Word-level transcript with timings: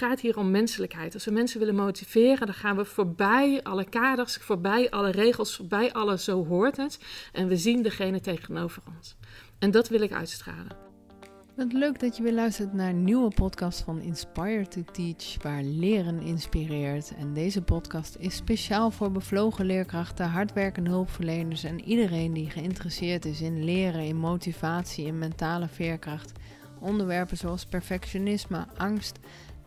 gaat 0.00 0.20
hier 0.20 0.38
om 0.38 0.50
menselijkheid. 0.50 1.14
Als 1.14 1.24
we 1.24 1.30
mensen 1.30 1.58
willen 1.58 1.74
motiveren, 1.74 2.46
dan 2.46 2.54
gaan 2.54 2.76
we 2.76 2.84
voorbij 2.84 3.60
alle 3.62 3.84
kaders, 3.84 4.36
voorbij 4.36 4.90
alle 4.90 5.10
regels, 5.10 5.56
voorbij 5.56 5.92
alle 5.92 6.18
zo 6.18 6.46
hoort 6.46 6.76
het. 6.76 6.98
En 7.32 7.48
we 7.48 7.56
zien 7.56 7.82
degene 7.82 8.20
tegenover 8.20 8.82
ons. 8.96 9.16
En 9.58 9.70
dat 9.70 9.88
wil 9.88 10.00
ik 10.00 10.12
uitstralen. 10.12 10.76
Wat 11.56 11.72
leuk 11.72 12.00
dat 12.00 12.16
je 12.16 12.22
weer 12.22 12.32
luistert 12.32 12.72
naar 12.72 12.88
een 12.88 13.04
nieuwe 13.04 13.30
podcast 13.34 13.80
van 13.80 14.00
Inspire 14.00 14.68
to 14.68 14.82
Teach, 14.92 15.42
waar 15.42 15.62
leren 15.62 16.20
inspireert. 16.20 17.12
En 17.18 17.34
deze 17.34 17.62
podcast 17.62 18.16
is 18.18 18.36
speciaal 18.36 18.90
voor 18.90 19.12
bevlogen 19.12 19.64
leerkrachten, 19.64 20.26
hardwerkende 20.26 20.90
hulpverleners 20.90 21.64
en 21.64 21.84
iedereen 21.84 22.32
die 22.32 22.50
geïnteresseerd 22.50 23.24
is 23.24 23.40
in 23.40 23.64
leren, 23.64 24.04
in 24.04 24.16
motivatie, 24.16 25.06
in 25.06 25.18
mentale 25.18 25.68
veerkracht. 25.68 26.32
Onderwerpen 26.80 27.36
zoals 27.36 27.66
perfectionisme, 27.66 28.66
angst 28.76 29.18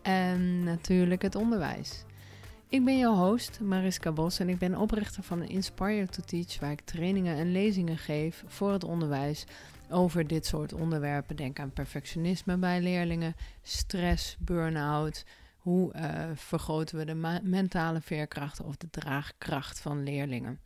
en 0.04 0.64
natuurlijk 0.64 1.22
het 1.22 1.34
onderwijs. 1.34 2.04
Ik 2.68 2.84
ben 2.84 2.98
jouw 2.98 3.14
host, 3.14 3.60
Mariska 3.60 4.12
Bos, 4.12 4.38
en 4.38 4.48
ik 4.48 4.58
ben 4.58 4.76
oprichter 4.76 5.22
van 5.22 5.42
Inspire 5.42 6.06
to 6.06 6.22
Teach, 6.22 6.60
waar 6.60 6.70
ik 6.70 6.80
trainingen 6.80 7.36
en 7.36 7.52
lezingen 7.52 7.98
geef 7.98 8.44
voor 8.46 8.72
het 8.72 8.84
onderwijs 8.84 9.44
over 9.90 10.26
dit 10.26 10.46
soort 10.46 10.72
onderwerpen. 10.72 11.36
Denk 11.36 11.58
aan 11.58 11.72
perfectionisme 11.72 12.56
bij 12.56 12.80
leerlingen, 12.80 13.34
stress, 13.62 14.36
burn-out. 14.38 15.24
Hoe 15.56 15.94
uh, 15.94 16.30
vergroten 16.34 16.98
we 16.98 17.04
de 17.04 17.40
mentale 17.42 18.00
veerkracht 18.00 18.60
of 18.60 18.76
de 18.76 18.90
draagkracht 18.90 19.80
van 19.80 20.02
leerlingen? 20.02 20.60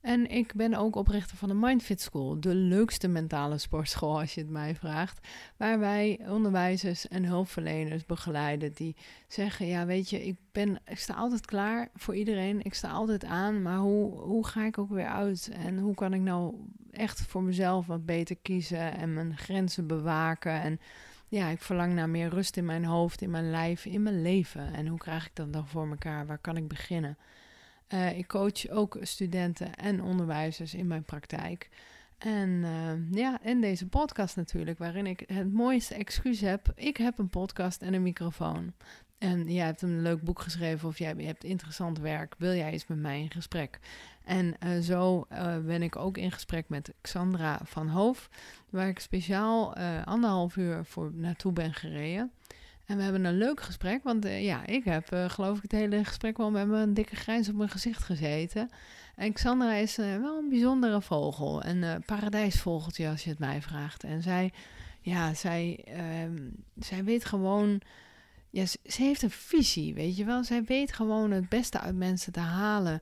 En 0.00 0.30
ik 0.30 0.54
ben 0.54 0.74
ook 0.74 0.96
oprichter 0.96 1.36
van 1.36 1.48
de 1.48 1.54
Mindfit 1.54 2.00
School, 2.00 2.40
de 2.40 2.54
leukste 2.54 3.08
mentale 3.08 3.58
sportschool 3.58 4.20
als 4.20 4.34
je 4.34 4.40
het 4.40 4.50
mij 4.50 4.74
vraagt. 4.74 5.26
Waar 5.56 5.78
wij 5.78 6.20
onderwijzers 6.28 7.08
en 7.08 7.24
hulpverleners 7.24 8.06
begeleiden 8.06 8.72
die 8.72 8.96
zeggen: 9.28 9.66
Ja, 9.66 9.86
weet 9.86 10.10
je, 10.10 10.26
ik, 10.26 10.36
ben, 10.52 10.80
ik 10.86 10.98
sta 10.98 11.14
altijd 11.14 11.46
klaar 11.46 11.90
voor 11.94 12.16
iedereen, 12.16 12.62
ik 12.62 12.74
sta 12.74 12.90
altijd 12.90 13.24
aan, 13.24 13.62
maar 13.62 13.78
hoe, 13.78 14.20
hoe 14.20 14.46
ga 14.46 14.64
ik 14.64 14.78
ook 14.78 14.90
weer 14.90 15.08
uit? 15.08 15.50
En 15.52 15.78
hoe 15.78 15.94
kan 15.94 16.14
ik 16.14 16.20
nou 16.20 16.54
echt 16.90 17.22
voor 17.22 17.42
mezelf 17.42 17.86
wat 17.86 18.06
beter 18.06 18.36
kiezen 18.36 18.96
en 18.96 19.14
mijn 19.14 19.36
grenzen 19.36 19.86
bewaken? 19.86 20.62
En 20.62 20.80
ja, 21.28 21.48
ik 21.48 21.62
verlang 21.62 21.94
naar 21.94 22.08
meer 22.08 22.28
rust 22.28 22.56
in 22.56 22.64
mijn 22.64 22.84
hoofd, 22.84 23.22
in 23.22 23.30
mijn 23.30 23.50
lijf, 23.50 23.84
in 23.84 24.02
mijn 24.02 24.22
leven. 24.22 24.74
En 24.74 24.86
hoe 24.86 24.98
krijg 24.98 25.26
ik 25.26 25.34
dat 25.34 25.52
dan 25.52 25.66
voor 25.66 25.88
elkaar? 25.88 26.26
Waar 26.26 26.38
kan 26.38 26.56
ik 26.56 26.68
beginnen? 26.68 27.18
Uh, 27.94 28.18
ik 28.18 28.26
coach 28.26 28.68
ook 28.68 28.96
studenten 29.00 29.74
en 29.74 30.02
onderwijzers 30.02 30.74
in 30.74 30.86
mijn 30.86 31.04
praktijk. 31.04 31.68
En 32.18 32.48
uh, 32.48 32.92
ja, 33.10 33.38
in 33.42 33.60
deze 33.60 33.88
podcast 33.88 34.36
natuurlijk, 34.36 34.78
waarin 34.78 35.06
ik 35.06 35.22
het 35.26 35.52
mooiste 35.52 35.94
excuus 35.94 36.40
heb. 36.40 36.72
Ik 36.74 36.96
heb 36.96 37.18
een 37.18 37.28
podcast 37.28 37.82
en 37.82 37.94
een 37.94 38.02
microfoon. 38.02 38.72
En 39.18 39.52
jij 39.52 39.64
hebt 39.64 39.82
een 39.82 40.02
leuk 40.02 40.22
boek 40.22 40.40
geschreven 40.40 40.88
of 40.88 40.98
jij 40.98 41.14
hebt 41.18 41.44
interessant 41.44 41.98
werk. 41.98 42.34
Wil 42.38 42.54
jij 42.54 42.72
eens 42.72 42.86
met 42.86 42.98
mij 42.98 43.20
in 43.20 43.30
gesprek? 43.30 43.78
En 44.24 44.54
uh, 44.64 44.80
zo 44.80 45.26
ben 45.64 45.82
ik 45.82 45.96
ook 45.96 46.16
in 46.16 46.32
gesprek 46.32 46.68
met 46.68 46.94
Xandra 47.00 47.60
van 47.64 47.88
Hoof, 47.88 48.30
waar 48.70 48.88
ik 48.88 48.98
speciaal 48.98 49.74
anderhalf 50.04 50.56
uur 50.56 50.84
voor 50.84 51.12
naartoe 51.14 51.52
ben 51.52 51.74
gereden. 51.74 52.32
En 52.88 52.96
we 52.96 53.02
hebben 53.02 53.24
een 53.24 53.38
leuk 53.38 53.60
gesprek, 53.60 54.02
want 54.02 54.24
uh, 54.24 54.44
ja, 54.44 54.66
ik 54.66 54.84
heb 54.84 55.12
uh, 55.12 55.28
geloof 55.28 55.56
ik 55.56 55.62
het 55.62 55.72
hele 55.72 56.04
gesprek 56.04 56.36
wel 56.36 56.50
met 56.50 56.70
een 56.70 56.94
dikke 56.94 57.16
grijns 57.16 57.48
op 57.48 57.54
mijn 57.54 57.68
gezicht 57.68 58.02
gezeten. 58.02 58.70
En 59.16 59.32
Xandra 59.32 59.72
is 59.72 59.98
uh, 59.98 60.16
wel 60.16 60.38
een 60.38 60.48
bijzondere 60.48 61.02
vogel, 61.02 61.64
een 61.64 62.02
paradijsvogeltje 62.06 63.08
als 63.08 63.24
je 63.24 63.30
het 63.30 63.38
mij 63.38 63.62
vraagt. 63.62 64.04
En 64.04 64.22
zij, 64.22 64.52
ja, 65.00 65.34
zij, 65.34 65.84
ehm, 65.84 66.36
zij 66.78 67.04
weet 67.04 67.24
gewoon, 67.24 67.80
ja, 68.50 68.66
ze, 68.66 68.78
heeft 69.02 69.22
een 69.22 69.30
visie, 69.30 69.94
weet 69.94 70.16
je 70.16 70.24
wel. 70.24 70.44
Zij 70.44 70.64
weet 70.64 70.92
gewoon 70.92 71.30
het 71.30 71.48
beste 71.48 71.80
uit 71.80 71.96
mensen 71.96 72.32
te 72.32 72.40
halen. 72.40 73.00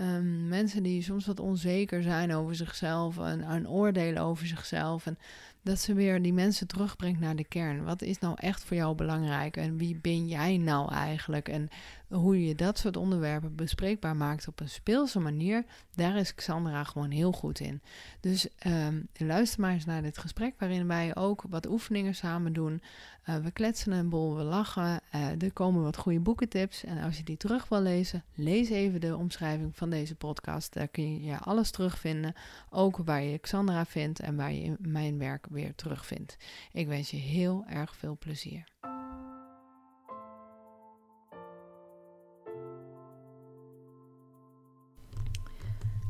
Um, 0.00 0.48
mensen 0.48 0.82
die 0.82 1.02
soms 1.02 1.26
wat 1.26 1.40
onzeker 1.40 2.02
zijn 2.02 2.34
over 2.34 2.54
zichzelf 2.54 3.18
en, 3.18 3.42
en 3.42 3.68
oordelen 3.68 4.22
over 4.22 4.46
zichzelf. 4.46 5.06
En 5.06 5.18
dat 5.62 5.78
ze 5.78 5.94
weer 5.94 6.22
die 6.22 6.32
mensen 6.32 6.66
terugbrengt 6.66 7.20
naar 7.20 7.36
de 7.36 7.44
kern. 7.44 7.84
Wat 7.84 8.02
is 8.02 8.18
nou 8.18 8.34
echt 8.38 8.64
voor 8.64 8.76
jou 8.76 8.94
belangrijk 8.94 9.56
en 9.56 9.76
wie 9.76 9.96
ben 9.96 10.28
jij 10.28 10.56
nou 10.56 10.92
eigenlijk? 10.92 11.48
En 11.48 11.68
hoe 12.08 12.46
je 12.46 12.54
dat 12.54 12.78
soort 12.78 12.96
onderwerpen 12.96 13.54
bespreekbaar 13.54 14.16
maakt 14.16 14.48
op 14.48 14.60
een 14.60 14.68
speelse 14.68 15.20
manier, 15.20 15.64
daar 15.94 16.16
is 16.16 16.34
Xandra 16.34 16.84
gewoon 16.84 17.10
heel 17.10 17.32
goed 17.32 17.60
in. 17.60 17.82
Dus 18.20 18.48
um, 18.66 19.08
luister 19.16 19.60
maar 19.60 19.72
eens 19.72 19.84
naar 19.84 20.02
dit 20.02 20.18
gesprek, 20.18 20.54
waarin 20.58 20.86
wij 20.86 21.16
ook 21.16 21.44
wat 21.48 21.68
oefeningen 21.68 22.14
samen 22.14 22.52
doen. 22.52 22.82
Uh, 23.28 23.36
we 23.36 23.50
kletsen 23.50 23.92
een 23.92 24.08
bol, 24.08 24.36
we 24.36 24.42
lachen. 24.42 25.00
Uh, 25.14 25.42
er 25.42 25.52
komen 25.52 25.82
wat 25.82 25.96
goede 25.96 26.20
boekentips. 26.20 26.84
En 26.84 27.02
als 27.02 27.16
je 27.16 27.22
die 27.22 27.36
terug 27.36 27.68
wil 27.68 27.80
lezen, 27.80 28.24
lees 28.34 28.70
even 28.70 29.00
de 29.00 29.16
omschrijving 29.16 29.76
van 29.76 29.90
deze 29.90 30.14
podcast. 30.14 30.72
Daar 30.72 30.88
kun 30.88 31.24
je 31.24 31.38
alles 31.38 31.70
terugvinden. 31.70 32.34
Ook 32.70 32.96
waar 32.96 33.22
je 33.22 33.38
Xandra 33.38 33.84
vindt 33.84 34.20
en 34.20 34.36
waar 34.36 34.52
je 34.52 34.76
mijn 34.78 35.18
werk 35.18 35.46
weer 35.50 35.74
terugvindt. 35.74 36.36
Ik 36.72 36.86
wens 36.86 37.10
je 37.10 37.16
heel 37.16 37.64
erg 37.66 37.96
veel 37.96 38.16
plezier. 38.18 38.64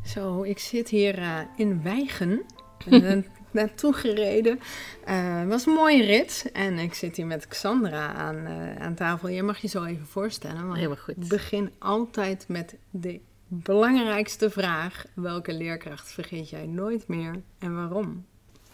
Zo, 0.05 0.43
ik 0.43 0.59
zit 0.59 0.89
hier 0.89 1.19
uh, 1.19 1.41
in 1.57 1.83
Wijgen. 1.83 2.45
naartoe 3.59 3.93
gereden. 3.93 4.61
Uh, 5.09 5.39
het 5.39 5.49
was 5.49 5.67
een 5.67 5.73
mooie 5.73 6.05
rit. 6.05 6.51
En 6.53 6.79
ik 6.79 6.95
zit 6.95 7.17
hier 7.17 7.27
met 7.27 7.49
Xandra 7.49 8.13
aan, 8.13 8.37
uh, 8.37 8.77
aan 8.77 8.95
tafel. 8.95 9.29
Je 9.29 9.43
mag 9.43 9.59
je 9.59 9.69
zo 9.69 9.85
even 9.85 10.07
voorstellen. 10.07 10.63
Want 10.63 10.77
Helemaal 10.77 10.97
goed. 10.97 11.17
Ik 11.17 11.29
begin 11.29 11.73
altijd 11.79 12.45
met 12.49 12.77
de 12.91 13.21
belangrijkste 13.49 14.51
vraag. 14.51 15.05
Welke 15.15 15.53
leerkracht 15.53 16.13
vergeet 16.13 16.51
jij 16.51 16.67
nooit 16.67 17.09
meer 17.09 17.43
en 17.59 17.75
waarom? 17.75 18.27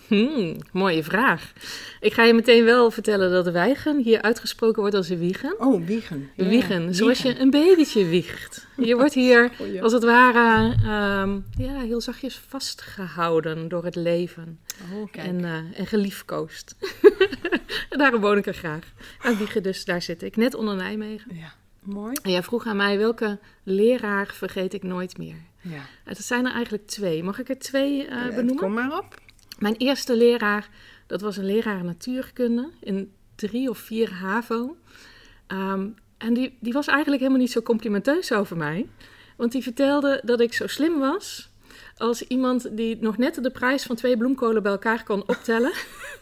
Hmm, 0.06 0.56
mooie 0.72 1.02
vraag. 1.02 1.52
Ik 2.00 2.12
ga 2.12 2.22
je 2.22 2.34
meteen 2.34 2.64
wel 2.64 2.90
vertellen 2.90 3.30
dat 3.30 3.52
wijgen 3.52 4.02
hier 4.02 4.22
uitgesproken 4.22 4.80
wordt 4.80 4.96
als 4.96 5.08
een 5.08 5.18
wiegen. 5.18 5.60
Oh, 5.60 5.86
wiegen. 5.86 6.30
Ja, 6.36 6.44
wiegen, 6.44 6.94
zoals 6.94 7.22
je 7.22 7.38
een 7.38 7.50
babytje 7.50 8.04
wiegt. 8.06 8.66
Je 8.76 8.96
wordt 8.96 9.14
hier 9.14 9.50
als 9.82 9.92
het 9.92 10.04
ware 10.04 10.74
um, 11.22 11.44
ja, 11.58 11.80
heel 11.80 12.00
zachtjes 12.00 12.40
vastgehouden 12.48 13.68
door 13.68 13.84
het 13.84 13.94
leven. 13.94 14.58
Oh, 14.92 15.08
en, 15.12 15.38
uh, 15.38 15.54
en 15.54 15.86
geliefkoosd. 15.86 16.76
en 17.90 17.98
daarom 17.98 18.20
woon 18.20 18.38
ik 18.38 18.46
er 18.46 18.54
graag. 18.54 18.92
Aan 19.18 19.36
wiegen 19.36 19.62
dus, 19.62 19.84
daar 19.84 20.02
zit 20.02 20.22
ik. 20.22 20.36
Net 20.36 20.54
onder 20.54 20.76
Nijmegen. 20.76 21.36
Ja, 21.36 21.52
mooi. 21.80 22.16
En 22.22 22.30
jij 22.30 22.42
vroeg 22.42 22.66
aan 22.66 22.76
mij 22.76 22.98
welke 22.98 23.38
leraar 23.62 24.26
vergeet 24.26 24.74
ik 24.74 24.82
nooit 24.82 25.18
meer. 25.18 25.36
Ja. 25.60 25.80
Het 26.04 26.18
zijn 26.18 26.46
er 26.46 26.52
eigenlijk 26.52 26.86
twee. 26.86 27.22
Mag 27.22 27.38
ik 27.38 27.48
er 27.48 27.58
twee 27.58 28.02
uh, 28.02 28.08
ja, 28.08 28.28
benoemen? 28.28 28.56
Kom 28.56 28.72
maar 28.72 28.98
op. 28.98 29.22
Mijn 29.58 29.76
eerste 29.76 30.16
leraar, 30.16 30.68
dat 31.06 31.20
was 31.20 31.36
een 31.36 31.46
leraar 31.46 31.84
natuurkunde 31.84 32.70
in 32.80 33.12
drie 33.34 33.70
of 33.70 33.78
vier 33.78 34.12
HAVO. 34.12 34.76
Um, 35.48 35.94
en 36.18 36.34
die, 36.34 36.56
die 36.60 36.72
was 36.72 36.86
eigenlijk 36.86 37.20
helemaal 37.20 37.42
niet 37.42 37.52
zo 37.52 37.62
complimenteus 37.62 38.32
over 38.32 38.56
mij. 38.56 38.88
Want 39.36 39.52
die 39.52 39.62
vertelde 39.62 40.20
dat 40.24 40.40
ik 40.40 40.52
zo 40.52 40.66
slim 40.66 40.98
was 40.98 41.52
als 41.96 42.22
iemand 42.22 42.76
die 42.76 42.96
nog 43.00 43.18
net 43.18 43.42
de 43.42 43.50
prijs 43.50 43.82
van 43.82 43.96
twee 43.96 44.16
bloemkolen 44.16 44.62
bij 44.62 44.72
elkaar 44.72 45.04
kon 45.04 45.28
optellen. 45.28 45.72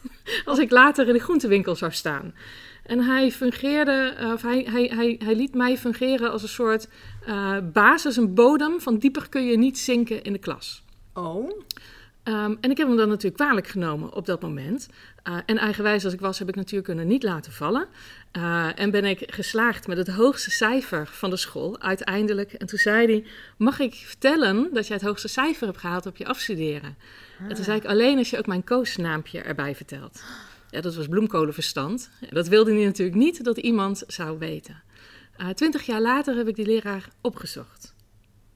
als 0.44 0.59
ik 0.59 0.70
later 0.70 1.06
in 1.06 1.12
de 1.12 1.20
groentewinkel 1.20 1.76
zou 1.76 1.93
staan. 1.93 2.34
En 2.82 3.00
hij 3.00 3.31
fungeerde, 3.31 4.14
of 4.32 4.43
hij, 4.43 4.66
hij, 4.70 4.91
hij, 4.94 5.20
hij 5.25 5.34
liet 5.34 5.54
mij 5.54 5.78
fungeren 5.78 6.31
als 6.31 6.43
een 6.43 6.49
soort 6.49 6.88
uh, 7.28 7.56
basis, 7.72 8.16
een 8.16 8.34
bodem 8.34 8.81
van 8.81 8.99
dieper 8.99 9.28
kun 9.28 9.44
je 9.44 9.59
niet 9.59 9.78
zinken 9.78 10.22
in 10.22 10.32
de 10.32 10.38
klas. 10.38 10.82
Oh. 11.14 11.50
Um, 12.25 12.59
en 12.60 12.71
ik 12.71 12.77
heb 12.77 12.87
hem 12.87 12.97
dan 12.97 13.09
natuurlijk 13.09 13.43
kwalijk 13.43 13.66
genomen 13.66 14.12
op 14.12 14.27
dat 14.27 14.43
moment. 14.43 14.88
Uh, 15.28 15.37
en 15.47 15.59
eigenwijs 15.59 16.05
als 16.05 16.12
ik 16.12 16.21
was, 16.21 16.38
heb 16.38 16.49
ik 16.49 16.55
natuurkunde 16.55 17.05
niet 17.05 17.22
laten 17.22 17.53
vallen. 17.53 17.87
Uh, 18.33 18.78
en 18.78 18.91
ben 18.91 19.05
ik 19.05 19.22
geslaagd 19.27 19.87
met 19.87 19.97
het 19.97 20.09
hoogste 20.09 20.50
cijfer 20.50 21.06
van 21.06 21.31
de 21.31 21.37
school, 21.37 21.81
uiteindelijk. 21.81 22.52
En 22.52 22.67
toen 22.67 22.79
zei 22.79 23.06
hij, 23.06 23.25
mag 23.56 23.79
ik 23.79 23.94
vertellen 23.94 24.69
dat 24.73 24.87
jij 24.87 24.96
het 24.96 25.05
hoogste 25.05 25.29
cijfer 25.29 25.67
hebt 25.67 25.79
gehaald 25.79 26.06
op 26.06 26.17
je 26.17 26.26
afstuderen? 26.26 26.96
Ah. 27.41 27.49
En 27.49 27.55
toen 27.55 27.64
zei 27.64 27.79
ik, 27.79 27.85
alleen 27.85 28.19
als 28.19 28.31
je 28.31 28.38
ook 28.38 28.46
mijn 28.46 28.64
koosnaampje 28.64 29.41
erbij 29.41 29.75
vertelt. 29.75 30.23
Ja, 30.70 30.81
dat 30.81 30.94
was 30.94 31.06
bloemkolenverstand. 31.06 32.11
Dat 32.31 32.49
wilde 32.49 32.73
hij 32.73 32.85
natuurlijk 32.85 33.17
niet 33.17 33.44
dat 33.44 33.56
iemand 33.56 34.05
zou 34.06 34.38
weten. 34.38 34.82
Uh, 35.38 35.49
twintig 35.49 35.82
jaar 35.82 36.00
later 36.00 36.37
heb 36.37 36.49
ik 36.49 36.55
die 36.55 36.67
leraar 36.67 37.08
opgezocht. 37.20 37.92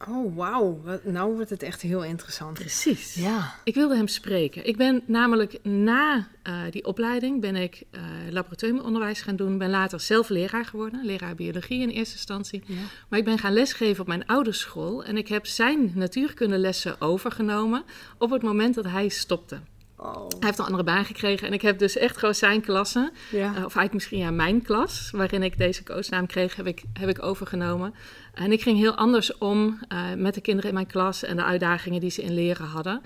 Oh, 0.08 0.37
wauw. 0.37 0.81
Nou 1.02 1.34
wordt 1.34 1.50
het 1.50 1.62
echt 1.62 1.82
heel 1.82 2.04
interessant. 2.04 2.58
Precies. 2.58 3.14
Ja. 3.14 3.54
Ik 3.64 3.75
wilde 3.75 3.96
hem 3.96 4.08
spreken. 4.08 4.66
Ik 4.66 4.76
ben 4.76 5.02
namelijk 5.06 5.58
na 5.62 6.28
uh, 6.44 6.60
die 6.70 6.84
opleiding 6.84 7.40
ben 7.40 7.56
ik 7.56 7.82
uh, 7.90 8.00
laboratoriumonderwijs 8.31 9.20
gaan 9.20 9.37
doen. 9.37 9.58
Ben 9.58 9.70
later 9.70 10.00
zelf 10.00 10.28
leraar 10.28 10.64
geworden, 10.64 11.04
leraar 11.04 11.34
biologie 11.34 11.81
in 11.81 11.88
eerste 11.88 12.14
instantie. 12.14 12.62
Ja. 12.66 12.75
Maar 13.08 13.19
ik 13.19 13.25
ben 13.25 13.38
gaan 13.38 13.52
lesgeven 13.52 14.00
op 14.00 14.06
mijn 14.06 14.26
oude 14.26 14.52
school. 14.52 15.04
En 15.04 15.16
ik 15.16 15.28
heb 15.28 15.46
zijn 15.46 15.93
natuurkundelessen 15.94 17.00
overgenomen 17.00 17.84
op 18.19 18.31
het 18.31 18.42
moment 18.42 18.75
dat 18.75 18.84
hij 18.84 19.08
stopte. 19.08 19.60
Oh. 19.98 20.14
Hij 20.14 20.38
heeft 20.40 20.58
een 20.58 20.64
andere 20.64 20.84
baan 20.84 21.04
gekregen 21.04 21.46
en 21.46 21.52
ik 21.52 21.62
heb 21.62 21.78
dus 21.78 21.96
echt 21.96 22.16
gewoon 22.16 22.34
zijn 22.34 22.60
klasse, 22.60 23.10
Ja. 23.31 23.40
eh, 23.44 23.48
of 23.50 23.56
eigenlijk 23.56 23.93
misschien 23.93 24.19
ja, 24.19 24.31
mijn 24.31 24.62
klas, 24.62 25.10
waarin 25.12 25.43
ik 25.43 25.58
deze 25.58 25.82
coachnaam 25.82 26.26
kreeg, 26.26 26.56
heb 26.56 26.66
ik, 26.66 26.82
heb 26.93 27.08
ik 27.08 27.22
overgenomen. 27.22 27.94
En 28.34 28.52
ik 28.52 28.62
ging 28.62 28.78
heel 28.78 28.94
anders 28.94 29.38
om 29.38 29.78
eh, 29.88 30.12
met 30.16 30.34
de 30.34 30.40
kinderen 30.40 30.69
in 30.69 30.75
mijn 30.75 30.87
klas 30.87 31.22
en 31.22 31.37
de 31.37 31.44
uitdagingen 31.44 32.00
die 32.00 32.10
ze 32.10 32.22
in 32.22 32.34
leren 32.34 32.66
hadden. 32.66 33.00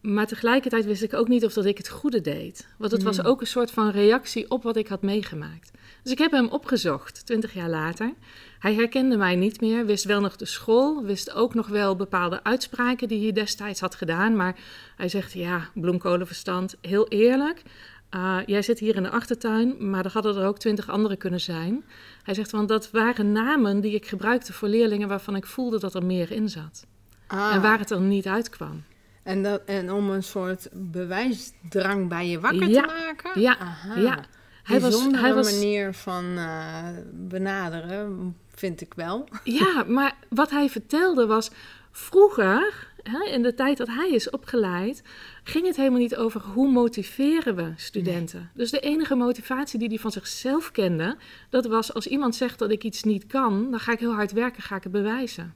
Maar 0.00 0.26
tegelijkertijd 0.26 0.84
wist 0.84 1.02
ik 1.02 1.14
ook 1.14 1.28
niet 1.28 1.44
of 1.44 1.52
dat 1.52 1.64
ik 1.64 1.76
het 1.78 1.88
goede 1.88 2.20
deed. 2.20 2.66
Want 2.78 2.92
het 2.92 3.02
was 3.02 3.16
Hmm. 3.16 3.26
ook 3.26 3.40
een 3.40 3.46
soort 3.46 3.70
van 3.70 3.90
reactie 3.90 4.50
op 4.50 4.62
wat 4.62 4.76
ik 4.76 4.88
had 4.88 5.02
meegemaakt. 5.02 5.70
Dus 6.06 6.14
ik 6.14 6.20
heb 6.20 6.30
hem 6.30 6.48
opgezocht, 6.48 7.26
twintig 7.26 7.52
jaar 7.54 7.68
later. 7.68 8.12
Hij 8.58 8.74
herkende 8.74 9.16
mij 9.16 9.36
niet 9.36 9.60
meer, 9.60 9.86
wist 9.86 10.04
wel 10.04 10.20
nog 10.20 10.36
de 10.36 10.44
school, 10.44 11.02
wist 11.04 11.32
ook 11.32 11.54
nog 11.54 11.66
wel 11.68 11.96
bepaalde 11.96 12.44
uitspraken 12.44 13.08
die 13.08 13.22
hij 13.22 13.32
destijds 13.32 13.80
had 13.80 13.94
gedaan. 13.94 14.36
Maar 14.36 14.56
hij 14.96 15.08
zegt, 15.08 15.32
ja, 15.32 15.68
bloemkolenverstand, 15.74 16.76
heel 16.80 17.08
eerlijk. 17.08 17.62
eh, 18.10 18.38
jij 18.46 18.62
zit 18.62 18.78
hier 18.78 18.96
in 18.96 19.02
de 19.02 19.10
achtertuin, 19.10 19.90
maar 19.90 20.04
er 20.04 20.10
hadden 20.12 20.36
er 20.36 20.46
ook 20.46 20.58
twintig 20.58 20.88
anderen 20.88 21.18
kunnen 21.18 21.40
zijn. 21.40 21.84
Hij 22.22 22.34
zegt, 22.34 22.50
want 22.50 22.68
dat 22.68 22.90
waren 22.90 23.32
namen 23.32 23.80
die 23.80 23.94
ik 23.94 24.06
gebruikte 24.06 24.52
voor 24.52 24.68
leerlingen 24.68 25.08
waarvan 25.08 25.36
ik 25.36 25.46
voelde 25.46 25.78
dat 25.78 25.94
er 25.94 26.04
meer 26.04 26.30
in 26.32 26.48
zat. 26.48 26.86
Ah. 27.26 27.54
En 27.54 27.62
waar 27.62 27.78
het 27.78 27.90
er 27.90 28.00
niet 28.00 28.26
uitkwam. 28.26 28.84
En, 29.22 29.42
dat, 29.42 29.62
en 29.64 29.92
om 29.92 30.10
een 30.10 30.22
soort 30.22 30.68
bewijsdrang 30.72 32.08
bij 32.08 32.28
je 32.28 32.40
wakker 32.40 32.68
Ja. 32.68 32.80
te 32.82 32.86
maken? 33.06 33.40
Ja, 33.40 33.58
Aha. 33.58 33.94
ja. 33.98 34.24
Hij 34.66 34.80
was, 34.80 35.06
hij 35.10 35.34
was, 35.34 35.52
manier 35.52 35.94
van 35.94 36.36
eh, 36.36 36.88
benaderen, 37.12 38.36
vind 38.54 38.80
ik 38.80 38.94
wel. 38.94 39.28
Ja, 39.44 39.84
maar 39.88 40.16
wat 40.28 40.50
hij 40.50 40.68
vertelde 40.68 41.26
was... 41.26 41.50
Vroeger, 41.90 42.88
hè, 43.02 43.24
in 43.24 43.42
de 43.42 43.54
tijd 43.54 43.76
dat 43.76 43.86
hij 43.86 44.10
is 44.10 44.30
opgeleid... 44.30 45.02
ging 45.44 45.66
het 45.66 45.76
helemaal 45.76 45.98
niet 45.98 46.16
over 46.16 46.40
hoe 46.40 46.70
motiveren 46.70 47.56
we 47.56 47.72
studenten. 47.76 48.50
Dus 48.54 48.70
de 48.70 48.80
enige 48.80 49.14
motivatie 49.14 49.78
die 49.78 49.88
hij 49.88 49.98
van 49.98 50.10
zichzelf 50.12 50.70
kende... 50.70 51.16
dat 51.50 51.66
was 51.66 51.94
als 51.94 52.06
iemand 52.06 52.34
zegt 52.34 52.58
dat 52.58 52.70
ik 52.70 52.84
iets 52.84 53.02
niet 53.02 53.26
kan... 53.26 53.70
dan 53.70 53.80
ga 53.80 53.92
ik 53.92 53.98
heel 53.98 54.14
hard 54.14 54.32
werken, 54.32 54.62
ga 54.62 54.76
ik 54.76 54.82
het 54.82 54.92
bewijzen. 54.92 55.54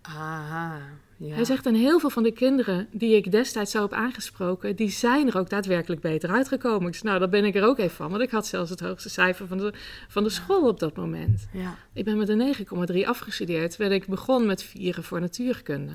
Aha, 0.00 0.80
ja. 1.22 1.34
Hij 1.34 1.44
zegt, 1.44 1.66
en 1.66 1.74
heel 1.74 1.98
veel 1.98 2.10
van 2.10 2.22
de 2.22 2.32
kinderen 2.32 2.88
die 2.92 3.16
ik 3.16 3.30
destijds 3.30 3.70
zo 3.70 3.82
heb 3.82 3.92
aangesproken... 3.92 4.76
die 4.76 4.90
zijn 4.90 5.28
er 5.28 5.38
ook 5.38 5.50
daadwerkelijk 5.50 6.00
beter 6.00 6.30
uitgekomen. 6.30 6.88
Ik 6.88 6.94
zei, 6.94 7.06
nou, 7.08 7.18
daar 7.18 7.28
ben 7.28 7.44
ik 7.44 7.54
er 7.54 7.64
ook 7.64 7.78
even 7.78 7.96
van. 7.96 8.10
Want 8.10 8.22
ik 8.22 8.30
had 8.30 8.46
zelfs 8.46 8.70
het 8.70 8.80
hoogste 8.80 9.08
cijfer 9.08 9.46
van 9.46 9.58
de, 9.58 9.72
van 10.08 10.22
de 10.22 10.30
school 10.30 10.68
op 10.68 10.78
dat 10.78 10.96
moment. 10.96 11.48
Ja. 11.52 11.76
Ik 11.92 12.04
ben 12.04 12.16
met 12.16 12.28
een 12.28 12.54
9,3 12.92 13.06
afgestudeerd, 13.06 13.70
terwijl 13.70 13.92
ik 13.92 14.06
begon 14.06 14.46
met 14.46 14.62
vieren 14.62 15.04
voor 15.04 15.20
natuurkunde. 15.20 15.92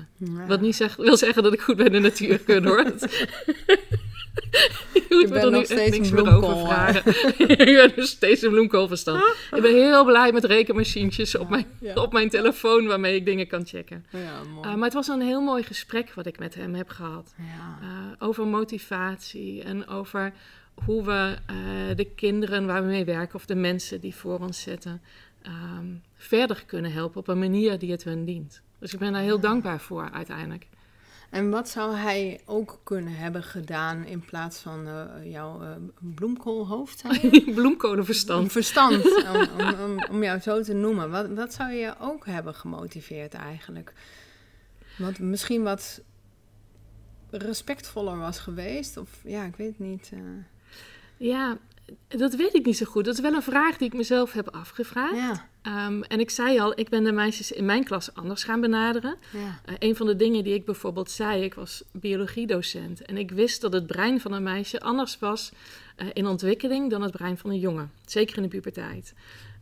Wat 0.48 0.60
niet 0.60 0.76
zeg, 0.76 0.96
wil 0.96 1.16
zeggen 1.16 1.42
dat 1.42 1.52
ik 1.52 1.60
goed 1.60 1.76
ben 1.76 1.94
in 1.94 2.02
natuurkunde 2.02 2.68
hoor. 2.68 2.84
Je 5.08 5.26
moet 5.28 5.30
er 5.30 5.44
nu 5.44 5.50
nog 5.50 5.60
echt 5.60 5.70
steeds 5.70 5.96
niks 5.96 6.10
meer 6.10 6.34
over 6.36 6.58
vragen. 6.66 7.02
ik 7.66 7.74
ben 7.76 7.92
dus 7.94 8.10
steeds 8.10 8.42
een 8.42 8.50
bloemkoolverstand. 8.50 9.22
ik 9.54 9.62
ben 9.62 9.74
heel 9.74 10.04
blij 10.04 10.32
met 10.32 10.44
rekenmachientjes 10.44 11.36
op 11.36 11.48
mijn, 11.48 11.66
Ja. 11.80 11.94
op 11.94 12.12
mijn 12.12 12.28
telefoon 12.28 12.86
waarmee 12.86 13.14
ik 13.16 13.24
dingen 13.24 13.46
kan 13.46 13.66
checken. 13.66 14.06
Ja, 14.10 14.42
mooi. 14.54 14.68
Uh, 14.68 14.74
maar 14.74 14.84
het 14.84 14.94
was 14.94 15.08
een 15.08 15.20
heel 15.20 15.40
mooi 15.40 15.62
gesprek 15.62 16.12
wat 16.14 16.26
ik 16.26 16.38
met 16.38 16.54
hem 16.54 16.74
heb 16.74 16.88
gehad. 16.88 17.34
ja. 17.36 17.78
Uh, 17.82 17.88
over 18.18 18.46
motivatie 18.46 19.62
en 19.62 19.88
over 19.88 20.32
hoe 20.84 21.04
we 21.04 21.36
uh, 21.50 21.96
de 21.96 22.04
kinderen 22.14 22.66
waar 22.66 22.82
we 22.82 22.88
mee 22.88 23.04
werken 23.04 23.34
of 23.34 23.46
de 23.46 23.54
mensen 23.54 24.00
die 24.00 24.14
voor 24.14 24.38
ons 24.38 24.60
zitten 24.62 25.00
um, 25.46 26.02
verder 26.14 26.62
kunnen 26.66 26.92
helpen 26.92 27.20
op 27.20 27.28
een 27.28 27.38
manier 27.38 27.78
die 27.78 27.90
het 27.90 28.04
hun 28.04 28.24
dient. 28.24 28.62
Dus 28.78 28.92
ik 28.92 28.98
ben 28.98 29.12
daar 29.12 29.22
heel 29.22 29.40
dankbaar 29.40 29.80
voor 29.80 30.10
uiteindelijk. 30.12 30.66
En 31.30 31.50
wat 31.50 31.68
zou 31.68 31.94
hij 31.94 32.40
ook 32.44 32.80
kunnen 32.82 33.16
hebben 33.16 33.42
gedaan 33.42 34.04
in 34.04 34.20
plaats 34.20 34.58
van 34.58 34.88
uh, 34.88 35.32
jouw 35.32 35.62
uh, 35.62 35.68
bloemkoolhoofd? 35.98 37.02
Bloemkolenverstand. 37.54 38.52
Verstand, 38.52 39.04
om, 39.32 39.48
om, 39.58 39.80
om, 39.80 40.04
om, 40.10 40.22
jou 40.22 40.40
zo 40.40 40.62
te 40.62 40.72
noemen. 40.72 41.10
Wat, 41.10 41.28
wat 41.28 41.54
zou 41.54 41.72
je 41.72 41.94
ook 42.00 42.26
hebben 42.26 42.54
gemotiveerd 42.54 43.34
eigenlijk? 43.34 43.92
Wat 44.98 45.18
misschien 45.18 45.62
wat 45.62 46.02
respectvoller 47.30 48.18
was 48.18 48.38
geweest? 48.38 48.96
Of 48.96 49.10
ja, 49.24 49.44
ik 49.44 49.56
weet 49.56 49.78
niet. 49.78 50.10
Uh... 50.14 50.20
Ja, 51.16 51.58
dat 52.08 52.34
weet 52.34 52.54
ik 52.54 52.64
niet 52.64 52.76
zo 52.76 52.86
goed. 52.86 53.04
Dat 53.04 53.14
is 53.14 53.20
wel 53.20 53.34
een 53.34 53.42
vraag 53.42 53.76
die 53.76 53.86
ik 53.86 53.94
mezelf 53.94 54.32
heb 54.32 54.48
afgevraagd. 54.48 55.16
Ja. 55.16 55.48
Um, 55.66 56.02
en 56.02 56.20
ik 56.20 56.30
zei 56.30 56.60
al, 56.60 56.78
ik 56.78 56.88
ben 56.88 57.04
de 57.04 57.12
meisjes 57.12 57.52
in 57.52 57.64
mijn 57.64 57.84
klas 57.84 58.14
anders 58.14 58.44
gaan 58.44 58.60
benaderen. 58.60 59.16
Ja. 59.32 59.38
Uh, 59.38 59.74
een 59.78 59.96
van 59.96 60.06
de 60.06 60.16
dingen 60.16 60.44
die 60.44 60.54
ik 60.54 60.64
bijvoorbeeld 60.64 61.10
zei, 61.10 61.42
ik 61.42 61.54
was 61.54 61.82
biologiedocent. 61.92 63.02
En 63.02 63.16
ik 63.16 63.30
wist 63.30 63.60
dat 63.60 63.72
het 63.72 63.86
brein 63.86 64.20
van 64.20 64.32
een 64.32 64.42
meisje 64.42 64.80
anders 64.80 65.18
was 65.18 65.52
uh, 65.96 66.06
in 66.12 66.26
ontwikkeling 66.26 66.90
dan 66.90 67.02
het 67.02 67.12
brein 67.12 67.38
van 67.38 67.50
een 67.50 67.58
jongen. 67.58 67.90
Zeker 68.04 68.36
in 68.36 68.42
de 68.42 68.48
puberteit. 68.48 69.14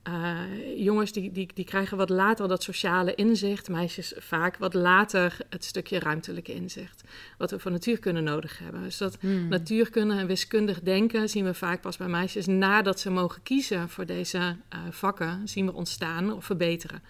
Uh, 0.08 0.40
jongens 0.76 1.12
die, 1.12 1.32
die, 1.32 1.48
die 1.54 1.64
krijgen 1.64 1.96
wat 1.96 2.08
later 2.08 2.48
dat 2.48 2.62
sociale 2.62 3.14
inzicht, 3.14 3.68
meisjes 3.68 4.12
vaak 4.16 4.56
wat 4.56 4.74
later 4.74 5.36
het 5.50 5.64
stukje 5.64 5.98
ruimtelijke 5.98 6.54
inzicht. 6.54 7.02
Wat 7.38 7.50
we 7.50 7.58
voor 7.58 7.70
natuurkunde 7.70 8.20
nodig 8.20 8.58
hebben. 8.58 8.82
Dus 8.82 8.98
dat 8.98 9.16
Hmm. 9.20 9.48
natuurkunde 9.48 10.14
en 10.14 10.26
wiskundig 10.26 10.80
denken 10.80 11.28
zien 11.28 11.44
we 11.44 11.54
vaak 11.54 11.80
pas 11.80 11.96
bij 11.96 12.08
meisjes 12.08 12.46
nadat 12.46 13.00
ze 13.00 13.10
mogen 13.10 13.42
kiezen 13.42 13.88
voor 13.88 14.06
deze 14.06 14.38
uh, 14.38 14.78
vakken, 14.90 15.48
zien 15.48 15.66
we 15.66 15.72
ontstaan 15.72 16.32
of 16.32 16.44
verbeteren. 16.44 17.02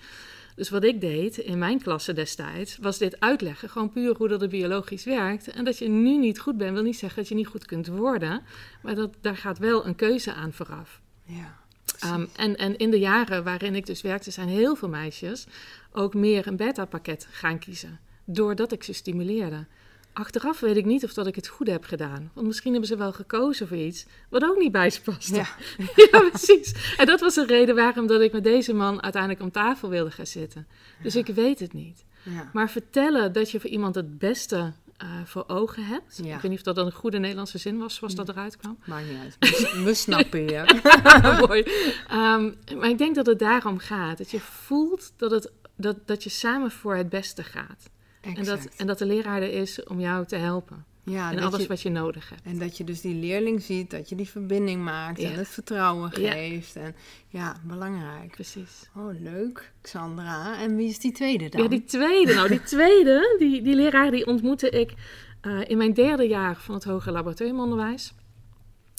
Dus 0.54 0.70
wat 0.70 0.84
ik 0.84 1.00
deed 1.00 1.36
in 1.36 1.58
mijn 1.58 1.82
klasse 1.82 2.12
destijds, 2.12 2.78
was 2.80 2.98
dit 2.98 3.20
uitleggen. 3.20 3.68
Gewoon 3.68 3.90
puur 3.90 4.16
hoe 4.16 4.28
dat 4.28 4.42
er 4.42 4.48
biologisch 4.48 5.04
werkt. 5.04 5.48
En 5.50 5.64
dat 5.64 5.78
je 5.78 5.88
nu 5.88 6.18
niet 6.18 6.40
goed 6.40 6.56
bent, 6.56 6.72
wil 6.72 6.82
niet 6.82 6.98
zeggen 6.98 7.18
dat 7.18 7.28
je 7.28 7.34
niet 7.34 7.46
goed 7.46 7.66
kunt 7.66 7.86
worden. 7.86 8.42
Maar 8.82 8.94
dat, 8.94 9.14
daar 9.20 9.36
gaat 9.36 9.58
wel 9.58 9.86
een 9.86 9.94
keuze 9.94 10.32
aan 10.32 10.52
vooraf. 10.52 11.00
Ja. 11.24 11.62
Um, 12.04 12.28
en, 12.36 12.56
en 12.56 12.76
in 12.76 12.90
de 12.90 12.98
jaren 12.98 13.44
waarin 13.44 13.74
ik 13.74 13.86
dus 13.86 14.02
werkte, 14.02 14.30
zijn 14.30 14.48
heel 14.48 14.76
veel 14.76 14.88
meisjes 14.88 15.46
ook 15.92 16.14
meer 16.14 16.46
een 16.46 16.56
beta-pakket 16.56 17.26
gaan 17.30 17.58
kiezen. 17.58 18.00
Doordat 18.24 18.72
ik 18.72 18.82
ze 18.82 18.92
stimuleerde. 18.92 19.66
Achteraf 20.12 20.60
weet 20.60 20.76
ik 20.76 20.84
niet 20.84 21.04
of 21.04 21.14
dat 21.14 21.26
ik 21.26 21.34
het 21.34 21.48
goed 21.48 21.66
heb 21.66 21.84
gedaan. 21.84 22.30
Want 22.34 22.46
misschien 22.46 22.70
hebben 22.70 22.88
ze 22.88 22.96
wel 22.96 23.12
gekozen 23.12 23.68
voor 23.68 23.76
iets 23.76 24.06
wat 24.28 24.44
ook 24.44 24.58
niet 24.58 24.72
bij 24.72 24.90
ze 24.90 25.02
paste. 25.02 25.34
Ja. 25.34 25.46
ja, 26.10 26.18
precies. 26.30 26.94
En 26.96 27.06
dat 27.06 27.20
was 27.20 27.34
de 27.34 27.46
reden 27.46 27.74
waarom 27.74 28.06
dat 28.06 28.20
ik 28.20 28.32
met 28.32 28.44
deze 28.44 28.72
man 28.72 29.02
uiteindelijk 29.02 29.42
om 29.42 29.50
tafel 29.50 29.88
wilde 29.88 30.10
gaan 30.10 30.26
zitten. 30.26 30.66
Dus 31.02 31.14
ja. 31.14 31.20
ik 31.20 31.26
weet 31.26 31.58
het 31.58 31.72
niet. 31.72 32.04
Ja. 32.22 32.50
Maar 32.52 32.70
vertellen 32.70 33.32
dat 33.32 33.50
je 33.50 33.60
voor 33.60 33.70
iemand 33.70 33.94
het 33.94 34.18
beste 34.18 34.72
uh, 35.02 35.08
voor 35.24 35.44
ogen 35.46 35.84
hebt. 35.84 36.20
Ja. 36.22 36.34
Ik 36.34 36.40
weet 36.40 36.50
niet 36.50 36.66
of 36.66 36.74
dat 36.74 36.86
een 36.86 36.92
goede 36.92 37.18
Nederlandse 37.18 37.58
zin 37.58 37.78
was, 37.78 37.94
zoals 37.94 38.14
dat 38.14 38.28
eruit 38.28 38.56
kwam. 38.56 38.78
Maakt 38.84 39.06
niet 39.06 39.18
uit. 39.18 39.36
We, 39.84 39.94
snappen 39.94 40.48
je. 40.48 40.80
Mooi. 41.46 41.62
Um, 42.12 42.78
maar 42.78 42.88
ik 42.88 42.98
denk 42.98 43.14
dat 43.14 43.26
het 43.26 43.38
daarom 43.38 43.78
gaat. 43.78 44.18
Dat 44.18 44.30
je 44.30 44.40
voelt 44.40 45.12
dat, 45.16 45.30
het, 45.30 45.52
dat, 45.76 45.96
dat 46.06 46.24
je 46.24 46.30
samen 46.30 46.70
voor 46.70 46.96
het 46.96 47.08
beste 47.08 47.42
gaat. 47.42 47.90
En 48.20 48.44
dat, 48.44 48.64
en 48.76 48.86
dat 48.86 48.98
de 48.98 49.06
leraar 49.06 49.42
er 49.42 49.52
is 49.52 49.84
om 49.84 50.00
jou 50.00 50.26
te 50.26 50.36
helpen. 50.36 50.84
Ja, 51.04 51.30
in 51.30 51.42
alles 51.42 51.62
je, 51.62 51.68
wat 51.68 51.82
je 51.82 51.90
nodig 51.90 52.28
hebt. 52.28 52.42
En 52.44 52.58
dat 52.58 52.76
je 52.76 52.84
dus 52.84 53.00
die 53.00 53.14
leerling 53.14 53.62
ziet, 53.62 53.90
dat 53.90 54.08
je 54.08 54.14
die 54.14 54.28
verbinding 54.28 54.82
maakt 54.82 55.20
ja. 55.20 55.30
en 55.30 55.34
het 55.34 55.48
vertrouwen 55.48 56.12
geeft. 56.12 56.74
Ja. 56.74 56.80
En 56.80 56.94
ja, 57.28 57.56
belangrijk. 57.64 58.30
Precies. 58.30 58.90
Oh, 58.96 59.20
leuk, 59.20 59.72
Xandra. 59.80 60.58
En 60.60 60.76
wie 60.76 60.88
is 60.88 60.98
die 60.98 61.12
tweede 61.12 61.48
dan? 61.48 61.62
Ja, 61.62 61.68
die 61.68 61.84
tweede. 61.84 62.34
Nou, 62.34 62.48
die 62.48 62.62
tweede, 62.62 63.36
die, 63.38 63.62
die 63.62 63.74
leraar, 63.74 64.10
die 64.10 64.26
ontmoette 64.26 64.70
ik 64.70 64.94
uh, 65.42 65.60
in 65.66 65.76
mijn 65.76 65.94
derde 65.94 66.28
jaar 66.28 66.56
van 66.56 66.74
het 66.74 66.84
hoger 66.84 67.12
laboratoriumonderwijs. 67.12 68.14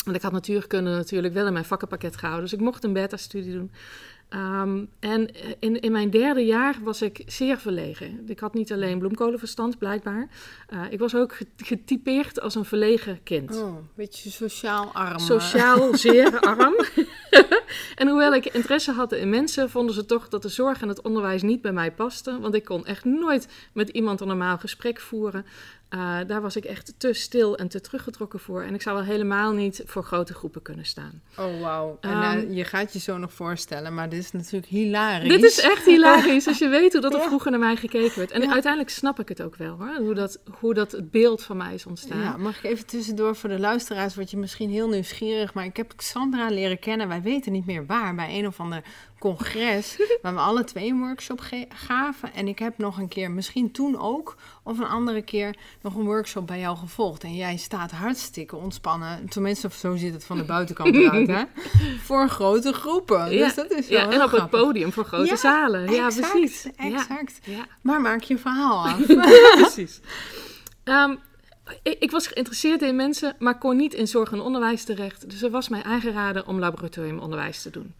Want 0.04 0.18
ik 0.18 0.24
had 0.24 0.32
natuurkunde 0.32 0.90
natuurlijk 0.90 1.34
wel 1.34 1.48
in 1.48 1.54
mijn 1.54 1.66
vakkenpakket 1.66 2.16
gehouden. 2.16 2.44
Dus 2.44 2.54
ik 2.54 2.66
mocht 2.66 2.84
een 2.84 2.94
beta-studie 2.94 3.54
doen. 3.54 3.72
Um, 4.30 4.90
en 5.00 5.30
in, 5.60 5.80
in 5.80 5.92
mijn 5.92 6.10
derde 6.10 6.46
jaar 6.46 6.76
was 6.84 7.02
ik 7.02 7.24
zeer 7.26 7.58
verlegen. 7.58 8.24
Ik 8.28 8.40
had 8.40 8.54
niet 8.54 8.72
alleen 8.72 9.00
bloemkolenverstand, 9.00 9.78
blijkbaar. 9.78 10.28
Uh, 10.74 10.82
ik 10.90 11.00
was 11.00 11.16
ook 11.16 11.38
getypeerd 11.58 12.42
als 12.42 12.56
een 12.56 12.66
verlegen 12.66 13.24
kind. 13.24 13.56
Oh, 13.56 13.78
een 13.78 13.90
beetje 13.96 14.30
sociaal 14.30 14.92
arm. 14.94 15.20
Sociaal 15.20 15.96
zeer 15.98 16.40
arm. 16.40 16.76
en 17.96 18.08
hoewel 18.08 18.34
ik 18.34 18.46
interesse 18.46 18.92
had 18.92 19.12
in 19.12 19.30
mensen, 19.30 19.70
vonden 19.70 19.96
ze 19.96 20.06
toch 20.06 20.30
dat 20.30 20.42
de 20.42 20.50
zorg 20.50 20.82
en 20.82 20.88
het 20.88 21.02
onderwijs 21.02 21.42
niet 21.42 21.62
bij 21.62 21.74
mij 21.74 21.92
pasten. 21.92 22.42
Want 22.42 22.56
ik 22.56 22.66
kon 22.66 22.86
echt 22.86 23.06
nooit 23.06 23.48
met 23.74 23.90
iemand 23.90 24.22
een 24.22 24.28
normaal 24.28 24.58
gesprek 24.58 25.00
voeren. 25.00 25.46
Uh, 25.90 26.18
daar 26.28 26.42
was 26.42 26.56
ik 26.56 26.66
echt 26.66 26.94
te 26.98 27.14
stil 27.14 27.58
en 27.58 27.68
te 27.68 27.82
teruggetrokken 27.82 28.40
voor. 28.40 28.64
En 28.64 28.74
ik 28.74 28.82
zou 28.82 28.96
wel 28.96 29.06
helemaal 29.06 29.52
niet 29.52 29.84
voor 29.86 30.04
grote 30.04 30.34
groepen 30.34 30.62
kunnen 30.62 30.86
staan. 30.86 31.22
Oh, 31.38 31.62
wauw. 31.62 31.98
En 32.02 32.38
um, 32.38 32.50
uh, 32.50 32.56
je 32.56 32.64
gaat 32.64 32.94
je 32.94 33.00
zo 33.00 33.18
nog 33.18 33.34
voorstellen, 33.34 33.94
maar 33.94 34.10
dit 34.16 34.24
is 34.24 34.32
natuurlijk 34.32 34.72
hilarisch. 34.72 35.30
Dit 35.30 35.44
is 35.44 35.60
echt 35.60 35.86
hilarisch, 35.86 36.48
als 36.48 36.58
je 36.58 36.68
weet 36.68 36.92
hoe 36.92 37.02
dat 37.02 37.14
er 37.14 37.22
vroeger 37.22 37.52
naar 37.52 37.60
mij 37.60 37.76
gekeken 37.76 38.18
werd. 38.18 38.32
En 38.32 38.42
ja. 38.42 38.52
uiteindelijk 38.52 38.92
snap 38.92 39.20
ik 39.20 39.30
het 39.30 39.42
ook 39.42 39.56
wel, 39.56 39.78
hoor. 39.78 39.96
Hoe 39.96 40.14
dat, 40.14 40.40
hoe 40.60 40.74
dat 40.74 40.92
het 40.92 41.12
beeld 41.12 41.44
van 41.44 41.58
mij 41.58 41.74
is 41.74 41.86
ontstaan. 41.86 42.20
Ja, 42.20 42.38
mag 42.38 42.58
ik 42.58 42.64
even 42.72 42.86
tussendoor 42.86 43.36
voor 43.36 43.50
de 43.50 43.60
luisteraars, 43.60 44.16
word 44.16 44.32
je 44.32 44.38
misschien 44.38 44.70
heel 44.70 44.90
nieuwsgierig. 44.90 45.54
Maar 45.54 45.66
ik 45.66 45.78
heb 45.78 45.94
Xandra 45.96 46.50
leren 46.50 46.80
kennen, 46.80 47.08
wij 47.08 47.22
weten 47.22 47.52
niet 47.52 47.66
meer 47.66 47.86
waar, 47.86 48.16
bij 48.16 48.38
een 48.40 48.48
of 48.48 48.60
ander 48.60 48.84
congres, 49.26 49.98
waar 50.22 50.34
we 50.34 50.40
alle 50.40 50.64
twee 50.64 50.90
een 50.90 51.00
workshop 51.00 51.42
gaven. 51.70 52.34
En 52.34 52.48
ik 52.48 52.60
heb 52.60 52.78
nog 52.78 52.98
een 52.98 53.08
keer, 53.08 53.32
misschien 53.32 53.72
toen 53.72 54.00
ook, 54.00 54.36
of 54.64 54.80
een 54.80 54.88
andere 54.88 55.22
keer, 55.22 55.56
nog 55.82 55.96
een 55.96 56.04
workshop 56.04 56.48
bij 56.48 56.60
jou 56.60 56.78
gevolgd. 56.78 57.24
En 57.24 57.36
jij 57.36 57.58
staat 57.58 57.92
hartstikke 57.92 58.56
ontspannen. 58.56 59.30
Tenminste, 59.30 59.70
zo 59.74 59.96
ziet 59.96 60.14
het 60.14 60.26
van 60.26 60.38
de 60.38 60.44
buitenkant 60.44 60.96
eruit, 60.96 61.28
hè? 61.28 61.44
Voor 62.02 62.30
grote 62.30 62.74
groepen. 62.74 63.32
Ja, 63.32 63.46
Dus 63.46 63.56
dat 63.56 63.72
is 63.72 63.88
wel 63.88 64.00
ja, 64.00 64.10
heel 64.10 64.20
en 64.20 64.26
op 64.26 64.32
het 64.32 64.50
podium 64.50 64.94
voor 64.94 65.06
grote 65.06 65.26
Ja, 65.26 65.36
zalen. 65.36 65.92
Ja, 65.92 66.08
precies. 66.08 66.68
Exact. 66.76 67.40
Ja, 67.44 67.66
Maar 67.82 68.02
maak 68.02 68.22
je 68.22 68.38
verhaal 68.38 68.88
af. 68.88 69.06
precies. 69.62 70.00
Ehm, 70.84 71.16
ik, 71.84 72.00
ik 72.00 72.12
was 72.12 72.28
geïnteresseerd 72.28 72.82
in 72.82 72.96
mensen, 72.96 73.36
maar 73.40 73.58
kon 73.58 73.76
niet 73.76 73.94
in 73.94 74.08
zorg 74.08 74.32
en 74.32 74.40
onderwijs 74.40 74.84
terecht. 74.84 75.30
Dus 75.30 75.42
er 75.42 75.50
was 75.50 75.70
mij 75.70 75.84
aangeraden 75.84 76.48
om 76.48 76.60
laboratoriumonderwijs 76.60 77.62
te 77.62 77.70
doen. 77.70 77.94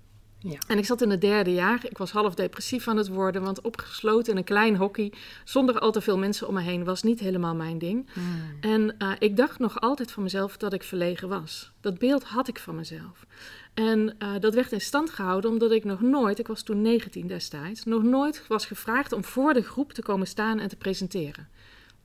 Ja. 0.50 0.58
En 0.68 0.78
ik 0.78 0.86
zat 0.86 1.02
in 1.02 1.10
het 1.10 1.22
derde 1.22 1.54
jaar. 1.54 1.86
Ik 1.90 1.98
was 1.98 2.12
half 2.12 2.36
depressief 2.36 2.88
aan 2.88 2.98
het 2.98 3.08
worden, 3.08 3.44
want 3.44 3.62
opgesloten 3.62 4.32
in 4.32 4.38
een 4.38 4.44
klein 4.44 4.76
hockey, 4.76 5.14
zonder 5.44 5.80
al 5.80 5.92
te 5.92 6.02
veel 6.02 6.18
mensen 6.18 6.48
om 6.48 6.54
me 6.54 6.62
heen, 6.62 6.84
was 6.84 7.04
niet 7.04 7.20
helemaal 7.20 7.56
mijn 7.56 7.78
ding. 7.78 8.08
Hmm. 8.14 8.58
En 8.62 8.96
eh, 8.98 9.12
ik 9.20 9.38
dacht 9.38 9.60
nog 9.60 9.82
altijd 9.82 10.12
van 10.12 10.24
mezelf 10.24 10.58
dat 10.58 10.74
ik 10.74 10.84
verlegen 10.84 11.28
was. 11.28 11.72
Dat 11.82 11.98
beeld 11.98 12.24
had 12.24 12.48
ik 12.48 12.60
van 12.60 12.76
mezelf. 12.76 13.26
En 13.74 14.16
eh, 14.18 14.30
dat 14.40 14.54
werd 14.54 14.72
in 14.72 14.82
stand 14.82 15.10
gehouden 15.10 15.50
omdat 15.50 15.72
ik 15.72 15.84
nog 15.84 16.02
nooit, 16.02 16.40
ik 16.40 16.48
was 16.48 16.64
toen 16.64 16.82
19 16.82 17.28
destijds, 17.28 17.84
nog 17.84 18.04
nooit 18.04 18.48
was 18.48 18.66
gevraagd 18.66 19.12
om 19.12 19.24
voor 19.24 19.54
de 19.54 19.64
groep 19.64 19.94
te 19.94 20.02
komen 20.02 20.28
staan 20.28 20.60
en 20.60 20.68
te 20.68 20.76
presenteren. 20.76 21.48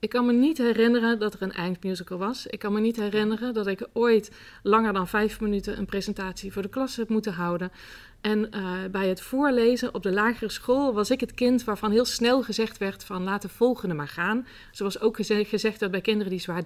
Ik 0.01 0.09
kan 0.09 0.27
me 0.27 0.33
niet 0.33 0.59
herinneren 0.59 1.19
dat 1.19 1.35
er 1.35 1.43
een 1.43 1.53
eindmusical 1.53 2.19
was. 2.19 2.47
Ik 2.47 2.59
kan 2.59 2.73
me 2.73 2.81
niet 2.81 2.97
herinneren 2.97 3.55
dat 3.55 3.67
ik 3.67 3.89
ooit 3.93 4.31
langer 4.63 4.93
dan 4.93 5.09
vijf 5.09 5.41
minuten 5.41 5.79
een 5.79 5.87
presentatie 5.87 6.53
voor 6.53 6.63
de 6.63 6.69
klas 6.69 6.97
heb 6.97 7.09
moeten 7.09 7.33
houden. 7.33 7.73
En 8.21 8.51
eh, 8.51 8.63
bij 8.91 9.09
het 9.09 9.21
voorlezen 9.21 9.95
op 9.95 10.03
de 10.03 10.13
lagere 10.13 10.51
school 10.51 10.95
was 10.95 11.11
ik 11.11 11.21
het 11.21 11.35
kind 11.35 11.65
waarvan 11.65 11.91
heel 11.91 12.05
snel 12.05 12.43
gezegd 12.43 12.79
werd 12.79 13.05
van 13.05 13.23
laat 13.23 13.43
de 13.43 13.49
volgende 13.49 13.95
maar 13.95 14.09
gaan. 14.09 14.47
Zoals 14.71 15.01
ook 15.01 15.17
geze- 15.17 15.45
gezegd 15.45 15.81
werd 15.81 15.93
bij 15.93 16.01
kinderen 16.01 16.31
die 16.31 16.41
zwaar 16.41 16.63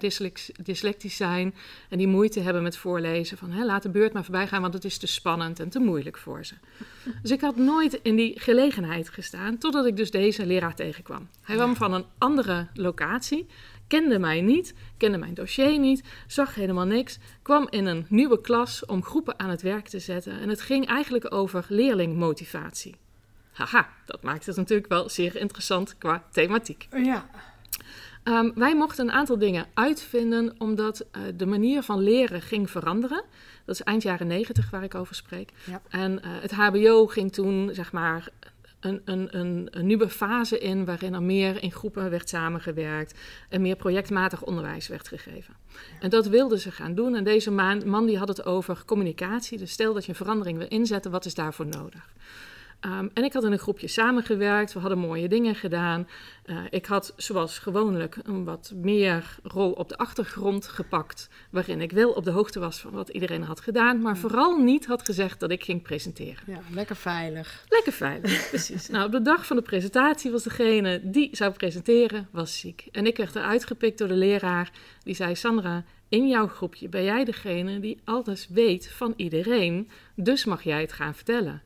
dyslectisch 0.63 1.15
zijn 1.15 1.55
en 1.89 1.97
die 1.97 2.07
moeite 2.07 2.39
hebben 2.39 2.63
met 2.63 2.77
voorlezen. 2.77 3.37
Van 3.37 3.51
hè, 3.51 3.65
laat 3.65 3.83
de 3.83 3.89
beurt 3.89 4.13
maar 4.13 4.23
voorbij 4.23 4.47
gaan, 4.47 4.61
want 4.61 4.73
het 4.73 4.85
is 4.85 4.97
te 4.97 5.07
spannend 5.07 5.59
en 5.59 5.69
te 5.69 5.79
moeilijk 5.79 6.17
voor 6.17 6.45
ze. 6.45 6.53
Dus 7.21 7.31
ik 7.31 7.41
had 7.41 7.55
nooit 7.55 7.99
in 8.03 8.15
die 8.15 8.39
gelegenheid 8.39 9.09
gestaan, 9.09 9.57
totdat 9.57 9.85
ik 9.85 9.97
dus 9.97 10.11
deze 10.11 10.45
leraar 10.45 10.75
tegenkwam. 10.75 11.27
Hij 11.41 11.55
kwam 11.55 11.75
van 11.75 11.93
een 11.93 12.05
andere 12.17 12.67
locatie, 12.73 13.47
kende 13.87 14.19
mij 14.19 14.41
niet, 14.41 14.73
kende 14.97 15.17
mijn 15.17 15.33
dossier 15.33 15.79
niet, 15.79 16.03
zag 16.27 16.55
helemaal 16.55 16.85
niks, 16.85 17.17
kwam 17.41 17.67
in 17.69 17.85
een 17.85 18.05
nieuwe 18.09 18.41
klas 18.41 18.85
om 18.85 19.03
groepen 19.03 19.39
aan 19.39 19.49
het 19.49 19.61
werk 19.61 19.87
te 19.87 19.99
zetten. 19.99 20.39
En 20.39 20.49
het 20.49 20.61
ging 20.61 20.87
eigenlijk 20.87 21.33
over 21.33 21.65
leerlingmotivatie. 21.69 22.95
Haha, 23.51 23.89
dat 24.05 24.23
maakt 24.23 24.45
het 24.45 24.55
natuurlijk 24.55 24.89
wel 24.89 25.09
zeer 25.09 25.35
interessant 25.35 25.97
qua 25.97 26.23
thematiek. 26.31 26.87
Ja. 26.91 27.29
Ehm, 28.23 28.51
wij 28.55 28.75
mochten 28.75 29.07
een 29.07 29.13
aantal 29.13 29.37
dingen 29.37 29.65
uitvinden 29.73 30.55
omdat 30.57 31.05
eh, 31.11 31.21
de 31.35 31.45
manier 31.45 31.83
van 31.83 31.99
leren 31.99 32.41
ging 32.41 32.69
veranderen. 32.69 33.23
Dat 33.65 33.75
is 33.75 33.83
eind 33.83 34.03
jaren 34.03 34.27
negentig 34.27 34.69
waar 34.69 34.83
ik 34.83 34.95
over 34.95 35.15
spreek. 35.15 35.51
Ja. 35.63 35.81
En 35.89 36.23
eh, 36.23 36.29
het 36.41 36.51
HBO 36.51 37.07
ging 37.07 37.33
toen, 37.33 37.69
zeg 37.73 37.91
maar, 37.91 38.29
een, 38.85 39.01
een, 39.05 39.39
een, 39.39 39.67
een 39.71 39.85
nieuwe 39.85 40.09
fase 40.09 40.59
in 40.59 40.85
waarin 40.85 41.13
er 41.13 41.23
meer 41.23 41.63
in 41.63 41.71
groepen 41.71 42.09
werd 42.09 42.29
samengewerkt 42.29 43.19
en 43.49 43.61
meer 43.61 43.75
projectmatig 43.75 44.43
onderwijs 44.43 44.87
werd 44.87 45.07
gegeven. 45.07 45.53
En 45.99 46.09
dat 46.09 46.27
wilden 46.27 46.59
ze 46.59 46.71
gaan 46.71 46.95
doen. 46.95 47.15
En 47.15 47.23
deze 47.23 47.51
man, 47.51 47.89
man 47.89 48.05
die 48.05 48.17
had 48.17 48.27
het 48.27 48.45
over 48.45 48.83
communicatie. 48.85 49.57
Dus 49.57 49.71
stel 49.71 49.93
dat 49.93 50.03
je 50.03 50.09
een 50.09 50.15
verandering 50.15 50.57
wil 50.57 50.67
inzetten, 50.67 51.11
wat 51.11 51.25
is 51.25 51.33
daarvoor 51.33 51.65
nodig? 51.65 52.13
Ehm, 52.79 53.07
en 53.13 53.23
ik 53.23 53.33
had 53.33 53.43
in 53.43 53.51
een 53.51 53.59
groepje 53.59 53.87
samengewerkt. 53.87 54.73
We 54.73 54.79
hadden 54.79 54.97
mooie 54.97 55.27
dingen 55.27 55.55
gedaan. 55.55 56.07
Eh, 56.43 56.57
ik 56.69 56.85
had 56.85 57.13
zoals 57.17 57.59
gewoonlijk 57.59 58.17
een 58.23 58.43
wat 58.43 58.71
meer 58.75 59.37
rol 59.43 59.71
op 59.71 59.89
de 59.89 59.97
achtergrond 59.97 60.67
gepakt. 60.67 61.29
Waarin 61.49 61.81
ik 61.81 61.91
wel 61.91 62.11
op 62.11 62.23
de 62.23 62.31
hoogte 62.31 62.59
was 62.59 62.79
van 62.79 62.91
wat 62.91 63.09
iedereen 63.09 63.43
had 63.43 63.59
gedaan. 63.59 64.01
Maar 64.01 64.17
vooral 64.17 64.57
niet 64.57 64.85
had 64.85 65.05
gezegd 65.05 65.39
dat 65.39 65.51
ik 65.51 65.63
ging 65.63 65.81
presenteren. 65.81 66.43
ja, 66.45 66.59
lekker 66.73 66.95
veilig. 66.95 67.65
Lekker 67.69 67.93
veilig, 67.93 68.47
precies. 68.49 68.89
Nou, 68.89 69.05
op 69.05 69.11
de 69.11 69.21
dag 69.21 69.45
van 69.45 69.55
de 69.55 69.61
presentatie 69.61 70.31
was 70.31 70.43
degene 70.43 71.01
die 71.03 71.29
zou 71.31 71.51
presenteren, 71.51 72.27
was 72.31 72.59
ziek. 72.59 72.87
En 72.91 73.05
ik 73.05 73.17
werd 73.17 73.35
eruit 73.35 73.65
gepikt 73.65 73.97
door 73.97 74.07
de 74.07 74.13
leraar. 74.13 74.71
Die 75.03 75.15
zei, 75.15 75.35
Sandra, 75.35 75.83
in 76.09 76.27
jouw 76.27 76.47
groepje 76.47 76.89
ben 76.89 77.03
jij 77.03 77.25
degene 77.25 77.79
die 77.79 77.99
alles 78.03 78.47
weet 78.47 78.91
van 78.91 79.13
iedereen. 79.15 79.89
Dus 80.15 80.45
mag 80.45 80.63
jij 80.63 80.81
het 80.81 80.93
gaan 80.93 81.15
vertellen. 81.15 81.61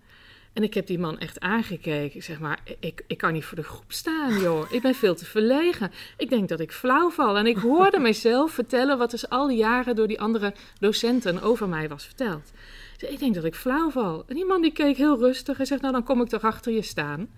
En 0.59 0.65
ik 0.65 0.73
heb 0.73 0.87
die 0.87 0.99
man 0.99 1.19
echt 1.19 1.39
aangekeken. 1.39 2.15
Ik 2.15 2.23
zeg 2.23 2.39
maar, 2.39 2.59
ik, 2.79 3.03
ik 3.07 3.17
kan 3.17 3.33
niet 3.33 3.45
voor 3.45 3.57
de 3.57 3.63
groep 3.63 3.91
staan, 3.91 4.39
joh. 4.39 4.71
Ik 4.71 4.81
ben 4.81 4.95
veel 4.95 5.15
te 5.15 5.25
verlegen. 5.25 5.91
Ik 6.17 6.29
denk 6.29 6.49
dat 6.49 6.59
ik 6.59 6.71
flauw 6.71 7.09
val. 7.09 7.37
En 7.37 7.47
ik 7.47 7.57
hoorde 7.57 7.99
mezelf 8.09 8.51
vertellen 8.51 8.97
wat 8.97 9.11
dus 9.11 9.29
al 9.29 9.47
die 9.47 9.57
jaren 9.57 9.95
door 9.95 10.07
die 10.07 10.21
andere 10.21 10.53
docenten 10.79 11.41
over 11.41 11.69
mij 11.69 11.89
was 11.89 12.05
verteld. 12.05 12.51
Dus 12.97 13.09
ik 13.09 13.19
denk 13.19 13.35
dat 13.35 13.43
ik 13.43 13.55
flauw 13.55 13.89
val. 13.89 14.23
En 14.27 14.35
die 14.35 14.45
man 14.45 14.61
die 14.61 14.71
keek 14.71 14.97
heel 14.97 15.17
rustig. 15.19 15.57
Hij 15.57 15.65
zegt, 15.65 15.81
nou 15.81 15.93
dan 15.93 16.03
kom 16.03 16.21
ik 16.21 16.27
toch 16.27 16.43
achter 16.43 16.71
je 16.71 16.81
staan. 16.81 17.29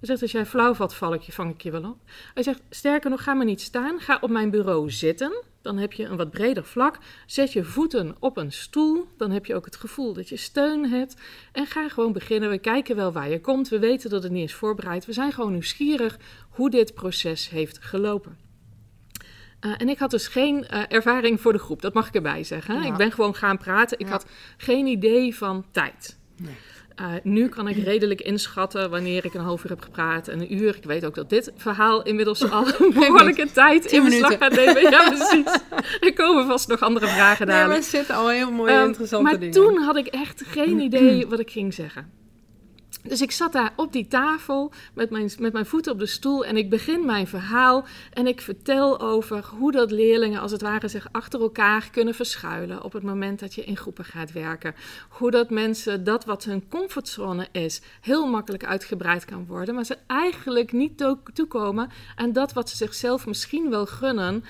Hij 0.00 0.08
zegt, 0.08 0.22
als 0.22 0.32
jij 0.32 0.46
flauw 0.46 0.74
valt, 0.74 0.94
val 0.94 1.14
ik 1.14 1.20
je, 1.22 1.32
vang 1.32 1.54
ik 1.54 1.62
je 1.62 1.70
wel 1.70 1.84
op. 1.84 1.96
Hij 2.34 2.42
zegt, 2.42 2.62
sterker 2.70 3.10
nog, 3.10 3.22
ga 3.22 3.34
maar 3.34 3.44
niet 3.44 3.60
staan. 3.60 4.00
Ga 4.00 4.18
op 4.20 4.30
mijn 4.30 4.50
bureau 4.50 4.90
zitten. 4.90 5.42
Dan 5.62 5.78
heb 5.78 5.92
je 5.92 6.04
een 6.04 6.16
wat 6.16 6.30
breder 6.30 6.64
vlak. 6.64 6.98
Zet 7.26 7.52
je 7.52 7.64
voeten 7.64 8.16
op 8.18 8.36
een 8.36 8.52
stoel. 8.52 9.08
Dan 9.16 9.30
heb 9.30 9.46
je 9.46 9.54
ook 9.54 9.64
het 9.64 9.76
gevoel 9.76 10.12
dat 10.12 10.28
je 10.28 10.36
steun 10.36 10.90
hebt. 10.90 11.16
En 11.52 11.66
ga 11.66 11.88
gewoon 11.88 12.12
beginnen. 12.12 12.50
We 12.50 12.58
kijken 12.58 12.96
wel 12.96 13.12
waar 13.12 13.28
je 13.30 13.40
komt. 13.40 13.68
We 13.68 13.78
weten 13.78 14.10
dat 14.10 14.22
het 14.22 14.32
niet 14.32 14.48
is 14.48 14.54
voorbereid. 14.54 15.06
We 15.06 15.12
zijn 15.12 15.32
gewoon 15.32 15.52
nieuwsgierig 15.52 16.18
hoe 16.50 16.70
dit 16.70 16.94
proces 16.94 17.48
heeft 17.48 17.78
gelopen. 17.80 18.38
Uh, 19.60 19.74
en 19.78 19.88
ik 19.88 19.98
had 19.98 20.10
dus 20.10 20.28
geen 20.28 20.66
uh, 20.70 20.82
ervaring 20.88 21.40
voor 21.40 21.52
de 21.52 21.58
groep, 21.58 21.82
dat 21.82 21.94
mag 21.94 22.08
ik 22.08 22.14
erbij 22.14 22.44
zeggen. 22.44 22.74
Hè? 22.74 22.80
Ja. 22.80 22.86
Ik 22.92 22.96
ben 22.96 23.12
gewoon 23.12 23.34
gaan 23.34 23.58
praten. 23.58 23.98
Ik 23.98 24.06
Ja. 24.06 24.12
had 24.12 24.26
geen 24.56 24.86
idee 24.86 25.36
van 25.36 25.64
tijd. 25.70 26.18
Nee. 26.36 26.54
Uh, 27.00 27.06
nu 27.22 27.48
kan 27.48 27.68
ik 27.68 27.76
redelijk 27.84 28.20
inschatten 28.20 28.90
wanneer 28.90 29.24
ik 29.24 29.34
een 29.34 29.40
half 29.40 29.64
uur 29.64 29.70
heb 29.70 29.80
gepraat 29.80 30.28
en 30.28 30.40
een 30.40 30.54
uur. 30.54 30.76
Ik 30.76 30.84
weet 30.84 31.04
ook 31.04 31.14
dat 31.14 31.30
dit 31.30 31.52
verhaal 31.56 32.02
inmiddels 32.02 32.50
al 32.50 32.66
een 32.78 32.92
behoorlijke 32.94 33.52
tijd 33.52 33.84
in 33.84 34.04
beslag 34.04 34.38
gaat 34.38 34.54
nemen. 34.54 34.82
Ja, 34.82 35.08
precies. 35.10 35.60
Er 36.00 36.12
komen 36.14 36.46
vast 36.46 36.68
nog 36.68 36.80
andere 36.80 37.06
vragen 37.06 37.46
Nee, 37.46 37.56
dadelijk. 37.56 37.66
maar 37.68 37.76
er 37.76 37.98
zitten 37.98 38.14
al 38.14 38.28
heel 38.28 38.50
mooie 38.50 38.72
Ehm, 38.72 38.86
interessante 38.86 39.24
maar 39.30 39.38
dingen. 39.38 39.54
toen 39.54 39.76
had 39.82 39.96
ik 39.96 40.06
echt 40.06 40.42
geen 40.46 40.80
idee 40.88 41.26
wat 41.26 41.38
ik 41.40 41.50
ging 41.50 41.74
zeggen. 41.74 42.10
Dus 43.02 43.20
ik 43.20 43.30
zat 43.30 43.52
daar 43.52 43.72
op 43.76 43.92
die 43.92 44.06
tafel 44.08 44.72
met 44.94 45.10
mijn, 45.10 45.30
met 45.38 45.52
mijn 45.52 45.66
voeten 45.66 45.92
op 45.92 45.98
de 45.98 46.06
stoel 46.06 46.44
en 46.44 46.56
ik 46.56 46.70
begin 46.70 47.04
mijn 47.04 47.26
verhaal 47.26 47.84
en 48.12 48.26
ik 48.26 48.40
vertel 48.40 49.00
over 49.00 49.44
hoe 49.58 49.72
dat 49.72 49.90
leerlingen 49.90 50.40
als 50.40 50.52
het 50.52 50.60
ware 50.60 50.88
zich 50.88 51.08
achter 51.12 51.40
elkaar 51.40 51.88
kunnen 51.90 52.14
verschuilen 52.14 52.82
op 52.82 52.92
het 52.92 53.02
moment 53.02 53.40
dat 53.40 53.54
je 53.54 53.64
in 53.64 53.76
groepen 53.76 54.04
gaat 54.04 54.32
werken. 54.32 54.74
Hoe 55.08 55.30
dat 55.30 55.50
mensen 55.50 56.04
dat 56.04 56.24
wat 56.24 56.44
hun 56.44 56.68
comfortzone 56.68 57.48
is 57.52 57.80
heel 58.00 58.26
makkelijk 58.26 58.64
uitgebreid 58.64 59.24
kan 59.24 59.46
worden, 59.46 59.74
maar 59.74 59.84
ze 59.84 59.96
eigenlijk 60.06 60.72
niet 60.72 60.98
to- 60.98 61.22
toekomen 61.32 61.90
aan 62.16 62.32
dat 62.32 62.52
wat 62.52 62.68
ze 62.70 62.76
zichzelf 62.76 63.26
misschien 63.26 63.70
wel 63.70 63.86
gunnen 63.86 64.44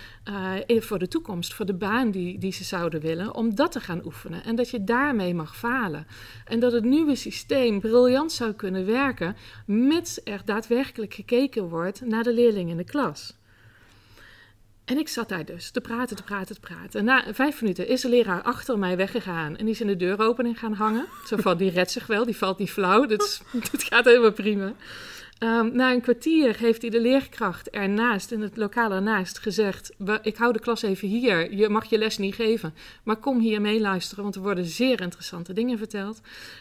uh, 0.68 0.80
voor 0.80 0.98
de 0.98 1.08
toekomst, 1.08 1.54
voor 1.54 1.66
de 1.66 1.74
baan 1.74 2.10
die, 2.10 2.38
die 2.38 2.52
ze 2.52 2.64
zouden 2.64 3.00
willen, 3.00 3.34
om 3.34 3.54
dat 3.54 3.72
te 3.72 3.80
gaan 3.80 4.04
oefenen. 4.04 4.44
En 4.44 4.56
dat 4.56 4.70
je 4.70 4.84
daarmee 4.84 5.34
mag 5.34 5.56
falen. 5.56 6.06
En 6.44 6.60
dat 6.60 6.72
het 6.72 6.84
nieuwe 6.84 7.14
systeem 7.14 7.80
briljant 7.80 8.29
zou 8.32 8.52
kunnen 8.52 8.86
werken, 8.86 9.36
mits 9.66 10.20
er 10.24 10.42
daadwerkelijk 10.44 11.14
gekeken 11.14 11.68
wordt 11.68 12.00
naar 12.00 12.22
de 12.22 12.32
leerling 12.32 12.70
in 12.70 12.76
de 12.76 12.84
klas. 12.84 13.38
En 14.84 14.98
ik 14.98 15.08
zat 15.08 15.28
daar 15.28 15.44
dus 15.44 15.70
te 15.70 15.80
praten, 15.80 16.16
te 16.16 16.22
praten, 16.22 16.54
te 16.54 16.60
praten. 16.60 17.00
En 17.00 17.04
na 17.04 17.24
vijf 17.34 17.60
minuten 17.60 17.88
is 17.88 18.00
de 18.00 18.08
leraar 18.08 18.42
achter 18.42 18.78
mij 18.78 18.96
weggegaan 18.96 19.56
en 19.56 19.64
die 19.64 19.74
is 19.74 19.80
in 19.80 19.86
de 19.86 19.96
deuropening 19.96 20.58
gaan 20.58 20.72
hangen. 20.72 21.06
Zo 21.26 21.36
van, 21.36 21.56
die 21.56 21.70
redt 21.70 21.90
zich 21.90 22.06
wel, 22.06 22.24
die 22.24 22.36
valt 22.36 22.58
niet 22.58 22.70
flauw, 22.70 23.06
dit, 23.06 23.42
dit 23.70 23.82
gaat 23.82 24.04
helemaal 24.04 24.32
prima. 24.32 24.72
Um, 25.42 25.76
na 25.76 25.92
een 25.92 26.00
kwartier 26.00 26.56
heeft 26.58 26.80
hij 26.80 26.90
de 26.90 27.00
leerkracht 27.00 27.70
ernaast, 27.70 28.30
in 28.30 28.40
het 28.40 28.56
lokaal 28.56 28.92
ernaast, 28.92 29.38
gezegd: 29.38 29.92
Ik 30.22 30.36
hou 30.36 30.52
de 30.52 30.60
klas 30.60 30.82
even 30.82 31.08
hier, 31.08 31.54
je 31.54 31.68
mag 31.68 31.84
je 31.84 31.98
les 31.98 32.18
niet 32.18 32.34
geven, 32.34 32.74
maar 33.02 33.16
kom 33.16 33.38
hier 33.38 33.60
meeluisteren, 33.60 34.22
want 34.22 34.34
er 34.34 34.42
worden 34.42 34.64
zeer 34.64 35.00
interessante 35.00 35.52
dingen 35.52 35.78
verteld. 35.78 36.20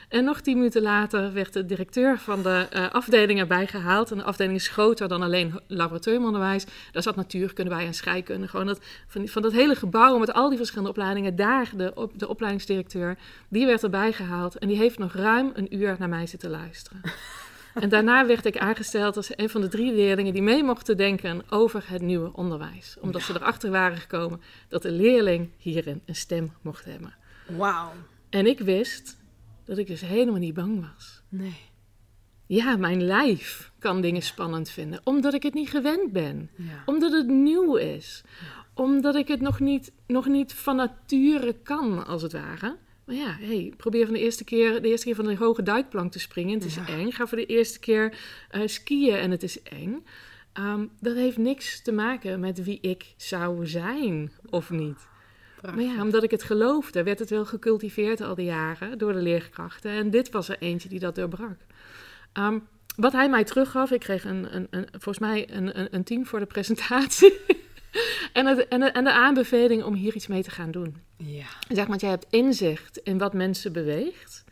En 0.10 0.24
nog 0.24 0.42
tien 0.42 0.58
minuten 0.58 0.82
later 0.82 1.34
werd 1.34 1.54
de 1.54 1.66
directeur 1.66 2.20
van 2.20 2.44
de 2.44 2.68
uh, 2.74 2.92
afdeling 2.92 3.40
erbij 3.40 3.68
gehaald. 3.68 4.12
En 4.12 4.18
de 4.18 4.24
afdeling 4.24 4.58
is 4.58 4.68
groter 4.68 5.08
dan 5.08 5.22
alleen 5.22 5.60
laboratoriumonderwijs. 5.68 6.66
Daar 6.92 7.04
zat 7.04 7.16
natuurkunde 7.16 7.76
bij 7.76 7.86
en 7.86 7.94
scheikunde. 7.94 8.48
Gewoon 8.48 8.66
dat, 8.66 8.80
van, 9.08 9.28
van 9.28 9.42
dat 9.42 9.52
hele 9.52 9.76
gebouw 9.76 10.18
met 10.18 10.34
al 10.34 10.50
die 10.50 10.58
verschillende 10.58 10.90
opleidingen, 10.90 11.36
daar 11.36 11.72
de, 11.76 11.92
op, 11.96 12.20
de 12.20 12.28
opleidingsdirecteur, 12.28 13.18
die 13.50 13.66
werd 13.66 13.84
erbij 13.84 14.12
gehaald. 14.12 14.58
En 14.58 14.68
die 14.68 14.78
heeft 14.78 14.98
nog 14.98 15.14
ruim 15.14 15.52
een 15.54 15.76
uur 15.76 15.96
naar 16.00 16.10
mij 16.10 16.28
zitten 16.28 16.50
luisteren. 16.50 17.02
En 17.74 17.90
daarna 17.90 18.26
werd 18.26 18.46
ik 18.46 18.58
aangesteld 18.58 19.18
als 19.18 19.38
een 19.38 19.50
van 19.50 19.62
de 19.62 19.68
drie 19.68 19.94
leerlingen 19.94 20.34
die 20.34 20.42
mee 20.42 20.64
mochten 20.64 20.98
denken 20.98 21.42
over 21.50 21.84
het 21.88 22.02
nieuwe 22.02 22.34
onderwijs. 22.34 22.98
Omdat 23.02 23.22
ze 23.22 23.34
erachter 23.34 23.72
waren 23.72 23.98
gekomen 23.98 24.42
dat 24.68 24.82
de 24.82 24.92
leerling 24.92 25.50
hierin 25.58 26.02
een 26.06 26.16
stem 26.16 26.52
mocht 26.62 26.86
hebben. 26.86 27.16
Wauw. 27.48 27.92
En 28.30 28.46
ik 28.46 28.60
wist 28.60 29.18
dat 29.66 29.78
ik 29.78 29.88
dus 29.88 30.02
helemaal 30.02 30.40
niet 30.40 30.54
bang 30.54 30.92
was. 30.94 31.22
Nee. 31.30 31.56
ja, 32.46 32.76
mijn 32.76 33.04
lijf 33.04 33.72
kan 33.80 34.02
dingen 34.02 34.22
spannend 34.22 34.70
vinden. 34.70 35.02
Omdat 35.04 35.34
ik 35.34 35.44
het 35.44 35.54
niet 35.54 35.70
gewend 35.70 36.12
ben. 36.12 36.50
Ja. 36.56 36.84
Omdat 36.86 37.12
het 37.12 37.28
nieuw 37.28 37.76
is. 37.76 38.24
Omdat 38.74 39.16
ik 39.16 39.28
het 39.28 39.42
nog 39.42 39.60
niet, 39.60 39.92
nog 40.08 40.28
niet 40.28 40.54
van 40.54 40.76
nature 40.76 41.54
kan, 41.64 42.06
als 42.06 42.22
het 42.22 42.32
ware. 42.32 42.78
Maar 43.10 43.18
ja, 43.18 43.36
hey, 43.40 43.74
probeer 43.78 44.06
van 44.06 44.14
de 44.14 44.20
eerste 44.20 44.44
keer, 44.44 44.82
de 44.82 44.88
eerste 44.88 45.06
keer 45.06 45.16
van 45.16 45.28
een 45.28 45.38
hoge 45.38 45.64
duikplank 45.64 46.12
te 46.12 46.20
springen. 46.20 46.54
Het 46.54 46.66
is 46.66 46.76
Ja. 46.76 46.88
eng. 46.88 47.12
Ga 47.12 47.28
voor 47.28 47.38
de 47.38 47.46
eerste 47.46 47.80
keer 47.80 48.18
eh, 48.50 48.62
skiën 48.66 49.16
en 49.16 49.32
het 49.32 49.44
is 49.44 49.62
eng. 49.64 50.06
Ehm, 50.54 50.86
dat 51.00 51.16
heeft 51.16 51.38
niks 51.38 51.82
te 51.82 51.92
maken 51.92 52.40
met 52.40 52.64
wie 52.64 52.78
ik 52.82 53.14
zou 53.18 53.68
zijn 53.68 54.32
of 54.50 54.70
niet. 54.70 55.08
Maar 55.62 55.82
ja, 55.82 56.02
omdat 56.02 56.24
ik 56.24 56.32
het 56.32 56.44
geloofde, 56.44 57.04
werd 57.04 57.20
het 57.20 57.30
wel 57.30 57.46
gecultiveerd 57.46 58.22
al 58.22 58.36
die 58.36 58.46
jaren 58.46 58.98
door 58.98 59.14
de 59.14 59.22
leerkrachten. 59.22 59.92
En 59.92 60.10
dit 60.10 60.30
was 60.30 60.50
er 60.50 60.58
eentje 60.60 60.90
die 60.90 61.00
dat 61.00 61.16
doorbrak. 61.16 61.58
Ehm, 62.34 62.60
wat 62.96 63.12
hij 63.12 63.30
mij 63.30 63.44
teruggaf, 63.44 63.92
ik 63.92 64.00
kreeg 64.00 64.26
een, 64.26 64.56
een, 64.56 64.68
een, 64.70 64.88
volgens 64.92 65.20
mij 65.20 65.50
een, 65.52 65.80
een, 65.80 65.88
een 65.92 66.04
team 66.04 66.26
voor 66.26 66.40
de 66.40 66.46
presentatie. 66.46 67.34
en, 68.34 68.46
het, 68.46 68.68
en, 68.68 68.80
de, 68.80 68.86
en 68.86 69.04
de 69.04 69.12
aanbeveling 69.12 69.84
om 69.84 69.94
hier 69.94 70.16
iets 70.16 70.28
mee 70.28 70.44
te 70.44 70.52
gaan 70.52 70.72
doen. 70.72 70.96
Ja. 71.18 71.46
Zeg 71.68 71.88
maar, 71.88 71.98
jij 71.98 72.10
hebt 72.10 72.26
inzicht 72.30 72.98
in 72.98 73.18
wat 73.18 73.34
mensen 73.34 73.74
beweegt, 73.74 74.44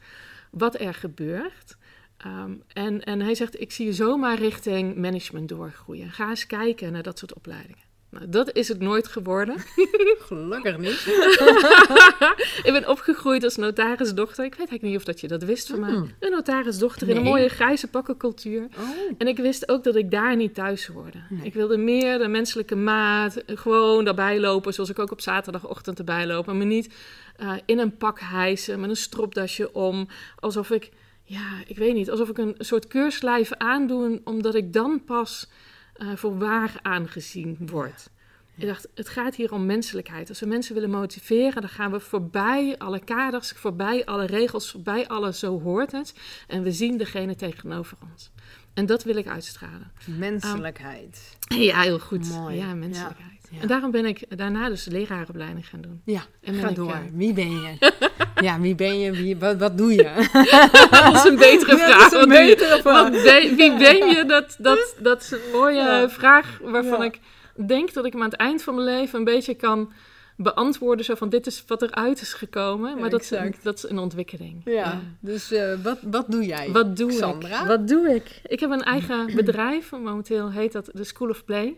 wat 0.51 0.79
er 0.79 0.93
gebeurt. 0.93 1.77
Ehm, 2.17 2.53
en, 2.73 3.03
en 3.03 3.21
hij 3.21 3.35
zegt, 3.35 3.61
ik 3.61 3.71
zie 3.71 3.85
je 3.85 3.93
zomaar 3.93 4.37
richting 4.37 4.95
management 4.95 5.49
doorgroeien. 5.49 6.11
Ga 6.11 6.29
eens 6.29 6.47
kijken 6.47 6.91
naar 6.91 7.03
dat 7.03 7.19
soort 7.19 7.33
opleidingen. 7.33 7.86
Nou, 8.09 8.29
dat 8.29 8.55
is 8.55 8.67
het 8.67 8.79
nooit 8.79 9.07
geworden. 9.07 9.55
Gelukkig 10.27 10.77
niet. 10.77 11.05
ik 12.67 12.69
ben 12.71 12.89
opgegroeid 12.89 13.43
als 13.43 13.55
notarisdochter. 13.55 14.45
Ik 14.45 14.49
weet 14.55 14.57
eigenlijk 14.57 14.83
niet 14.83 14.95
of 14.97 15.03
dat 15.03 15.19
je 15.19 15.27
dat 15.27 15.43
wist 15.43 15.67
van 15.67 15.79
mij. 15.79 15.91
Mm. 15.91 16.11
Een 16.19 16.31
notarisdochter 16.31 17.09
in 17.09 17.15
een 17.15 17.21
Nee. 17.23 17.31
mooie 17.31 17.49
grijze 17.49 17.87
pakkencultuur. 17.87 18.67
Oh. 18.77 18.89
En 19.17 19.27
ik 19.27 19.37
wist 19.37 19.69
ook 19.69 19.83
dat 19.83 19.95
ik 19.95 20.11
daar 20.11 20.35
niet 20.35 20.53
thuis 20.53 20.85
hoorde. 20.85 21.17
Nee. 21.29 21.45
Ik 21.45 21.53
wilde 21.53 21.77
meer 21.77 22.17
de 22.17 22.27
menselijke 22.27 22.75
maat, 22.75 23.43
gewoon 23.45 24.05
daarbij 24.05 24.39
lopen, 24.39 24.73
zoals 24.73 24.89
ik 24.89 24.99
ook 24.99 25.11
op 25.11 25.21
zaterdagochtend 25.21 25.97
erbij 25.97 26.27
loop. 26.27 26.47
En 26.47 26.57
me 26.57 26.63
niet 26.65 26.93
eh, 27.35 27.53
in 27.65 27.79
een 27.79 27.97
pak 27.97 28.19
hijsen 28.19 28.79
met 28.79 28.89
een 28.89 28.95
stropdasje 28.95 29.73
om, 29.73 30.07
alsof 30.39 30.69
ik, 30.71 30.89
ja, 31.23 31.47
ik 31.67 31.77
weet 31.77 31.93
niet, 31.93 32.09
alsof 32.11 32.29
ik 32.29 32.37
een 32.37 32.55
soort 32.57 32.87
keurslijf 32.87 33.53
aandoe, 33.53 34.21
omdat 34.23 34.55
ik 34.55 34.73
dan 34.73 35.03
pas 35.05 35.47
eh, 35.97 36.07
voor 36.15 36.37
waar 36.37 36.79
aangezien 36.81 37.57
word. 37.65 38.09
Ik 38.57 38.67
dacht, 38.67 38.87
het 38.95 39.09
gaat 39.09 39.35
hier 39.35 39.51
om 39.51 39.65
menselijkheid. 39.65 40.29
Als 40.29 40.39
we 40.39 40.45
mensen 40.45 40.73
willen 40.73 40.89
motiveren, 40.89 41.61
dan 41.61 41.69
gaan 41.69 41.91
we 41.91 41.99
voorbij 41.99 42.75
alle 42.77 42.99
kaders, 42.99 43.51
voorbij 43.51 44.05
alle 44.05 44.25
regels, 44.25 44.71
voorbij 44.71 45.07
alle 45.07 45.33
zo 45.33 45.61
hoort 45.61 45.91
het. 45.91 46.13
En 46.47 46.63
we 46.63 46.71
zien 46.71 46.97
degene 46.97 47.35
tegenover 47.35 47.97
ons. 48.11 48.31
En 48.73 48.85
dat 48.85 49.03
wil 49.03 49.15
ik 49.15 49.27
uitstralen. 49.27 49.91
Menselijkheid. 50.05 51.37
Ja, 51.47 51.81
heel 51.81 51.99
goed. 51.99 52.29
Mooi. 52.29 52.57
Ja, 52.57 52.73
menselijkheid. 52.73 53.31
Ja, 53.31 53.36
ja. 53.51 53.61
En 53.61 53.67
daarom 53.67 53.91
ben 53.91 54.05
ik 54.05 54.37
daarna 54.37 54.69
dus 54.69 54.83
de 54.83 54.91
leraaropleiding 54.91 55.67
gaan 55.67 55.81
doen. 55.81 56.01
Ja, 56.05 56.21
En 56.41 56.53
ga 56.53 56.69
ik, 56.69 56.75
door. 56.75 56.91
eh, 56.91 56.97
Wie 57.13 57.33
ben 57.33 57.51
je? 57.51 57.91
ja, 58.47 58.59
wie 58.59 58.75
ben 58.75 58.99
je? 58.99 59.11
Wie, 59.11 59.37
wat, 59.37 59.57
wat 59.57 59.77
doe 59.77 59.93
je? 59.93 60.03
dat 60.91 61.13
is 61.15 61.23
een 61.23 61.35
betere 61.37 61.77
vraag. 61.77 62.11
een 62.11 62.29
betere 62.29 62.81
vraag. 62.81 63.09
Wie 63.55 63.77
ben 63.77 64.07
je? 64.07 64.23
Dat, 64.27 64.55
dat, 64.59 64.95
dat 64.99 65.21
is 65.21 65.31
een 65.31 65.39
mooie 65.51 65.75
Ja. 65.75 66.09
vraag 66.09 66.59
waarvan 66.63 66.99
Ja. 66.99 67.05
ik 67.05 67.19
denk 67.67 67.93
dat 67.93 68.05
ik 68.05 68.11
hem 68.13 68.21
aan 68.21 68.29
het 68.29 68.39
eind 68.39 68.63
van 68.63 68.75
mijn 68.75 68.87
leven 68.87 69.19
een 69.19 69.25
beetje 69.25 69.53
kan 69.53 69.91
beantwoorden. 70.39 71.05
Zo 71.05 71.15
van, 71.15 71.29
dit 71.29 71.47
is 71.47 71.63
wat 71.67 71.81
eruit 71.81 72.21
is 72.21 72.33
gekomen. 72.33 72.93
Maar 72.93 73.03
Ja, 73.03 73.09
dat, 73.09 73.21
is, 73.21 73.31
een- 73.31 73.55
dat 73.63 73.77
is 73.77 73.89
een 73.89 73.97
ontwikkeling. 73.99 74.61
Ja, 74.65 75.01
dus 75.19 75.51
eh, 75.51 75.73
wat, 75.83 75.97
wat 76.01 76.25
doe 76.31 76.45
jij? 76.45 76.69
Wat 76.71 76.97
doe 76.97 77.11
Sandra? 77.11 77.61
ik? 77.61 77.67
Wat 77.67 77.87
doe 77.87 78.15
ik? 78.15 78.41
Ik 78.45 78.59
heb 78.59 78.69
een 78.71 78.83
eigen 78.83 79.35
bedrijf. 79.35 79.91
Momenteel 79.91 80.51
heet 80.51 80.71
dat 80.71 80.89
de 80.93 81.03
School 81.03 81.29
of 81.29 81.45
Play. 81.45 81.75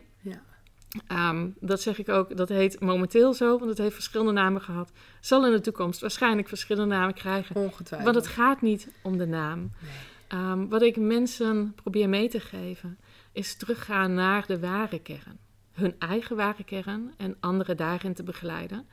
Ehm, 1.07 1.49
dat 1.59 1.81
zeg 1.81 1.99
ik 1.99 2.09
ook, 2.09 2.37
dat 2.37 2.49
heet 2.49 2.79
momenteel 2.79 3.33
zo, 3.33 3.57
want 3.57 3.69
het 3.69 3.77
heeft 3.77 3.93
verschillende 3.93 4.31
namen 4.31 4.61
gehad. 4.61 4.91
Zal 5.19 5.45
in 5.45 5.51
de 5.51 5.61
toekomst 5.61 6.01
waarschijnlijk 6.01 6.47
verschillende 6.47 6.95
namen 6.95 7.13
krijgen. 7.13 7.55
Ongetwijfeld. 7.55 8.13
Want 8.13 8.25
het 8.25 8.35
gaat 8.35 8.61
niet 8.61 8.87
om 9.01 9.17
de 9.17 9.27
naam. 9.27 9.59
Nee. 9.59 9.91
Ehm, 10.27 10.67
wat 10.67 10.81
ik 10.81 10.97
mensen 10.97 11.73
probeer 11.75 12.09
mee 12.09 12.29
te 12.29 12.39
geven, 12.39 12.97
is 13.31 13.55
teruggaan 13.55 14.13
naar 14.13 14.47
de 14.47 14.59
ware 14.59 14.99
kern. 14.99 15.39
Hun 15.71 15.95
eigen 15.99 16.35
ware 16.35 16.63
kern 16.63 17.13
en 17.17 17.35
anderen 17.39 17.77
daarin 17.77 18.13
te 18.13 18.23
begeleiden. 18.23 18.87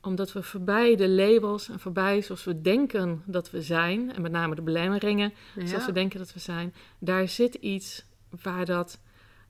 Omdat 0.00 0.32
we 0.32 0.42
voorbij 0.42 0.96
de 0.96 1.08
labels 1.08 1.68
en 1.68 1.80
voorbij 1.80 2.22
zoals 2.22 2.44
we 2.44 2.60
denken 2.60 3.22
dat 3.26 3.50
we 3.50 3.62
zijn, 3.62 4.14
en 4.14 4.22
met 4.22 4.32
name 4.32 4.54
de 4.54 4.62
belemmeringen, 4.62 5.32
zoals 5.64 5.86
we 5.86 5.92
denken 5.92 6.18
dat 6.18 6.32
we 6.32 6.40
zijn, 6.40 6.74
daar 6.98 7.28
zit 7.28 7.54
iets 7.54 8.04
waar 8.42 8.64
dat, 8.64 9.00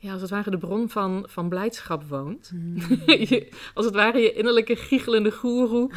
ja, 0.00 0.12
als 0.12 0.20
het 0.20 0.30
ware 0.30 0.50
de 0.50 0.58
bron 0.58 0.88
van, 0.88 1.24
van 1.28 1.48
blijdschap 1.48 2.02
woont. 2.08 2.50
Mm. 2.54 2.76
Je- 3.06 3.48
als 3.74 3.84
het 3.84 3.94
ware 3.94 4.18
je 4.18 4.32
innerlijke 4.32 4.76
giechelende 4.76 5.30
goeroe, 5.30 5.90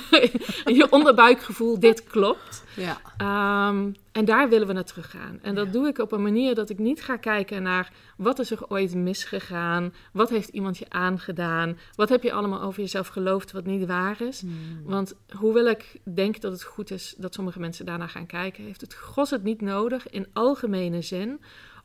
je 0.78 0.86
onderbuikgevoel, 0.90 1.78
dit 1.80 2.04
klopt. 2.04 2.64
Ja. 2.76 3.00
Ehm, 3.16 3.90
en 4.12 4.24
daar 4.24 4.48
willen 4.48 4.66
we 4.66 4.72
naar 4.72 4.84
teruggaan. 4.84 5.38
En 5.42 5.54
dat 5.54 5.66
Ja. 5.66 5.72
doe 5.72 5.86
ik 5.88 5.98
op 5.98 6.12
een 6.12 6.22
manier 6.22 6.54
dat 6.54 6.70
ik 6.70 6.78
niet 6.78 7.02
ga 7.02 7.16
kijken 7.16 7.62
naar 7.62 7.92
wat 8.16 8.38
is 8.38 8.50
er 8.50 8.68
ooit 8.68 8.94
misgegaan, 8.94 9.92
wat 10.12 10.30
heeft 10.30 10.48
iemand 10.48 10.78
je 10.78 10.86
aangedaan, 10.88 11.78
wat 11.94 12.08
heb 12.08 12.22
je 12.22 12.32
allemaal 12.32 12.62
over 12.62 12.80
jezelf 12.80 13.06
geloofd 13.08 13.52
wat 13.52 13.66
niet 13.66 13.86
waar 13.86 14.20
is. 14.20 14.42
Mm. 14.42 14.52
Want 14.84 15.14
hoewel 15.38 15.66
ik 15.68 16.00
denk 16.14 16.40
dat 16.40 16.52
het 16.52 16.62
goed 16.62 16.90
is 16.90 17.14
dat 17.18 17.34
sommige 17.34 17.60
mensen 17.60 17.86
daarnaar 17.86 18.08
gaan 18.08 18.26
kijken, 18.26 18.64
heeft 18.64 18.80
het 18.80 18.94
gros 18.94 19.30
het 19.30 19.42
niet 19.42 19.60
nodig 19.60 20.08
in 20.10 20.26
algemene 20.32 21.02
zin 21.02 21.40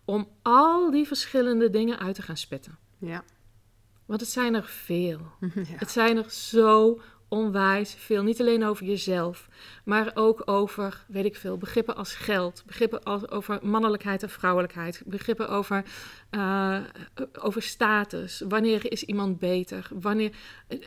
om 0.06 0.28
al 0.42 0.92
die 0.92 1.08
verschillende 1.08 1.70
dingen 1.70 2.00
uit 2.00 2.16
te 2.16 2.22
gaan 2.22 2.38
spitten. 2.38 2.78
Ja. 2.98 3.24
Want 4.06 4.22
het 4.22 4.30
zijn 4.30 4.54
er 4.54 4.66
veel. 4.66 5.20
ja. 5.40 5.64
Het 5.76 5.92
zijn 5.92 6.18
er 6.18 6.30
zo 6.30 7.00
onwijs 7.30 7.94
veel. 7.94 8.24
Niet 8.24 8.40
alleen 8.40 8.66
over 8.66 8.86
jezelf, 8.86 9.50
maar 9.84 10.12
ook 10.14 10.42
over, 10.46 11.06
weet 11.08 11.26
ik 11.26 11.36
veel, 11.36 11.58
begrippen 11.58 11.96
als 11.96 12.16
geld, 12.16 12.64
begrippen 12.66 13.04
als, 13.04 13.30
over 13.30 13.60
mannelijkheid 13.62 14.24
en 14.24 14.30
vrouwelijkheid, 14.30 15.02
begrippen 15.06 15.50
over, 15.50 15.84
eh, 16.30 16.80
over 17.40 17.62
status. 17.62 18.44
Wanneer 18.48 18.92
is 18.92 19.04
iemand 19.04 19.40
beter? 19.40 19.88
Wanneer, 19.94 20.32
eh, 20.68 20.78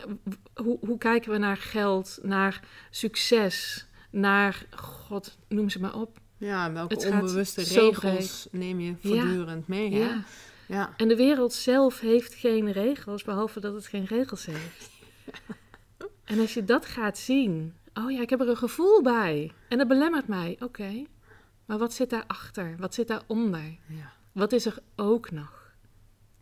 hoe, 0.54 0.78
hoe 0.80 0.98
kijken 0.98 1.30
we 1.30 1.38
naar 1.38 1.56
geld, 1.56 2.18
naar 2.22 2.60
succes, 2.90 3.86
naar, 4.10 4.66
god, 4.76 5.38
noem 5.48 5.68
ze 5.68 5.80
maar 5.80 5.94
op. 5.94 6.20
Ja, 6.42 6.72
welke 6.72 6.94
Het 6.94 7.10
onbewuste 7.10 7.62
regels 7.62 8.48
neem 8.50 8.80
je 8.80 8.94
voortdurend 9.00 9.68
mee? 9.68 9.92
Hè? 9.92 9.98
Ja. 9.98 10.24
Ja. 10.66 10.94
En 10.96 11.08
de 11.08 11.16
wereld 11.16 11.52
zelf 11.52 12.00
heeft 12.00 12.34
geen 12.34 12.72
regels, 12.72 13.22
behalve 13.22 13.60
dat 13.60 13.74
het 13.74 13.86
geen 13.86 14.04
regels 14.04 14.46
heeft. 14.46 14.90
En 16.24 16.40
als 16.40 16.54
je 16.54 16.64
dat 16.64 16.86
gaat 16.86 17.18
zien, 17.18 17.74
oh 17.94 18.10
ja, 18.10 18.20
ik 18.20 18.30
heb 18.30 18.40
er 18.40 18.48
een 18.48 18.56
gevoel 18.56 19.02
bij. 19.02 19.52
En 19.68 19.78
dat 19.78 19.88
belemmert 19.88 20.28
mij, 20.28 20.56
oké. 20.60 21.04
Maar 21.64 21.78
wat 21.78 21.92
zit 21.92 22.10
daarachter? 22.10 22.76
Wat 22.78 22.94
zit 22.94 23.08
daaronder? 23.08 23.78
Ja. 23.86 24.12
Wat 24.32 24.52
is 24.52 24.66
er 24.66 24.78
ook 24.96 25.30
nog? 25.30 25.72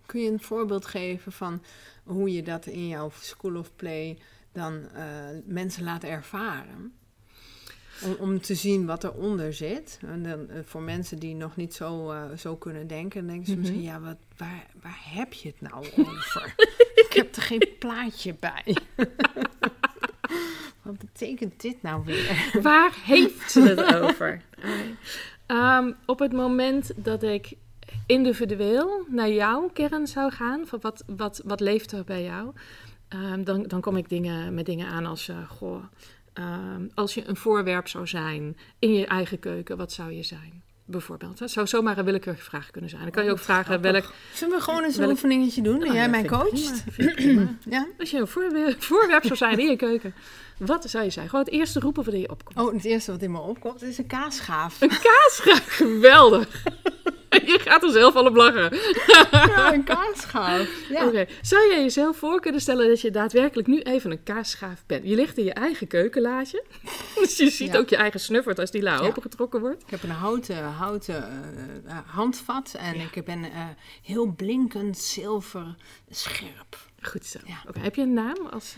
Kun 0.07 0.21
je 0.21 0.31
een 0.31 0.41
voorbeeld 0.41 0.87
geven 0.87 1.33
van 1.33 1.63
hoe 2.05 2.33
je 2.33 2.43
dat 2.43 2.67
in 2.67 2.89
jouw 2.89 3.11
school 3.21 3.57
of 3.57 3.77
play 3.77 4.19
dan 4.53 4.89
eh, 4.89 5.05
mensen 5.45 5.85
laat 5.85 6.05
ervaren? 6.05 6.95
Om, 8.05 8.13
om 8.19 8.41
te 8.41 8.55
zien 8.55 8.87
wat 8.87 9.05
eronder 9.05 9.53
zit. 9.55 9.99
En 10.07 10.23
dan, 10.23 10.49
eh, 10.49 10.61
voor 10.65 10.83
mensen 10.83 11.19
die 11.19 11.35
nog 11.35 11.57
niet 11.57 11.75
zo, 11.75 12.11
eh, 12.11 12.23
zo 12.39 12.57
kunnen 12.57 12.87
denken, 12.87 13.27
denken 13.27 13.47
ze 13.47 13.53
Mhm. 13.53 13.61
misschien, 13.61 13.83
ja, 13.83 14.01
wat, 14.01 14.17
waar, 14.37 14.67
waar 14.83 15.01
heb 15.05 15.33
je 15.33 15.49
het 15.49 15.61
nou 15.71 15.85
over? 16.07 16.55
Ik 16.95 17.13
heb 17.13 17.37
er 17.37 17.43
geen 17.43 17.69
plaatje 17.79 18.35
bij. 18.41 18.77
wat 20.83 20.99
betekent 20.99 21.61
dit 21.61 21.83
nou 21.83 22.05
weer? 22.05 22.49
Waar 22.63 22.93
heeft 23.05 23.51
ze 23.51 23.61
het 23.63 23.95
over? 23.95 24.43
Ehm, 25.47 25.93
op 26.07 26.19
het 26.19 26.33
moment 26.33 26.93
dat 26.97 27.23
ik 27.23 27.53
individueel 28.07 29.05
naar 29.09 29.31
jouw 29.31 29.69
kern 29.73 30.07
zou 30.07 30.31
gaan, 30.33 30.67
van 30.67 30.79
wat, 30.83 31.05
wat, 31.07 31.43
wat 31.45 31.61
leeft 31.61 31.93
er 31.93 32.05
bij 32.05 32.23
jou, 32.23 32.53
ehm, 33.09 33.45
dan, 33.45 33.63
dan 33.63 33.81
kom 33.81 33.97
ik 33.97 34.09
dingen, 34.09 34.55
met 34.55 34.67
dingen 34.67 34.87
aan 34.89 35.07
als, 35.07 35.29
eh, 35.29 35.51
goh, 35.51 35.85
ehm, 36.41 36.83
als 36.95 37.15
je 37.15 37.29
een 37.29 37.37
voorwerp 37.37 37.89
zou 37.89 38.07
zijn 38.07 38.57
in 38.79 38.95
je 38.95 39.07
eigen 39.07 39.39
keuken, 39.39 39.77
wat 39.77 39.93
zou 39.93 40.13
je 40.13 40.23
zijn? 40.23 40.63
Bijvoorbeeld. 40.85 41.39
Het 41.39 41.51
zou 41.51 41.67
zomaar 41.67 41.99
een 41.99 42.05
willekeurige 42.05 42.45
vraag 42.45 42.71
kunnen 42.71 42.91
zijn. 42.91 43.03
Dan 43.03 43.11
kan 43.11 43.25
je 43.25 43.31
ook 43.31 43.39
vragen 43.39 43.81
welk... 43.81 44.13
Zullen 44.35 44.57
we 44.57 44.63
gewoon 44.63 44.85
eens 44.85 44.95
een 44.95 45.01
Welk- 45.01 45.13
oefeningetje 45.13 45.63
doen? 45.63 45.75
en 45.75 45.81
Nou 45.81 45.93
jij 45.95 46.03
ja, 46.03 46.09
mij 46.11 46.25
coacht? 46.25 46.85
Ja? 47.71 47.87
Als 47.99 48.11
je 48.11 48.19
een 48.19 48.27
voorwerp, 48.27 48.83
voorwerp 48.93 49.23
zou 49.25 49.37
zijn 49.37 49.59
in 49.59 49.67
je 49.71 49.77
keuken, 49.77 50.15
wat 50.59 50.91
zou 50.91 51.05
je 51.05 51.11
zijn? 51.11 51.29
Gewoon 51.29 51.45
het 51.45 51.55
eerste 51.55 51.81
roepen 51.81 52.05
wat 52.05 52.15
in 52.15 52.21
je 52.21 52.31
opkomt. 52.31 52.59
Oh, 52.59 52.73
het 52.75 52.85
eerste 52.85 53.11
wat 53.11 53.23
in 53.23 53.31
me 53.31 53.39
opkomt 53.39 53.83
is 53.83 53.99
een 53.99 54.07
kaasschaaf. 54.07 54.81
Een 54.81 54.89
kaasgraaf, 54.89 55.67
geweldig. 55.67 56.49
je 57.53 57.59
gaat 57.63 57.83
er 57.83 57.91
zelf 57.91 58.15
al 58.15 58.27
op 58.27 58.35
lachen. 58.37 58.71
Ja, 59.31 59.73
een 59.73 59.85
kaasschaaf. 59.85 60.69
Ja. 60.89 61.07
Oké, 61.07 61.27
zou 61.43 61.69
jij 61.71 61.81
jezelf 61.83 62.17
voor 62.17 62.41
kunnen 62.41 62.61
stellen 62.61 62.89
dat 62.89 63.01
je 63.01 63.11
daadwerkelijk 63.11 63.69
nu 63.69 63.81
even 63.81 64.11
een 64.11 64.23
kaasschaaf 64.23 64.83
bent? 64.87 65.05
Je 65.09 65.15
ligt 65.15 65.39
in 65.39 65.45
je 65.45 65.53
eigen 65.53 65.87
keukenlaadje. 65.87 66.65
Dus 67.21 67.37
je 67.37 67.51
ziet 67.51 67.73
Ja. 67.73 67.79
ook 67.79 67.89
je 67.89 67.97
eigen 67.97 68.21
snuffert 68.21 68.59
als 68.59 68.71
die 68.71 68.83
la 68.83 68.95
Ja. 68.95 69.01
opengetrokken 69.01 69.61
wordt. 69.61 69.83
Ik 69.83 69.91
heb 69.91 70.03
een 70.03 70.11
houten, 70.11 70.65
houten 70.65 71.15
eh, 71.15 71.91
eh, 71.91 71.99
handvat 72.07 72.75
en 72.79 72.95
ik 73.01 73.25
ben 73.25 73.45
eh, 73.45 73.51
heel 74.03 74.27
blinkend 74.27 74.99
zilver 74.99 75.75
scherp. 76.11 76.77
Goed 77.01 77.27
zo. 77.27 77.39
Heb 77.79 77.95
je 77.95 78.03
een 78.03 78.13
naam 78.13 78.47
als... 78.51 78.75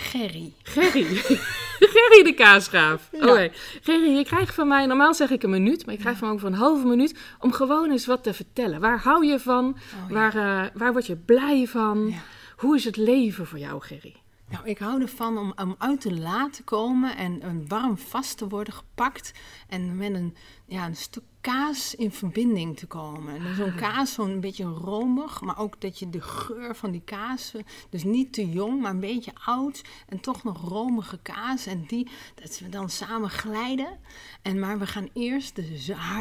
Gerry. 0.00 0.52
Gerry. 0.62 1.04
Gerry 1.94 2.22
de 2.22 2.32
kaasschaaf. 2.36 3.08
Ja. 3.12 3.18
Oké. 3.18 3.50
Gerry, 3.82 4.16
je 4.16 4.24
krijgt 4.24 4.54
van 4.54 4.68
mij, 4.68 4.86
normaal 4.86 5.14
zeg 5.14 5.30
ik 5.30 5.42
een 5.42 5.50
minuut, 5.50 5.86
maar 5.86 5.94
je 5.94 6.00
krijgt 6.00 6.18
van 6.18 6.28
mij 6.28 6.36
ook 6.36 6.42
voor 6.42 6.52
een 6.52 6.64
halve 6.66 6.86
minuut 6.86 7.18
om 7.38 7.52
gewoon 7.52 7.90
eens 7.90 8.06
wat 8.06 8.22
te 8.22 8.34
vertellen. 8.34 8.80
Waar 8.80 8.98
hou 9.02 9.26
je 9.26 9.40
van? 9.40 9.68
Oh, 9.68 10.08
ja. 10.08 10.14
waar, 10.14 10.36
eh, 10.36 10.70
waar 10.74 10.92
word 10.92 11.06
je 11.06 11.16
blij 11.16 11.66
van? 11.66 12.08
Ja. 12.08 12.16
Hoe 12.56 12.76
is 12.76 12.84
het 12.84 12.96
leven 12.96 13.46
voor 13.46 13.58
jou, 13.58 13.82
Gerry? 13.82 14.16
Nou, 14.50 14.66
ik 14.66 14.78
hou 14.78 15.02
ervan 15.02 15.38
om, 15.38 15.52
om 15.56 15.74
uit 15.78 16.02
de 16.02 16.14
la 16.18 16.48
te 16.50 16.62
komen 16.62 17.16
en 17.16 17.44
een 17.44 17.68
warm 17.68 17.98
vast 17.98 18.38
te 18.38 18.48
worden 18.48 18.74
gepakt. 18.74 19.32
En 19.68 19.96
met 19.96 20.14
een, 20.14 20.36
ja, 20.66 20.86
een 20.86 20.96
stuk 20.96 21.22
kaas 21.40 21.94
in 21.94 22.12
verbinding 22.12 22.76
te 22.76 22.86
komen. 22.86 23.46
En 23.46 23.54
zo'n 23.54 23.74
kaas, 23.74 24.12
zo'n 24.12 24.40
beetje 24.40 24.64
romig, 24.64 25.40
maar 25.40 25.58
ook 25.58 25.80
dat 25.80 25.98
je 25.98 26.10
de 26.10 26.20
geur 26.20 26.76
van 26.76 26.90
die 26.90 27.02
kaas, 27.04 27.52
dus 27.90 28.04
niet 28.04 28.32
te 28.32 28.50
jong, 28.50 28.80
maar 28.80 28.90
een 28.90 29.00
beetje 29.00 29.32
oud 29.44 29.82
en 30.08 30.20
toch 30.20 30.44
nog 30.44 30.68
romige 30.68 31.18
kaas. 31.22 31.66
En 31.66 31.84
die, 31.86 32.08
dat 32.34 32.58
we 32.58 32.68
dan 32.68 32.90
samen 32.90 33.30
glijden. 33.30 33.98
En, 34.42 34.58
maar 34.58 34.78
we 34.78 34.86
gaan 34.86 35.08
eerst 35.12 35.56
de 35.56 35.76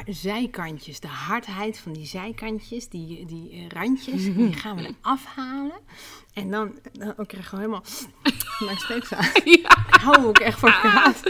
zijkantjes, 0.07 0.99
de 0.99 1.07
hardheid 1.07 1.77
van 1.79 1.93
die 1.93 2.05
zijkantjes, 2.05 2.89
die, 2.89 3.25
die 3.25 3.69
randjes, 3.69 4.23
die 4.23 4.53
gaan 4.61 4.75
we 4.75 4.93
eraf 5.01 5.25
halen. 5.25 5.79
En 6.41 6.51
dan, 6.51 6.79
dan 6.91 7.17
ook 7.17 7.27
krijg 7.27 7.43
je 7.43 7.49
gewoon 7.49 7.65
helemaal 7.65 7.85
mijn 8.59 8.77
steeds 8.77 9.13
aan. 9.13 9.31
Ja. 9.43 9.87
Ik 9.87 9.99
hou 10.01 10.25
ook 10.25 10.39
echt 10.39 10.59
van 10.59 10.71
kaas. 10.81 11.21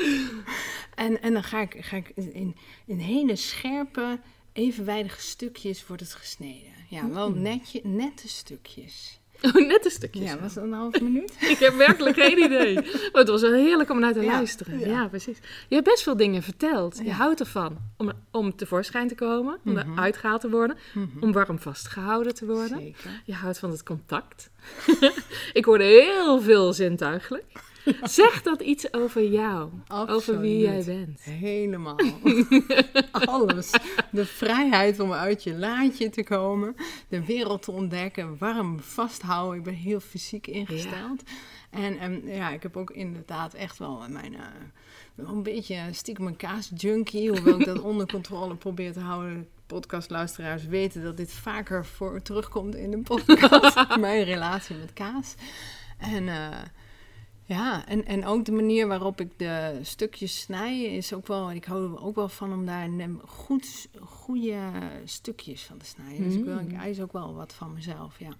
En, 0.95 1.21
en 1.21 1.33
dan 1.33 1.43
ga 1.43 1.61
ik, 1.61 1.75
ga 1.79 1.95
ik 1.95 2.11
in, 2.15 2.55
in 2.85 2.97
hele 2.97 3.35
scherpe, 3.35 4.19
evenwijdige 4.53 5.21
stukjes 5.21 5.87
wordt 5.87 6.01
het 6.01 6.13
gesneden. 6.13 6.73
Ja, 6.89 7.09
wel 7.09 7.31
netje, 7.31 7.81
nette 7.83 8.27
stukjes. 8.27 9.18
Oh, 9.55 9.67
net 9.67 9.85
een 9.85 9.91
stukje. 9.91 10.21
Ja, 10.21 10.31
zo. 10.31 10.39
was 10.39 10.53
dat 10.53 10.63
een 10.63 10.73
half 10.73 11.01
minuut? 11.01 11.33
Ik 11.53 11.57
heb 11.57 11.73
werkelijk 11.75 12.15
geen 12.15 12.37
idee. 12.43 12.73
Maar 12.75 12.83
het 13.23 13.27
was 13.29 13.41
wel 13.41 13.53
heerlijk 13.53 13.89
om 13.89 13.99
naar 13.99 14.13
te 14.13 14.21
Ja, 14.21 14.31
luisteren. 14.31 14.79
Ja. 14.79 14.87
ja. 14.87 15.07
precies. 15.07 15.37
Je 15.67 15.75
hebt 15.75 15.87
best 15.87 16.03
veel 16.03 16.17
dingen 16.17 16.43
verteld. 16.43 16.99
Je 17.03 17.11
houdt 17.11 17.39
ervan 17.39 17.77
om, 17.97 18.11
om 18.31 18.55
tevoorschijn 18.55 19.07
te 19.07 19.15
komen, 19.15 19.57
om 19.65 19.71
Mhm. 19.73 19.91
eruit 19.91 20.17
gehaald 20.17 20.41
te 20.41 20.49
worden, 20.49 20.77
om 21.19 21.31
warm 21.31 21.59
vastgehouden 21.59 22.33
te 22.35 22.45
worden. 22.45 22.79
Zeker. 22.79 23.21
Je 23.25 23.33
houdt 23.33 23.59
van 23.59 23.69
het 23.71 23.83
contact. 23.83 24.49
ik 25.53 25.65
hoorde 25.65 25.83
heel 25.83 26.41
veel 26.41 26.73
zintuigelijk. 26.73 27.45
Zeg 28.19 28.41
dat 28.41 28.61
iets 28.61 28.93
over 28.93 29.23
jou, 29.23 29.69
over 29.87 30.39
wie 30.39 30.59
jij 30.59 30.77
Absoluut. 30.77 31.05
bent. 31.05 31.21
Helemaal. 31.21 31.99
Alles. 33.11 33.71
De 34.11 34.25
vrijheid 34.25 34.99
om 34.99 35.13
uit 35.13 35.43
je 35.43 35.55
laadje 35.55 36.09
te 36.09 36.23
komen. 36.23 36.75
De 37.07 37.25
wereld 37.25 37.61
te 37.61 37.71
ontdekken. 37.71 38.37
Warm 38.37 38.79
vasthouden. 38.79 39.57
Ik 39.57 39.63
ben 39.63 39.73
heel 39.73 39.99
fysiek 39.99 40.47
ingesteld. 40.47 41.23
En 41.69 41.97
ehm, 41.99 42.27
ja, 42.27 42.49
ik 42.49 42.63
heb 42.63 42.77
ook 42.77 42.91
inderdaad 42.91 43.53
echt 43.53 43.77
wel 43.77 44.03
mijn... 44.09 44.35
wel 45.15 45.27
een 45.27 45.43
beetje 45.43 45.79
stiekem 45.91 46.27
een 46.27 46.37
kaasjunkie. 46.37 47.29
Hoewel 47.29 47.59
ik 47.59 47.65
dat 47.65 47.81
onder 47.89 48.07
controle 48.07 48.55
probeer 48.55 48.93
te 48.93 48.99
houden. 48.99 49.47
Podcastluisteraars 49.65 50.65
weten 50.65 51.03
dat 51.03 51.17
dit 51.17 51.31
vaker 51.31 51.85
voor 51.85 52.21
terugkomt 52.21 52.75
in 52.75 52.91
de 52.91 52.97
podcast. 52.97 53.97
mijn 53.99 54.23
relatie 54.23 54.75
met 54.75 54.93
kaas. 54.93 55.35
En... 55.97 56.27
eh, 56.27 56.57
ja, 57.49 57.85
en, 57.85 58.05
en 58.05 58.25
ook 58.25 58.45
de 58.45 58.51
manier 58.51 58.87
waarop 58.87 59.19
ik 59.21 59.39
de 59.39 59.79
stukjes 59.81 60.39
snij 60.39 60.81
is 60.81 61.13
ook 61.13 61.27
wel... 61.27 61.51
Ik 61.51 61.65
hou 61.65 61.93
er 61.93 62.01
ook 62.01 62.15
wel 62.15 62.29
van 62.29 62.53
om 62.53 62.65
daar 62.65 62.89
goed, 63.25 63.87
goede 63.99 64.59
stukjes 65.05 65.63
van 65.63 65.77
te 65.77 65.85
snijden. 65.85 66.23
Dus 66.23 66.35
ik, 66.35 66.43
wil, 66.43 66.59
ik 66.59 66.73
eis 66.73 66.99
ook 66.99 67.11
wel 67.11 67.33
wat 67.33 67.53
van 67.53 67.73
mezelf, 67.73 68.19
ja. 68.19 68.33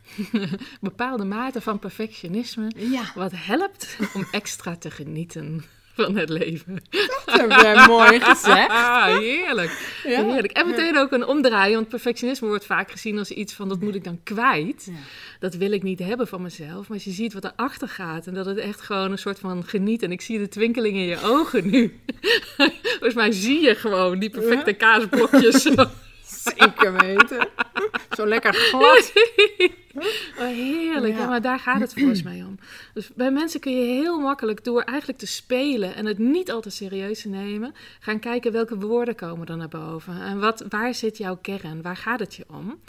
Bepaalde 0.80 1.24
mate 1.24 1.60
van 1.60 1.78
perfectionisme, 1.78 2.72
Ja, 2.76 3.12
wat 3.14 3.32
helpt 3.34 3.98
om 4.14 4.26
extra 4.30 4.76
te 4.76 4.90
genieten 4.90 5.64
van 6.04 6.16
het 6.16 6.28
leven. 6.28 6.82
dat 7.24 7.40
heb 7.40 7.50
jij 7.50 7.86
mooi 7.86 8.20
gezegd. 8.20 8.70
Ah, 8.70 9.18
heerlijk. 9.18 10.00
Ja. 10.04 10.24
heerlijk. 10.24 10.52
En 10.52 10.66
meteen 10.66 10.98
ook 10.98 11.12
een 11.12 11.26
omdraaien, 11.26 11.74
want 11.74 11.88
perfectionisme 11.88 12.48
wordt 12.48 12.66
vaak 12.66 12.90
gezien 12.90 13.18
als 13.18 13.30
iets 13.30 13.52
van 13.52 13.68
dat 13.68 13.80
moet 13.80 13.94
ik 13.94 14.04
dan 14.04 14.20
kwijt. 14.22 14.88
Ja. 14.90 14.98
Dat 15.40 15.54
wil 15.54 15.72
ik 15.72 15.82
niet 15.82 15.98
hebben 15.98 16.28
van 16.28 16.42
mezelf. 16.42 16.88
Maar 16.88 16.96
als 16.96 17.04
je 17.04 17.10
ziet 17.10 17.32
wat 17.32 17.44
erachter 17.44 17.88
gaat 17.88 18.26
en 18.26 18.34
dat 18.34 18.46
het 18.46 18.58
echt 18.58 18.80
gewoon 18.80 19.10
een 19.10 19.18
soort 19.18 19.38
van 19.38 19.64
geniet. 19.64 20.02
En 20.02 20.12
ik 20.12 20.20
zie 20.20 20.38
de 20.38 20.48
twinkeling 20.48 20.96
in 20.96 21.06
je 21.06 21.22
ogen 21.22 21.70
nu. 21.70 22.00
Volgens 22.82 23.14
mij 23.14 23.32
zie 23.32 23.60
je 23.60 23.74
gewoon 23.74 24.18
die 24.18 24.30
perfecte 24.30 24.72
kaasblokjes. 24.72 25.62
zo. 25.62 25.74
Zeker 26.56 26.92
weten. 26.92 27.48
Zo 28.16 28.26
lekker 28.26 28.54
glad. 28.54 29.12
Oh, 30.38 30.46
heerlijk. 30.46 31.14
Ja. 31.14 31.20
Ja. 31.20 31.26
maar 31.26 31.42
daar 31.42 31.58
gaat 31.58 31.80
het 31.80 31.92
volgens 31.92 32.22
mij 32.22 32.42
om. 32.46 32.58
Dus 32.96 33.10
bij 33.14 33.30
mensen 33.30 33.60
kun 33.60 33.72
je 33.72 33.84
heel 33.86 34.18
makkelijk 34.20 34.64
door 34.64 34.80
eigenlijk 34.82 35.18
te 35.18 35.26
spelen 35.26 35.94
en 35.94 36.06
het 36.06 36.18
niet 36.18 36.50
al 36.50 36.60
te 36.60 36.70
serieus 36.70 37.22
te 37.22 37.28
nemen, 37.28 37.74
gaan 38.00 38.18
kijken 38.18 38.52
welke 38.52 38.78
woorden 38.78 39.14
komen 39.14 39.46
er 39.46 39.56
naar 39.56 39.68
boven. 39.68 40.20
En 40.22 40.40
wat, 40.40 40.64
waar 40.68 40.94
zit 40.94 41.16
jouw 41.18 41.36
kern? 41.36 41.82
Waar 41.82 41.96
gaat 41.96 42.20
het 42.20 42.34
je 42.34 42.44
om? 42.48 42.80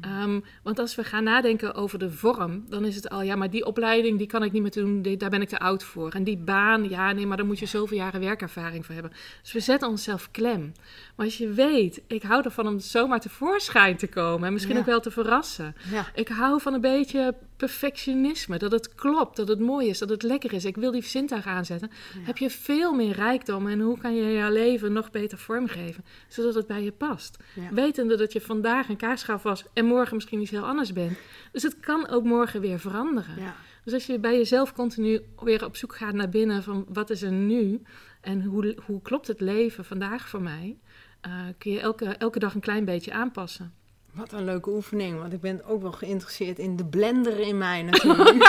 Ehm, 0.00 0.40
want 0.62 0.78
als 0.78 0.94
we 0.94 1.04
gaan 1.04 1.24
nadenken 1.24 1.74
over 1.74 1.98
de 1.98 2.10
vorm, 2.10 2.64
dan 2.68 2.84
is 2.84 2.94
het 2.94 3.08
al, 3.10 3.22
ja, 3.22 3.36
maar 3.36 3.50
die 3.50 3.64
opleiding 3.66 4.18
die 4.18 4.26
kan 4.26 4.42
ik 4.42 4.52
niet 4.52 4.62
meer 4.62 4.70
doen, 4.70 5.02
die- 5.02 5.16
daar 5.16 5.30
ben 5.30 5.42
ik 5.42 5.48
te 5.48 5.58
oud 5.58 5.82
voor. 5.84 6.10
En 6.12 6.24
die 6.24 6.38
baan, 6.38 6.88
ja, 6.88 7.12
nee, 7.12 7.26
maar 7.26 7.36
daar 7.36 7.46
moet 7.46 7.58
je 7.58 7.66
zoveel 7.66 7.96
jaren 7.96 8.20
werkervaring 8.20 8.86
voor 8.86 8.94
hebben. 8.94 9.12
Dus 9.42 9.52
we 9.52 9.60
zetten 9.60 9.88
onszelf 9.88 10.30
klem. 10.30 10.72
Maar 11.16 11.26
als 11.26 11.38
je 11.38 11.48
weet, 11.48 12.02
ik 12.06 12.22
hou 12.22 12.42
ervan 12.44 12.66
om 12.66 12.78
zomaar 12.78 13.20
tevoorschijn 13.20 13.96
te 13.96 14.06
komen 14.08 14.46
en 14.46 14.52
misschien 14.52 14.74
Ja. 14.74 14.80
ook 14.80 14.86
wel 14.86 15.00
te 15.00 15.10
verrassen. 15.10 15.74
Ja. 15.90 16.06
Ik 16.14 16.28
hou 16.28 16.60
van 16.60 16.74
een 16.74 16.80
beetje 16.80 17.34
perfectionisme. 17.56 18.58
Dat 18.58 18.72
het 18.72 18.94
klopt, 18.94 19.36
dat 19.36 19.49
het 19.50 19.60
mooi 19.60 19.88
is, 19.88 19.98
dat 19.98 20.08
het 20.08 20.22
lekker 20.22 20.52
is. 20.52 20.64
Ik 20.64 20.76
wil 20.76 20.90
die 20.90 21.02
zintuig 21.02 21.46
aanzetten. 21.46 21.90
Heb 22.18 22.38
je 22.38 22.50
veel 22.50 22.92
meer 22.92 23.14
rijkdom 23.14 23.68
en 23.68 23.80
hoe 23.80 23.98
kan 23.98 24.14
je 24.14 24.32
jouw 24.32 24.52
leven 24.52 24.92
nog 24.92 25.10
beter 25.10 25.38
vormgeven, 25.38 26.04
zodat 26.28 26.54
het 26.54 26.66
bij 26.66 26.82
je 26.82 26.92
past. 26.92 27.36
Ja. 27.54 27.72
Wetende 27.72 28.16
dat 28.16 28.32
je 28.32 28.40
vandaag 28.40 28.88
een 28.88 28.96
kaasschaaf 28.96 29.42
was 29.42 29.64
en 29.72 29.84
morgen 29.84 30.14
misschien 30.14 30.40
iets 30.40 30.50
heel 30.50 30.66
anders 30.66 30.92
bent. 30.92 31.18
Dus 31.52 31.62
het 31.62 31.80
kan 31.80 32.08
ook 32.08 32.24
morgen 32.24 32.60
weer 32.60 32.78
veranderen. 32.78 33.40
Ja. 33.40 33.54
Dus 33.84 33.92
als 33.92 34.06
je 34.06 34.18
bij 34.18 34.36
jezelf 34.36 34.72
continu 34.72 35.20
weer 35.40 35.64
op 35.64 35.76
zoek 35.76 35.96
gaat 35.96 36.14
naar 36.14 36.28
binnen 36.28 36.62
van 36.62 36.86
wat 36.88 37.10
is 37.10 37.22
er 37.22 37.32
nu 37.32 37.82
en 38.20 38.42
hoe, 38.42 38.76
hoe 38.86 39.02
klopt 39.02 39.26
het 39.26 39.40
leven 39.40 39.84
vandaag 39.84 40.28
voor 40.28 40.42
mij, 40.42 40.78
eh, 41.20 41.32
kun 41.58 41.72
je 41.72 41.80
elke, 41.80 42.04
elke 42.04 42.38
dag 42.38 42.54
een 42.54 42.60
klein 42.60 42.84
beetje 42.84 43.12
aanpassen. 43.12 43.74
Wat 44.12 44.32
een 44.32 44.44
leuke 44.44 44.70
oefening, 44.70 45.18
want 45.18 45.32
ik 45.32 45.40
ben 45.40 45.64
ook 45.64 45.82
wel 45.82 45.92
geïnteresseerd 45.92 46.58
in 46.58 46.76
de 46.76 46.84
blender 46.84 47.40
in 47.40 47.58
mij 47.58 47.82
natuurlijk. 47.82 48.36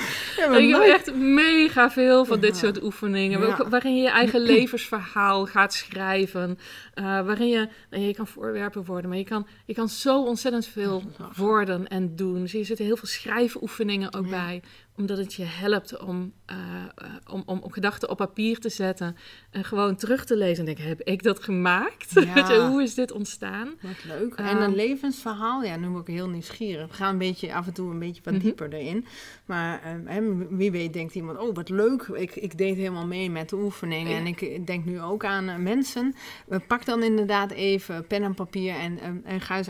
ja, 0.36 0.56
ik 0.56 0.70
heb 0.70 0.82
echt 0.82 1.14
mega 1.14 1.90
veel 1.90 2.24
van 2.24 2.40
dit 2.40 2.56
soort 2.56 2.82
oefeningen. 2.82 3.40
Ja. 3.40 3.68
Waarin 3.68 3.96
je 3.96 4.02
je 4.02 4.10
eigen 4.10 4.40
levensverhaal 4.40 5.46
gaat 5.46 5.72
schrijven. 5.74 6.58
eh, 6.94 7.04
waarin 7.04 7.48
je, 7.48 7.68
nou, 7.90 8.02
je 8.02 8.14
kan 8.14 8.26
voorwerpen 8.26 8.84
worden, 8.84 9.08
maar 9.08 9.18
je 9.18 9.24
kan, 9.24 9.46
je 9.64 9.74
kan 9.74 9.88
zo 9.88 10.22
ontzettend 10.22 10.66
veel 10.66 11.02
worden 11.36 11.88
en 11.88 12.16
doen. 12.16 12.40
Dus 12.40 12.52
hier 12.52 12.64
zitten 12.64 12.84
heel 12.84 12.96
veel 12.96 13.08
schrijfoefeningen 13.08 14.14
ook 14.14 14.28
bij. 14.28 14.62
Omdat 14.96 15.18
het 15.18 15.34
je 15.34 15.44
helpt 15.44 15.98
om, 15.98 16.32
eh, 16.46 16.56
eh, 16.94 17.06
om, 17.30 17.42
om, 17.46 17.58
om 17.58 17.72
gedachten 17.72 18.08
op 18.10 18.16
papier 18.16 18.58
te 18.58 18.68
zetten. 18.68 19.16
En 19.50 19.64
gewoon 19.64 19.96
terug 19.96 20.24
te 20.24 20.36
lezen 20.36 20.58
en 20.58 20.64
denken, 20.64 20.84
heb 20.84 21.00
ik 21.02 21.22
dat 21.22 21.42
gemaakt? 21.42 22.10
Ja. 22.14 22.32
Weet 22.34 22.48
je, 22.48 22.60
hoe 22.60 22.82
is 22.82 22.94
dit 22.94 23.12
ontstaan? 23.12 23.68
Wat 23.80 24.04
leuk. 24.04 24.34
Ehm. 24.34 24.48
en 24.48 24.62
een 24.62 24.74
levensverhaal, 24.74 25.62
ja, 25.62 25.76
nu 25.76 25.88
word 25.88 26.08
ik 26.08 26.14
heel 26.14 26.28
nieuwsgierig. 26.28 26.88
We 26.88 26.94
gaan 26.94 27.12
een 27.12 27.18
beetje, 27.18 27.54
af 27.54 27.66
en 27.66 27.72
toe 27.72 27.90
een 27.90 27.98
beetje 27.98 28.22
wat 28.24 28.32
Mhm. 28.34 28.42
dieper 28.42 28.72
erin. 28.72 29.06
Maar 29.44 29.82
ehm, 30.06 30.46
wie 30.56 30.70
weet 30.70 30.92
denkt 30.92 31.14
iemand, 31.14 31.38
oh 31.38 31.54
wat 31.54 31.68
leuk, 31.68 32.02
ik, 32.02 32.36
ik 32.36 32.58
deed 32.58 32.76
helemaal 32.76 33.06
mee 33.06 33.30
met 33.30 33.48
de 33.48 33.56
oefeningen. 33.56 34.10
Ja. 34.12 34.18
En 34.18 34.26
ik 34.26 34.66
denk 34.66 34.84
nu 34.84 35.00
ook 35.00 35.24
aan 35.24 35.48
eh, 35.48 35.56
mensen. 35.56 36.14
Pak 36.66 36.84
dan 36.84 37.02
inderdaad 37.02 37.50
even 37.50 38.06
pen 38.06 38.22
en 38.22 38.34
papier 38.34 38.74
en, 38.74 38.98
ehm, 38.98 39.16
en 39.24 39.40
ga 39.40 39.56
eens 39.56 39.68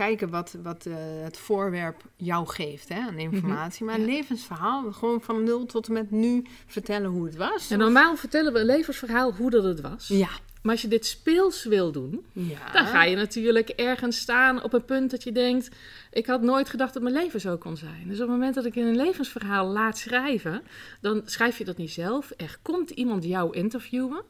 kijken 0.00 0.30
wat, 0.30 0.56
wat 0.62 0.86
eh, 0.86 0.94
het 1.22 1.36
voorwerp 1.38 2.02
jou 2.16 2.46
geeft 2.46 2.88
hè, 2.88 3.00
aan 3.00 3.18
informatie. 3.18 3.84
Maar 3.84 3.98
Mhm. 3.98 4.08
Ja. 4.08 4.14
levensverhaal, 4.14 4.92
gewoon 4.92 5.20
van 5.22 5.44
nul 5.44 5.66
tot 5.66 5.86
en 5.86 5.92
met 5.92 6.10
nu 6.10 6.46
vertellen 6.66 7.10
hoe 7.10 7.24
het 7.26 7.36
was. 7.36 7.70
En 7.70 7.78
normaal 7.78 8.16
vertellen 8.16 8.52
we 8.52 8.58
een 8.58 8.66
levensverhaal 8.66 9.32
hoe 9.34 9.50
dat 9.50 9.64
het 9.64 9.80
was. 9.80 10.08
Ja, 10.08 10.28
Maar 10.62 10.72
als 10.72 10.82
je 10.82 10.88
dit 10.88 11.06
speels 11.06 11.64
wil 11.64 11.92
doen, 11.92 12.24
Ja. 12.32 12.72
dan 12.72 12.86
ga 12.86 13.04
je 13.04 13.16
natuurlijk 13.16 13.68
ergens 13.68 14.18
staan 14.18 14.62
op 14.62 14.72
een 14.72 14.84
punt 14.84 15.10
dat 15.10 15.22
je 15.22 15.32
denkt: 15.32 15.68
ik 16.12 16.26
had 16.26 16.42
nooit 16.42 16.68
gedacht 16.68 16.92
dat 16.94 17.02
mijn 17.02 17.14
leven 17.14 17.40
zo 17.40 17.56
kon 17.56 17.76
zijn. 17.76 18.02
Dus 18.06 18.14
op 18.14 18.20
het 18.20 18.28
moment 18.30 18.54
dat 18.54 18.64
ik 18.64 18.76
een 18.76 18.96
levensverhaal 18.96 19.66
laat 19.66 19.98
schrijven, 19.98 20.62
dan 21.00 21.22
schrijf 21.24 21.58
je 21.58 21.64
dat 21.64 21.76
niet 21.76 21.90
zelf. 21.90 22.30
Er 22.36 22.58
komt 22.62 22.90
iemand 22.90 23.24
jou 23.24 23.54
interviewen. 23.56 24.22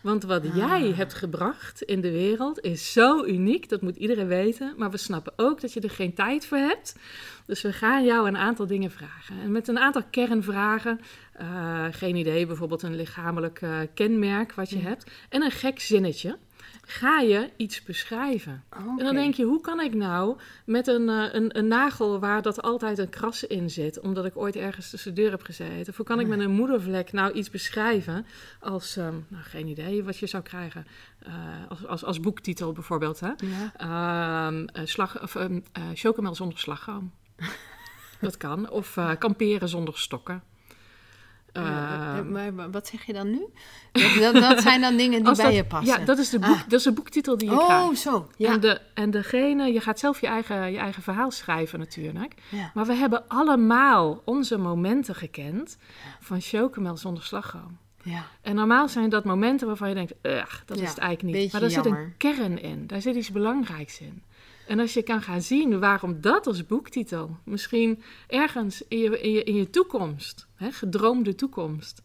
Want 0.00 0.22
wat 0.22 0.44
Ah. 0.46 0.56
jij 0.56 0.92
hebt 0.96 1.14
gebracht 1.14 1.82
in 1.82 2.00
de 2.00 2.10
wereld 2.10 2.60
is 2.60 2.92
zo 2.92 3.24
uniek, 3.24 3.68
dat 3.68 3.82
moet 3.82 3.96
iedereen 3.96 4.26
weten. 4.26 4.74
Maar 4.76 4.90
we 4.90 4.96
snappen 4.96 5.32
ook 5.36 5.60
dat 5.60 5.72
je 5.72 5.80
er 5.80 5.90
geen 5.90 6.14
tijd 6.14 6.46
voor 6.46 6.58
hebt. 6.58 6.96
Dus 7.46 7.62
we 7.62 7.72
gaan 7.72 8.04
jou 8.04 8.28
een 8.28 8.36
aantal 8.36 8.66
dingen 8.66 8.90
vragen. 8.90 9.40
En 9.42 9.52
met 9.52 9.68
een 9.68 9.78
aantal 9.78 10.02
kernvragen, 10.10 11.00
eh, 11.32 11.84
geen 11.90 12.16
idee, 12.16 12.46
bijvoorbeeld 12.46 12.82
een 12.82 12.96
lichamelijk 12.96 13.60
eh, 13.62 13.78
kenmerk 13.94 14.52
wat 14.52 14.70
je 14.70 14.78
hebt, 14.78 15.10
en 15.28 15.42
een 15.42 15.50
gek 15.50 15.80
zinnetje, 15.80 16.38
ga 16.84 17.20
je 17.20 17.50
iets 17.56 17.82
beschrijven. 17.82 18.64
En 18.98 19.04
dan 19.04 19.14
denk 19.14 19.34
je, 19.34 19.44
hoe 19.44 19.60
kan 19.60 19.80
ik 19.80 19.94
nou 19.94 20.36
met 20.64 20.86
een, 20.86 21.08
eh, 21.08 21.24
een, 21.32 21.58
een 21.58 21.68
nagel 21.68 22.18
waar 22.18 22.42
dat 22.42 22.62
altijd 22.62 22.98
een 22.98 23.08
kras 23.08 23.44
in 23.44 23.70
zit, 23.70 24.00
omdat 24.00 24.24
ik 24.24 24.36
ooit 24.36 24.56
ergens 24.56 24.90
tussen 24.90 25.14
de 25.14 25.20
deur 25.20 25.30
heb 25.30 25.42
gezeten, 25.42 25.88
of 25.88 25.96
hoe 25.96 26.06
kan 26.06 26.20
ik 26.20 26.26
met 26.26 26.40
een 26.40 26.50
moedervlek 26.50 27.12
nou 27.12 27.32
iets 27.32 27.50
beschrijven 27.50 28.26
als, 28.60 28.96
ehm, 28.96 29.14
nou 29.28 29.44
geen 29.44 29.66
idee 29.66 30.04
wat 30.04 30.18
je 30.18 30.26
zou 30.26 30.42
krijgen, 30.42 30.86
eh, 31.18 31.32
als, 31.68 31.86
als, 31.86 32.04
als 32.04 32.20
boektitel 32.20 32.72
bijvoorbeeld, 32.72 33.20
hè? 33.20 33.32
Ja. 33.36 33.72
Ehm, 33.76 34.66
eh, 34.72 34.86
slag, 34.86 35.22
of, 35.22 35.34
ehm, 35.34 35.60
eh, 35.72 35.82
chocomel 35.94 36.34
zonder 36.34 36.58
slagroom. 36.58 37.12
dat 38.20 38.36
kan. 38.36 38.70
Of 38.70 38.98
kamperen 39.18 39.68
zonder 39.68 39.98
stokken. 39.98 40.42
Eh, 41.66 42.20
maar, 42.54 42.70
wat 42.70 42.86
zeg 42.86 43.04
je 43.04 43.12
dan 43.12 43.30
nu? 43.30 43.46
Dat, 44.20 44.34
dat, 44.34 44.62
zijn 44.62 44.80
dan 44.80 44.96
dingen 44.96 45.24
die 45.24 45.34
bij 45.34 45.44
dat- 45.44 45.54
je 45.54 45.64
passen. 45.64 45.98
Ja, 45.98 46.04
dat 46.04 46.18
is, 46.18 46.30
de 46.30 46.38
boek, 46.38 46.54
Ah. 46.54 46.60
dat 46.68 46.78
is 46.78 46.82
de 46.82 46.92
boektitel 46.92 47.38
die 47.38 47.50
je 47.50 47.58
oh, 47.60 47.64
krijgt. 47.64 47.98
zo. 48.00 48.28
Ja. 48.36 48.52
En, 48.52 48.60
de, 48.60 48.80
en 48.94 49.10
degene, 49.10 49.72
je 49.72 49.80
gaat 49.80 49.98
zelf 49.98 50.20
je 50.20 50.26
eigen, 50.26 50.70
je 50.72 50.78
eigen 50.78 51.02
verhaal 51.02 51.30
schrijven 51.30 51.78
natuurlijk. 51.78 52.34
ja. 52.48 52.70
Maar 52.74 52.86
we 52.86 52.94
hebben 52.94 53.28
allemaal 53.28 54.22
onze 54.24 54.58
momenten 54.58 55.14
gekend 55.14 55.78
van 56.20 56.40
chocomel 56.40 56.96
zonder 56.96 57.22
slagroom. 57.22 57.78
ja. 58.02 58.24
En 58.42 58.54
normaal 58.54 58.88
zijn 58.88 59.08
dat 59.10 59.24
momenten 59.24 59.66
waarvan 59.66 59.88
je 59.88 59.94
denkt, 59.94 60.12
"Ugh, 60.22 60.54
dat 60.66 60.78
is 60.80 60.88
het 60.88 60.98
eigenlijk 60.98 61.36
niet. 61.38 61.52
Maar 61.52 61.60
daar 61.60 61.70
zit 61.70 61.86
een 61.86 62.14
kern 62.16 62.62
in, 62.62 62.86
daar 62.86 63.00
zit 63.00 63.14
iets 63.14 63.30
belangrijks 63.30 64.00
in. 64.00 64.22
En 64.68 64.80
als 64.80 64.94
je 64.94 65.02
kan 65.02 65.22
gaan 65.22 65.42
zien 65.42 65.78
waarom 65.80 66.20
dat 66.20 66.46
als 66.46 66.66
boektitel 66.66 67.36
misschien 67.44 68.02
ergens 68.26 68.82
in 68.88 68.98
je, 68.98 69.20
in 69.20 69.30
je, 69.30 69.42
in 69.44 69.54
je 69.54 69.70
toekomst, 69.70 70.46
hè, 70.54 70.70
gedroomde 70.72 71.34
toekomst, 71.34 72.02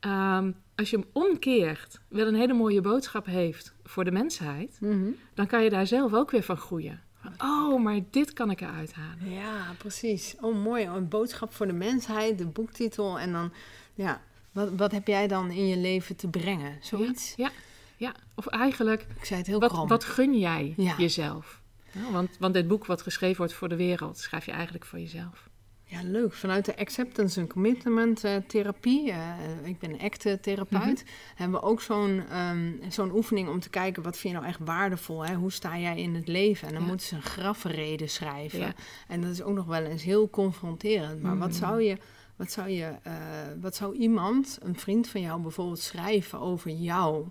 ehm, 0.00 0.50
als 0.76 0.90
je 0.90 0.96
hem 0.96 1.06
omkeert, 1.12 2.00
wel 2.08 2.26
een 2.26 2.34
hele 2.34 2.52
mooie 2.54 2.80
boodschap 2.80 3.26
heeft 3.26 3.74
voor 3.84 4.04
de 4.04 4.10
mensheid, 4.10 4.76
Mhm. 4.80 5.10
dan 5.34 5.46
kan 5.46 5.62
je 5.64 5.70
daar 5.70 5.86
zelf 5.86 6.14
ook 6.14 6.30
weer 6.30 6.42
van 6.42 6.56
groeien. 6.56 7.00
Oh, 7.38 7.82
maar 7.82 7.98
dit 8.10 8.32
kan 8.32 8.50
ik 8.50 8.60
eruit 8.60 8.92
halen. 8.92 9.30
Ja, 9.34 9.74
precies. 9.78 10.36
Oh, 10.40 10.56
mooi. 10.62 10.84
Een 10.86 11.08
boodschap 11.08 11.54
voor 11.54 11.66
de 11.66 11.72
mensheid, 11.72 12.38
de 12.38 12.46
boektitel. 12.46 13.18
En 13.18 13.32
dan, 13.32 13.52
ja, 13.94 14.20
wat, 14.52 14.68
wat 14.76 14.92
heb 14.92 15.06
jij 15.06 15.26
dan 15.28 15.50
in 15.50 15.66
je 15.66 15.76
leven 15.76 16.16
te 16.16 16.28
brengen? 16.28 16.78
Zoiets? 16.82 17.34
Ja, 17.36 17.50
ja. 17.96 18.14
Of 18.34 18.46
eigenlijk, 18.46 19.06
Ik 19.18 19.24
zei 19.24 19.38
het 19.38 19.48
heel 19.48 19.60
wat, 19.60 19.72
krom. 19.72 19.88
wat 19.88 20.04
gun 20.04 20.38
jij 20.38 20.74
Ja. 20.76 20.94
jezelf? 20.98 21.59
Ja, 21.92 22.10
want, 22.12 22.36
want 22.38 22.54
dit 22.54 22.68
boek 22.68 22.86
wat 22.86 23.02
geschreven 23.02 23.36
wordt 23.36 23.52
voor 23.52 23.68
de 23.68 23.76
wereld, 23.76 24.18
schrijf 24.18 24.44
je 24.46 24.52
eigenlijk 24.52 24.84
voor 24.84 24.98
jezelf. 24.98 25.48
Ja, 25.84 26.00
leuk. 26.02 26.32
Vanuit 26.34 26.64
de 26.64 26.76
acceptance 26.76 27.40
en 27.40 27.46
commitment 27.48 28.24
eh, 28.24 28.36
therapie, 28.36 29.10
eh, 29.10 29.28
ik 29.64 29.78
ben 29.78 30.00
ACT-therapeut, 30.00 31.02
Mhm. 31.04 31.12
hebben 31.34 31.60
we 31.60 31.66
ook 31.66 31.80
zo'n 31.80 32.22
ehm, 32.30 32.72
zo'n 32.88 33.12
oefening 33.14 33.48
om 33.48 33.60
te 33.60 33.70
kijken 33.70 34.02
wat 34.02 34.18
vind 34.18 34.32
je 34.34 34.38
nou 34.40 34.50
echt 34.50 34.60
waardevol. 34.64 35.24
Hè? 35.26 35.34
Hoe 35.34 35.52
sta 35.52 35.78
jij 35.78 35.98
in 36.02 36.14
het 36.14 36.28
leven? 36.28 36.66
En 36.68 36.72
dan 36.74 36.82
Ja. 36.82 36.88
moeten 36.88 37.06
ze 37.06 37.14
een 37.14 37.22
grafrede 37.22 38.06
schrijven. 38.06 38.58
Ja. 38.58 38.72
En 39.08 39.20
dat 39.20 39.30
is 39.30 39.42
ook 39.42 39.54
nog 39.54 39.66
wel 39.66 39.82
eens 39.84 40.02
heel 40.02 40.30
confronterend. 40.30 41.22
Maar 41.22 41.38
wat 41.38 41.48
Mhm. 41.48 41.58
zou 41.58 41.82
je, 41.82 41.96
wat 42.36 42.50
zou 42.52 42.68
je, 42.68 42.84
eh, 43.02 43.12
wat 43.60 43.76
zou 43.76 43.94
iemand, 43.96 44.58
een 44.62 44.78
vriend 44.78 45.08
van 45.08 45.20
jou 45.20 45.40
bijvoorbeeld, 45.42 45.80
schrijven 45.80 46.40
over 46.40 46.70
jou? 46.70 47.26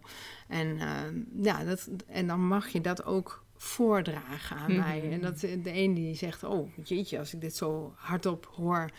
En, 0.48 0.80
ehm, 0.80 1.15
ja, 1.43 1.63
dat, 1.63 1.89
en 2.08 2.28
dan 2.28 2.48
mag 2.48 2.67
je 2.67 2.82
dat 2.82 3.06
ook 3.06 3.43
voordragen 3.63 4.58
aan 4.58 4.72
Mhm. 4.72 4.80
mij. 4.82 5.12
En 5.12 5.22
dat 5.22 5.39
de 5.39 5.62
een 5.74 5.93
die 5.93 6.15
zegt, 6.15 6.43
oh 6.43 6.69
jeetje, 6.84 7.19
als 7.19 7.34
ik 7.34 7.41
dit 7.41 7.56
zo 7.56 7.93
hardop 7.95 8.52
hoor, 8.56 8.89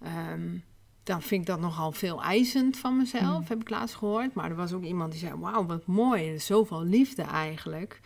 ehm, 0.00 0.56
dan 1.02 1.22
vind 1.22 1.40
ik 1.40 1.46
dat 1.46 1.60
nogal 1.60 1.92
veel 1.92 2.22
eisend 2.22 2.76
van 2.76 2.96
mezelf, 2.96 3.40
Mhm. 3.40 3.48
heb 3.48 3.60
ik 3.60 3.70
laatst 3.70 3.94
gehoord. 3.94 4.34
Maar 4.34 4.50
er 4.50 4.56
was 4.56 4.72
ook 4.72 4.84
iemand 4.84 5.10
die 5.12 5.20
zei, 5.20 5.34
wauw, 5.34 5.66
wat 5.66 5.86
mooi, 5.86 6.38
zoveel 6.38 6.84
liefde 6.84 7.22
eigenlijk 7.22 8.00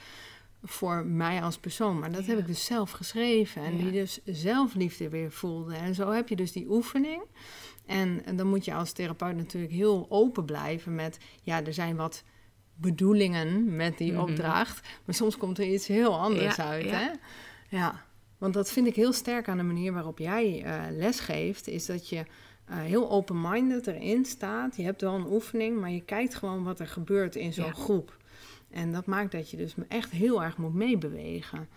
voor 0.62 1.06
mij 1.06 1.42
als 1.42 1.58
persoon. 1.58 1.98
Maar 1.98 2.12
dat 2.12 2.26
heb 2.26 2.38
ik 2.38 2.46
dus 2.46 2.64
zelf 2.64 2.90
geschreven 2.90 3.62
en 3.62 3.76
Ja. 3.76 3.82
die 3.82 3.92
dus 3.92 4.20
zelfliefde 4.24 5.08
weer 5.08 5.32
voelde. 5.32 5.74
En 5.74 5.94
zo 5.94 6.10
heb 6.10 6.28
je 6.28 6.36
dus 6.36 6.52
die 6.52 6.70
oefening. 6.70 7.22
En, 7.86 8.24
en 8.24 8.36
dan 8.36 8.46
moet 8.46 8.64
je 8.64 8.74
als 8.74 8.92
therapeut 8.92 9.36
natuurlijk 9.36 9.72
heel 9.72 10.06
open 10.08 10.44
blijven 10.44 10.94
met, 10.94 11.18
ja, 11.42 11.64
er 11.64 11.74
zijn 11.74 11.96
wat 11.96 12.24
bedoelingen 12.74 13.76
met 13.76 13.98
die 13.98 14.12
Mhm. 14.12 14.20
opdracht. 14.20 14.88
Maar 15.04 15.14
soms 15.14 15.36
komt 15.36 15.58
er 15.58 15.64
iets 15.66 15.86
heel 15.86 16.18
anders 16.20 16.56
Ja, 16.56 16.64
uit, 16.64 16.84
ja. 16.84 16.90
hè? 16.90 17.10
Ja, 17.76 18.02
want 18.38 18.54
dat 18.54 18.70
vind 18.70 18.86
ik 18.86 18.94
heel 18.96 19.12
sterk 19.12 19.48
aan 19.48 19.56
de 19.56 19.62
manier 19.62 19.92
waarop 19.92 20.18
jij 20.18 20.62
eh 20.64 20.82
les 20.90 21.20
geeft, 21.20 21.68
is 21.68 21.86
dat 21.86 22.08
je 22.08 22.16
eh, 22.64 22.76
heel 22.78 23.10
open-minded 23.10 23.86
erin 23.86 24.24
staat. 24.24 24.76
Je 24.76 24.82
hebt 24.82 25.00
wel 25.00 25.14
een 25.14 25.26
oefening, 25.32 25.80
maar 25.80 25.90
je 25.90 26.00
kijkt 26.04 26.34
gewoon 26.34 26.62
wat 26.62 26.80
er 26.80 26.86
gebeurt 26.86 27.36
in 27.36 27.52
zo'n 27.52 27.64
Ja. 27.64 27.72
groep. 27.72 28.16
En 28.70 28.92
dat 28.92 29.06
maakt 29.06 29.32
dat 29.32 29.50
je 29.50 29.56
dus 29.56 29.74
echt 29.88 30.10
heel 30.10 30.42
erg 30.42 30.56
moet 30.56 30.74
meebewegen. 30.74 31.68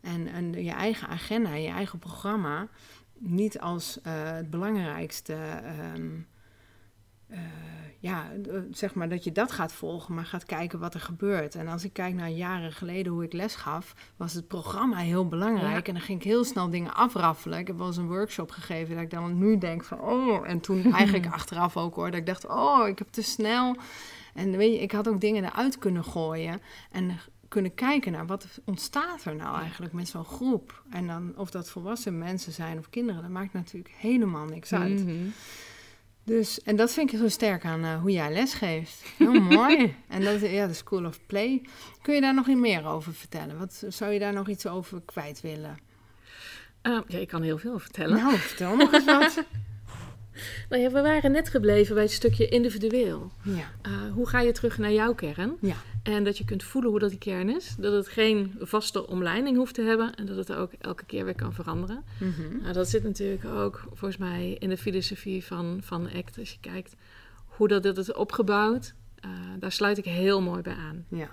En, 0.00 0.26
en 0.26 0.64
je 0.64 0.70
eigen 0.70 1.08
agenda, 1.08 1.54
je 1.54 1.68
eigen 1.68 1.98
programma, 1.98 2.68
niet 3.18 3.58
als 3.60 4.00
eh, 4.02 4.12
het 4.32 4.50
belangrijkste, 4.50 5.34
ehm, 5.64 6.08
eh, 7.30 7.38
ja, 7.98 8.30
eh, 8.50 8.58
zeg 8.70 8.94
maar 8.94 9.08
dat 9.08 9.24
je 9.24 9.32
dat 9.32 9.52
gaat 9.52 9.72
volgen, 9.72 10.14
maar 10.14 10.24
gaat 10.24 10.44
kijken 10.44 10.78
wat 10.78 10.94
er 10.94 11.00
gebeurt. 11.00 11.54
En 11.54 11.68
als 11.68 11.84
ik 11.84 11.92
kijk 11.92 12.14
naar 12.14 12.30
jaren 12.30 12.72
geleden 12.72 13.12
hoe 13.12 13.24
ik 13.24 13.32
les 13.32 13.54
gaf, 13.54 13.94
was 14.16 14.32
het 14.32 14.48
programma 14.48 14.96
heel 14.96 15.28
belangrijk. 15.28 15.86
Ja. 15.86 15.92
En 15.92 15.92
dan 15.92 16.02
ging 16.02 16.18
ik 16.18 16.24
heel 16.24 16.44
snel 16.44 16.70
dingen 16.70 16.94
afraffelen. 16.94 17.58
Ik 17.58 17.66
heb 17.66 17.78
wel 17.78 17.86
eens 17.86 17.96
een 17.96 18.08
workshop 18.08 18.50
gegeven 18.50 18.94
dat 18.94 19.04
ik 19.04 19.10
dan 19.10 19.38
nu 19.38 19.58
denk 19.58 19.84
van, 19.84 20.00
oh, 20.00 20.48
en 20.48 20.60
toen 20.60 20.92
eigenlijk 20.94 21.32
achteraf 21.32 21.76
ook 21.76 21.94
hoor, 21.94 22.10
dat 22.10 22.20
ik 22.20 22.26
dacht, 22.26 22.46
oh, 22.48 22.88
ik 22.88 22.98
heb 22.98 23.08
te 23.10 23.22
snel. 23.22 23.76
En 24.34 24.56
weet 24.56 24.72
je, 24.72 24.80
ik 24.80 24.92
had 24.92 25.08
ook 25.08 25.20
dingen 25.20 25.44
eruit 25.44 25.78
kunnen 25.78 26.04
gooien 26.04 26.60
en 26.90 27.18
kunnen 27.48 27.74
kijken 27.74 28.12
naar 28.12 28.26
wat 28.26 28.46
ontstaat 28.64 29.24
er 29.24 29.36
nou 29.36 29.60
eigenlijk 29.60 29.92
met 29.92 30.08
zo'n 30.08 30.24
groep. 30.24 30.82
En 30.90 31.06
dan 31.06 31.32
of 31.36 31.50
dat 31.50 31.70
volwassen 31.70 32.18
mensen 32.18 32.52
zijn 32.52 32.78
of 32.78 32.90
kinderen, 32.90 33.22
dat 33.22 33.30
maakt 33.30 33.52
natuurlijk 33.52 33.94
helemaal 33.96 34.44
niks 34.44 34.72
uit. 34.72 35.04
Mhm. 35.04 35.28
Dus, 36.30 36.62
en 36.62 36.76
dat 36.76 36.92
vind 36.92 37.12
ik 37.12 37.18
zo 37.18 37.28
sterk 37.28 37.64
aan 37.64 37.84
eh, 37.84 38.00
hoe 38.00 38.10
jij 38.10 38.32
lesgeeft. 38.32 39.02
Heel 39.18 39.32
mooi. 39.32 39.94
En 40.08 40.24
dat 40.24 40.40
ja, 40.40 40.66
de 40.66 40.74
School 40.74 41.04
of 41.04 41.26
Play. 41.26 41.62
Kun 42.02 42.14
je 42.14 42.20
daar 42.20 42.34
nog 42.34 42.48
iets 42.48 42.60
meer 42.60 42.86
over 42.86 43.14
vertellen? 43.14 43.58
Wat 43.58 43.84
zou 43.88 44.12
je 44.12 44.18
daar 44.18 44.32
nog 44.32 44.48
iets 44.48 44.66
over 44.66 45.02
kwijt 45.04 45.40
willen? 45.40 45.78
Eh, 46.82 46.98
ja, 47.06 47.18
ik 47.18 47.28
kan 47.28 47.42
heel 47.42 47.58
veel 47.58 47.78
vertellen. 47.78 48.16
Nou, 48.16 48.36
vertel 48.36 48.76
nog 48.76 48.92
eens 48.92 49.04
wat. 49.04 49.44
Nou 50.68 50.82
ja, 50.82 50.90
we 50.90 51.00
waren 51.00 51.32
net 51.32 51.48
gebleven 51.48 51.94
bij 51.94 52.02
het 52.02 52.12
stukje 52.12 52.48
individueel. 52.48 53.32
Ja, 53.42 53.70
Eh, 53.82 53.92
hoe 54.12 54.28
ga 54.28 54.40
je 54.40 54.52
terug 54.52 54.78
naar 54.78 54.92
jouw 54.92 55.14
kern? 55.14 55.56
ja, 55.60 55.74
En 56.02 56.24
dat 56.24 56.38
je 56.38 56.44
kunt 56.44 56.62
voelen 56.62 56.90
hoe 56.90 57.00
dat 57.00 57.10
die 57.10 57.18
kern 57.18 57.48
is. 57.56 57.74
Dat 57.78 57.92
het 57.92 58.08
geen 58.08 58.54
vaste 58.60 59.06
omleiding 59.06 59.56
hoeft 59.56 59.74
te 59.74 59.82
hebben. 59.82 60.14
En 60.14 60.26
dat 60.26 60.36
het 60.36 60.52
ook 60.52 60.72
elke 60.80 61.04
keer 61.04 61.24
weer 61.24 61.34
kan 61.34 61.52
veranderen. 61.52 62.04
Nou, 62.60 62.72
dat 62.72 62.88
zit 62.88 63.02
natuurlijk 63.02 63.44
ook 63.44 63.82
volgens 63.88 64.16
mij 64.16 64.56
in 64.58 64.68
de 64.68 64.76
filosofie 64.76 65.44
van, 65.44 65.78
van 65.82 66.06
ACT. 66.16 66.38
Als 66.38 66.50
je 66.50 66.58
kijkt 66.60 66.94
hoe 67.46 67.68
dat, 67.68 67.82
dat 67.82 67.98
is 67.98 68.12
opgebouwd. 68.12 68.94
eh, 69.20 69.30
daar 69.58 69.72
sluit 69.72 69.98
ik 69.98 70.04
heel 70.04 70.40
mooi 70.42 70.62
bij 70.62 70.74
aan. 70.74 71.04
ja. 71.08 71.28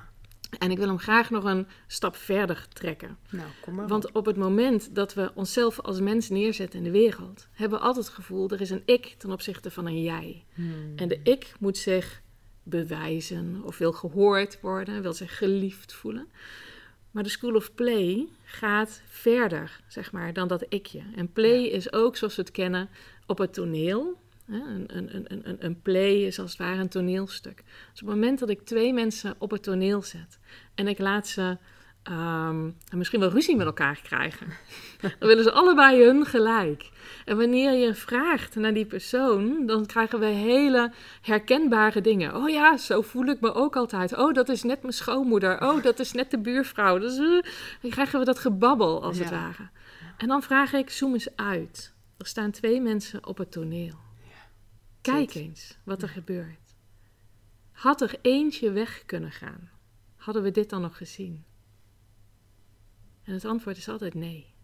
En 0.59 0.71
ik 0.71 0.77
wil 0.77 0.87
hem 0.87 0.99
graag 0.99 1.29
nog 1.29 1.43
een 1.43 1.67
stap 1.87 2.15
verder 2.15 2.67
trekken. 2.73 3.17
Nou, 3.29 3.47
kom 3.61 3.75
maar 3.75 3.83
op. 3.83 3.89
Want 3.89 4.11
op 4.11 4.25
het 4.25 4.37
moment 4.37 4.95
dat 4.95 5.13
we 5.13 5.31
onszelf 5.33 5.79
als 5.79 5.99
mens 5.99 6.29
neerzetten 6.29 6.79
in 6.79 6.85
de 6.85 6.91
wereld, 6.91 7.47
hebben 7.51 7.79
we 7.79 7.85
altijd 7.85 8.05
het 8.05 8.15
gevoel 8.15 8.49
er 8.49 8.61
is 8.61 8.69
een 8.69 8.83
ik 8.85 9.15
ten 9.17 9.31
opzichte 9.31 9.71
van 9.71 9.85
een 9.85 10.01
jij. 10.01 10.45
Hmm. 10.53 10.93
En 10.95 11.07
de 11.07 11.19
ik 11.23 11.53
moet 11.59 11.77
zich 11.77 12.21
bewijzen 12.63 13.61
of 13.63 13.77
wil 13.77 13.93
gehoord 13.93 14.59
worden, 14.61 15.01
wil 15.01 15.13
zich 15.13 15.37
geliefd 15.37 15.93
voelen. 15.93 16.27
Maar 17.11 17.23
de 17.23 17.29
School 17.29 17.55
of 17.55 17.75
Play 17.75 18.27
gaat 18.43 19.01
verder, 19.07 19.81
zeg 19.87 20.11
maar, 20.11 20.33
dan 20.33 20.47
dat 20.47 20.65
ikje. 20.69 21.03
En 21.15 21.31
play 21.31 21.63
is 21.63 21.93
ook, 21.93 22.15
zoals 22.15 22.35
we 22.35 22.41
het 22.41 22.51
kennen, 22.51 22.89
op 23.25 23.37
het 23.37 23.53
toneel. 23.53 24.17
Een, 24.47 24.83
een, 24.87 25.15
een, 25.15 25.49
een, 25.49 25.57
een 25.59 25.81
play 25.81 26.25
is 26.25 26.39
als 26.39 26.49
het 26.51 26.59
ware 26.59 26.79
een 26.79 26.89
toneelstuk. 26.89 27.63
Dus 27.91 28.01
op 28.01 28.07
het 28.07 28.15
moment 28.15 28.39
dat 28.39 28.49
ik 28.49 28.61
twee 28.61 28.93
mensen 28.93 29.35
op 29.37 29.51
het 29.51 29.63
toneel 29.63 30.01
zet 30.01 30.39
en 30.75 30.87
ik 30.87 30.99
laat 30.99 31.27
ze 31.27 31.57
ehm, 32.03 32.69
en 32.89 32.97
misschien 32.97 33.19
wel 33.19 33.29
ruzie 33.29 33.55
met 33.55 33.65
elkaar 33.65 33.99
krijgen. 34.03 34.47
dan 35.19 35.27
willen 35.27 35.43
ze 35.43 35.51
allebei 35.51 36.03
hun 36.03 36.25
gelijk. 36.25 36.89
En 37.25 37.37
wanneer 37.37 37.71
je 37.71 37.93
vraagt 37.93 38.55
naar 38.55 38.73
die 38.73 38.85
persoon, 38.85 39.65
dan 39.65 39.85
krijgen 39.85 40.19
we 40.19 40.25
hele 40.25 40.91
herkenbare 41.21 42.01
dingen. 42.01 42.35
Oh 42.35 42.49
ja, 42.49 42.77
zo 42.77 43.01
voel 43.01 43.25
ik 43.25 43.41
me 43.41 43.53
ook 43.53 43.75
altijd. 43.75 44.17
Oh, 44.17 44.33
dat 44.33 44.49
is 44.49 44.63
net 44.63 44.81
mijn 44.81 44.93
schoonmoeder. 44.93 45.61
Oh, 45.61 45.83
dat 45.89 45.99
is 45.99 46.11
net 46.11 46.31
de 46.31 46.39
buurvrouw. 46.39 46.97
Dus, 46.97 47.17
uh, 47.17 47.41
dan 47.81 47.91
krijgen 47.91 48.19
we 48.19 48.25
dat 48.25 48.39
gebabbel, 48.39 49.03
als 49.03 49.19
het 49.19 49.29
ware. 49.29 49.69
En 50.17 50.27
dan 50.27 50.43
vraag 50.43 50.73
ik, 50.73 50.89
zoom 50.89 51.13
eens 51.13 51.35
uit. 51.35 51.93
Er 52.17 52.25
staan 52.25 52.51
twee 52.51 52.81
mensen 52.81 53.27
op 53.27 53.37
het 53.37 53.51
toneel. 53.51 54.06
Kijk 55.13 55.33
eens 55.33 55.77
wat 55.83 56.01
er 56.01 56.09
gebeurt. 56.09 56.75
Had 57.71 58.01
er 58.01 58.15
eentje 58.21 58.71
weg 58.71 59.05
kunnen 59.05 59.31
gaan? 59.31 59.69
Hadden 60.15 60.43
we 60.43 60.51
dit 60.51 60.69
dan 60.69 60.81
nog 60.81 60.97
gezien? 60.97 61.45
En 63.23 63.33
het 63.33 63.45
antwoord 63.45 63.77
is 63.77 63.89
altijd 63.89 64.13
nee. 64.13 64.55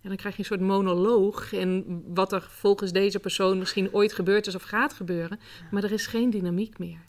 En 0.00 0.08
dan 0.08 0.16
krijg 0.16 0.34
je 0.34 0.40
een 0.40 0.48
soort 0.48 0.60
monoloog 0.60 1.52
in 1.52 2.02
wat 2.06 2.32
er 2.32 2.42
volgens 2.42 2.92
deze 2.92 3.18
persoon 3.18 3.58
misschien 3.58 3.92
ooit 3.92 4.12
gebeurd 4.12 4.46
is 4.46 4.54
of 4.54 4.62
gaat 4.62 4.92
gebeuren. 4.92 5.40
Maar 5.70 5.84
er 5.84 5.92
is 5.92 6.06
geen 6.06 6.30
dynamiek 6.30 6.78
meer. 6.78 7.04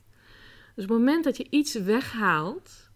Dus 0.75 0.83
op 0.83 0.89
het 0.89 0.99
moment 0.99 1.23
dat 1.23 1.37
je 1.37 1.47
iets 1.49 1.73
weghaalt, 1.73 2.89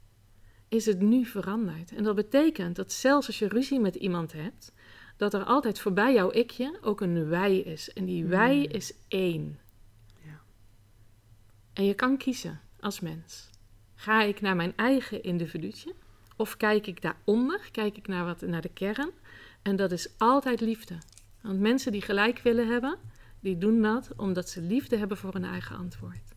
is 0.74 0.86
het 0.86 1.00
nu 1.00 1.26
veranderd. 1.26 1.91
En 1.91 2.04
dat 2.04 2.15
betekent 2.15 2.76
dat 2.76 2.91
zelfs 2.91 3.28
als 3.28 3.39
je 3.39 3.48
ruzie 3.48 3.80
met 3.80 3.96
iemand 3.96 4.34
hebt, 4.34 4.74
dat 5.24 5.42
er 5.42 5.44
altijd 5.44 5.80
voorbij 5.80 6.14
jouw 6.14 6.32
ikje 6.32 6.78
ook 6.82 7.02
een 7.02 7.28
wij 7.28 7.58
is. 7.58 7.94
En 7.94 8.06
die 8.06 8.26
wij 8.26 8.56
hmm. 8.56 8.72
is 8.72 8.94
één. 9.08 9.60
Ja. 10.26 10.42
En 11.74 11.86
je 11.86 11.94
kan 11.94 12.18
kiezen 12.18 12.60
als 12.80 13.00
mens. 13.00 13.50
Ga 13.96 14.24
ik 14.24 14.42
naar 14.42 14.56
mijn 14.56 14.74
eigen 14.76 15.24
individuutje? 15.24 15.94
Of 16.36 16.58
kijk 16.58 16.88
ik 16.88 17.02
daaronder? 17.02 17.70
Kijk 17.72 17.98
ik 17.98 18.08
naar, 18.08 18.26
wat, 18.26 18.42
naar 18.42 18.62
de 18.62 18.74
kern? 18.74 19.10
En 19.62 19.76
dat 19.76 19.92
is 19.92 20.10
altijd 20.18 20.62
liefde. 20.62 20.98
Want 21.42 21.60
mensen 21.60 21.92
die 21.92 22.02
gelijk 22.02 22.40
willen 22.40 22.68
hebben, 22.68 22.98
die 23.40 23.58
doen 23.58 23.82
dat 23.82 24.10
omdat 24.18 24.50
ze 24.50 24.62
liefde 24.62 24.98
hebben 24.98 25.18
voor 25.18 25.34
hun 25.34 25.46
eigen 25.46 25.78
antwoord. 25.78 26.34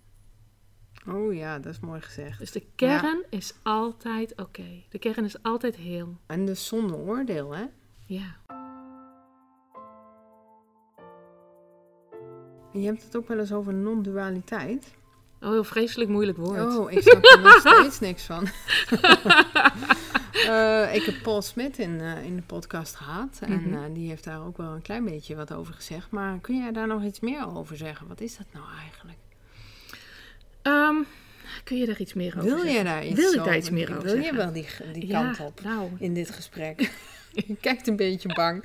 Oh 1.09 1.35
ja, 1.35 1.59
dat 1.59 1.73
is 1.73 1.81
mooi 1.81 2.01
gezegd. 2.01 2.39
Dus 2.39 2.53
de 2.53 2.67
kern 2.75 3.25
is 3.31 3.55
altijd 3.63 4.41
oké. 4.41 4.83
De 4.89 4.99
kern 4.99 5.25
is 5.25 5.43
altijd 5.43 5.77
heel. 5.77 6.17
En 6.27 6.45
dus 6.45 6.67
zonder 6.67 6.97
oordeel, 6.97 7.55
hè? 7.55 7.65
Ja. 8.07 8.37
Je 12.81 12.87
hebt 12.87 13.03
het 13.03 13.17
ook 13.17 13.29
wel 13.29 13.39
eens 13.39 13.53
over 13.53 13.75
non-dualiteit. 13.75 14.95
Oh, 15.41 15.51
heel 15.51 15.65
vreselijk 15.65 16.11
moeilijk 16.11 16.39
woord. 16.39 16.77
Oh, 16.77 16.93
ik 16.93 17.03
snap 17.03 17.25
er 17.25 17.41
nog 17.41 17.61
steeds 17.67 18.01
niks 18.01 18.23
van. 18.23 18.49
Uh, 20.33 20.95
ik 20.99 21.03
heb 21.03 21.23
Paul 21.23 21.43
Smit 21.43 21.79
in, 21.79 21.91
uh, 21.91 22.25
in 22.25 22.37
de 22.37 22.43
podcast 22.43 22.95
gehad. 22.95 23.39
En 23.41 23.53
mm 23.53 23.75
-hmm. 23.75 23.93
die 23.93 24.09
heeft 24.09 24.25
daar 24.25 24.47
ook 24.47 24.57
wel 24.57 24.73
een 24.73 24.83
klein 24.83 25.05
beetje 25.05 25.37
wat 25.37 25.53
over 25.53 25.75
gezegd. 25.75 26.11
Maar 26.11 26.39
kun 26.41 26.57
jij 26.57 26.73
daar 26.73 26.87
nog 26.87 27.03
iets 27.03 27.21
meer 27.21 27.57
over 27.57 27.77
zeggen? 27.77 28.07
Wat 28.09 28.21
is 28.21 28.37
dat 28.37 28.47
nou 28.53 28.65
eigenlijk? 28.83 29.19
Um, 30.63 31.07
kun 31.65 31.77
je 31.77 31.87
daar 31.87 32.01
iets 32.01 32.15
meer 32.15 32.37
over 32.37 32.43
Wil 32.43 32.59
zeggen? 32.59 32.79
je 32.79 32.85
daar 32.85 33.07
iets 33.07 33.21
Wil 33.21 33.33
ik 33.33 33.45
daar 33.45 33.57
iets 33.57 33.71
meer 33.71 33.91
over 33.91 34.03
Wil 34.03 34.15
zeggen? 34.15 34.33
je 34.33 34.37
wel 34.37 34.53
die, 34.53 34.67
die 34.93 35.07
ja, 35.07 35.23
kant 35.23 35.41
op 35.41 35.61
nou. 35.63 35.91
in 35.99 36.15
dit 36.15 36.31
gesprek? 36.31 36.93
je 37.47 37.57
kijkt 37.61 37.87
een 37.87 37.97
beetje 37.97 38.35
bang. 38.35 38.63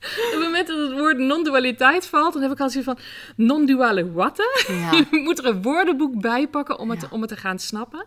Op 0.00 0.30
het 0.30 0.40
moment 0.40 0.66
dat 0.66 0.78
het 0.78 0.98
woord 0.98 1.18
non-dualiteit 1.18 2.06
valt, 2.06 2.32
dan 2.32 2.42
heb 2.42 2.50
ik 2.50 2.60
al 2.60 2.70
zoiets 2.70 2.90
van 2.90 2.98
non-duale 3.36 4.12
watten. 4.12 4.50
Ja. 4.68 4.92
je 5.10 5.20
moet 5.22 5.38
er 5.38 5.46
een 5.46 5.62
woordenboek 5.62 6.20
bij 6.20 6.48
pakken 6.48 6.78
om 6.78 6.90
het, 6.90 7.00
ja. 7.00 7.08
om 7.10 7.20
het 7.20 7.30
te 7.30 7.36
gaan 7.36 7.58
snappen. 7.58 8.04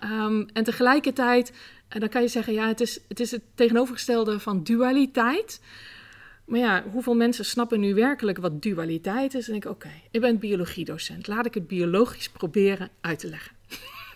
Ja. 0.00 0.24
Um, 0.24 0.46
en 0.52 0.64
tegelijkertijd, 0.64 1.52
dan 1.88 2.08
kan 2.08 2.22
je 2.22 2.28
zeggen, 2.28 2.52
ja, 2.52 2.66
het 2.66 2.80
is, 2.80 3.00
het 3.08 3.20
is 3.20 3.30
het 3.30 3.42
tegenovergestelde 3.54 4.40
van 4.40 4.62
dualiteit. 4.62 5.60
Maar 6.44 6.60
ja, 6.60 6.84
hoeveel 6.92 7.14
mensen 7.14 7.44
snappen 7.44 7.80
nu 7.80 7.94
werkelijk 7.94 8.38
wat 8.38 8.62
dualiteit 8.62 9.34
is? 9.34 9.48
En 9.48 9.54
ik, 9.54 9.64
oké, 9.64 9.74
okay, 9.74 10.02
ik 10.10 10.20
ben 10.20 10.38
biologiedocent. 10.38 11.26
Laat 11.26 11.46
ik 11.46 11.54
het 11.54 11.66
biologisch 11.66 12.28
proberen 12.28 12.90
uit 13.00 13.18
te 13.18 13.28
leggen. 13.28 13.53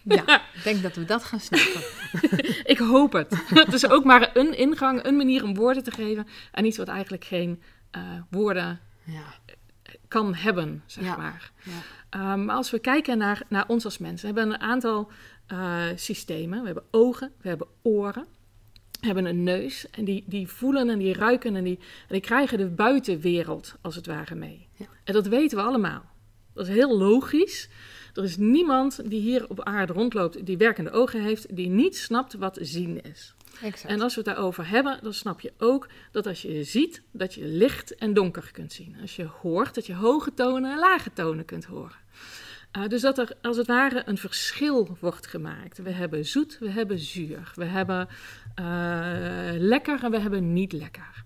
Ja, 0.08 0.42
ik 0.54 0.62
denk 0.62 0.82
dat 0.82 0.94
we 0.94 1.04
dat 1.04 1.24
gaan 1.24 1.40
snappen. 1.40 1.82
ik 2.72 2.78
hoop 2.78 3.12
het. 3.12 3.42
Het 3.54 3.72
is 3.72 3.88
ook 3.88 4.04
maar 4.04 4.30
een 4.36 4.56
ingang, 4.56 5.04
een 5.04 5.16
manier 5.16 5.44
om 5.44 5.54
woorden 5.54 5.82
te 5.82 5.90
geven. 5.90 6.26
En 6.52 6.64
iets 6.64 6.76
wat 6.76 6.88
eigenlijk 6.88 7.24
geen 7.24 7.62
uh, 7.96 8.02
woorden 8.30 8.80
ja. 9.04 9.34
kan 10.08 10.34
hebben, 10.34 10.82
zeg 10.86 11.04
ja. 11.04 11.16
maar. 11.16 11.52
Ja. 11.62 12.32
Um, 12.32 12.44
maar 12.44 12.56
als 12.56 12.70
we 12.70 12.78
kijken 12.78 13.18
naar, 13.18 13.42
naar 13.48 13.64
ons 13.68 13.84
als 13.84 13.98
mensen, 13.98 14.34
we 14.34 14.40
hebben 14.40 14.54
een 14.60 14.68
aantal 14.68 15.10
uh, 15.52 15.82
systemen. 15.94 16.60
We 16.60 16.66
hebben 16.66 16.84
ogen, 16.90 17.32
we 17.40 17.48
hebben 17.48 17.68
oren. 17.82 18.26
We 19.00 19.06
hebben 19.06 19.24
een 19.24 19.42
neus 19.42 19.90
en 19.90 20.04
die, 20.04 20.24
die 20.26 20.48
voelen 20.48 20.90
en 20.90 20.98
die 20.98 21.14
ruiken 21.14 21.56
en 21.56 21.64
die, 21.64 21.78
en 21.78 22.08
die 22.08 22.20
krijgen 22.20 22.58
de 22.58 22.66
buitenwereld 22.66 23.74
als 23.80 23.94
het 23.94 24.06
ware 24.06 24.34
mee. 24.34 24.68
En 25.04 25.12
dat 25.12 25.26
weten 25.26 25.58
we 25.58 25.64
allemaal. 25.64 26.04
Dat 26.54 26.68
is 26.68 26.74
heel 26.74 26.98
logisch. 26.98 27.68
Er 28.18 28.24
is 28.24 28.36
niemand 28.36 29.10
die 29.10 29.20
hier 29.20 29.48
op 29.48 29.62
aarde 29.62 29.92
rondloopt, 29.92 30.46
die 30.46 30.56
werkende 30.56 30.90
ogen 30.90 31.22
heeft, 31.22 31.56
die 31.56 31.68
niet 31.68 31.96
snapt 31.96 32.34
wat 32.34 32.58
zien 32.60 33.02
is. 33.02 33.34
Exact. 33.62 33.92
En 33.92 34.00
als 34.00 34.14
we 34.14 34.20
het 34.20 34.34
daarover 34.34 34.68
hebben, 34.68 34.98
dan 35.02 35.14
snap 35.14 35.40
je 35.40 35.52
ook 35.58 35.88
dat 36.12 36.26
als 36.26 36.42
je 36.42 36.64
ziet, 36.64 37.02
dat 37.10 37.34
je 37.34 37.44
licht 37.44 37.94
en 37.94 38.14
donker 38.14 38.50
kunt 38.52 38.72
zien. 38.72 38.96
Als 39.00 39.16
je 39.16 39.24
hoort, 39.24 39.74
dat 39.74 39.86
je 39.86 39.94
hoge 39.94 40.34
tonen 40.34 40.72
en 40.72 40.78
lage 40.78 41.12
tonen 41.12 41.44
kunt 41.44 41.64
horen. 41.64 41.96
Uh, 42.76 42.88
dus 42.88 43.00
dat 43.00 43.18
er 43.18 43.36
als 43.42 43.56
het 43.56 43.66
ware 43.66 44.02
een 44.06 44.18
verschil 44.18 44.96
wordt 45.00 45.26
gemaakt. 45.26 45.78
We 45.78 45.90
hebben 45.90 46.26
zoet, 46.26 46.58
we 46.58 46.70
hebben 46.70 46.98
zuur. 46.98 47.52
We 47.54 47.64
hebben 47.64 48.08
uh, 48.60 49.50
lekker 49.58 50.04
en 50.04 50.10
we 50.10 50.18
hebben 50.18 50.52
niet 50.52 50.72
lekker. 50.72 51.24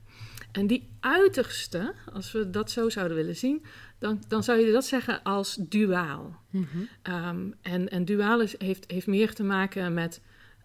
En 0.52 0.66
die 0.66 0.88
uiterste, 1.00 1.94
als 2.12 2.32
we 2.32 2.50
dat 2.50 2.70
zo 2.70 2.88
zouden 2.88 3.16
willen 3.16 3.36
zien, 3.36 3.64
dan, 4.02 4.22
dan 4.28 4.42
zou 4.42 4.58
je 4.58 4.72
dat 4.72 4.84
zeggen 4.84 5.22
als 5.22 5.56
duaal. 5.58 6.42
Mm 6.50 6.66
-hmm. 6.72 7.14
um, 7.14 7.54
en, 7.62 7.88
en 7.88 8.04
duaal 8.04 8.40
is, 8.40 8.58
heeft, 8.58 8.90
heeft 8.90 9.06
meer 9.06 9.34
te 9.34 9.42
maken 9.42 9.94
met 9.94 10.20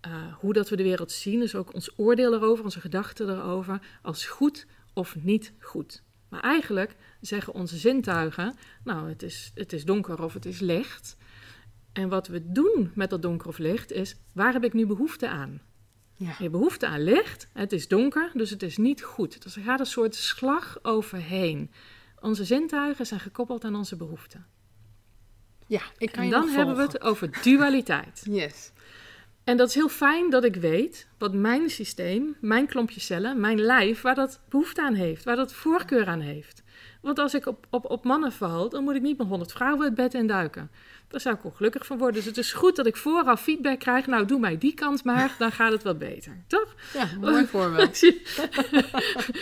uh, 0.08 0.34
hoe 0.34 0.54
dat 0.54 0.70
we 0.70 0.76
de 0.76 0.84
wereld 0.84 1.12
zien. 1.12 1.40
Dus 1.40 1.56
ook 1.56 1.74
ons 1.74 1.92
oordeel 1.96 2.34
erover, 2.34 2.64
onze 2.64 2.82
gedachten 2.82 3.30
erover, 3.30 3.80
als 4.02 4.26
goed 4.26 4.66
of 4.94 5.16
niet 5.16 5.54
goed. 5.60 6.04
Maar 6.30 6.42
eigenlijk 6.42 6.96
zeggen 7.22 7.54
onze 7.54 7.78
zintuigen, 7.78 8.56
nou, 8.84 9.10
het 9.10 9.24
is, 9.24 9.52
het 9.56 9.74
is 9.74 9.86
donker 9.86 10.24
of 10.24 10.34
het 10.34 10.46
is 10.46 10.60
licht. 10.60 11.18
En 11.94 12.10
wat 12.10 12.28
we 12.28 12.52
doen 12.52 12.92
met 12.96 13.10
dat 13.10 13.22
donker 13.22 13.48
of 13.48 13.58
licht 13.58 13.92
is, 13.92 14.16
waar 14.32 14.54
heb 14.54 14.64
ik 14.64 14.74
nu 14.74 14.86
behoefte 14.86 15.30
aan? 15.30 15.62
Ja. 16.16 16.36
Je 16.40 16.50
behoefte 16.50 16.88
aan 16.88 17.04
licht, 17.04 17.48
het 17.54 17.72
is 17.72 17.88
donker, 17.88 18.32
dus 18.34 18.50
het 18.50 18.64
is 18.64 18.78
niet 18.78 19.04
goed. 19.04 19.44
Dus 19.44 19.56
er 19.56 19.62
gaat 19.62 19.80
een 19.80 19.86
soort 19.86 20.16
slag 20.16 20.80
overheen. 20.82 21.72
Onze 22.28 22.46
zintuigen 22.46 23.06
zijn 23.06 23.20
gekoppeld 23.20 23.64
aan 23.64 23.76
onze 23.76 23.96
behoeften. 23.96 24.46
Ja, 25.68 25.82
ik 25.98 26.12
kan 26.12 26.24
en 26.24 26.30
dan 26.30 26.50
hebben 26.50 26.76
we 26.76 26.82
het 26.82 27.02
over 27.02 27.40
dualiteit. 27.42 28.24
yes. 28.42 28.72
En 29.44 29.58
dat 29.58 29.68
is 29.68 29.76
heel 29.76 29.90
fijn 29.90 30.30
dat 30.30 30.44
ik 30.44 30.56
weet 30.56 31.08
wat 31.18 31.34
mijn 31.34 31.70
systeem, 31.70 32.36
mijn 32.42 32.68
klompje 32.68 33.00
cellen, 33.00 33.40
mijn 33.40 33.60
lijf, 33.62 34.02
waar 34.02 34.16
dat 34.16 34.40
behoefte 34.50 34.82
aan 34.82 34.94
heeft, 34.94 35.24
waar 35.24 35.36
dat 35.36 35.54
voorkeur 35.54 36.08
aan 36.08 36.20
heeft. 36.20 36.64
Want 37.02 37.20
als 37.20 37.34
ik 37.34 37.46
op, 37.46 37.68
op, 37.70 37.86
op 37.86 38.04
mannen 38.04 38.32
val, 38.32 38.70
dan 38.70 38.84
moet 38.84 38.96
ik 38.96 39.02
niet 39.02 39.18
met 39.18 39.28
honderd 39.28 39.52
vrouwen 39.52 39.86
het 39.86 39.96
bed 39.96 40.14
in 40.14 40.28
duiken. 40.28 40.72
Daar 41.10 41.22
zou 41.22 41.36
ik 41.36 41.46
ook 41.46 41.56
gelukkig 41.56 41.86
van 41.86 41.98
worden. 41.98 42.16
Dus 42.16 42.26
het 42.26 42.38
is 42.38 42.54
goed 42.54 42.76
dat 42.76 42.86
ik 42.86 42.96
vooraf 42.96 43.42
feedback 43.42 43.80
krijg. 43.80 44.08
Nou, 44.08 44.26
doe 44.26 44.40
mij 44.40 44.58
die 44.58 44.74
kant 44.74 45.04
maar, 45.04 45.36
dan 45.38 45.52
gaat 45.52 45.72
het 45.72 45.84
wat 45.84 45.98
beter. 45.98 46.38
Toch? 46.48 46.76
Ja, 46.94 47.08
mooi 47.20 47.46
voorbeeld. 47.52 47.90
Als 47.90 48.00
je, 48.00 48.22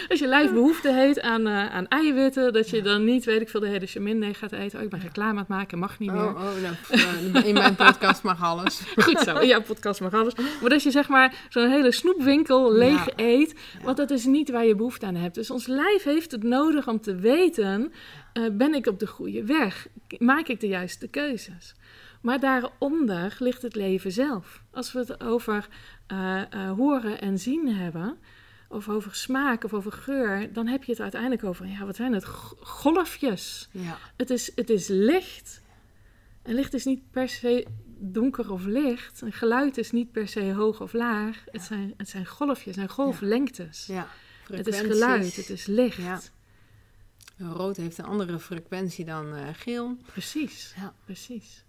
als 0.09 0.19
je 0.19 0.27
lijf 0.27 0.51
behoefte 0.51 0.91
heeft 0.91 1.21
aan, 1.21 1.47
uh, 1.47 1.73
aan 1.73 1.87
eiwitten, 1.87 2.53
dat 2.53 2.69
je 2.69 2.81
dan 2.81 3.03
niet, 3.03 3.25
weet 3.25 3.41
ik 3.41 3.49
veel, 3.49 3.59
de 3.59 3.67
hele 3.67 3.85
chamin 3.85 4.35
gaat 4.35 4.51
eten. 4.51 4.77
Oh, 4.77 4.83
ik 4.83 4.89
ben 4.89 4.99
reclame 4.99 5.29
aan 5.29 5.37
het 5.37 5.47
maken, 5.47 5.79
mag 5.79 5.99
niet 5.99 6.11
meer. 6.11 6.27
Oh, 6.27 6.41
oh 6.41 7.31
nou, 7.33 7.45
in 7.45 7.53
mijn 7.53 7.75
podcast 7.75 8.23
mag 8.23 8.43
alles. 8.43 8.81
Goed 8.95 9.19
zo, 9.19 9.37
in 9.37 9.47
jouw 9.47 9.61
podcast 9.61 10.01
mag 10.01 10.13
alles. 10.13 10.33
Maar 10.61 10.73
als 10.73 10.83
je 10.83 10.91
zeg 10.91 11.07
maar 11.07 11.45
zo'n 11.49 11.69
hele 11.69 11.91
snoepwinkel 11.91 12.73
leeg 12.73 13.05
ja. 13.05 13.13
eet, 13.15 13.55
want 13.83 13.97
dat 13.97 14.11
is 14.11 14.25
niet 14.25 14.51
waar 14.51 14.65
je 14.65 14.75
behoefte 14.75 15.05
aan 15.05 15.15
hebt. 15.15 15.35
Dus 15.35 15.49
ons 15.49 15.67
lijf 15.67 16.03
heeft 16.03 16.31
het 16.31 16.43
nodig 16.43 16.87
om 16.87 17.01
te 17.01 17.15
weten, 17.15 17.93
uh, 18.37 18.49
ben 18.51 18.73
ik 18.73 18.85
op 18.85 18.99
de 18.99 19.07
goede 19.07 19.45
weg? 19.45 19.87
Maak 20.17 20.47
ik 20.47 20.59
de 20.59 20.67
juiste 20.67 21.07
keuzes? 21.07 21.75
Maar 22.21 22.39
daaronder 22.39 23.35
ligt 23.39 23.61
het 23.61 23.75
leven 23.75 24.11
zelf. 24.11 24.61
Als 24.71 24.93
we 24.93 24.99
het 24.99 25.23
over 25.23 25.67
uh, 26.11 26.41
uh, 26.53 26.71
horen 26.71 27.21
en 27.21 27.39
zien 27.39 27.75
hebben, 27.75 28.17
of 28.67 28.89
over 28.89 29.15
smaak 29.15 29.63
of 29.63 29.73
over 29.73 29.91
geur, 29.91 30.53
dan 30.53 30.67
heb 30.67 30.83
je 30.83 30.91
het 30.91 31.01
uiteindelijk 31.01 31.43
over, 31.43 31.67
ja, 31.67 31.85
wat 31.85 31.95
zijn 31.95 32.13
het? 32.13 32.25
Golfjes. 32.59 33.69
Ja. 33.71 33.97
Het, 34.15 34.29
is, 34.29 34.51
het 34.55 34.69
is 34.69 34.87
licht. 34.87 35.61
En 36.41 36.53
licht 36.53 36.73
is 36.73 36.85
niet 36.85 37.11
per 37.11 37.29
se 37.29 37.65
donker 37.97 38.51
of 38.51 38.65
licht. 38.65 39.21
Een 39.21 39.33
geluid 39.33 39.77
is 39.77 39.91
niet 39.91 40.11
per 40.11 40.27
se 40.27 40.53
hoog 40.53 40.81
of 40.81 40.93
laag. 40.93 41.35
Ja. 41.35 41.51
Het, 41.51 41.61
zijn, 41.61 41.93
het 41.97 42.09
zijn 42.09 42.25
golfjes, 42.25 42.65
het 42.65 42.75
zijn 42.75 42.89
golflengtes. 42.89 43.85
Ja. 43.85 44.07
Het 44.53 44.67
is 44.67 44.79
geluid, 44.79 45.35
het 45.35 45.49
is 45.49 45.65
licht. 45.65 46.33
Rood 47.37 47.77
heeft 47.77 47.97
een 47.97 48.05
andere 48.05 48.39
frequentie 48.39 49.05
dan 49.05 49.37
uh, 49.37 49.47
geel. 49.53 49.97
Precies, 50.05 50.73
ja. 50.75 50.93
precies. 51.05 51.65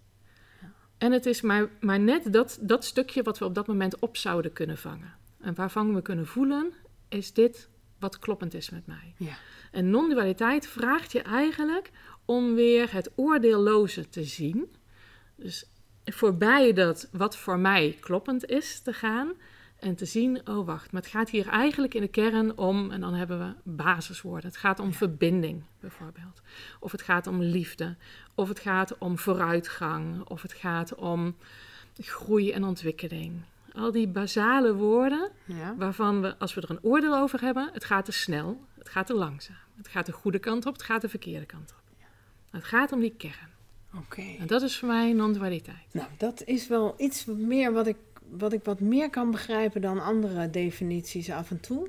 Ja. 0.61 0.71
En 0.97 1.11
het 1.11 1.25
is 1.25 1.41
maar, 1.41 1.69
maar 1.79 1.99
net 1.99 2.33
dat, 2.33 2.57
dat 2.61 2.85
stukje 2.85 3.23
wat 3.23 3.37
we 3.37 3.45
op 3.45 3.55
dat 3.55 3.67
moment 3.67 3.99
op 3.99 4.17
zouden 4.17 4.53
kunnen 4.53 4.77
vangen. 4.77 5.13
En 5.39 5.55
waarvan 5.55 5.93
we 5.93 6.01
kunnen 6.01 6.27
voelen, 6.27 6.73
is 7.09 7.33
dit 7.33 7.69
wat 7.99 8.19
kloppend 8.19 8.53
is 8.53 8.69
met 8.69 8.85
mij. 8.85 9.13
Ja. 9.17 9.37
En 9.71 9.89
non-dualiteit 9.89 10.67
vraagt 10.67 11.11
je 11.11 11.21
eigenlijk 11.21 11.91
om 12.25 12.55
weer 12.55 12.93
het 12.93 13.11
oordeelloze 13.15 14.09
te 14.09 14.23
zien. 14.23 14.75
Dus 15.35 15.69
voorbij 16.05 16.73
dat 16.73 17.09
wat 17.11 17.37
voor 17.37 17.59
mij 17.59 17.97
kloppend 17.99 18.45
is 18.45 18.79
te 18.79 18.93
gaan. 18.93 19.33
En 19.79 19.95
te 19.95 20.05
zien, 20.05 20.47
oh 20.47 20.65
wacht, 20.65 20.91
maar 20.91 21.01
het 21.01 21.11
gaat 21.11 21.29
hier 21.29 21.47
eigenlijk 21.47 21.93
in 21.93 22.01
de 22.01 22.07
kern 22.07 22.57
om, 22.57 22.91
en 22.91 23.01
dan 23.01 23.13
hebben 23.13 23.39
we 23.39 23.71
basiswoorden. 23.71 24.49
Het 24.49 24.57
gaat 24.59 24.79
om 24.79 24.93
verbinding 24.93 25.63
bijvoorbeeld. 25.79 26.41
Of 26.79 26.91
het 26.91 27.01
gaat 27.01 27.27
om 27.27 27.41
liefde. 27.41 27.95
Of 28.35 28.47
het 28.47 28.59
gaat 28.59 28.97
om 28.97 29.17
vooruitgang. 29.17 30.23
Of 30.29 30.41
het 30.41 30.53
gaat 30.53 30.95
om 30.95 31.35
groei 31.99 32.51
en 32.51 32.63
ontwikkeling. 32.63 33.41
Al 33.73 33.91
die 33.91 34.07
basale 34.07 34.73
woorden 34.75 35.29
Ja. 35.45 35.75
waarvan 35.77 36.21
we, 36.21 36.37
als 36.37 36.53
we 36.53 36.61
er 36.61 36.69
een 36.69 36.83
oordeel 36.83 37.15
over 37.17 37.41
hebben, 37.41 37.69
het 37.73 37.85
gaat 37.85 38.05
te 38.05 38.11
snel, 38.11 38.61
het 38.77 38.89
gaat 38.89 39.05
te 39.07 39.13
langzaam. 39.13 39.55
Het 39.77 39.87
gaat 39.87 40.05
de 40.05 40.11
goede 40.11 40.39
kant 40.39 40.65
op, 40.65 40.73
het 40.73 40.83
gaat 40.83 41.01
de 41.01 41.09
verkeerde 41.09 41.45
kant 41.45 41.73
op. 41.77 41.83
Het 42.51 42.63
gaat 42.63 42.91
om 42.91 42.99
die 42.99 43.13
kern. 43.17 43.49
Oké. 43.95 44.21
En 44.39 44.47
dat 44.47 44.61
is 44.61 44.77
voor 44.77 44.87
mij 44.87 45.13
non-dualiteit. 45.13 45.85
Nou, 45.91 46.07
dat 46.17 46.43
is 46.43 46.67
wel 46.67 46.93
iets 46.97 47.25
meer 47.25 47.73
wat 47.73 47.87
ik, 47.87 47.97
wat 48.29 48.53
ik 48.53 48.63
wat 48.63 48.79
meer 48.79 49.09
kan 49.09 49.31
begrijpen 49.31 49.81
dan 49.81 50.03
andere 50.03 50.49
definities 50.49 51.29
af 51.31 51.51
en 51.51 51.59
toe. 51.59 51.87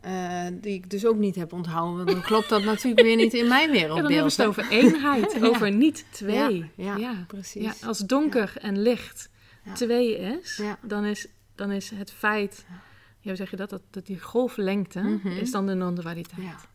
Eh, 0.00 0.46
die 0.52 0.74
ik 0.74 0.90
dus 0.90 1.06
ook 1.06 1.16
niet 1.16 1.34
heb 1.34 1.52
onthouden. 1.52 1.96
Want 1.96 2.08
dan 2.10 2.22
klopt 2.32 2.48
dat 2.48 2.64
natuurlijk 2.64 3.02
weer 3.02 3.16
niet 3.16 3.34
in 3.34 3.48
mijn 3.48 3.66
Ja, 3.66 3.72
wereldbeeld. 3.72 4.02
dan 4.02 4.12
hebben 4.12 4.32
we 4.36 4.42
het 4.42 4.48
over 4.50 4.68
eenheid, 4.70 5.32
Ja. 5.40 5.46
over 5.46 5.70
niet 5.72 6.04
twee. 6.10 6.58
Ja, 6.58 6.68
ja, 6.76 6.96
Ja. 6.96 7.24
precies. 7.26 7.62
Ja, 7.80 7.86
als 7.86 7.98
donker 7.98 8.52
en 8.60 8.82
licht 8.82 9.28
Ja. 9.64 9.72
twee 9.72 10.16
is, 10.18 10.56
Ja. 10.56 10.78
dan 10.82 11.04
is, 11.04 11.26
dan 11.54 11.70
is 11.70 11.90
het 11.90 12.10
feit, 12.12 12.64
ja, 13.20 13.28
hoe 13.28 13.36
zeg 13.36 13.50
je 13.50 13.56
dat, 13.56 13.70
dat, 13.70 13.82
dat 13.90 14.06
die 14.06 14.20
golflengte 14.20 15.00
Mhm. 15.00 15.28
is 15.28 15.50
dan 15.50 15.66
de 15.66 15.74
non-dualiteit. 15.74 16.68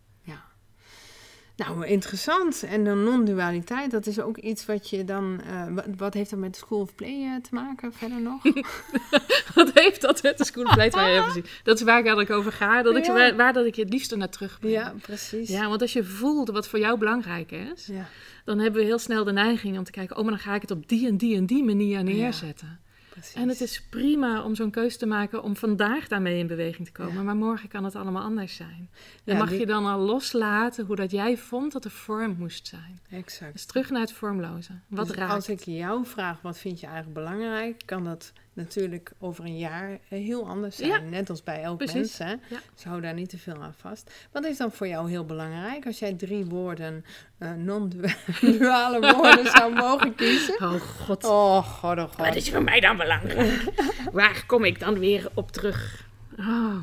Nou, 1.67 1.85
interessant. 1.85 2.63
En 2.63 2.83
de 2.83 2.93
non-dualiteit, 2.93 3.91
dat 3.91 4.05
is 4.05 4.19
ook 4.19 4.37
iets 4.37 4.65
wat 4.65 4.89
je 4.89 5.03
dan... 5.05 5.41
eh, 5.47 5.63
wat, 5.69 5.85
wat 5.97 6.13
heeft 6.13 6.29
dat 6.29 6.39
met 6.39 6.55
School 6.55 6.79
of 6.79 6.95
Play 6.95 7.23
eh, 7.23 7.41
te 7.41 7.49
maken 7.55 7.93
verder 7.93 8.21
nog? 8.21 8.43
Wat 9.55 9.71
heeft 9.73 10.01
dat 10.01 10.23
met 10.23 10.37
de 10.37 10.45
school 10.45 10.63
of 10.63 10.73
play 10.73 10.89
te 10.89 10.95
maken? 10.97 11.43
Dat 11.63 11.77
is 11.79 11.83
waar 11.83 11.99
ik 11.99 12.05
eigenlijk 12.05 12.29
over 12.39 12.51
ga, 12.51 12.81
dat 12.81 12.95
ik, 12.95 13.05
Ja. 13.05 13.13
waar, 13.13 13.35
waar 13.35 13.53
dat 13.53 13.65
ik 13.65 13.75
het 13.75 13.89
liefste 13.89 14.15
naar 14.15 14.29
terug 14.29 14.59
ben. 14.59 14.71
ja, 14.71 14.93
precies. 15.01 15.49
Ja, 15.49 15.67
want 15.67 15.81
als 15.81 15.93
je 15.93 16.03
voelt 16.03 16.49
wat 16.49 16.67
voor 16.67 16.79
jou 16.79 16.97
belangrijk 16.97 17.51
is, 17.51 17.85
Ja. 17.87 18.07
dan 18.45 18.59
hebben 18.59 18.79
we 18.81 18.87
heel 18.87 18.99
snel 18.99 19.23
de 19.23 19.31
neiging 19.31 19.77
om 19.77 19.83
te 19.83 19.91
kijken, 19.91 20.15
oh, 20.17 20.21
maar 20.23 20.31
dan 20.31 20.41
ga 20.41 20.55
ik 20.55 20.61
het 20.61 20.71
op 20.71 20.87
die 20.89 21.07
en 21.07 21.17
die 21.17 21.35
en 21.35 21.45
die 21.45 21.63
manier 21.63 22.03
neerzetten. 22.03 22.79
Precies. 23.19 23.33
En 23.41 23.47
het 23.49 23.61
is 23.61 23.81
prima 23.89 24.43
om 24.43 24.55
zo'n 24.55 24.71
keus 24.71 24.97
te 24.97 25.05
maken 25.05 25.43
om 25.43 25.55
vandaag 25.55 26.07
daarmee 26.07 26.39
in 26.39 26.47
beweging 26.47 26.87
te 26.87 26.93
komen, 26.93 27.13
Ja. 27.13 27.21
maar 27.21 27.35
morgen 27.35 27.69
kan 27.69 27.83
het 27.83 27.95
allemaal 27.95 28.23
anders 28.23 28.55
zijn. 28.55 28.89
En 29.25 29.33
Ja, 29.33 29.37
mag 29.37 29.49
die- 29.49 29.59
je 29.59 29.65
dan 29.65 29.85
al 29.85 29.99
loslaten 29.99 30.85
hoe 30.85 30.95
dat 30.95 31.11
jij 31.11 31.37
vond 31.37 31.71
dat 31.71 31.83
de 31.83 31.89
vorm 31.89 32.35
moest 32.37 32.67
zijn. 32.67 32.99
Exact. 33.09 33.53
Dus 33.53 33.65
terug 33.65 33.89
naar 33.89 34.01
het 34.01 34.11
vormloze. 34.13 34.71
Wat 34.87 35.07
Dus 35.07 35.15
raakt? 35.15 35.33
Als 35.33 35.49
ik 35.49 35.59
jou 35.59 36.05
vraag, 36.05 36.41
wat 36.41 36.57
vind 36.57 36.79
je 36.79 36.85
eigenlijk 36.87 37.15
belangrijk, 37.15 37.81
kan 37.85 38.03
dat 38.03 38.33
natuurlijk 38.53 39.11
over 39.19 39.45
een 39.45 39.57
jaar 39.57 39.91
eh, 39.91 39.99
heel 40.09 40.47
anders 40.47 40.75
zijn. 40.75 40.89
Ja. 40.89 40.99
Net 40.99 41.29
als 41.29 41.43
bij 41.43 41.61
elk 41.61 41.77
Precies. 41.77 42.17
mens. 42.17 42.17
Hè? 42.17 42.35
Dus 42.73 42.83
hou 42.83 43.01
daar 43.01 43.13
niet 43.13 43.29
te 43.29 43.37
veel 43.37 43.61
aan 43.63 43.73
vast. 43.77 44.11
Wat 44.31 44.45
is 44.45 44.57
dan 44.57 44.71
voor 44.71 44.87
jou 44.87 45.09
heel 45.09 45.25
belangrijk 45.25 45.85
als 45.85 45.99
jij 45.99 46.13
drie 46.13 46.45
woorden, 46.45 47.05
eh, 47.39 47.53
non-duale 47.53 48.99
woorden 49.15 49.51
zou 49.51 49.73
mogen 49.73 50.15
kiezen? 50.15 50.61
Oh 50.61 50.81
god. 50.81 51.23
Oh, 51.23 51.57
god, 51.57 51.97
oh, 51.97 52.15
Wat 52.17 52.27
god. 52.27 52.35
is 52.35 52.49
voor 52.49 52.63
mij 52.63 52.79
dan 52.79 52.97
belangrijk? 52.97 53.63
Waar 54.11 54.43
kom 54.45 54.63
ik 54.63 54.79
dan 54.79 54.99
weer 54.99 55.29
op 55.33 55.51
terug? 55.51 56.07
Oh. 56.37 56.77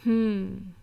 Hmm. 0.00 0.74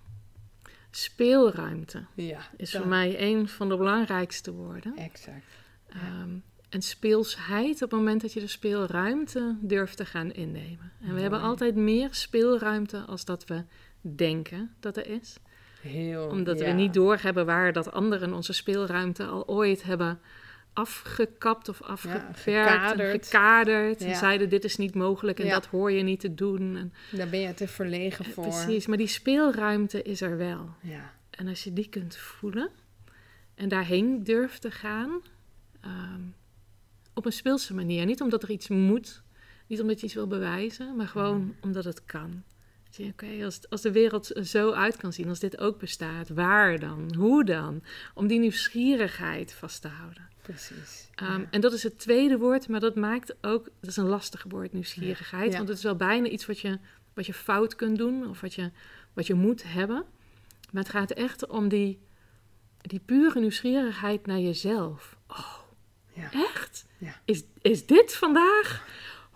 Speelruimte 0.92 2.06
Ja, 2.14 2.39
is 2.58 2.72
voor 2.72 2.88
mij 2.88 3.22
een 3.22 3.48
van 3.48 3.70
de 3.70 3.78
belangrijkste 3.78 4.52
woorden. 4.52 4.98
Exact. 4.98 5.46
Ehm, 5.89 6.30
en 6.70 6.82
speelsheid 6.82 7.74
op 7.82 7.92
het 7.92 8.00
moment 8.00 8.22
dat 8.22 8.34
je 8.34 8.39
de 8.39 8.48
speelruimte 8.48 9.56
durft 9.62 9.98
te 9.98 10.06
gaan 10.06 10.32
innemen. 10.32 10.92
En 11.00 11.06
we 11.06 11.08
Mooi. 11.08 11.22
hebben 11.22 11.42
altijd 11.42 11.76
meer 11.76 12.08
speelruimte 12.12 12.98
als 13.00 13.26
dat 13.26 13.46
we 13.46 13.64
denken 14.02 14.76
dat 14.80 14.98
er 14.98 15.08
is. 15.08 15.38
Heel, 15.82 16.27
Omdat 16.27 16.59
ja. 16.59 16.65
we 16.65 16.71
niet 16.71 16.93
doorhebben 16.93 17.45
waar 17.45 17.73
dat 17.73 17.91
anderen 17.91 18.34
onze 18.34 18.53
speelruimte 18.53 19.25
al 19.25 19.47
ooit 19.47 19.84
hebben 19.84 20.19
afgekapt 20.73 21.69
of 21.69 21.82
afgewerkt 21.82 22.99
en 22.99 23.19
gekaderd. 23.19 24.01
En 24.01 24.15
zeiden 24.15 24.49
dit 24.49 24.63
is 24.63 24.77
niet 24.77 24.95
mogelijk 24.95 25.39
en 25.39 25.45
Ja. 25.45 25.53
dat 25.53 25.65
hoor 25.65 25.91
je 25.91 26.03
niet 26.03 26.19
te 26.19 26.34
doen. 26.34 26.75
En, 26.77 26.93
Daar 27.11 27.29
ben 27.29 27.39
je 27.39 27.53
te 27.53 27.67
verlegen 27.67 28.25
voor. 28.25 28.43
precies, 28.47 28.88
maar 28.88 28.97
die 28.97 29.07
speelruimte 29.07 30.01
is 30.01 30.21
er 30.21 30.38
wel. 30.38 30.69
Ja. 30.82 31.13
En 31.29 31.47
als 31.47 31.63
je 31.63 31.73
die 31.73 31.89
kunt 31.89 32.15
voelen 32.17 32.69
en 33.55 33.69
daarheen 33.69 34.23
durft 34.23 34.61
te 34.61 34.71
gaan, 34.71 35.21
ehm, 35.82 36.21
op 37.13 37.25
een 37.25 37.32
speelse 37.32 37.73
manier. 37.73 38.05
Niet 38.05 38.21
omdat 38.21 38.43
er 38.43 38.49
iets 38.51 38.67
moet, 38.67 39.21
niet 39.67 39.82
omdat 39.82 39.99
je 39.99 40.05
iets 40.05 40.15
wil 40.15 40.27
bewijzen, 40.27 40.95
maar 40.95 41.07
gewoon 41.07 41.55
omdat 41.61 41.84
het 41.84 42.05
kan. 42.05 42.43
Oké, 43.00 43.44
als, 43.46 43.70
als 43.70 43.82
de 43.82 43.92
wereld 43.92 44.36
er 44.36 44.46
zo 44.46 44.72
uit 44.72 44.98
kan 44.98 45.14
zien, 45.14 45.30
als 45.30 45.39
dit 45.39 45.58
ook 45.58 45.80
bestaat, 45.80 46.30
waar 46.30 46.80
dan? 46.80 47.14
Hoe 47.18 47.44
dan? 47.46 47.84
Om 48.14 48.28
die 48.28 48.39
nieuwsgierigheid 48.39 49.54
vast 49.54 49.82
te 49.82 49.88
houden. 49.88 50.30
Precies. 50.42 51.10
Ehm, 51.16 51.44
En 51.52 51.62
dat 51.62 51.74
is 51.74 51.84
het 51.84 52.00
tweede 52.00 52.38
woord, 52.38 52.68
maar 52.68 52.80
dat 52.80 52.96
maakt 52.96 53.36
ook, 53.42 53.64
dat 53.80 53.89
is 53.89 53.98
een 53.98 54.06
lastig 54.08 54.46
woord, 54.48 54.74
nieuwsgierigheid. 54.74 55.52
Ja. 55.52 55.58
Want 55.58 55.68
het 55.68 55.78
is 55.78 55.84
wel 55.84 55.96
bijna 55.96 56.28
iets 56.28 56.46
wat 56.46 56.60
je, 56.60 56.80
wat 57.14 57.26
je 57.26 57.34
fout 57.34 57.76
kunt 57.76 57.98
doen 57.98 58.28
of 58.30 58.42
wat 58.42 58.54
je, 58.54 58.72
wat 59.14 59.28
je 59.28 59.34
moet 59.34 59.64
hebben. 59.64 60.04
Maar 60.72 60.84
het 60.84 60.92
gaat 60.92 61.12
echt 61.12 61.48
om 61.48 61.68
die, 61.70 62.00
die 62.82 63.00
pure 63.06 63.39
nieuwsgierigheid 63.39 64.26
naar 64.26 64.39
jezelf. 64.39 65.18
Oh, 65.28 65.58
Ja. 66.14 66.32
echt? 66.32 66.86
Ja. 66.98 67.22
Is, 67.26 67.44
is 67.62 67.86
dit 67.86 68.16
vandaag? 68.16 68.86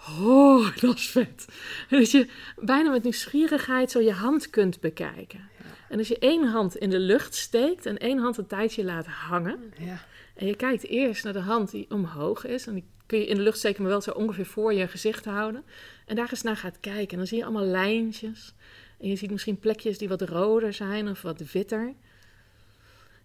Oh, 0.07 0.75
dat 0.81 0.95
is 0.95 1.09
vet. 1.09 1.45
Dat 1.89 2.11
je 2.11 2.27
bijna 2.59 2.89
met 2.89 3.03
nieuwsgierigheid 3.03 3.91
zo 3.91 3.99
je 3.99 4.11
hand 4.11 4.49
kunt 4.49 4.79
bekijken. 4.79 5.49
En 5.89 5.97
als 5.97 6.07
je 6.07 6.19
één 6.19 6.47
hand 6.47 6.75
in 6.75 6.89
de 6.89 6.99
lucht 6.99 7.35
steekt 7.35 7.85
en 7.85 7.97
één 7.97 8.19
hand 8.19 8.37
een 8.37 8.47
tijdje 8.47 8.83
laat 8.83 9.05
hangen. 9.05 9.73
Ja. 9.77 10.05
En 10.35 10.47
je 10.47 10.55
kijkt 10.55 10.83
eerst 10.83 11.23
naar 11.23 11.33
de 11.33 11.39
hand 11.39 11.71
die 11.71 11.85
omhoog 11.89 12.45
is. 12.45 12.67
En 12.67 12.73
die 12.73 12.85
kun 13.05 13.19
je 13.19 13.25
in 13.25 13.35
de 13.35 13.41
lucht 13.41 13.57
steken, 13.57 13.81
maar 13.81 13.91
wel 13.91 14.01
zo 14.01 14.11
ongeveer 14.11 14.45
voor 14.45 14.73
je 14.73 14.87
gezicht 14.87 15.25
houden. 15.25 15.63
En 16.05 16.15
daar 16.15 16.29
eens 16.29 16.41
naar 16.41 16.57
gaat 16.57 16.79
kijken. 16.79 17.11
En 17.11 17.17
dan 17.17 17.27
zie 17.27 17.37
je 17.37 17.43
allemaal 17.43 17.65
lijntjes. 17.65 18.53
En 18.99 19.07
je 19.07 19.15
ziet 19.15 19.31
misschien 19.31 19.59
plekjes 19.59 19.97
die 19.97 20.07
wat 20.07 20.21
roder 20.21 20.73
zijn 20.73 21.09
of 21.09 21.21
wat 21.21 21.51
witter. 21.51 21.93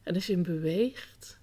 En 0.02 0.14
als 0.14 0.26
je 0.26 0.32
hem 0.32 0.42
beweegt, 0.42 1.40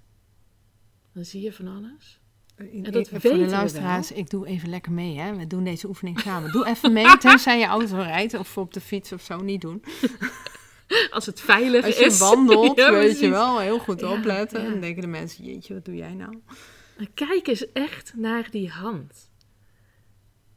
dan 1.13 1.25
zie 1.25 1.41
je 1.41 1.53
van 1.53 1.67
alles. 1.67 2.16
En 2.57 2.91
dat 2.91 3.09
voor 3.09 3.19
weten 3.19 3.39
de 3.39 3.45
luisteraars, 3.49 4.11
ik 4.11 4.29
doe 4.29 4.47
even 4.47 4.69
lekker 4.69 4.91
mee. 4.91 5.17
Hè? 5.19 5.35
We 5.35 5.47
doen 5.47 5.63
deze 5.63 5.87
oefening 5.87 6.19
samen. 6.19 6.51
Doe 6.51 6.65
even 6.67 6.93
mee, 6.93 7.17
tenzij 7.17 7.59
je 7.59 7.65
auto 7.65 7.95
rijdt 7.95 8.33
of 8.33 8.57
op 8.57 8.73
de 8.73 8.81
fiets 8.81 9.11
of 9.11 9.21
zo. 9.21 9.41
Niet 9.41 9.61
doen. 9.61 9.83
Als 11.09 11.25
het 11.25 11.39
veilig 11.41 11.85
Als 11.85 11.97
je 11.97 12.05
is. 12.05 12.19
wandelt, 12.19 12.77
Ja, 12.79 12.91
weet 12.91 13.19
je 13.19 13.29
wel, 13.29 13.59
heel 13.59 13.79
goed 13.79 13.99
Ja, 13.99 14.11
opletten. 14.11 14.63
ja. 14.63 14.69
Dan 14.69 14.79
denken 14.79 15.01
de 15.01 15.07
mensen, 15.07 15.43
jeetje, 15.43 15.73
wat 15.73 15.85
doe 15.85 15.95
jij 15.95 16.13
nou? 16.13 16.37
Kijk 17.13 17.47
eens 17.47 17.71
echt 17.71 18.13
naar 18.15 18.47
die 18.51 18.69
hand. 18.69 19.29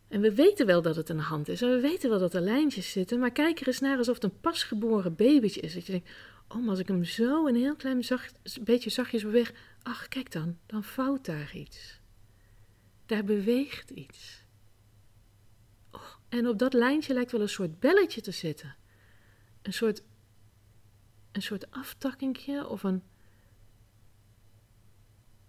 En 0.09 0.21
we 0.21 0.35
weten 0.35 0.67
wel 0.67 0.83
dat 0.83 0.97
het 0.97 1.09
een 1.09 1.19
hand 1.19 1.49
is. 1.49 1.63
En 1.63 1.71
we 1.71 1.81
weten 1.81 2.11
wel 2.11 2.19
dat 2.19 2.35
er 2.35 2.41
lijntjes 2.41 2.91
zitten. 2.93 3.19
Maar 3.19 3.31
kijk 3.31 3.61
er 3.61 3.67
eens 3.67 3.81
naar 3.81 3.99
alsof 3.99 4.15
het 4.15 4.25
een 4.25 4.41
pasgeboren 4.41 5.15
babytje 5.15 5.61
is. 5.61 5.75
Dat 5.75 5.87
je 5.87 5.93
denkt, 5.93 6.09
oh, 6.49 6.61
maar 6.61 6.71
als 6.71 6.79
ik 6.79 6.89
hem 6.89 7.05
zo 7.05 7.47
een 7.47 7.57
heel 7.57 7.77
klein 7.77 8.05
zacht, 8.05 8.35
beetje 8.65 8.91
zachtjes 8.91 9.23
beweeg. 9.23 9.53
Ach, 9.83 10.09
kijk 10.09 10.33
dan, 10.33 10.59
dan 10.67 10.85
vouwt 10.85 11.25
daar 11.25 11.55
iets. 11.57 12.01
Daar 13.07 13.25
beweegt 13.25 13.91
iets. 13.91 14.45
Oh, 15.91 16.03
en 16.29 16.49
op 16.49 16.59
dat 16.59 16.73
lijntje 16.73 17.15
lijkt 17.15 17.33
wel 17.33 17.41
een 17.41 17.49
soort 17.49 17.81
belletje 17.81 18.21
te 18.21 18.31
zitten. 18.31 18.77
Een 19.63 19.73
soort, 19.73 20.03
een 21.33 21.43
soort 21.43 21.71
aftakkingje 21.71 22.67
of 22.69 22.83
een, 22.83 23.03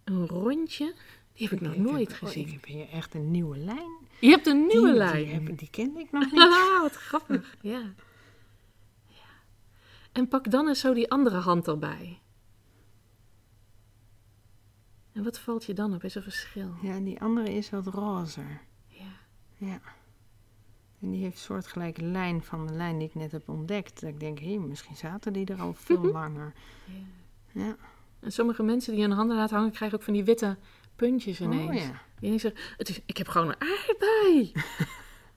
een 0.04 0.28
rondje. 0.28 0.96
Die 1.34 1.48
heb 1.50 1.60
ik 1.60 1.68
nog 1.68 1.76
nooit 1.76 2.12
heb, 2.12 2.22
oh, 2.22 2.28
gezien. 2.28 2.46
ik 2.48 2.54
heb 2.54 2.66
hier 2.66 2.90
echt 2.90 3.14
een 3.14 3.32
nieuwe 3.32 3.58
lijn. 3.58 3.92
Je 4.20 4.30
hebt 4.30 4.48
een 4.48 4.66
nieuwe 4.66 4.88
die, 4.90 4.98
lijn. 4.98 5.26
Die, 5.26 5.34
heb- 5.34 5.58
die 5.58 5.70
kende 5.70 6.00
ik 6.00 6.12
nog 6.12 6.24
niet. 6.32 6.42
Ah, 6.42 6.82
wat 6.82 6.96
grappig. 6.96 7.56
Ja. 7.62 7.94
ja. 9.08 9.26
En 10.12 10.28
pak 10.28 10.52
dan 10.52 10.68
eens 10.68 10.80
zo 10.80 10.94
die 10.94 11.12
andere 11.12 11.38
hand 11.38 11.68
erbij. 11.68 12.21
En 15.14 15.24
wat 15.24 15.40
valt 15.40 15.66
je 15.66 15.74
dan 15.74 15.94
op? 15.94 16.04
Is 16.04 16.16
er 16.16 16.24
verschil? 16.24 16.74
Ja, 16.82 17.00
die 17.00 17.22
andere 17.22 17.54
is 17.54 17.70
wat 17.70 17.88
rozer. 17.88 18.62
Ja. 18.88 19.06
Ja. 19.58 19.80
En 21.02 21.12
die 21.12 21.22
heeft 21.22 21.36
een 21.36 21.42
soortgelijke 21.42 22.02
lijn 22.04 22.44
van 22.44 22.68
de 22.68 22.74
lijn 22.74 22.98
die 22.98 23.08
ik 23.08 23.16
net 23.16 23.32
heb 23.32 23.50
ontdekt. 23.50 24.02
Dat 24.02 24.10
ik 24.10 24.20
denk, 24.20 24.40
hé, 24.40 24.58
misschien 24.58 24.96
zaten 24.96 25.34
die 25.34 25.46
er 25.46 25.62
al 25.62 25.74
veel 25.86 26.02
langer. 26.06 26.54
ja. 26.86 26.94
Ja. 27.66 27.76
En 28.20 28.32
sommige 28.32 28.64
mensen 28.64 28.94
die 28.94 29.02
hun 29.02 29.12
handen 29.12 29.38
laten 29.38 29.56
hangen, 29.56 29.72
krijgen 29.72 29.98
ook 29.98 30.04
van 30.04 30.14
die 30.14 30.24
witte 30.24 30.58
puntjes 30.96 31.42
ineens. 31.42 31.70
Oh 31.70 31.76
ja. 31.76 32.02
Die 32.20 32.40
zegt, 32.40 32.60
het 32.78 32.90
is, 32.90 33.02
ik 33.06 33.18
heb 33.18 33.28
gewoon 33.28 33.48
een 33.48 33.56
aardbei. 33.70 34.52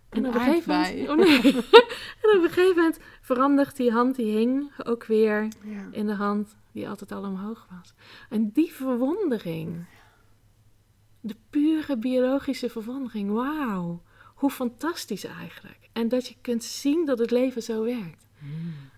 Een 0.08 0.26
op 0.26 0.34
een 0.34 0.40
gegeven 0.40 0.74
aardbei. 0.74 1.06
moment, 1.06 1.28
oh 1.28 1.42
nee. 1.42 1.52
en 2.22 2.38
op 2.38 2.42
een 2.44 2.50
gegeven 2.50 2.76
moment 2.76 2.98
verandert 3.20 3.76
die 3.76 3.90
hand 3.92 4.16
die 4.16 4.36
hing 4.36 4.70
ook 4.84 5.04
weer 5.04 5.48
Ja. 5.62 5.88
in 5.90 6.06
de 6.06 6.14
hand 6.14 6.56
die 6.74 6.88
altijd 6.88 7.12
al 7.12 7.24
omhoog 7.24 7.66
was. 7.70 7.94
En 8.28 8.50
die 8.50 8.72
verwondering, 8.72 9.86
de 11.20 11.36
pure 11.50 11.96
biologische 11.96 12.70
verwondering, 12.70 13.30
wauw, 13.30 14.02
hoe 14.34 14.50
fantastisch 14.50 15.24
eigenlijk. 15.24 15.88
En 15.92 16.08
dat 16.08 16.26
je 16.26 16.34
kunt 16.40 16.64
zien 16.64 17.06
dat 17.06 17.18
het 17.18 17.30
leven 17.30 17.62
zo 17.62 17.84
werkt. 17.84 18.26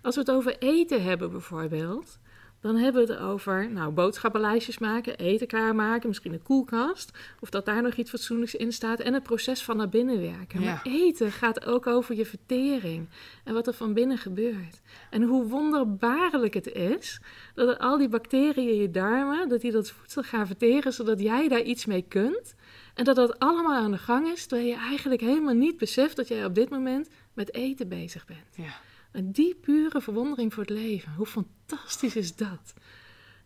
Als 0.01 0.15
we 0.15 0.21
het 0.21 0.31
over 0.31 0.57
eten 0.57 1.03
hebben 1.03 1.31
bijvoorbeeld, 1.31 2.19
dan 2.61 2.75
hebben 2.75 3.05
we 3.05 3.13
het 3.13 3.21
over 3.21 3.71
nou, 3.71 3.91
boodschappenlijstjes 3.91 4.77
maken, 4.77 5.17
eten 5.17 5.47
klaarmaken, 5.47 6.07
misschien 6.07 6.33
een 6.33 6.43
koelkast, 6.43 7.11
of 7.39 7.49
dat 7.49 7.65
daar 7.65 7.81
nog 7.81 7.93
iets 7.93 8.09
fatsoenlijks 8.09 8.55
in 8.55 8.71
staat 8.71 8.99
en 8.99 9.13
het 9.13 9.23
proces 9.23 9.63
van 9.63 9.77
naar 9.77 9.89
binnen 9.89 10.21
werken. 10.21 10.61
Ja. 10.61 10.65
Maar 10.65 10.81
eten 10.83 11.31
gaat 11.31 11.65
ook 11.65 11.87
over 11.87 12.15
je 12.15 12.25
vertering 12.25 13.09
en 13.43 13.53
wat 13.53 13.67
er 13.67 13.73
van 13.73 13.93
binnen 13.93 14.17
gebeurt. 14.17 14.81
En 15.09 15.21
hoe 15.23 15.47
wonderbaarlijk 15.47 16.53
het 16.53 16.67
is 16.67 17.21
dat 17.55 17.79
al 17.79 17.97
die 17.97 18.09
bacteriën 18.09 18.69
in 18.69 18.81
je 18.81 18.91
darmen, 18.91 19.49
dat 19.49 19.61
die 19.61 19.71
dat 19.71 19.91
voedsel 19.91 20.23
gaan 20.23 20.47
verteren, 20.47 20.93
zodat 20.93 21.19
jij 21.19 21.47
daar 21.47 21.61
iets 21.61 21.85
mee 21.85 22.05
kunt. 22.07 22.55
En 22.93 23.03
dat 23.03 23.15
dat 23.15 23.39
allemaal 23.39 23.75
aan 23.75 23.91
de 23.91 23.97
gang 23.97 24.27
is, 24.27 24.45
terwijl 24.45 24.69
je 24.69 24.75
eigenlijk 24.75 25.21
helemaal 25.21 25.53
niet 25.53 25.77
beseft 25.77 26.15
dat 26.15 26.27
jij 26.27 26.45
op 26.45 26.55
dit 26.55 26.69
moment 26.69 27.09
met 27.33 27.53
eten 27.53 27.87
bezig 27.87 28.25
bent. 28.25 28.55
Ja. 28.55 28.75
En 29.11 29.31
die 29.31 29.55
pure 29.55 30.01
verwondering 30.01 30.53
voor 30.53 30.63
het 30.63 30.71
leven, 30.71 31.13
hoe 31.13 31.25
fantastisch 31.25 32.15
is 32.15 32.35
dat? 32.35 32.73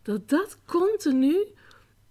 Dat 0.02 0.28
dat 0.28 0.56
continu 0.66 1.36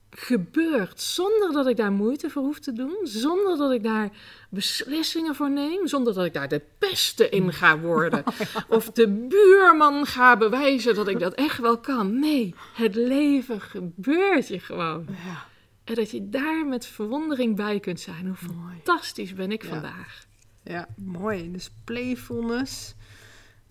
gebeurt 0.09 1.01
zonder 1.01 1.51
dat 1.51 1.67
ik 1.67 1.77
daar 1.77 1.91
moeite 1.91 2.29
voor 2.29 2.43
hoef 2.43 2.59
te 2.59 2.73
doen, 2.73 2.97
zonder 3.03 3.57
dat 3.57 3.71
ik 3.71 3.83
daar 3.83 4.09
beslissingen 4.49 5.35
voor 5.35 5.51
neem, 5.51 5.87
zonder 5.87 6.13
dat 6.13 6.25
ik 6.25 6.33
daar 6.33 6.47
de 6.47 6.61
beste 6.77 7.29
in 7.29 7.53
ga 7.53 7.79
worden 7.79 8.23
of 8.67 8.91
de 8.91 9.07
buurman 9.09 10.05
ga 10.05 10.37
bewijzen 10.37 10.95
dat 10.95 11.07
ik 11.07 11.19
dat 11.19 11.33
echt 11.33 11.57
wel 11.57 11.77
kan. 11.79 12.19
Nee, 12.19 12.55
het 12.73 12.95
leven 12.95 13.61
gebeurt 13.61 14.47
je 14.47 14.59
gewoon. 14.59 15.05
Ja. 15.25 15.45
En 15.83 15.95
dat 15.95 16.11
je 16.11 16.29
daar 16.29 16.65
met 16.65 16.85
verwondering 16.85 17.55
bij 17.55 17.79
kunt 17.79 17.99
zijn. 17.99 18.27
Hoe 18.27 18.53
Mooi. 18.55 18.73
fantastisch 18.83 19.33
ben 19.33 19.51
ik 19.51 19.63
Ja. 19.63 19.69
vandaag. 19.69 20.25
Ja, 20.63 20.87
mooi. 20.97 21.51
Dus 21.51 21.71
playfulness, 21.83 22.93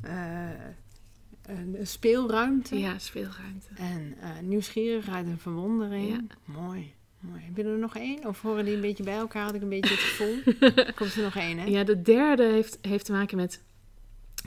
een 0.03 0.76
een 1.42 1.86
speelruimte 1.86 2.78
Ja, 2.78 2.98
speelruimte. 2.98 3.68
en 3.74 4.14
eh, 4.20 4.38
nieuwsgierigheid 4.42 5.26
en 5.26 5.38
verwondering. 5.38 6.09
Ja. 6.09 6.20
Mooi, 6.44 6.94
mooi. 7.20 7.42
Heb 7.42 7.57
je 7.57 7.64
er 7.64 7.78
nog 7.78 7.96
één? 7.96 8.26
Of 8.26 8.40
horen 8.40 8.64
die 8.64 8.74
een 8.74 8.80
beetje 8.80 9.05
bij 9.05 9.16
elkaar? 9.16 9.44
Had 9.44 9.55
ik 9.55 9.62
een 9.62 9.68
beetje 9.68 9.94
het 9.94 10.01
gevoel. 10.03 10.42
Komt 10.94 11.14
er 11.14 11.22
nog 11.22 11.36
één, 11.36 11.59
hè? 11.59 11.64
Ja, 11.64 11.84
de 11.84 12.03
derde 12.03 12.44
heeft, 12.44 12.78
heeft 12.80 13.05
te 13.05 13.12
maken 13.12 13.36
met, 13.36 13.62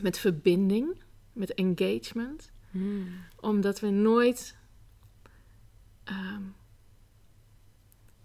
met 0.02 0.20
verbinding, 0.20 1.02
met 1.34 1.54
engagement. 1.54 2.52
Hmm. 2.72 3.08
Omdat 3.40 3.80
we 3.80 3.90
nooit, 3.90 4.56
ehm, 6.04 6.42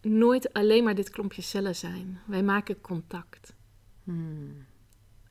nooit 0.00 0.52
alleen 0.52 0.84
maar 0.84 0.94
dit 0.94 1.10
klompje 1.10 1.42
cellen 1.42 1.76
zijn. 1.76 2.18
Wij 2.26 2.42
maken 2.42 2.80
contact. 2.80 3.54
Hmm. 4.04 4.66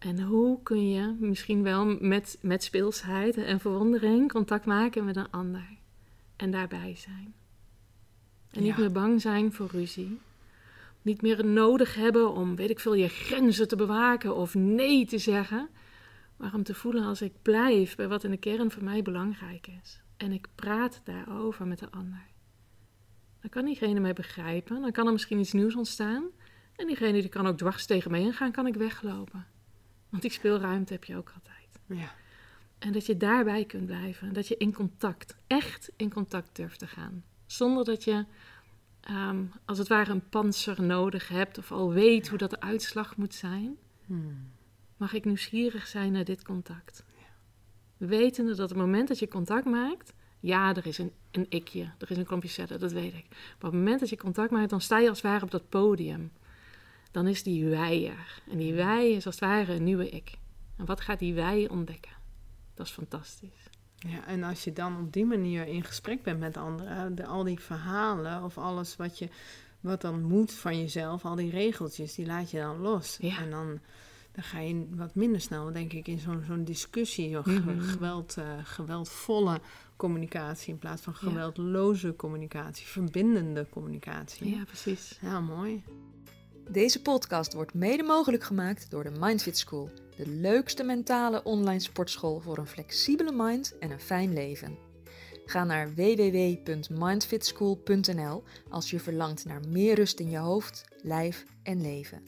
En 0.07 0.21
hoe 0.21 0.61
kun 0.63 0.89
je 0.89 1.15
misschien 1.19 1.63
wel 1.63 1.85
met, 1.85 2.37
met 2.41 2.63
speelsheid 2.63 3.37
en 3.37 3.59
verwondering 3.59 4.31
contact 4.31 4.65
maken 4.65 5.05
met 5.05 5.15
een 5.15 5.31
ander? 5.31 5.67
En 6.35 6.51
daarbij 6.51 6.95
zijn. 6.95 7.33
En 8.51 8.61
niet 8.63 8.75
Ja. 8.75 8.79
meer 8.79 8.91
bang 8.91 9.21
zijn 9.21 9.53
voor 9.53 9.67
ruzie. 9.71 10.19
Niet 11.01 11.21
meer 11.21 11.37
het 11.37 11.45
nodig 11.45 11.95
hebben 11.95 12.33
om, 12.33 12.55
weet 12.55 12.69
ik 12.69 12.79
veel, 12.79 12.93
je 12.93 13.07
grenzen 13.07 13.67
te 13.67 13.75
bewaken 13.75 14.35
of 14.35 14.55
nee 14.55 15.05
te 15.05 15.17
zeggen. 15.17 15.69
Maar 16.37 16.53
om 16.53 16.63
te 16.63 16.73
voelen 16.73 17.03
als 17.03 17.21
ik 17.21 17.33
blijf 17.41 17.95
bij 17.95 18.07
wat 18.07 18.23
in 18.23 18.31
de 18.31 18.37
kern 18.37 18.71
voor 18.71 18.83
mij 18.83 19.01
belangrijk 19.01 19.67
is. 19.83 20.01
En 20.17 20.31
ik 20.31 20.47
praat 20.55 21.01
daarover 21.03 21.67
met 21.67 21.79
de 21.79 21.91
ander. 21.91 22.25
Dan 23.41 23.49
kan 23.49 23.65
diegene 23.65 23.99
mij 23.99 24.13
begrijpen. 24.13 24.81
Dan 24.81 24.91
kan 24.91 25.05
er 25.05 25.11
misschien 25.11 25.39
iets 25.39 25.53
nieuws 25.53 25.75
ontstaan. 25.75 26.23
En 26.75 26.87
diegene 26.87 27.21
die 27.21 27.29
kan 27.29 27.47
ook 27.47 27.57
dwars 27.57 27.85
tegen 27.85 28.11
mij 28.11 28.21
ingaan, 28.21 28.51
kan 28.51 28.67
ik 28.67 28.75
weglopen. 28.75 29.45
Want 30.09 30.21
die 30.21 30.31
speelruimte 30.31 30.93
heb 30.93 31.03
je 31.03 31.17
ook 31.17 31.31
altijd. 31.35 31.99
Ja. 32.01 32.11
En 32.79 32.91
dat 32.91 33.05
je 33.05 33.17
daarbij 33.17 33.65
kunt 33.65 33.85
blijven. 33.85 34.33
Dat 34.33 34.47
je 34.47 34.57
in 34.57 34.73
contact, 34.73 35.35
echt 35.47 35.91
in 35.95 36.09
contact 36.09 36.55
durft 36.55 36.79
te 36.79 36.87
gaan. 36.87 37.23
Zonder 37.45 37.85
dat 37.85 38.03
je, 38.03 38.25
ehm, 39.01 39.43
als 39.65 39.77
het 39.77 39.87
ware, 39.87 40.11
een 40.11 40.29
panzer 40.29 40.81
nodig 40.83 41.27
hebt 41.27 41.57
of 41.57 41.71
al 41.71 41.91
weet 41.91 42.27
hoe 42.27 42.37
dat 42.37 42.49
de 42.49 42.59
uitslag 42.59 43.17
moet 43.17 43.33
zijn. 43.33 43.77
Hmm. 44.05 44.51
Mag 44.97 45.13
ik 45.13 45.25
nieuwsgierig 45.25 45.87
zijn 45.87 46.11
naar 46.11 46.23
dit 46.23 46.43
contact? 46.43 47.05
Wetende 47.97 48.55
dat 48.55 48.69
het 48.69 48.77
moment 48.77 49.07
dat 49.07 49.19
je 49.19 49.27
contact 49.27 49.65
maakt, 49.65 50.13
ja, 50.39 50.75
er 50.75 50.85
is 50.85 50.97
een, 50.97 51.11
een 51.31 51.45
ikje, 51.49 51.91
er 51.97 52.11
is 52.11 52.17
een 52.17 52.25
klompje 52.25 52.49
cellen, 52.49 52.79
dat 52.79 52.91
weet 52.91 53.13
ik. 53.13 53.25
Maar 53.29 53.55
op 53.55 53.61
het 53.61 53.73
moment 53.73 53.99
dat 53.99 54.09
je 54.09 54.17
contact 54.17 54.51
maakt, 54.51 54.69
dan 54.69 54.81
sta 54.81 54.99
je 54.99 55.09
als 55.09 55.21
het 55.21 55.31
ware 55.31 55.43
op 55.43 55.51
dat 55.51 55.69
podium. 55.69 56.31
Dan 57.11 57.27
is 57.27 57.43
die 57.43 57.65
wij 57.65 58.07
er. 58.07 58.41
En 58.51 58.57
die 58.57 58.73
wij 58.73 59.11
is 59.11 59.25
als 59.25 59.35
het 59.35 59.43
ware 59.43 59.73
een 59.73 59.83
nieuwe 59.83 60.09
ik. 60.09 60.37
En 60.77 60.85
wat 60.85 61.01
gaat 61.01 61.19
die 61.19 61.33
wij 61.33 61.69
ontdekken? 61.69 62.11
Dat 62.73 62.85
is 62.85 62.91
fantastisch. 62.91 63.69
Ja, 63.95 64.25
en 64.27 64.43
als 64.43 64.63
je 64.63 64.73
dan 64.73 64.99
op 64.99 65.13
die 65.13 65.25
manier 65.25 65.67
in 65.67 65.83
gesprek 65.83 66.23
bent 66.23 66.39
met 66.39 66.57
anderen, 66.57 67.15
de, 67.15 67.25
al 67.25 67.43
die 67.43 67.59
verhalen 67.59 68.43
of 68.43 68.57
alles 68.57 68.95
wat, 68.95 69.17
je, 69.19 69.29
wat 69.79 70.01
dan 70.01 70.21
moet 70.23 70.51
van 70.53 70.79
jezelf, 70.79 71.25
al 71.25 71.35
die 71.35 71.49
regeltjes, 71.49 72.15
die 72.15 72.25
laat 72.25 72.51
je 72.51 72.57
dan 72.59 72.77
los. 72.79 73.17
Ja. 73.21 73.37
En 73.39 73.49
dan, 73.49 73.79
dan 74.31 74.43
ga 74.43 74.59
je 74.59 74.87
wat 74.89 75.15
minder 75.15 75.41
snel, 75.41 75.71
denk 75.71 75.93
ik, 75.93 76.07
in 76.07 76.19
zo'n 76.19 76.43
zo'n 76.47 76.63
discussie, 76.63 77.29
zo'n 77.43 77.53
Mhm. 77.63 77.79
geweld, 77.81 78.37
eh, 78.37 78.45
geweldvolle 78.63 79.59
communicatie 79.95 80.73
in 80.73 80.79
plaats 80.79 81.01
van 81.01 81.15
geweldloze 81.15 82.15
communicatie, 82.15 82.85
verbindende 82.85 83.67
communicatie. 83.69 84.55
Ja, 84.57 84.63
precies. 84.63 85.17
Ja, 85.21 85.39
mooi. 85.39 85.83
Deze 86.71 87.01
podcast 87.01 87.53
wordt 87.53 87.73
mede 87.73 88.03
mogelijk 88.03 88.43
gemaakt 88.43 88.91
door 88.91 89.03
de 89.03 89.11
Mindfit 89.19 89.57
School, 89.57 89.89
de 90.17 90.27
leukste 90.27 90.83
mentale 90.83 91.43
online 91.43 91.79
sportschool 91.79 92.39
voor 92.39 92.57
een 92.57 92.67
flexibele 92.67 93.31
mind 93.31 93.77
en 93.79 93.91
een 93.91 93.99
fijn 93.99 94.33
leven. 94.33 94.77
Ga 95.45 95.63
naar 95.63 95.93
www.mindfitschool.nl 95.95 98.43
als 98.69 98.89
je 98.89 98.99
verlangt 98.99 99.45
naar 99.45 99.61
meer 99.67 99.95
rust 99.95 100.19
in 100.19 100.29
je 100.29 100.37
hoofd, 100.37 100.85
lijf 101.01 101.45
en 101.63 101.81
leven. 101.81 102.23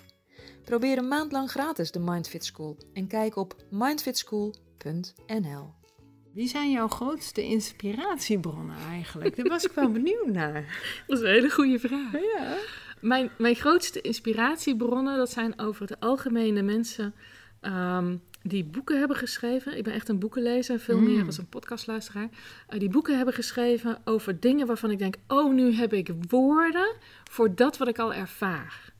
Probeer 0.63 0.97
een 0.97 1.07
maand 1.07 1.31
lang 1.31 1.51
gratis 1.51 1.91
de 1.91 1.99
Mindfit 1.99 2.45
School 2.45 2.77
en 2.93 3.07
kijk 3.07 3.35
op 3.35 3.55
mindfitschool.nl. 3.69 5.73
Wie 6.33 6.47
zijn 6.47 6.71
jouw 6.71 6.87
grootste 6.87 7.43
inspiratiebronnen 7.43 8.77
eigenlijk? 8.89 9.35
Daar 9.35 9.47
was 9.47 9.65
ik 9.65 9.71
wel 9.71 9.91
benieuwd 9.99 10.27
naar. 10.27 10.81
Dat 11.07 11.17
is 11.17 11.23
een 11.23 11.31
hele 11.31 11.49
goede 11.49 11.79
vraag. 11.79 12.11
Ja. 12.11 12.57
Mijn, 13.01 13.29
mijn 13.37 13.55
grootste 13.55 14.01
inspiratiebronnen, 14.01 15.17
dat 15.17 15.31
zijn 15.31 15.59
over 15.59 15.81
het 15.81 15.99
algemeen 15.99 16.55
de 16.55 16.61
mensen 16.61 17.13
ehm, 17.59 18.15
die 18.43 18.63
boeken 18.63 18.99
hebben 18.99 19.17
geschreven. 19.17 19.77
Ik 19.77 19.83
ben 19.83 19.93
echt 19.93 20.09
een 20.09 20.19
boekenlezer, 20.19 20.79
veel 20.79 20.97
Mm. 20.97 21.03
meer 21.03 21.25
als 21.25 21.37
een 21.37 21.49
podcastluisteraar. 21.49 22.29
Eh, 22.67 22.79
die 22.79 22.89
boeken 22.89 23.15
hebben 23.15 23.33
geschreven 23.33 23.97
over 24.05 24.39
dingen 24.39 24.67
waarvan 24.67 24.91
ik 24.91 24.97
denk, 24.99 25.15
oh, 25.27 25.53
nu 25.53 25.73
heb 25.73 25.93
ik 25.93 26.11
woorden 26.27 26.95
voor 27.23 27.55
dat 27.55 27.77
wat 27.77 27.87
ik 27.87 27.99
al 27.99 28.13
ervaar. 28.13 28.93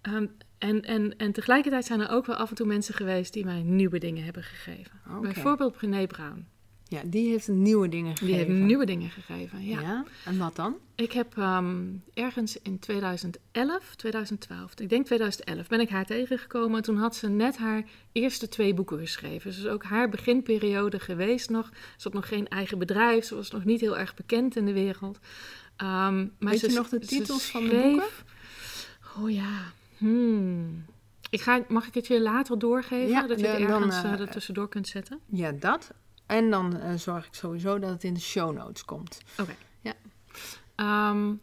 Ehm, 0.00 0.26
en, 0.58 0.82
en, 0.84 1.16
en 1.16 1.32
tegelijkertijd 1.32 1.84
zijn 1.84 2.00
er 2.00 2.10
ook 2.10 2.26
wel 2.26 2.36
af 2.36 2.48
en 2.48 2.54
toe 2.54 2.66
mensen 2.66 2.94
geweest 2.94 3.32
die 3.32 3.44
mij 3.44 3.62
nieuwe 3.62 3.98
dingen 3.98 4.24
hebben 4.24 4.42
gegeven. 4.42 5.00
Oké. 5.10 5.20
Bijvoorbeeld 5.20 5.76
Brené 5.76 6.06
Brown. 6.06 6.46
Ja, 6.90 7.00
die 7.04 7.30
heeft 7.30 7.48
nieuwe 7.48 7.88
dingen 7.88 8.16
gegeven. 8.16 8.26
Die 8.26 8.46
heeft 8.46 8.66
nieuwe 8.66 8.86
dingen 8.86 9.10
gegeven, 9.10 9.64
ja. 9.64 9.80
Ja. 9.80 10.04
En 10.24 10.38
wat 10.38 10.56
dan? 10.56 10.76
Ik 10.94 11.12
heb 11.12 11.36
ehm, 11.38 11.84
ergens 12.14 12.60
in 12.62 12.78
2011, 12.78 13.94
2012, 13.96 14.74
ik 14.80 14.88
denk 14.88 15.06
2011, 15.06 15.68
ben 15.68 15.80
ik 15.80 15.88
haar 15.88 16.06
tegengekomen. 16.06 16.76
En 16.76 16.82
toen 16.82 16.96
had 16.96 17.16
ze 17.16 17.28
net 17.28 17.56
haar 17.56 17.84
eerste 18.12 18.48
twee 18.48 18.74
boeken 18.74 18.98
geschreven. 18.98 19.50
Dus 19.50 19.66
ook 19.66 19.84
haar 19.84 20.08
beginperiode 20.08 20.98
geweest 20.98 21.50
nog. 21.50 21.70
Ze 21.72 22.02
had 22.02 22.12
nog 22.12 22.28
geen 22.28 22.48
eigen 22.48 22.78
bedrijf, 22.78 23.24
ze 23.24 23.34
was 23.34 23.50
nog 23.50 23.64
niet 23.64 23.80
heel 23.80 23.98
erg 23.98 24.14
bekend 24.14 24.56
in 24.56 24.66
de 24.66 24.72
wereld. 24.72 25.18
Ehm, 25.76 26.18
maar 26.38 26.50
Weet 26.50 26.58
ze, 26.58 26.68
je 26.68 26.74
nog 26.74 26.88
de 26.88 26.98
titels 26.98 27.44
van 27.44 27.64
de 27.64 27.80
boeken? 27.82 28.08
Oh 29.18 29.30
ja, 29.30 29.72
hmm. 29.96 30.84
Ik 31.30 31.40
ga, 31.40 31.64
mag 31.68 31.86
ik 31.86 31.94
het 31.94 32.06
je 32.06 32.20
later 32.20 32.58
doorgeven? 32.58 33.08
Ja, 33.08 33.26
dat 33.26 33.40
je 33.40 33.46
het 33.46 33.60
ergens 33.60 34.02
er 34.02 34.30
tussendoor 34.30 34.68
kunt 34.68 34.88
zetten? 34.88 35.20
Ja, 35.26 35.52
dat. 35.52 35.92
En 36.30 36.50
dan 36.50 36.76
eh, 36.76 36.94
zorg 36.94 37.26
ik 37.26 37.34
sowieso 37.34 37.78
dat 37.78 37.90
het 37.90 38.04
in 38.04 38.14
de 38.14 38.20
show 38.20 38.56
notes 38.56 38.84
komt. 38.84 39.20
Ehm, 40.74 41.34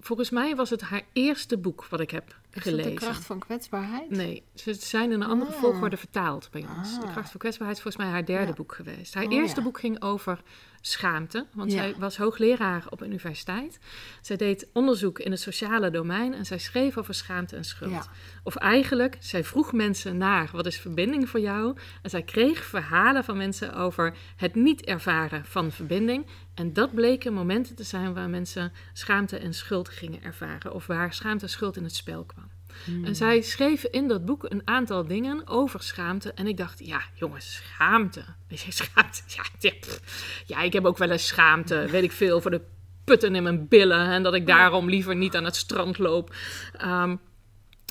volgens 0.00 0.30
mij 0.30 0.56
was 0.56 0.70
het 0.70 0.80
haar 0.80 1.02
eerste 1.12 1.58
boek 1.58 1.86
wat 1.86 2.00
ik 2.00 2.10
heb 2.10 2.36
Is 2.52 2.62
gelezen. 2.62 2.90
de 2.90 2.96
kracht 2.96 3.24
van 3.24 3.38
kwetsbaarheid? 3.38 4.10
Nee, 4.10 4.42
ze 4.54 4.74
zijn 4.74 5.12
in 5.12 5.20
een 5.20 5.28
andere 5.28 5.52
Ah. 5.54 5.58
volgorde 5.60 5.96
vertaald 5.96 6.48
bij 6.50 6.64
ons. 6.76 6.98
De 7.00 7.06
Ah. 7.06 7.12
kracht 7.12 7.30
van 7.30 7.40
kwetsbaarheid 7.40 7.76
is 7.78 7.82
volgens 7.82 8.04
mij 8.04 8.12
haar 8.12 8.24
derde 8.24 8.46
Ja. 8.46 8.52
boek 8.52 8.74
geweest. 8.74 9.14
Haar 9.14 9.24
Oh, 9.24 9.32
eerste 9.32 9.58
ja. 9.58 9.64
boek 9.66 9.78
ging 9.80 10.02
over 10.02 10.42
schaamte, 10.80 11.46
want 11.54 11.72
Ja. 11.72 11.78
zij 11.78 11.94
was 11.98 12.16
hoogleraar 12.16 12.84
op 12.88 13.00
een 13.00 13.06
universiteit. 13.06 13.78
Zij 14.20 14.36
deed 14.36 14.68
onderzoek 14.72 15.18
in 15.18 15.30
het 15.30 15.40
sociale 15.40 15.90
domein 15.90 16.34
en 16.34 16.46
zij 16.46 16.58
schreef 16.58 16.98
over 16.98 17.14
schaamte 17.14 17.56
en 17.56 17.64
schuld. 17.64 17.90
Ja. 17.92 18.06
Of 18.42 18.56
eigenlijk, 18.56 19.16
zij 19.20 19.44
vroeg 19.44 19.72
mensen 19.72 20.16
naar 20.16 20.48
wat 20.52 20.66
is 20.66 20.80
verbinding 20.80 21.28
voor 21.28 21.40
jou? 21.40 21.76
En 22.02 22.10
zij 22.10 22.22
kreeg 22.22 22.64
verhalen 22.64 23.24
van 23.24 23.36
mensen 23.36 23.74
over 23.74 24.16
het 24.36 24.54
niet 24.54 24.84
ervaren 24.84 25.44
van 25.44 25.72
verbinding. 25.72 26.26
En 26.54 26.72
dat 26.72 26.94
bleken 26.94 27.32
momenten 27.32 27.74
te 27.76 27.84
zijn 27.84 28.14
waar 28.14 28.28
mensen 28.30 28.72
schaamte 28.92 29.38
en 29.38 29.54
schuld 29.54 29.88
gingen 29.88 30.22
ervaren. 30.22 30.72
Of 30.72 30.86
waar 30.86 31.14
schaamte 31.14 31.44
en 31.44 31.50
schuld 31.50 31.76
in 31.76 31.84
het 31.84 31.94
spel 31.94 32.24
kwam. 32.24 32.50
Hmm. 32.84 33.04
En 33.04 33.16
zij 33.16 33.40
schreef 33.40 33.84
in 33.84 34.08
dat 34.08 34.24
boek 34.24 34.44
een 34.48 34.62
aantal 34.64 35.06
dingen 35.06 35.46
over 35.46 35.82
schaamte. 35.82 36.32
En 36.32 36.46
ik 36.46 36.56
dacht, 36.56 36.86
ja, 36.86 37.02
jongens, 37.14 37.54
schaamte. 37.54 38.24
Weet 38.48 38.60
je, 38.60 38.72
schaamte. 38.82 39.22
Ja, 39.26 39.44
ja, 39.58 39.72
pff. 39.80 40.42
ja, 40.46 40.60
ik 40.60 40.72
heb 40.72 40.84
ook 40.84 40.98
wel 40.98 41.10
eens 41.10 41.26
schaamte, 41.26 41.86
weet 41.90 42.02
ik 42.02 42.12
veel, 42.12 42.40
voor 42.40 42.50
de 42.50 42.60
putten 43.04 43.34
in 43.34 43.42
mijn 43.42 43.68
billen. 43.68 44.06
En 44.10 44.22
dat 44.22 44.34
ik 44.34 44.46
daarom 44.46 44.88
liever 44.88 45.16
niet 45.16 45.36
aan 45.36 45.44
het 45.44 45.56
strand 45.56 45.98
loop. 45.98 46.34
Ehm, 46.76 47.16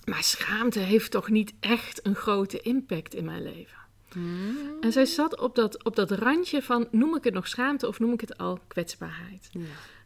maar 0.05 0.23
schaamte 0.23 0.80
heeft 0.80 1.11
toch 1.11 1.30
niet 1.30 1.53
echt 1.59 2.05
een 2.05 2.15
grote 2.15 2.59
impact 2.59 3.15
in 3.15 3.25
mijn 3.25 3.43
leven. 3.43 3.77
Hmm. 4.11 4.77
En 4.82 4.91
zij 4.91 5.05
zat 5.05 5.39
op 5.39 5.55
dat, 5.55 5.84
op 5.84 5.95
dat 5.95 6.11
randje 6.11 6.61
van, 6.61 6.88
noem 6.91 7.15
ik 7.15 7.23
het 7.23 7.34
nog 7.34 7.47
schaamte 7.47 7.88
of 7.88 7.99
noem 7.99 8.13
ik 8.13 8.21
het 8.21 8.38
al 8.38 8.59
kwetsbaarheid? 8.67 9.49
Ja. 9.51 9.61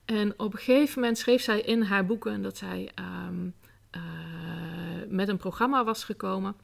En 0.06 0.40
op 0.40 0.54
een 0.54 0.60
gegeven 0.60 1.00
moment 1.00 1.18
schreef 1.18 1.42
zij 1.42 1.62
in 1.62 1.82
haar 1.82 2.06
boeken 2.06 2.42
dat 2.42 2.58
zij 2.58 2.92
ehm, 2.96 3.48
eh, 3.90 4.02
met 5.14 5.28
een 5.28 5.38
programma 5.38 5.84
was 5.84 6.04
gekomen. 6.04 6.56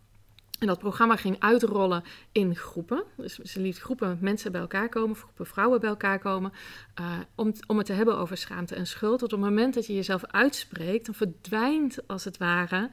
En 0.59 0.67
dat 0.67 0.79
programma 0.79 1.15
ging 1.15 1.35
uitrollen 1.39 2.03
in 2.31 2.55
groepen. 2.55 3.03
Dus 3.17 3.35
ze 3.35 3.59
liet 3.59 3.77
groepen 3.77 4.17
mensen 4.21 4.51
bij 4.51 4.61
elkaar 4.61 4.89
komen, 4.89 5.15
groepen 5.15 5.45
vrouwen 5.45 5.79
bij 5.79 5.89
elkaar 5.89 6.19
komen, 6.19 6.51
eh, 6.93 7.05
om, 7.35 7.53
om 7.67 7.77
het 7.77 7.85
te 7.85 7.93
hebben 7.93 8.17
over 8.17 8.37
schaamte 8.37 8.75
en 8.75 8.87
schuld. 8.87 9.19
Tot 9.19 9.33
op 9.33 9.39
het 9.39 9.49
moment 9.49 9.73
dat 9.73 9.85
je 9.85 9.93
jezelf 9.93 10.25
uitspreekt, 10.25 11.05
dan 11.05 11.15
verdwijnt 11.15 12.07
als 12.07 12.23
het 12.23 12.37
ware 12.37 12.89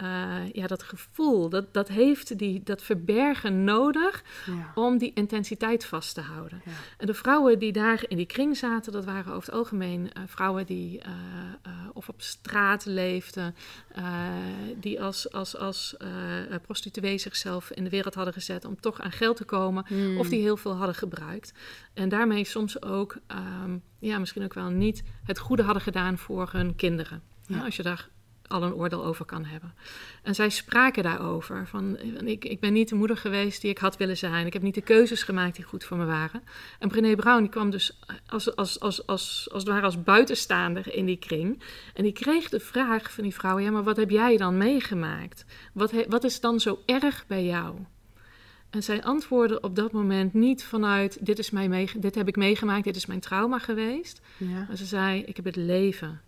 eh, 0.00 0.52
ja, 0.52 0.66
dat 0.66 0.82
gevoel. 0.82 1.48
Dat, 1.48 1.74
dat 1.74 1.88
heeft 1.88 2.38
die, 2.38 2.62
dat 2.62 2.82
verbergen 2.82 3.64
nodig 3.64 4.22
Ja. 4.46 4.72
om 4.74 4.98
die 4.98 5.12
intensiteit 5.14 5.84
vast 5.84 6.14
te 6.14 6.20
houden. 6.20 6.62
Ja. 6.64 6.70
En 6.98 7.06
de 7.06 7.14
vrouwen 7.14 7.58
die 7.58 7.72
daar 7.72 8.04
in 8.08 8.16
die 8.16 8.26
kring 8.26 8.56
zaten, 8.56 8.92
dat 8.92 9.04
waren 9.04 9.32
over 9.32 9.48
het 9.48 9.58
algemeen 9.58 10.12
eh, 10.12 10.22
vrouwen 10.26 10.66
die 10.66 11.00
eh, 11.00 11.10
of 11.92 12.08
op 12.08 12.22
straat 12.22 12.84
leefden, 12.84 13.54
die 14.76 15.02
als, 15.02 15.32
als, 15.32 15.56
als 15.56 15.96
prostituee 16.62 17.18
zichzelf 17.18 17.70
in 17.70 17.84
de 17.84 17.90
wereld 17.90 18.14
hadden 18.14 18.32
gezet 18.34 18.64
om 18.64 18.80
toch 18.80 19.00
aan 19.00 19.12
geld 19.12 19.36
te 19.36 19.44
komen, 19.44 19.84
Hmm. 19.86 20.18
of 20.18 20.28
die 20.28 20.40
heel 20.40 20.56
veel 20.56 20.74
hadden 20.74 20.94
gebruikt. 20.94 21.52
En 21.94 22.08
daarmee 22.08 22.44
soms 22.44 22.82
ook, 22.82 23.16
ehm, 23.26 23.76
ja, 23.98 24.18
misschien 24.18 24.44
ook 24.44 24.54
wel 24.54 24.68
niet 24.70 25.02
het 25.24 25.38
goede 25.38 25.62
hadden 25.62 25.82
gedaan 25.82 26.18
voor 26.18 26.48
hun 26.52 26.76
kinderen. 26.76 27.22
Ja, 27.46 27.56
Ja. 27.56 27.64
als 27.64 27.76
je 27.76 27.82
daar 27.82 28.08
al 28.50 28.62
een 28.62 28.74
oordeel 28.74 29.04
over 29.04 29.24
kan 29.24 29.44
hebben. 29.44 29.74
En 30.22 30.34
zij 30.34 30.48
spraken 30.48 31.02
daarover. 31.02 31.66
Van, 31.66 31.98
ik, 32.26 32.44
ik 32.44 32.60
ben 32.60 32.72
niet 32.72 32.88
de 32.88 32.94
moeder 32.94 33.16
geweest 33.16 33.60
die 33.60 33.70
ik 33.70 33.78
had 33.78 33.96
willen 33.96 34.16
zijn. 34.16 34.46
Ik 34.46 34.52
heb 34.52 34.62
niet 34.62 34.74
de 34.74 34.80
keuzes 34.80 35.22
gemaakt 35.22 35.56
die 35.56 35.64
goed 35.64 35.84
voor 35.84 35.96
me 35.96 36.04
waren. 36.04 36.42
En 36.78 36.88
Brené 36.88 37.14
Brown 37.14 37.40
die 37.40 37.48
kwam 37.50 37.70
dus 37.70 38.00
als, 38.26 38.56
als, 38.56 38.80
als, 38.80 39.06
als, 39.06 39.48
als 39.52 39.62
het 39.62 39.72
ware 39.72 39.84
als 39.84 40.02
buitenstaander 40.02 40.94
in 40.94 41.06
die 41.06 41.18
kring. 41.18 41.62
En 41.94 42.02
die 42.02 42.12
kreeg 42.12 42.48
de 42.48 42.60
vraag 42.60 43.12
van 43.12 43.22
die 43.22 43.34
vrouw... 43.34 43.58
ja, 43.58 43.70
maar 43.70 43.84
wat 43.84 43.96
heb 43.96 44.10
jij 44.10 44.36
dan 44.36 44.56
meegemaakt? 44.56 45.44
Wat, 45.72 45.90
he- 45.90 46.06
wat 46.08 46.24
is 46.24 46.40
dan 46.40 46.60
zo 46.60 46.82
erg 46.86 47.24
bij 47.26 47.44
jou? 47.44 47.78
En 48.70 48.82
zij 48.82 49.02
antwoordde 49.02 49.60
op 49.60 49.76
dat 49.76 49.92
moment 49.92 50.34
niet 50.34 50.64
vanuit... 50.64 51.26
Dit, 51.26 51.38
is 51.38 51.50
mij 51.50 51.88
dit 51.96 52.14
heb 52.14 52.28
ik 52.28 52.36
meegemaakt, 52.36 52.84
dit 52.84 52.96
is 52.96 53.06
mijn 53.06 53.20
trauma 53.20 53.58
geweest. 53.58 54.20
Ja. 54.36 54.64
Maar 54.68 54.76
ze 54.76 54.84
zei, 54.84 55.22
ik 55.22 55.36
heb 55.36 55.44
het 55.44 55.56
leven 55.56 56.20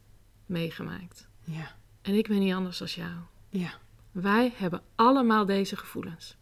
meegemaakt. 0.47 1.29
Ja. 1.45 1.81
En 2.03 2.15
ik 2.15 2.29
ben 2.29 2.39
niet 2.39 2.55
anders 2.55 2.79
dan 2.79 2.89
jou. 2.89 3.13
Ja. 3.49 3.81
Wij 4.13 4.53
hebben 4.57 4.83
allemaal 4.95 5.47
deze 5.47 5.77
gevoelens. 5.77 6.37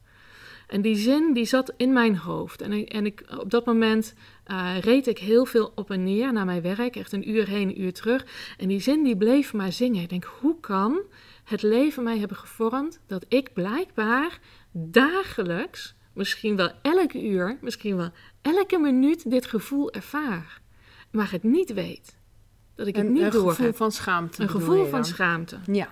En 0.66 0.82
die 0.82 0.96
zin 0.96 1.32
die 1.32 1.44
zat 1.44 1.72
in 1.76 1.92
mijn 1.92 2.16
hoofd. 2.16 2.60
En, 2.60 2.86
en 2.86 3.06
ik, 3.06 3.24
op 3.38 3.50
dat 3.50 3.66
moment 3.66 4.14
eh, 4.44 4.78
reed 4.80 5.06
ik 5.06 5.18
heel 5.18 5.44
veel 5.44 5.72
op 5.74 5.90
en 5.90 6.04
neer 6.04 6.32
naar 6.32 6.44
mijn 6.44 6.62
werk. 6.62 6.96
Echt 6.96 7.12
een 7.12 7.30
uur 7.30 7.48
heen, 7.48 7.68
een 7.68 7.80
uur 7.80 7.92
terug. 7.92 8.26
En 8.58 8.68
die 8.68 8.80
zin 8.80 9.02
die 9.02 9.16
bleef 9.16 9.52
maar 9.52 9.72
zingen. 9.72 10.02
Ik 10.02 10.08
denk, 10.08 10.24
hoe 10.40 10.60
kan 10.60 11.00
het 11.44 11.62
leven 11.62 12.02
mij 12.02 12.18
hebben 12.18 12.36
gevormd... 12.36 13.00
dat 13.06 13.24
ik 13.28 13.52
blijkbaar 13.52 14.38
dagelijks, 14.72 15.94
misschien 16.12 16.56
wel 16.56 16.70
elke 16.82 17.24
uur... 17.24 17.58
misschien 17.60 17.96
wel 17.96 18.10
elke 18.42 18.78
minuut 18.78 19.30
dit 19.30 19.46
gevoel 19.46 19.92
ervaar. 19.92 20.60
Maar 21.10 21.30
het 21.30 21.42
niet 21.42 21.72
weet. 21.72 22.18
Dat 22.76 22.86
ik 22.86 22.96
het 22.96 23.04
Een, 23.06 23.12
niet 23.12 23.22
een 23.22 23.30
door 23.30 23.48
gevoel 23.50 23.66
heb. 23.66 23.76
van 23.76 23.92
schaamte. 23.92 24.42
Een 24.42 24.48
gevoel 24.50 24.86
van 24.86 25.04
schaamte. 25.04 25.58
Ja. 25.66 25.88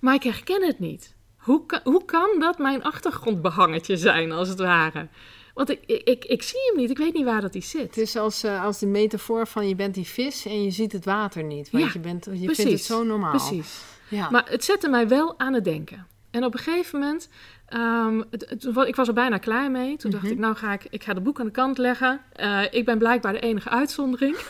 Maar 0.00 0.14
ik 0.14 0.22
herken 0.22 0.66
het 0.66 0.78
niet. 0.78 1.14
Hoe 1.36 1.66
kan, 1.66 1.80
hoe 1.84 2.04
kan 2.04 2.36
dat 2.38 2.58
mijn 2.58 2.82
achtergrondbehangetje 2.82 3.96
zijn, 3.96 4.32
als 4.32 4.48
het 4.48 4.58
ware? 4.58 5.08
Want 5.54 5.70
ik, 5.70 5.80
ik, 5.86 6.24
ik, 6.24 6.42
zie 6.42 6.60
hem 6.70 6.76
niet. 6.80 6.90
Ik 6.90 6.98
weet 6.98 7.12
niet 7.14 7.24
waar 7.24 7.40
dat 7.40 7.52
hij 7.52 7.60
Het 7.62 7.70
zit. 7.70 7.96
is 7.96 8.16
als, 8.16 8.42
eh, 8.42 8.64
als 8.64 8.78
de 8.78 8.86
metafoor 8.86 9.46
van 9.46 9.68
je 9.68 9.74
bent 9.74 9.94
die 9.94 10.06
vis 10.06 10.46
en 10.46 10.62
je 10.64 10.70
ziet 10.70 10.92
het 10.92 11.04
water 11.04 11.42
niet. 11.44 11.70
Want 11.70 11.84
Ja, 11.84 11.90
je, 11.92 11.98
bent, 11.98 12.24
je 12.32 12.54
vindt 12.54 12.70
het 12.70 12.82
zo 12.84 13.02
normaal. 13.04 13.30
Precies. 13.30 13.80
Ja. 14.08 14.30
Maar 14.30 14.44
het 14.50 14.64
zette 14.64 14.88
mij 14.88 15.08
wel 15.08 15.38
aan 15.38 15.52
het 15.52 15.64
denken. 15.64 16.06
En 16.30 16.44
op 16.44 16.52
een 16.54 16.60
gegeven 16.60 16.98
moment, 17.00 17.28
ehm, 17.66 18.22
het, 18.30 18.46
het- 18.48 18.86
ik 18.86 18.96
was 18.96 19.08
er 19.08 19.14
bijna 19.14 19.38
klaar 19.38 19.70
mee. 19.70 19.96
Toen 19.96 20.10
dacht 20.10 20.22
Mhm. 20.22 20.32
ik, 20.32 20.38
nou 20.38 20.54
ga 20.56 20.72
ik, 20.72 20.86
ik 20.90 21.04
ga 21.04 21.14
de 21.14 21.20
boek 21.20 21.40
aan 21.40 21.46
de 21.46 21.52
kant 21.52 21.78
leggen. 21.78 22.20
Eh, 22.32 22.60
ik 22.70 22.84
ben 22.84 22.98
blijkbaar 22.98 23.32
de 23.32 23.40
enige 23.40 23.68
uitzondering. 23.68 24.36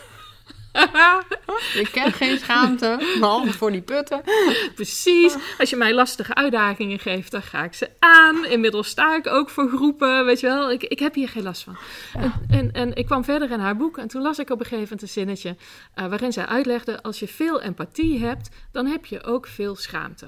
Ik 1.81 1.89
ken 1.91 2.11
geen 2.11 2.37
schaamte, 2.37 3.15
behalve 3.19 3.53
voor 3.53 3.71
die 3.71 3.81
putten. 3.81 4.21
Precies. 4.75 5.35
Als 5.57 5.69
je 5.69 5.75
mij 5.75 5.93
lastige 5.93 6.33
uitdagingen 6.35 6.99
geeft, 6.99 7.31
dan 7.31 7.41
ga 7.41 7.63
ik 7.63 7.73
ze 7.73 7.89
aan. 7.99 8.45
Inmiddels 8.45 8.87
sta 8.87 9.15
ik 9.15 9.27
ook 9.27 9.49
voor 9.49 9.69
groepen, 9.69 10.25
weet 10.25 10.39
je 10.39 10.47
wel. 10.47 10.71
Ik, 10.71 10.83
ik 10.83 10.99
heb 10.99 11.13
hier 11.13 11.29
geen 11.29 11.43
last 11.43 11.63
van. 11.63 11.77
En, 12.13 12.33
en, 12.49 12.71
en 12.71 12.95
ik 12.95 13.05
kwam 13.05 13.23
verder 13.23 13.51
in 13.51 13.59
haar 13.59 13.77
boek 13.77 13.97
en 13.97 14.07
toen 14.07 14.21
las 14.21 14.39
ik 14.39 14.49
op 14.49 14.59
een 14.59 14.65
gegeven 14.65 14.83
moment 14.83 15.01
een 15.01 15.07
zinnetje... 15.07 15.55
eh, 15.93 16.07
waarin 16.07 16.31
zij 16.31 16.45
uitlegde, 16.45 17.01
als 17.01 17.19
je 17.19 17.27
veel 17.27 17.61
empathie 17.61 18.25
hebt, 18.25 18.49
dan 18.71 18.85
heb 18.85 19.05
je 19.05 19.23
ook 19.23 19.47
veel 19.47 19.75
schaamte. 19.75 20.27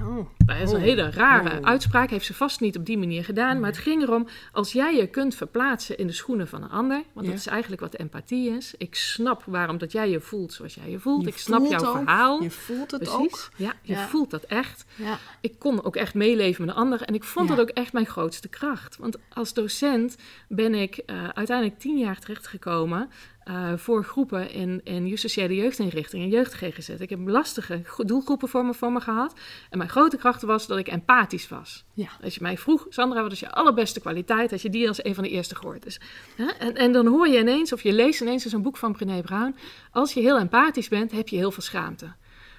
Oh. 0.00 0.26
Dat 0.46 0.56
is 0.56 0.72
een 0.72 0.80
hele 0.80 1.10
rare 1.10 1.58
Oh. 1.58 1.64
uitspraak, 1.66 2.10
heeft 2.10 2.24
ze 2.26 2.34
vast 2.34 2.60
niet 2.60 2.76
op 2.78 2.86
die 2.86 2.98
manier 2.98 3.24
gedaan. 3.24 3.60
Maar 3.60 3.70
het 3.70 3.78
ging 3.78 4.02
erom, 4.02 4.28
als 4.52 4.72
jij 4.72 4.96
je 4.96 5.06
kunt 5.06 5.34
verplaatsen 5.34 5.98
in 5.98 6.06
de 6.06 6.12
schoenen 6.12 6.48
van 6.48 6.62
een 6.62 6.70
ander... 6.70 7.02
want 7.12 7.26
Ja. 7.26 7.32
dat 7.32 7.40
is 7.40 7.46
eigenlijk 7.46 7.80
wat 7.82 7.94
empathie 7.94 8.50
is. 8.56 8.74
Ik 8.78 8.94
snap 8.94 9.42
waarom 9.46 9.78
dat 9.78 9.92
jij 9.92 10.10
je 10.10 10.20
voelt 10.20 10.52
zoals 10.52 10.74
jij 10.74 10.90
je 10.90 10.98
voelt. 10.98 11.22
Je 11.24 11.28
ik 11.28 11.36
snap 11.38 11.66
jouw 11.66 11.84
ook, 11.84 11.96
verhaal. 11.96 12.42
Je 12.42 12.50
voelt 12.50 12.90
het 12.90 13.00
Precies. 13.02 13.16
ook. 13.18 13.48
Ja, 13.56 13.72
je 13.82 13.92
Ja. 13.92 14.06
voelt 14.08 14.30
dat 14.30 14.42
echt. 14.42 14.84
Ja. 14.96 15.18
Ik 15.40 15.58
kon 15.58 15.84
ook 15.84 15.96
echt 15.96 16.14
meeleven 16.14 16.64
met 16.66 16.74
de 16.74 16.80
anderen. 16.80 17.06
En 17.06 17.14
ik 17.14 17.24
vond 17.24 17.48
dat 17.48 17.60
ook 17.60 17.68
echt 17.68 17.92
mijn 17.92 18.06
grootste 18.06 18.48
kracht. 18.48 18.96
Want 18.96 19.16
als 19.32 19.52
docent 19.54 20.16
ben 20.48 20.74
ik 20.74 20.96
eh, 20.96 21.28
uiteindelijk 21.28 21.78
tien 21.78 21.98
jaar 21.98 22.18
terechtgekomen... 22.18 23.10
eh, 23.44 23.72
voor 23.76 24.04
groepen 24.04 24.50
in, 24.50 24.80
in 24.84 25.06
justitiële 25.06 25.54
jeugdinrichtingen, 25.54 26.28
jeugd 26.28 26.54
GGZ. 26.54 26.88
Ik 26.88 27.10
heb 27.10 27.28
lastige 27.28 27.82
doelgroepen 27.96 28.48
voor 28.48 28.64
me, 28.64 28.74
voor 28.74 28.92
me 28.92 29.00
gehad. 29.00 29.34
En 29.70 29.78
mijn 29.78 29.90
grote 29.90 30.16
kracht 30.16 30.42
was 30.42 30.66
dat 30.66 30.78
ik 30.78 30.88
empathisch 30.88 31.48
was. 31.48 31.84
Ja. 31.92 32.08
Als 32.22 32.34
je 32.34 32.40
mij 32.42 32.58
vroeg, 32.58 32.86
Sandra, 32.88 33.22
wat 33.22 33.32
is 33.32 33.40
je 33.40 33.50
allerbeste 33.50 34.00
kwaliteit? 34.00 34.52
Als 34.52 34.62
je 34.62 34.70
die 34.70 34.88
als 34.88 35.04
een 35.04 35.14
van 35.14 35.24
de 35.24 35.30
eerste 35.30 35.54
gehoord. 35.54 35.82
Dus, 35.82 36.00
hè? 36.36 36.46
En, 36.46 36.76
en 36.76 36.92
dan 36.92 37.06
hoor 37.06 37.28
je 37.28 37.38
ineens, 37.38 37.72
of 37.72 37.82
je 37.82 37.92
leest 37.92 38.20
ineens 38.20 38.44
in 38.44 38.50
zo'n 38.50 38.62
boek 38.62 38.76
van 38.76 38.92
Brené 38.92 39.20
Brown... 39.20 39.56
als 39.90 40.12
je 40.12 40.20
heel 40.20 40.38
empathisch 40.38 40.88
bent, 40.88 41.12
heb 41.12 41.28
je 41.28 41.36
heel 41.36 41.50
veel 41.50 41.62
schaamte. 41.62 42.06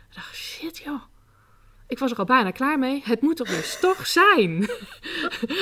Ik 0.09 0.15
dacht, 0.15 0.35
shit 0.35 0.77
joh. 0.77 1.01
Ik 1.87 1.99
was 1.99 2.11
er 2.11 2.17
al 2.17 2.25
bijna 2.25 2.51
klaar 2.51 2.79
mee. 2.79 3.01
Het 3.03 3.21
moet 3.21 3.39
er 3.39 3.45
dus 3.45 3.79
toch 3.79 4.07
zijn. 4.07 4.69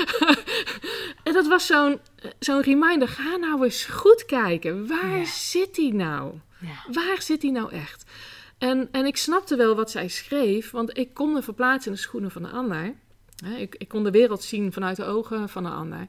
en 1.24 1.34
dat 1.34 1.47
was 1.47 1.65
zo'n 1.65 1.99
zo'n 2.39 2.61
reminder. 2.61 3.07
Ga 3.07 3.36
nou 3.36 3.63
eens 3.63 3.86
goed 3.86 4.26
kijken. 4.26 4.88
Waar 4.88 5.17
Ja. 5.17 5.26
zit 5.26 5.76
die 5.76 5.93
nou? 5.93 6.34
Ja. 6.59 6.91
Waar 6.93 7.22
zit 7.22 7.41
die 7.41 7.51
nou 7.51 7.72
echt? 7.72 8.03
En, 8.57 8.88
en 8.91 9.05
ik 9.05 9.17
snapte 9.17 9.55
wel 9.55 9.76
wat 9.76 9.91
zij 9.91 10.07
schreef, 10.07 10.72
want 10.72 10.97
ik 10.97 11.13
kon 11.13 11.34
me 11.34 11.41
verplaatsen 11.41 11.91
in 11.91 11.97
de 11.97 12.03
schoenen 12.03 12.32
van 12.32 12.41
de 12.43 12.49
ander. 12.49 12.93
Ik, 13.57 13.76
ik 13.78 13.88
kon 13.88 14.03
de 14.03 14.11
wereld 14.11 14.43
zien 14.43 14.74
vanuit 14.74 14.95
de 14.97 15.05
ogen 15.05 15.49
van 15.49 15.63
de 15.63 15.69
ander. 15.69 16.07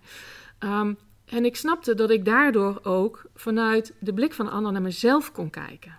Ehm, 0.59 0.95
en 1.25 1.45
ik 1.45 1.57
snapte 1.57 1.95
dat 1.95 2.11
ik 2.11 2.25
daardoor 2.25 2.81
ook 2.83 3.23
vanuit 3.35 3.95
de 4.01 4.13
blik 4.15 4.35
van 4.35 4.47
de 4.47 4.53
ander 4.53 4.73
naar 4.73 4.83
mezelf 4.83 5.33
kon 5.33 5.51
kijken. 5.51 5.97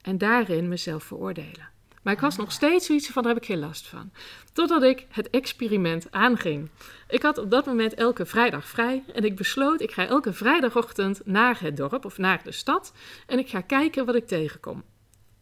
En 0.00 0.18
daarin 0.18 0.68
mezelf 0.68 1.04
veroordelen. 1.04 1.68
Maar 2.06 2.14
ik 2.14 2.20
was 2.20 2.36
nog 2.36 2.52
steeds 2.52 2.86
zoiets 2.86 3.06
van, 3.08 3.22
daar 3.22 3.32
heb 3.34 3.42
ik 3.42 3.48
geen 3.48 3.58
last 3.58 3.86
van. 3.86 4.10
Totdat 4.52 4.82
ik 4.82 5.06
het 5.10 5.30
experiment 5.30 6.06
aanging. 6.10 6.68
Ik 7.08 7.22
had 7.22 7.38
op 7.38 7.50
dat 7.50 7.66
moment 7.66 7.94
elke 7.94 8.26
vrijdag 8.26 8.68
vrij. 8.68 9.02
En 9.14 9.24
ik 9.24 9.36
besloot, 9.36 9.80
ik 9.80 9.90
ga 9.90 10.06
elke 10.06 10.32
vrijdagochtend 10.32 11.20
naar 11.24 11.60
het 11.60 11.76
dorp 11.76 12.04
of 12.04 12.18
naar 12.18 12.40
de 12.44 12.52
stad. 12.52 12.92
En 13.26 13.38
ik 13.38 13.48
ga 13.48 13.60
kijken 13.60 14.04
wat 14.06 14.14
ik 14.14 14.26
tegenkom. 14.26 14.82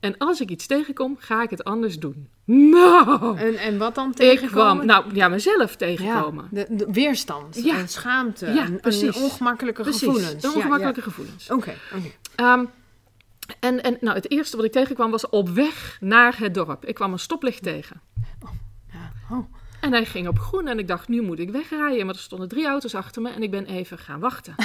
En 0.01 0.19
als 0.19 0.41
ik 0.41 0.51
iets 0.51 0.67
tegenkom, 0.67 1.17
ga 1.19 1.43
ik 1.43 1.51
het 1.51 1.65
anders 1.65 1.99
doen. 1.99 2.29
Nou, 2.45 3.39
En, 3.39 3.57
en 3.57 3.79
wat 3.79 3.95
dan 3.95 4.11
ik 4.11 4.17
tegenkomen? 4.17 4.75
kwam, 4.75 4.87
nou 4.87 5.15
ja, 5.15 5.29
mezelf 5.29 5.71
ja, 5.71 5.77
tegenkomen. 5.77 6.49
de, 6.51 6.67
de 6.71 6.87
weerstand, 6.93 7.61
Ja. 7.65 7.77
en 7.79 7.89
schaamte, 7.89 8.47
Ja, 8.47 8.65
en, 8.65 9.15
ongemakkelijke 9.15 9.83
Precies, 9.83 10.03
gevoelens. 10.03 10.43
Ja, 10.43 10.53
ongemakkelijke 10.53 11.03
gevoelens. 11.03 11.47
ja. 11.47 11.55
Oké, 11.55 11.75
oké. 11.97 12.11
Ehm, 12.35 12.65
en 13.61 13.83
en 13.83 13.97
nou, 14.01 14.17
het 14.17 14.31
eerste 14.31 14.57
wat 14.57 14.65
ik 14.65 14.73
tegenkwam 14.73 15.11
was 15.11 15.29
op 15.29 15.49
weg 15.49 15.97
naar 16.01 16.39
het 16.39 16.55
dorp. 16.55 16.85
Ik 16.85 16.95
kwam 16.95 17.13
een 17.13 17.19
stoplicht 17.19 17.63
tegen. 17.63 18.01
Ja. 18.93 19.13
Oh. 19.31 19.55
En 19.81 19.93
hij 19.93 20.07
ging 20.07 20.29
op 20.29 20.39
groen 20.39 20.69
en 20.69 20.79
ik 20.79 20.89
dacht, 20.89 21.09
nu 21.09 21.23
moet 21.23 21.39
ik 21.39 21.51
wegrijden. 21.51 22.07
Maar 22.07 22.15
er 22.15 22.21
stonden 22.21 22.49
drie 22.49 22.67
auto's 22.67 22.95
achter 22.95 23.23
me 23.23 23.31
en 23.31 23.43
ik 23.43 23.51
ben 23.51 23.67
even 23.67 23.99
gaan 23.99 24.21
wachten. 24.21 24.55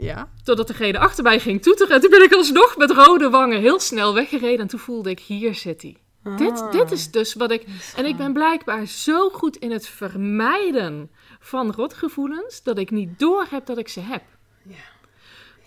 Ja? 0.00 0.28
Totdat 0.44 0.66
degene 0.66 0.98
achter 0.98 1.24
mij 1.24 1.40
ging 1.40 1.62
toeteren. 1.62 1.94
En 1.94 2.00
toen 2.00 2.10
ben 2.10 2.22
ik 2.22 2.32
alsnog 2.32 2.76
met 2.76 2.90
rode 2.90 3.30
wangen 3.30 3.60
heel 3.60 3.80
snel 3.80 4.14
weggereden. 4.14 4.58
En 4.58 4.66
toen 4.66 4.78
voelde 4.78 5.10
ik, 5.10 5.20
hier 5.20 5.54
zit 5.54 5.82
hij. 5.82 5.96
Dit, 6.36 6.60
Ah. 6.60 6.72
dit 6.72 6.90
is 6.90 7.10
dus 7.10 7.34
wat 7.34 7.50
ik... 7.50 7.66
En 7.96 8.04
ik 8.04 8.16
ben 8.16 8.32
blijkbaar 8.32 8.86
zo 8.86 9.30
goed 9.30 9.56
in 9.56 9.70
het 9.70 9.88
vermijden 9.88 11.10
van 11.40 11.72
rotgevoelens... 11.72 12.62
dat 12.62 12.78
ik 12.78 12.90
niet 12.90 13.18
doorheb 13.18 13.66
dat 13.66 13.78
ik 13.78 13.88
ze 13.88 14.00
heb. 14.00 14.22
Ja. 14.62 14.74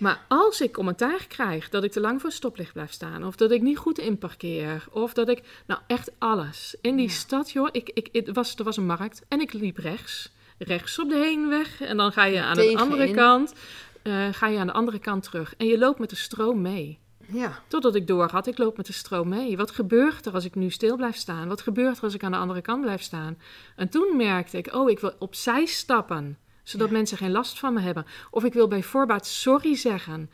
Maar 0.02 0.26
als 0.28 0.62
ik 0.62 0.72
commentaar 0.72 1.26
krijg 1.28 1.70
dat 1.70 1.84
ik 1.84 1.92
te 1.92 2.00
lang 2.00 2.22
voor 2.22 2.32
stoplicht 2.32 2.74
blijf 2.74 2.92
staan... 2.92 3.26
of 3.26 3.36
dat 3.36 3.52
ik 3.52 3.62
niet 3.62 3.78
goed 3.78 3.98
inparkeer... 3.98 4.88
of 4.92 5.14
dat 5.14 5.30
ik... 5.30 5.44
Nou, 5.66 5.80
echt 5.88 6.12
alles. 6.18 6.76
In 6.82 6.96
die 6.96 7.10
stad, 7.10 7.52
joh. 7.52 7.70
Ik, 7.72 7.90
ik, 7.94 8.10
het 8.12 8.32
was, 8.34 8.56
er 8.56 8.64
was 8.64 8.78
een 8.78 8.86
markt 8.86 9.22
en 9.28 9.42
ik 9.42 9.54
liep 9.54 9.78
rechts. 9.78 10.32
Rechts 10.58 11.00
op 11.00 11.10
de 11.10 11.16
heenweg. 11.16 11.82
En 11.82 11.98
dan 11.98 12.12
ga 12.12 12.26
je 12.26 12.42
aan 12.42 12.56
de 12.56 12.78
andere 12.78 13.12
kant... 13.12 13.54
eh, 14.02 14.28
ga 14.32 14.48
je 14.48 14.60
aan 14.60 14.68
de 14.68 14.74
andere 14.74 15.00
kant 15.00 15.24
terug. 15.24 15.54
En 15.58 15.66
je 15.66 15.78
loopt 15.78 16.00
met 16.00 16.10
de 16.10 16.16
stroom 16.16 16.62
mee. 16.62 17.00
Ja. 17.28 17.60
Totdat 17.68 17.96
ik 17.96 18.08
door 18.08 18.30
had, 18.30 18.48
ik 18.48 18.58
loop 18.58 18.78
met 18.78 18.86
de 18.86 18.94
stroom 18.94 19.28
mee. 19.28 19.58
Wat 19.58 19.72
gebeurt 19.72 20.26
er 20.26 20.34
als 20.34 20.46
ik 20.46 20.56
nu 20.56 20.70
stil 20.70 20.96
blijf 20.96 21.16
staan? 21.16 21.48
Wat 21.48 21.62
gebeurt 21.62 21.98
er 21.98 22.04
als 22.04 22.14
ik 22.14 22.24
aan 22.24 22.32
de 22.32 22.38
andere 22.38 22.62
kant 22.62 22.82
blijf 22.82 23.02
staan? 23.02 23.38
En 23.76 23.90
toen 23.90 24.18
merkte 24.18 24.58
ik, 24.58 24.74
oh, 24.74 24.90
ik 24.90 25.00
wil 25.00 25.14
opzij 25.20 25.66
stappen. 25.66 26.38
Zodat 26.64 26.90
mensen 26.90 27.18
geen 27.18 27.32
last 27.32 27.60
van 27.60 27.74
me 27.74 27.80
hebben. 27.82 28.06
Of 28.32 28.44
ik 28.44 28.54
wil 28.54 28.68
bij 28.68 28.84
voorbaat 28.84 29.28
sorry 29.28 29.76
zeggen. 29.76 30.30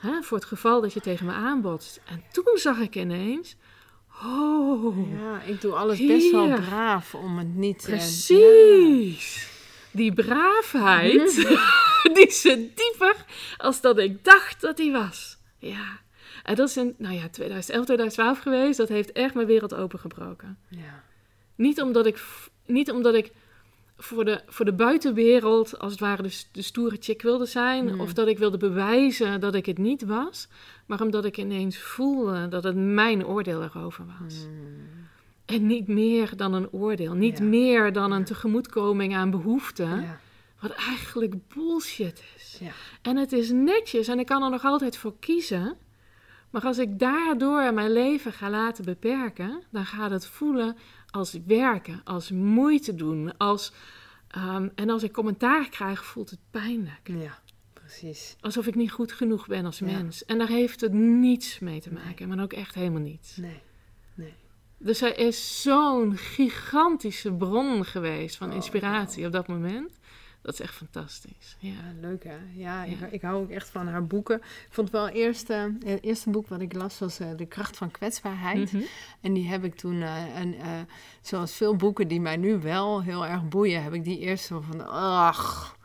Hè, 0.00 0.22
voor 0.22 0.36
het 0.36 0.46
geval 0.46 0.80
dat 0.80 0.92
je 0.92 1.00
tegen 1.00 1.26
me 1.26 1.32
aanbotst. 1.32 2.00
En 2.04 2.22
toen 2.32 2.56
zag 2.58 2.78
ik 2.78 2.96
ineens, 2.96 3.56
oh, 4.24 4.96
ja, 5.20 5.42
ik 5.42 5.60
doe 5.60 5.72
alles 5.72 6.06
best 6.06 6.30
wel 6.30 6.54
braaf 6.54 7.14
om 7.14 7.38
het 7.38 7.54
niet... 7.54 7.82
eh, 7.82 7.88
precies. 7.88 9.50
Die 9.90 10.12
braafheid, 10.12 11.34
die 12.14 12.30
zit 12.30 12.76
dieper 12.76 13.16
als 13.56 13.80
dat 13.80 13.98
ik 13.98 14.24
dacht 14.24 14.60
dat 14.60 14.76
die 14.76 14.92
was. 14.92 15.38
Ja. 15.58 16.00
En 16.42 16.54
dat 16.54 16.68
is 16.68 16.76
in, 16.76 16.94
nou 16.98 17.14
ja, 17.14 17.28
2011, 17.28 17.84
2012 17.84 18.38
geweest. 18.38 18.78
Dat 18.78 18.88
heeft 18.88 19.12
echt 19.12 19.34
mijn 19.34 19.46
wereld 19.46 19.74
opengebroken. 19.74 20.58
ja. 20.68 21.02
Niet 21.54 21.80
omdat 21.80 22.06
ik, 22.06 22.22
niet 22.66 22.90
omdat 22.90 23.14
ik 23.14 23.30
voor, 24.02 24.24
de, 24.24 24.40
voor 24.46 24.64
de 24.64 24.72
buitenwereld, 24.72 25.78
als 25.78 25.90
het 25.92 26.00
ware, 26.00 26.22
de, 26.52 26.62
stoere 26.62 26.96
chick 27.00 27.22
wilde 27.22 27.46
zijn. 27.46 28.00
Of 28.00 28.12
dat 28.12 28.28
ik 28.28 28.38
wilde 28.38 28.56
bewijzen 28.56 29.40
dat 29.40 29.54
ik 29.54 29.66
het 29.66 29.78
niet 29.78 30.04
was. 30.04 30.48
Maar 30.86 31.00
omdat 31.00 31.24
ik 31.24 31.36
ineens 31.36 31.78
voelde 31.78 32.48
dat 32.48 32.64
het 32.64 32.76
mijn 32.76 33.26
oordeel 33.26 33.62
erover 33.62 34.04
was. 34.20 34.34
Hmm. 34.34 35.10
En 35.44 35.66
niet 35.66 35.88
meer 35.88 36.36
dan 36.36 36.52
een 36.54 36.70
oordeel. 36.70 37.14
Niet 37.14 37.38
Ja. 37.38 37.44
meer 37.44 37.92
dan 37.92 38.12
een 38.12 38.24
tegemoetkoming 38.24 39.14
aan 39.14 39.30
behoeften. 39.30 40.00
Ja. 40.00 40.20
Wat 40.60 40.70
eigenlijk 40.70 41.34
bullshit 41.54 42.22
is. 42.36 42.56
Ja. 42.60 42.72
En 43.02 43.16
het 43.16 43.32
is 43.32 43.50
netjes 43.50 44.08
en 44.08 44.18
ik 44.18 44.26
kan 44.26 44.42
er 44.42 44.50
nog 44.50 44.64
altijd 44.64 44.96
voor 44.96 45.14
kiezen. 45.20 45.76
Maar 46.50 46.62
als 46.62 46.78
ik 46.78 46.98
daardoor 46.98 47.74
mijn 47.74 47.92
leven 47.92 48.32
ga 48.32 48.50
laten 48.50 48.84
beperken, 48.84 49.62
dan 49.70 49.86
gaat 49.86 50.10
het 50.10 50.26
voelen 50.26 50.76
als 51.12 51.38
werken, 51.46 52.00
als 52.04 52.30
moeite 52.30 52.94
doen. 52.94 53.36
Als, 53.36 53.72
ehm, 54.28 54.68
en 54.74 54.90
als 54.90 55.02
ik 55.02 55.12
commentaar 55.12 55.68
krijg, 55.68 56.04
voelt 56.04 56.30
het 56.30 56.38
pijnlijk. 56.50 57.00
ja, 57.04 57.38
precies. 57.72 58.36
Alsof 58.40 58.66
ik 58.66 58.74
niet 58.74 58.90
goed 58.92 59.12
genoeg 59.12 59.46
ben 59.46 59.64
als 59.64 59.78
Ja. 59.78 59.86
mens. 59.86 60.24
En 60.24 60.38
daar 60.38 60.48
heeft 60.48 60.80
het 60.80 60.92
niets 60.92 61.58
mee 61.58 61.80
te 61.80 61.92
maken, 61.92 62.28
maar 62.28 62.42
ook 62.42 62.52
echt 62.52 62.74
helemaal 62.74 63.00
niets. 63.00 63.36
Nee. 63.36 63.60
Nee. 64.14 64.34
Dus 64.78 65.00
hij 65.00 65.12
is 65.12 65.62
zo'n 65.62 66.16
gigantische 66.16 67.32
bron 67.32 67.84
geweest 67.84 68.36
van 68.36 68.48
Oh, 68.48 68.54
inspiratie 68.54 69.26
op 69.26 69.32
dat 69.32 69.46
moment. 69.48 69.98
Dat 70.42 70.52
is 70.54 70.60
echt 70.60 70.74
fantastisch. 70.74 71.56
Ja. 71.58 71.70
Ja, 71.70 71.76
leuk 72.00 72.24
hè. 72.24 72.36
Ja, 72.54 72.84
Ik, 72.84 73.00
Ja. 73.00 73.06
ik 73.06 73.22
hou 73.22 73.42
ook 73.42 73.50
echt 73.50 73.68
van 73.70 73.88
haar 73.88 74.06
boeken. 74.06 74.36
Ik 74.36 74.66
vond 74.70 74.90
wel 74.90 75.08
eerst, 75.08 75.48
het 75.48 76.02
eerste 76.02 76.30
boek 76.30 76.48
wat 76.48 76.60
ik 76.60 76.72
las 76.72 76.98
was 76.98 77.18
eh, 77.20 77.28
De 77.36 77.46
kracht 77.46 77.76
van 77.76 77.90
kwetsbaarheid. 77.90 78.72
Mhm. 78.72 78.82
En 79.20 79.32
die 79.32 79.48
heb 79.48 79.64
ik 79.64 79.74
toen, 79.74 80.02
eh, 80.02 80.36
en, 80.38 80.54
eh, 80.54 80.68
zoals 81.20 81.54
veel 81.56 81.76
boeken 81.76 82.08
die 82.08 82.20
mij 82.20 82.36
nu 82.36 82.58
wel 82.60 83.02
heel 83.02 83.26
erg 83.26 83.48
boeien, 83.48 83.82
heb 83.82 83.92
ik 83.92 84.04
die 84.04 84.18
eerst 84.18 84.44
zo 84.44 84.60
van, 84.70 84.86
ach, 84.88 85.76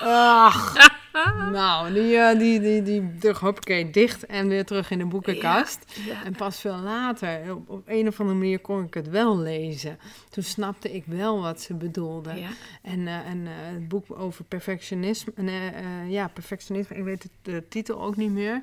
ach. 0.00 0.74
nou, 1.52 1.92
die, 1.92 2.16
eh, 2.16 2.38
die, 2.38 2.60
die, 2.60 2.82
die, 2.82 3.16
die, 3.18 3.32
hoppakee, 3.32 3.90
dicht 3.90 4.26
en 4.26 4.48
weer 4.48 4.64
terug 4.64 4.90
in 4.90 4.98
de 4.98 5.06
boekenkast. 5.06 6.00
Ja. 6.06 6.24
En 6.24 6.32
pas 6.34 6.60
veel 6.60 6.76
later, 6.76 7.54
op, 7.54 7.68
op 7.68 7.82
een 7.86 8.08
of 8.08 8.20
andere 8.20 8.38
manier 8.38 8.58
kon 8.58 8.84
ik 8.84 8.94
het 8.94 9.08
wel 9.08 9.38
lezen. 9.38 9.98
Toen 10.30 10.42
snapte 10.42 10.92
ik 10.92 11.04
wel 11.06 11.40
wat 11.40 11.60
ze 11.60 11.74
bedoelde. 11.74 12.34
Ja. 12.34 12.48
En, 12.82 13.06
eh, 13.06 13.26
en 13.26 13.46
eh, 13.46 13.52
het 13.54 13.88
boek 13.88 14.04
over 14.18 14.44
perfectionisme, 14.44 15.32
ja, 16.08 16.28
perfectionisme, 16.28 16.96
ik 16.96 17.04
weet 17.04 17.22
het, 17.22 17.32
de 17.42 17.68
titel 17.68 18.02
ook 18.02 18.16
niet 18.16 18.32
meer. 18.32 18.60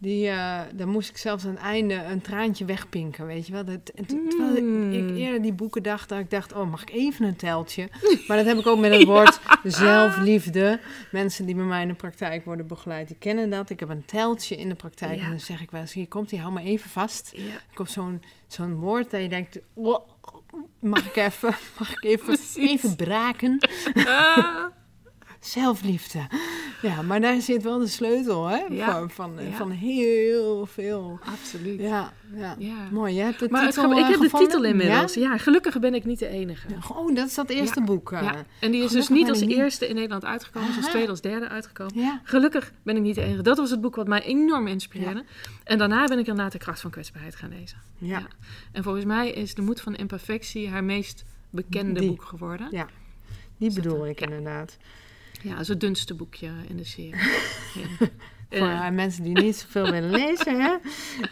Die, 0.00 0.28
eh, 0.28 0.60
daar 0.74 0.88
moest 0.88 1.10
ik 1.10 1.16
zelfs 1.16 1.44
aan 1.44 1.50
het 1.50 1.60
einde 1.60 1.94
een 1.94 2.20
traantje 2.20 2.64
wegpinken, 2.64 3.26
weet 3.26 3.46
je 3.46 3.52
wel. 3.52 3.64
Dat, 3.64 3.88
en 3.94 4.06
terwijl 4.06 4.62
Mm. 4.62 4.92
ik 4.92 5.16
eerder 5.16 5.42
die 5.42 5.52
boeken 5.52 5.82
dacht, 5.82 6.08
dat 6.08 6.18
ik 6.18 6.30
dacht, 6.30 6.52
oh, 6.52 6.70
mag 6.70 6.82
ik 6.82 6.90
even 6.90 7.24
een 7.26 7.36
teltje? 7.36 7.88
Maar 8.26 8.36
dat 8.36 8.46
heb 8.46 8.58
ik 8.58 8.66
ook 8.66 8.78
met 8.78 8.92
het 8.92 9.04
woord 9.14 9.40
zelfliefde. 9.62 10.80
Mensen 11.10 11.46
die 11.46 11.54
bij 11.54 11.64
mij 11.64 11.82
in 11.82 11.88
de 11.88 11.94
praktijk 11.94 12.44
worden 12.44 12.66
begeleid, 12.66 13.06
die 13.08 13.16
kennen 13.18 13.50
dat. 13.50 13.70
Ik 13.70 13.80
heb 13.80 13.88
een 13.88 14.04
teltje 14.04 14.56
in 14.56 14.68
de 14.68 14.74
praktijk 14.74 15.18
Ja. 15.18 15.24
en 15.24 15.30
dan 15.30 15.40
zeg 15.40 15.60
ik 15.60 15.70
wel 15.70 15.80
eens, 15.80 15.92
hier 15.92 16.08
komt 16.08 16.28
die, 16.28 16.40
hou 16.40 16.52
maar 16.52 16.62
even 16.62 16.90
vast. 16.90 17.32
Ja. 17.36 17.42
Er 17.52 17.74
komt 17.74 17.90
zo'n 17.90 18.22
zo'n 18.46 18.74
woord 18.74 19.10
dat 19.10 19.20
je 19.22 19.28
denkt, 19.28 19.58
oh, 19.74 19.98
mag 20.80 21.06
ik 21.06 21.16
even, 21.16 21.54
mag 21.78 21.90
ik 21.92 22.04
even, 22.04 22.24
Precies. 22.26 22.56
even 22.56 22.96
braken? 22.96 23.58
Ah. 23.94 24.64
Zelfliefde. 25.40 26.26
Ja, 26.82 27.02
maar 27.02 27.20
daar 27.20 27.40
zit 27.40 27.62
wel 27.62 27.78
de 27.78 27.86
sleutel 27.86 28.46
hè? 28.46 28.56
Ja. 28.70 28.92
Van, 28.92 29.10
van, 29.10 29.32
Ja. 29.44 29.56
van 29.56 29.70
heel 29.70 30.66
veel. 30.66 31.18
Absoluut. 31.24 31.80
Ja, 31.80 32.12
ja. 32.58 32.88
Mooi. 32.90 33.14
Je 33.14 33.20
hebt 33.20 33.38
de 33.38 33.48
Maar 33.50 33.60
het 33.62 33.70
titel 33.74 33.82
grappige- 33.90 34.08
ik 34.12 34.14
eh, 34.16 34.22
heb 34.22 34.30
de 34.30 34.38
titel 34.38 34.64
inmiddels. 34.64 35.14
Ja? 35.14 35.38
Gelukkig 35.38 35.78
ben 35.78 35.94
ik 35.94 36.04
niet 36.04 36.18
de 36.18 36.28
enige. 36.28 36.66
Oh, 36.94 37.14
dat 37.14 37.26
is 37.26 37.34
dat 37.34 37.48
eerste 37.50 37.80
boek. 37.82 38.12
eh. 38.12 38.22
Ja. 38.22 38.34
En 38.60 38.70
die 38.70 38.82
is 38.82 38.90
dus 38.90 39.08
niet 39.08 39.28
als 39.28 39.40
ik 39.40 39.48
niet- 39.48 39.56
eerste 39.56 39.88
in 39.88 39.94
Nederland 39.94 40.24
uitgekomen, 40.24 40.68
is 40.68 40.76
als 40.76 40.86
tweede, 40.88 41.10
als 41.10 41.20
derde 41.20 41.48
uitgekomen. 41.48 42.00
Ja. 42.00 42.20
Gelukkig 42.24 42.72
ben 42.82 42.96
ik 42.96 43.02
niet 43.02 43.14
de 43.14 43.22
enige. 43.22 43.42
Dat 43.42 43.56
was 43.58 43.70
het 43.70 43.80
boek 43.80 43.96
wat 43.96 44.08
mij 44.08 44.22
enorm 44.22 44.66
inspireerde. 44.66 45.24
En 45.64 45.78
daarna 45.78 46.04
ben 46.04 46.18
ik 46.18 46.26
inderdaad 46.26 46.52
de 46.52 46.58
kracht 46.58 46.80
van 46.80 46.90
kwetsbaarheid 46.90 47.36
gaan 47.36 47.50
lezen. 47.60 47.78
Ja. 47.98 48.22
En 48.72 48.82
volgens 48.82 49.04
mij 49.04 49.30
is 49.30 49.54
De 49.54 49.62
Moed 49.62 49.80
van 49.80 49.94
Imperfectie 49.94 50.68
haar 50.68 50.84
meest 50.84 51.24
bekende 51.50 52.00
Die. 52.00 52.08
boek 52.08 52.22
geworden. 52.24 52.68
Ja. 52.70 52.86
Die 53.58 53.72
bedoel 53.72 54.06
ik 54.06 54.20
inderdaad. 54.20 54.76
Ja, 55.42 55.50
dat 55.50 55.60
is 55.60 55.68
het 55.68 55.80
dunste 55.80 56.14
boekje 56.14 56.50
in 56.68 56.76
de 56.76 56.84
serie. 56.84 57.14
ja. 57.74 58.06
Voor 58.50 58.66
Eh, 58.66 58.86
eh, 58.86 58.94
mensen 58.94 59.22
die 59.22 59.34
niet 59.42 59.56
zoveel 59.56 59.90
willen 59.96 60.10
lezen. 60.10 60.60
Hè? 60.60 60.76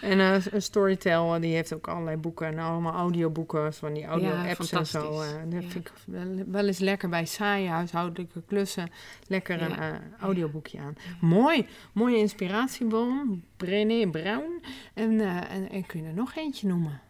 En 0.01 0.21
eh, 0.21 0.47
een 0.51 0.63
Storytel, 0.63 1.35
eh, 1.35 1.41
die 1.41 1.55
heeft 1.55 1.75
ook 1.75 1.89
allerlei 1.89 2.17
boeken 2.17 2.47
en 2.47 2.59
allemaal 2.59 2.93
audioboeken 2.95 3.75
van 3.75 3.93
die 3.95 4.05
audio-apps 4.05 4.73
en 4.73 4.87
zo. 4.87 5.01
fantastisch. 5.01 5.33
eh, 5.37 5.43
dat 5.51 5.63
Ja. 5.63 5.69
vind 5.69 5.87
ik 5.87 5.93
wel, 6.07 6.43
wel 6.47 6.67
eens 6.67 6.79
lekker 6.79 7.09
bij 7.09 7.25
saaie 7.27 7.69
huishoudelijke 7.69 8.43
klussen. 8.47 8.91
Lekker 9.27 9.63
een 9.63 9.71
Ja. 9.71 10.01
audioboekje 10.21 10.79
aan. 10.79 10.95
Mooi, 11.21 11.67
mooie 11.93 12.17
inspiratiebron. 12.17 13.45
Brené 13.57 14.11
Brown. 14.11 14.63
En, 14.95 15.21
en, 15.49 15.71
en 15.71 15.87
kun 15.87 16.03
je 16.03 16.09
er 16.09 16.15
nog 16.15 16.35
eentje 16.35 16.67
noemen? 16.67 17.01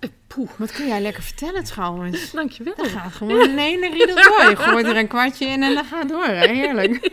Eh, 0.00 0.08
poeh, 0.26 0.50
Wat 0.56 0.72
kun 0.72 0.86
jij 0.86 1.00
lekker 1.00 1.22
vertellen 1.22 1.64
trouwens? 1.64 2.30
dankjewel. 2.30 2.74
Dat 2.76 2.86
gaat 2.88 3.12
gewoon 3.12 3.40
een 3.50 3.58
hele 3.58 3.88
riedel 3.90 4.14
door. 4.14 4.50
Je 4.50 4.56
gooit 4.56 4.86
er 4.86 4.96
een 4.96 5.08
kwartje 5.08 5.46
in 5.46 5.62
en 5.62 5.74
dat 5.74 5.86
gaat 5.86 6.08
door. 6.08 6.24
Hè? 6.24 6.46
Heerlijk. 6.48 7.10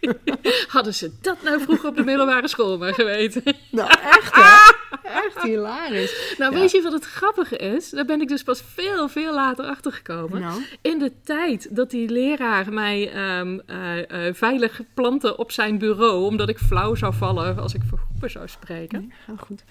Hadden 0.68 0.94
ze 0.94 1.12
dat 1.20 1.42
nou 1.42 1.60
vroeger 1.60 1.88
op 1.88 1.96
de 1.96 2.04
middelbare 2.04 2.48
school 2.48 2.78
maar 2.78 2.94
geweten. 2.94 3.42
Nou, 3.70 3.90
echt 3.90 4.34
hè? 4.34 4.72
Echt 5.02 5.42
hilarisch. 5.42 6.34
Nou, 6.38 6.52
Ja. 6.54 6.58
weet 6.60 6.70
je 6.70 6.82
wat 6.82 6.92
het 6.92 7.04
grappige 7.04 7.56
is? 7.56 7.90
Daar 7.90 8.04
ben 8.04 8.20
ik 8.20 8.28
dus 8.28 8.42
pas 8.42 8.62
veel, 8.74 9.08
veel 9.08 9.34
later 9.34 9.64
achter 9.64 9.92
gekomen. 9.92 10.40
Nou, 10.40 10.62
In 10.82 10.98
de 10.98 11.12
tijd 11.24 11.76
dat 11.76 11.90
die 11.90 12.08
leraar 12.10 12.72
mij 12.72 13.12
ehm, 13.12 13.58
eh, 13.66 14.26
eh, 14.28 14.34
veilig 14.34 14.80
plantte 14.94 15.36
op 15.36 15.52
zijn 15.52 15.78
bureau, 15.78 16.24
omdat 16.26 16.48
ik 16.48 16.58
flauw 16.58 16.94
zou 16.94 17.14
vallen 17.14 17.58
als 17.58 17.74
ik 17.74 17.80
voor 17.88 17.98
groepen 17.98 18.30
zou 18.30 18.48
spreken. 18.48 19.12
heel 19.26 19.36
goed. 19.46 19.64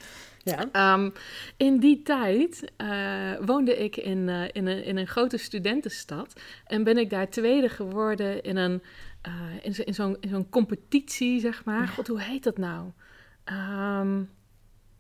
Ja. 0.49 0.69
Ehm, 0.71 1.09
in 1.57 1.79
die 1.79 2.01
tijd 2.01 2.71
eh, 2.77 3.31
woonde 3.45 3.77
ik 3.83 3.95
in, 3.97 4.29
eh, 4.29 4.43
in, 4.51 4.67
een, 4.67 4.83
in 4.83 4.97
een 4.97 5.07
grote 5.07 5.37
studentenstad 5.37 6.33
en 6.65 6.83
ben 6.83 6.97
ik 6.97 7.09
daar 7.09 7.29
tweede 7.29 7.69
geworden 7.69 8.41
in, 8.43 8.57
een, 8.57 8.81
eh, 9.21 9.31
in, 9.61 9.73
zo- 9.73 9.81
in 9.85 9.93
zo'n 9.93 10.17
in 10.19 10.29
zo'n 10.29 10.49
competitie, 10.49 11.39
zeg 11.39 11.63
maar. 11.65 11.87
God, 11.87 12.07
hoe 12.07 12.21
heet 12.21 12.43
dat 12.43 12.57
nou? 12.57 12.91
Ehm, 13.43 14.21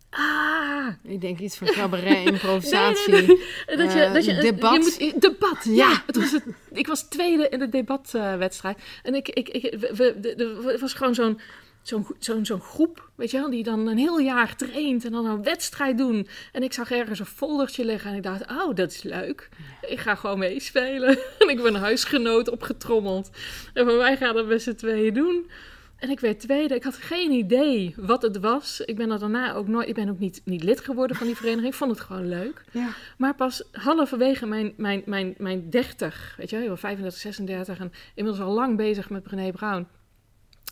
ah, 0.09 0.87
Ik 1.03 1.21
denk 1.21 1.39
iets 1.39 1.57
van 1.57 1.67
cabaret, 1.67 2.25
improvisatie. 2.31 3.11
Nee, 3.11 3.25
nee, 3.27 3.37
nee. 3.67 3.77
Dat 3.77 3.93
je, 3.93 4.09
dat 4.13 4.25
je, 4.25 4.35
debat. 4.35 4.73
Je 4.99 5.09
moet, 5.13 5.21
debat, 5.21 5.63
ja. 5.63 5.71
Ja. 5.89 6.03
Het 6.05 6.15
was 6.15 6.31
het, 6.31 6.43
ik 6.71 6.87
was 6.87 7.01
tweede 7.09 7.49
in 7.49 7.59
de 7.59 7.69
debatwedstrijd. 7.69 8.77
en 9.03 9.15
ik, 9.15 9.29
ik, 9.29 9.49
ik, 9.49 9.79
we, 9.79 9.91
we- 9.95 10.19
de- 10.19 10.35
de- 10.35 10.63
het 10.71 10.79
was 10.81 10.93
gewoon 10.93 11.15
zo'n 11.15 11.39
zo'n 11.87 12.07
zo'n 12.19 12.45
zo'n 12.45 12.61
groep, 12.61 13.09
weet 13.15 13.31
je 13.31 13.37
wel, 13.37 13.49
die 13.49 13.63
dan 13.63 13.87
een 13.87 13.97
heel 13.97 14.19
jaar 14.19 14.55
traint 14.55 15.05
en 15.05 15.11
dan 15.11 15.25
een 15.25 15.43
wedstrijd 15.43 15.97
doen. 15.97 16.27
En 16.51 16.63
ik 16.63 16.73
zag 16.73 16.91
ergens 16.91 17.19
een 17.19 17.25
foldertje 17.25 17.85
liggen 17.85 18.11
en 18.11 18.15
ik 18.15 18.23
dacht, 18.23 18.51
oh, 18.51 18.75
dat 18.75 18.91
is 18.91 19.03
leuk. 19.03 19.49
Ik 19.87 19.99
ga 19.99 20.15
gewoon 20.15 20.39
meespelen. 20.39 21.17
en 21.39 21.49
ik 21.49 21.61
ben 21.63 21.75
een 21.75 21.81
huisgenoot 21.81 22.49
opgetrommeld. 22.49 23.29
En 23.73 23.85
voor 23.85 23.97
mij 23.97 24.17
gaan 24.17 24.35
dat 24.35 24.47
met 24.47 24.61
z'n 24.61 24.75
tweeën 24.75 25.13
doen. 25.13 25.49
En 25.97 26.09
ik 26.09 26.19
werd 26.19 26.39
tweede. 26.39 26.75
Ik 26.75 26.83
had 26.83 26.95
geen 26.95 27.31
idee 27.31 27.93
wat 27.97 28.21
het 28.21 28.39
was. 28.39 28.81
Ik 28.85 28.95
ben 28.95 29.11
er 29.11 29.19
daarna 29.19 29.53
ook 29.53 29.67
nooit. 29.67 29.87
Ik 29.87 29.93
ben 29.93 30.09
ook 30.09 30.19
niet, 30.19 30.41
niet 30.45 30.63
lid 30.63 30.79
geworden 30.79 31.15
van 31.15 31.27
die 31.27 31.35
vereniging. 31.35 31.67
Ik 31.67 31.73
vond 31.73 31.91
het 31.91 31.99
gewoon 31.99 32.27
leuk. 32.27 32.63
Ja. 32.71 32.89
Maar 33.17 33.35
pas 33.35 33.63
halverwege 33.71 34.45
mijn, 34.45 34.73
mijn, 34.77 35.01
mijn, 35.05 35.35
mijn 35.37 35.69
30, 35.69 36.33
weet 36.37 36.49
je 36.49 36.55
wel, 36.55 36.65
ik 36.65 36.71
ben 36.71 36.79
35, 36.79 37.19
36 37.19 37.79
en 37.79 37.91
inmiddels 38.15 38.45
al 38.45 38.53
lang 38.53 38.77
bezig 38.77 39.09
met 39.09 39.23
Brené 39.23 39.51
Brown. 39.51 39.87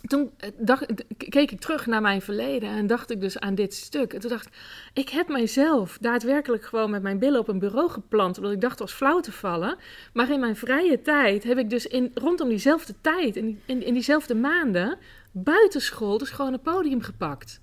Toen 0.08 0.32
eh, 0.38 0.50
dacht, 0.58 0.86
k- 1.18 1.30
keek 1.30 1.52
ik 1.52 1.60
terug 1.60 1.86
naar 1.86 2.02
mijn 2.02 2.22
verleden 2.22 2.70
en 2.70 2.88
dacht 2.88 3.12
ik 3.12 3.22
dus 3.22 3.40
aan 3.40 3.56
dit 3.56 3.74
stuk. 3.74 4.14
En 4.14 4.20
toen 4.20 4.30
dacht 4.30 4.46
ik, 4.46 4.54
ik 4.94 5.10
heb 5.10 5.28
mijzelf 5.28 5.98
daadwerkelijk 6.02 6.66
gewoon 6.66 6.90
met 6.90 7.02
mijn 7.02 7.20
billen 7.20 7.40
op 7.40 7.48
een 7.48 7.60
bureau 7.60 7.90
geplant, 7.90 8.38
omdat 8.38 8.52
ik 8.54 8.62
dacht 8.62 8.80
het 8.80 8.88
was 8.90 8.98
flauw 8.98 9.20
te 9.20 9.32
vallen. 9.32 9.76
Maar 10.14 10.32
in 10.32 10.40
mijn 10.40 10.56
vrije 10.56 11.02
tijd 11.02 11.44
heb 11.44 11.58
ik 11.58 11.70
dus 11.70 11.86
in, 11.88 12.12
rondom 12.14 12.50
diezelfde 12.50 12.94
tijd, 13.02 13.36
in, 13.36 13.62
in, 13.66 13.84
in 13.84 13.94
diezelfde 13.94 14.36
maanden, 14.36 14.98
buitenschool 15.32 16.18
dus 16.18 16.30
gewoon 16.30 16.54
een 16.54 16.62
podium 16.62 17.02
gepakt. 17.02 17.60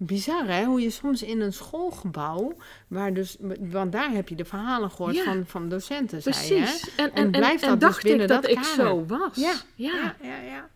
Bizar 0.00 0.46
hè, 0.46 0.64
hoe 0.64 0.80
je 0.80 0.90
soms 0.90 1.22
in 1.22 1.40
een 1.40 1.52
schoolgebouw, 1.52 2.56
waar 2.88 3.14
dus, 3.14 3.36
want 3.60 3.92
daar 3.92 4.10
heb 4.10 4.28
je 4.28 4.34
de 4.34 4.44
verhalen 4.44 4.90
gehoord 4.90 5.14
Ja. 5.16 5.24
van, 5.24 5.44
van 5.46 5.68
docenten, 5.68 6.22
zei 6.22 6.34
hè? 6.34 6.46
Precies. 6.64 6.90
En, 6.96 7.04
En 7.04 7.12
en, 7.14 7.24
en, 7.24 7.30
blijft 7.30 7.62
en 7.62 7.68
dat 7.68 7.80
dus 7.80 7.88
dacht 7.88 8.02
binnen 8.02 8.22
ik 8.22 8.28
dat, 8.28 8.42
dat 8.42 8.50
ik 8.50 8.62
zo 8.64 9.04
was. 9.06 9.36
Ja. 9.36 9.52
ja. 9.74 9.92
Ja, 9.94 10.14
ja, 10.22 10.40
ja. 10.42 10.68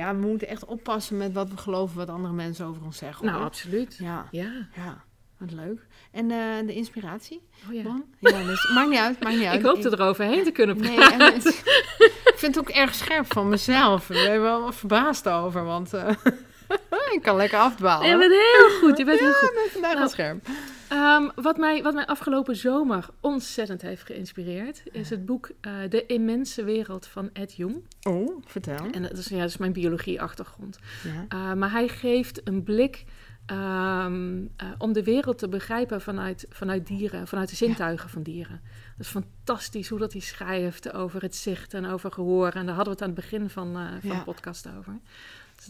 Ja, 0.00 0.14
we 0.14 0.26
moeten 0.26 0.48
echt 0.48 0.64
oppassen 0.64 1.16
met 1.16 1.32
wat 1.32 1.48
we 1.50 1.56
geloven, 1.56 1.96
wat 1.96 2.08
andere 2.08 2.34
mensen 2.34 2.66
over 2.66 2.82
ons 2.84 2.96
zeggen. 2.98 3.24
Nou, 3.24 3.36
hoor. 3.36 3.46
absoluut. 3.46 3.96
Ja, 3.98 4.26
Ja. 4.30 4.50
ja, 4.76 5.04
wat 5.38 5.50
leuk. 5.52 5.86
En 6.12 6.30
eh, 6.30 6.38
de 6.66 6.74
inspiratie, 6.74 7.40
Oh, 7.68 7.74
ja. 7.74 8.02
Ja, 8.18 8.42
dus, 8.44 8.70
maakt 8.74 8.88
niet 8.88 8.98
uit, 8.98 9.20
maakt 9.22 9.36
niet 9.36 9.46
uit. 9.50 9.58
Ik 9.60 9.66
hoopte 9.66 9.90
er 9.90 10.02
overheen 10.02 10.44
te 10.44 10.50
kunnen 10.50 10.78
Nee, 10.78 10.94
praten. 10.94 11.18
en 11.20 11.32
het- 11.34 11.46
ik 12.32 12.34
vind 12.36 12.54
het 12.54 12.58
ook 12.68 12.74
erg 12.74 12.94
scherp 12.94 13.32
van 13.32 13.48
mezelf. 13.48 14.10
Ik 14.10 14.26
ben 14.26 14.40
wel 14.42 14.72
verbaasd 14.72 15.28
over, 15.28 15.64
want 15.64 15.92
eh, 15.94 16.08
ik 17.14 17.22
kan 17.22 17.36
lekker 17.36 17.58
afdwalen. 17.58 18.08
Je 18.08 18.16
bent 18.18 18.32
heel 18.32 18.78
goed. 18.78 18.98
Je 18.98 19.04
bent 19.04 19.20
heel 19.20 19.32
goed. 19.32 19.48
Ik 19.48 19.54
ben 19.62 19.70
vandaag 19.72 19.90
wel 19.90 19.98
Nou, 20.00 20.10
scherp. 20.12 20.46
Ehm, 20.90 21.28
wat, 21.34 21.56
mij, 21.56 21.82
wat 21.82 21.94
mij 21.94 22.06
afgelopen 22.06 22.56
zomer 22.56 23.06
ontzettend 23.20 23.82
heeft 23.82 24.06
geïnspireerd, 24.06 24.82
is 24.92 25.10
het 25.10 25.26
boek 25.26 25.50
eh, 25.60 25.72
De 25.88 26.06
Immense 26.06 26.64
Wereld 26.64 27.06
van 27.06 27.30
Ed 27.32 27.54
Jung. 27.56 27.82
Oh, 28.02 28.42
vertel. 28.46 28.86
En 28.90 29.02
dat 29.02 29.16
is, 29.18 29.28
ja, 29.28 29.38
dat 29.38 29.48
is 29.48 29.56
mijn 29.56 29.72
biologie-achtergrond. 29.72 30.78
Ja. 31.04 31.38
Uh, 31.38 31.54
maar 31.54 31.70
hij 31.70 31.88
geeft 31.88 32.40
een 32.48 32.62
blik 32.62 33.04
ehm, 33.46 34.38
uh, 34.40 34.46
om 34.78 34.92
de 34.92 35.04
wereld 35.04 35.38
te 35.38 35.48
begrijpen 35.48 36.00
vanuit, 36.00 36.46
vanuit 36.50 36.86
dieren, 36.86 37.26
vanuit 37.28 37.48
de 37.50 37.56
zintuigen 37.56 38.08
van 38.10 38.22
dieren. 38.22 38.60
Dat 38.96 39.06
is 39.06 39.12
fantastisch 39.12 39.88
hoe 39.88 39.98
dat 39.98 40.12
hij 40.12 40.20
schrijft 40.20 40.92
over 40.92 41.22
het 41.22 41.36
zicht 41.36 41.74
en 41.74 41.86
over 41.86 42.12
gehoor. 42.12 42.48
En 42.52 42.66
daar 42.66 42.74
hadden 42.74 42.84
we 42.84 42.90
het 42.90 43.02
aan 43.02 43.16
het 43.16 43.30
begin 43.30 43.50
van, 43.50 43.72
van 44.00 44.10
Ja. 44.10 44.18
de 44.18 44.24
podcast 44.24 44.68
over. 44.78 44.98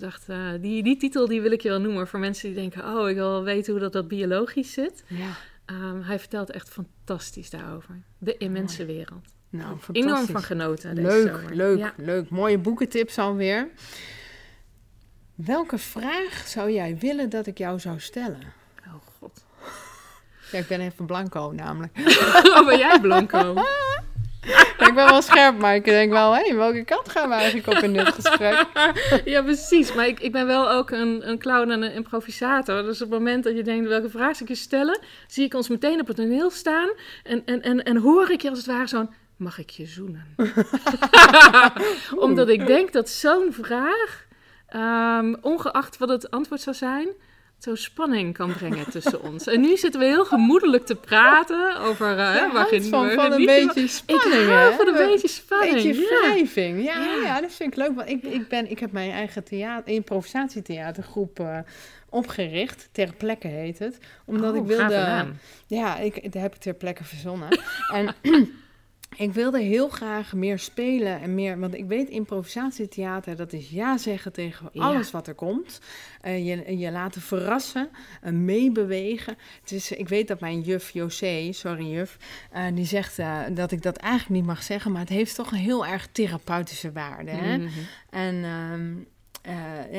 Dacht, 0.00 0.28
uh, 0.28 0.50
die, 0.60 0.82
die 0.82 0.96
titel 0.96 1.26
die 1.28 1.40
wil 1.40 1.50
ik 1.52 1.60
je 1.60 1.68
wel 1.68 1.80
noemen 1.80 2.08
voor 2.08 2.18
mensen 2.18 2.48
die 2.48 2.58
denken... 2.58 2.96
oh, 2.96 3.08
ik 3.08 3.14
wil 3.16 3.42
weten 3.42 3.72
hoe 3.72 3.80
dat, 3.80 3.92
dat 3.92 4.08
biologisch 4.08 4.72
zit. 4.72 5.04
ja. 5.06 5.30
Um, 5.66 6.02
hij 6.02 6.18
vertelt 6.18 6.50
echt 6.50 6.68
fantastisch 6.68 7.50
daarover. 7.50 8.02
De 8.18 8.36
immense 8.36 8.84
Mooi. 8.84 8.96
wereld. 8.96 9.24
Nou, 9.50 9.76
Enorm 9.92 10.26
van 10.26 10.42
genoten 10.42 10.94
deze 10.94 11.08
Leuk, 11.08 11.26
zomer. 11.34 11.54
leuk, 11.54 11.78
Ja. 11.78 11.92
leuk. 11.96 12.30
Mooie 12.30 12.58
boekentips 12.58 13.18
alweer. 13.18 13.68
Welke 15.34 15.78
vraag 15.78 16.42
zou 16.46 16.70
jij 16.70 16.96
willen 16.98 17.28
dat 17.30 17.46
ik 17.46 17.58
jou 17.58 17.78
zou 17.78 18.00
stellen? 18.00 18.52
Oh 18.86 18.94
god. 19.18 19.44
Ja, 20.52 20.58
ik 20.58 20.66
ben 20.66 20.80
even 20.80 21.06
blanco 21.06 21.52
namelijk. 21.54 21.98
oh, 22.56 22.66
ben 22.66 22.78
jij 22.78 23.00
blanco? 23.00 23.54
ik 24.88 24.94
ben 24.94 25.04
wel 25.04 25.22
scherp, 25.22 25.58
maar 25.58 25.74
ik 25.74 25.84
denk 25.84 26.12
wel, 26.12 26.36
hé, 26.36 26.54
welke 26.54 26.84
kant 26.84 27.08
gaan 27.08 27.28
we 27.28 27.34
eigenlijk 27.34 27.66
op 27.66 27.82
in 27.82 27.92
dit 27.92 28.08
gesprek? 28.08 28.66
ja, 29.24 29.42
precies. 29.42 29.94
Maar 29.94 30.06
ik, 30.06 30.20
ik 30.20 30.32
ben 30.32 30.46
wel 30.46 30.70
ook 30.70 30.90
een, 30.90 31.28
een 31.28 31.38
clown 31.38 31.70
en 31.70 31.82
een 31.82 31.92
improvisator. 31.92 32.82
Dus 32.82 33.02
op 33.02 33.10
het 33.10 33.18
moment 33.18 33.44
dat 33.44 33.56
je 33.56 33.62
denkt, 33.62 33.88
welke 33.88 34.10
vraag 34.10 34.36
zou 34.36 34.42
ik 34.42 34.48
je 34.48 34.62
stellen... 34.62 34.98
zie 35.26 35.44
ik 35.44 35.54
ons 35.54 35.68
meteen 35.68 36.00
op 36.00 36.06
het 36.06 36.16
toneel 36.16 36.50
staan... 36.50 36.88
en, 37.22 37.42
en, 37.44 37.62
en, 37.62 37.82
en 37.82 37.96
hoor 37.96 38.30
ik 38.30 38.42
je 38.42 38.48
als 38.48 38.58
het 38.58 38.66
ware 38.66 38.86
zo'n... 38.86 39.10
mag 39.36 39.58
ik 39.58 39.70
je 39.70 39.86
zoenen? 39.86 40.34
Omdat 42.26 42.48
ik 42.48 42.66
denk 42.66 42.92
dat 42.92 43.08
zo'n 43.08 43.52
vraag... 43.52 44.26
ehm, 44.66 45.34
ongeacht 45.40 45.98
wat 45.98 46.08
het 46.08 46.30
antwoord 46.30 46.60
zou 46.60 46.76
zijn... 46.76 47.08
zo 47.60 47.74
spanning 47.74 48.34
kan 48.34 48.52
brengen 48.52 48.90
tussen 48.90 49.22
ons. 49.22 49.46
En 49.46 49.60
nu 49.60 49.76
zitten 49.76 50.00
we 50.00 50.06
heel 50.06 50.24
gemoedelijk 50.24 50.86
te 50.86 50.94
praten 50.94 51.76
over... 51.76 52.10
Uh, 52.10 52.16
Jij 52.16 52.50
waar 52.52 52.68
houdt 52.68 52.86
van, 52.86 53.06
we 53.08 53.14
van 53.14 53.32
een 53.32 53.46
beetje 53.46 53.88
spanning, 53.88 54.42
Ik 54.42 54.48
hou 54.48 54.74
van 54.76 54.88
een 54.88 55.00
Een 55.00 55.06
beetje 55.06 55.28
spanning. 55.28 55.74
beetje 55.74 56.00
ja. 56.00 56.20
wrijving. 56.20 56.84
Ja, 56.84 57.04
ja. 57.04 57.22
Ja. 57.22 57.40
dat 57.40 57.52
vind 57.52 57.72
ik 57.72 57.78
leuk. 57.78 57.94
Want 57.94 58.08
ik, 58.08 58.22
ik, 58.22 58.48
ben, 58.48 58.70
ik 58.70 58.78
heb 58.78 58.92
mijn 58.92 59.10
eigen 59.10 59.44
theater, 59.44 59.92
improvisatietheatergroep 59.94 61.40
eh, 61.40 61.58
opgericht. 62.08 62.88
Ter 62.92 63.14
plekke 63.14 63.46
heet 63.48 63.78
het. 63.78 63.98
Omdat 64.24 64.50
Oh, 64.50 64.56
ik 64.56 64.64
wilde... 64.64 65.26
Ja, 65.66 65.96
ik, 65.98 66.32
daar 66.32 66.42
heb 66.42 66.54
ik 66.54 66.60
ter 66.60 66.74
plekke 66.74 67.04
verzonnen. 67.04 67.48
en 67.92 68.14
ik 69.16 69.32
wilde 69.32 69.60
heel 69.60 69.88
graag 69.88 70.32
meer 70.32 70.58
spelen 70.58 71.20
en 71.20 71.34
meer... 71.34 71.58
Want 71.58 71.74
ik 71.74 71.86
weet, 71.86 72.08
improvisatietheater, 72.08 73.36
dat 73.36 73.52
is 73.52 73.70
ja 73.70 73.98
zeggen 73.98 74.32
tegen 74.32 74.68
Ja. 74.72 74.82
alles 74.82 75.10
wat 75.10 75.26
er 75.26 75.34
komt. 75.34 75.80
Eh, 76.20 76.46
je, 76.46 76.78
je 76.78 76.90
laten 76.90 77.20
verrassen, 77.20 77.88
eh, 78.22 78.32
meebewegen. 78.32 79.36
Het 79.60 79.72
is, 79.72 79.92
ik 79.92 80.08
weet 80.08 80.28
dat 80.28 80.40
mijn 80.40 80.60
juf 80.60 80.90
José, 80.90 81.52
sorry 81.52 81.86
juf, 81.86 82.16
eh, 82.50 82.64
die 82.74 82.84
zegt 82.84 83.16
dat 83.54 83.72
ik 83.72 83.82
dat 83.82 83.96
eigenlijk 83.96 84.40
niet 84.40 84.50
mag 84.50 84.62
zeggen... 84.62 84.92
maar 84.92 85.00
het 85.00 85.08
heeft 85.08 85.34
toch 85.34 85.52
een 85.52 85.58
heel 85.58 85.86
erg 85.86 86.08
therapeutische 86.12 86.92
waarde, 86.92 87.30
hè? 87.30 87.56
Mhm. 87.58 87.68
En 88.10 88.44
ehm, 88.44 88.92
eh, 89.42 89.52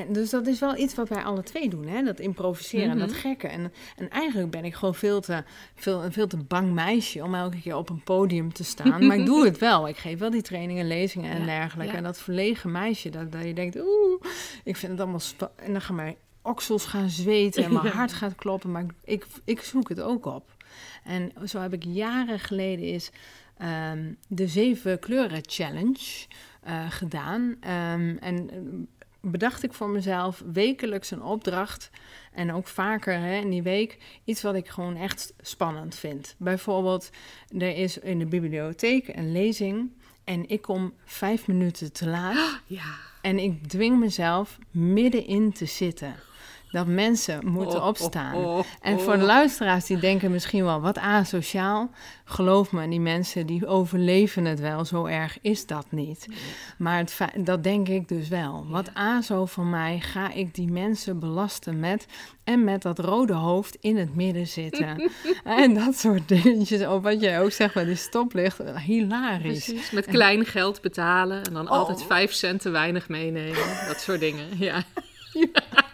dus 0.09 0.29
dat 0.29 0.47
is 0.47 0.59
wel 0.59 0.77
iets 0.77 0.95
wat 0.95 1.09
wij 1.09 1.23
alle 1.23 1.43
twee 1.43 1.69
doen, 1.69 1.87
hè? 1.87 2.03
dat 2.03 2.19
improviseren, 2.19 2.89
Mhm. 2.89 2.97
dat 2.99 3.13
gekke. 3.13 3.47
En, 3.47 3.73
en 3.97 4.09
eigenlijk 4.09 4.51
ben 4.51 4.65
ik 4.65 4.73
gewoon 4.75 4.95
veel 4.95 5.21
te, 5.21 5.43
veel, 5.75 6.03
een 6.03 6.11
veel 6.11 6.27
te 6.27 6.37
bang 6.37 6.73
meisje 6.73 7.23
om 7.23 7.35
elke 7.35 7.61
keer 7.61 7.75
op 7.75 7.89
een 7.89 8.03
podium 8.03 8.53
te 8.53 8.63
staan. 8.63 9.07
maar 9.07 9.17
ik 9.17 9.25
doe 9.31 9.45
het 9.45 9.57
wel. 9.57 9.87
Ik 9.87 9.97
geef 9.97 10.19
wel 10.19 10.29
die 10.29 10.41
trainingen, 10.41 10.87
lezingen 10.87 11.31
en 11.31 11.39
Ja, 11.39 11.45
dergelijke. 11.45 11.91
ja. 11.91 11.97
En 11.97 12.03
dat 12.03 12.17
verlegen 12.21 12.71
meisje, 12.71 13.09
dat, 13.09 13.31
dat 13.31 13.43
je 13.43 13.53
denkt, 13.53 13.75
oeh, 13.75 14.21
ik 14.63 14.75
vind 14.77 14.91
het 14.91 15.01
allemaal... 15.01 15.21
En 15.55 15.71
dan 15.71 15.81
gaan 15.81 15.95
mijn 15.95 16.15
oksels 16.41 16.85
gaan 16.85 17.09
zweten 17.09 17.63
en 17.63 17.73
mijn 17.73 17.85
Ja. 17.85 17.91
hart 17.91 18.13
gaat 18.13 18.35
kloppen. 18.35 18.71
Maar 18.71 18.85
ik, 19.03 19.25
ik 19.43 19.61
zoek 19.61 19.89
het 19.89 20.01
ook 20.01 20.25
op. 20.25 20.49
En 21.03 21.31
zo 21.45 21.59
heb 21.59 21.73
ik 21.73 21.83
jaren 21.83 22.39
geleden 22.39 22.85
is 22.85 23.11
ehm, 23.57 24.13
de 24.27 24.47
Zeven 24.47 24.99
Kleuren 24.99 25.41
Challenge 25.41 26.25
eh, 26.63 26.85
gedaan. 26.91 27.55
Ehm, 27.59 28.15
en 28.19 28.49
bedacht 29.21 29.63
ik 29.63 29.73
voor 29.73 29.89
mezelf 29.89 30.43
wekelijks 30.53 31.11
een 31.11 31.23
opdracht. 31.23 31.89
En 32.31 32.53
ook 32.53 32.67
vaker 32.67 33.19
hè, 33.19 33.35
in 33.35 33.49
die 33.49 33.63
week 33.63 33.97
iets 34.23 34.41
wat 34.41 34.55
ik 34.55 34.67
gewoon 34.67 34.95
echt 34.95 35.33
spannend 35.41 35.95
vind. 35.95 36.35
Bijvoorbeeld, 36.37 37.09
er 37.57 37.77
is 37.77 37.97
in 37.97 38.19
de 38.19 38.25
bibliotheek 38.25 39.07
een 39.07 39.31
lezing. 39.31 39.91
En 40.23 40.49
ik 40.49 40.61
kom 40.61 40.93
vijf 41.05 41.47
minuten 41.47 41.93
te 41.93 42.07
laat. 42.07 42.59
Ja. 42.65 42.95
En 43.21 43.39
ik 43.39 43.67
dwing 43.67 43.99
mezelf 43.99 44.57
middenin 44.71 45.51
te 45.51 45.65
zitten. 45.65 46.15
Dat 46.71 46.87
mensen 46.87 47.47
moeten 47.47 47.79
Oh, 47.79 47.87
opstaan. 47.87 48.35
oh, 48.35 48.57
oh, 48.57 48.63
En 48.81 48.99
voor 48.99 49.13
de 49.13 49.19
oh. 49.19 49.25
luisteraars 49.25 49.85
die 49.85 49.97
denken 49.97 50.31
misschien 50.31 50.63
wel 50.63 50.81
wat 50.81 50.97
asociaal. 50.97 51.89
Geloof 52.25 52.71
me, 52.71 52.87
die 52.89 52.99
mensen 52.99 53.45
die 53.45 53.67
overleven 53.67 54.45
het 54.45 54.59
wel. 54.59 54.85
Zo 54.85 55.05
erg 55.05 55.37
is 55.41 55.65
dat 55.65 55.85
niet. 55.89 56.27
Maar 56.77 56.97
het 56.97 57.17
dat 57.35 57.63
denk 57.63 57.87
ik 57.87 58.07
dus 58.07 58.27
wel. 58.27 58.65
Wat 58.69 58.89
azo 58.93 59.45
van 59.45 59.69
mij 59.69 59.99
ga 59.99 60.33
ik 60.33 60.55
die 60.55 60.71
mensen 60.71 61.19
belasten 61.19 61.79
met... 61.79 62.05
en 62.43 62.63
met 62.63 62.81
dat 62.81 62.99
rode 62.99 63.33
hoofd 63.33 63.77
in 63.81 63.97
het 63.97 64.15
midden 64.15 64.47
zitten. 64.47 65.11
en 65.43 65.73
dat 65.73 65.95
soort 65.95 66.27
dingetjes. 66.27 66.85
Of 66.85 67.01
wat 67.01 67.21
jij 67.21 67.41
ook 67.41 67.51
zegt 67.51 67.73
bij 67.73 67.85
die 67.85 67.95
stoplicht. 67.95 68.57
Hilarisch. 68.85 69.65
Precies, 69.65 69.91
met 69.91 70.05
klein 70.05 70.45
geld 70.45 70.81
betalen 70.81 71.43
en 71.43 71.53
dan 71.53 71.65
Oh. 71.65 71.77
altijd 71.77 72.03
vijf 72.03 72.33
cent 72.33 72.61
te 72.61 72.69
weinig 72.69 73.09
meenemen. 73.09 73.87
Dat 73.87 73.99
soort 74.01 74.19
dingen, 74.19 74.45
ja. 74.57 74.83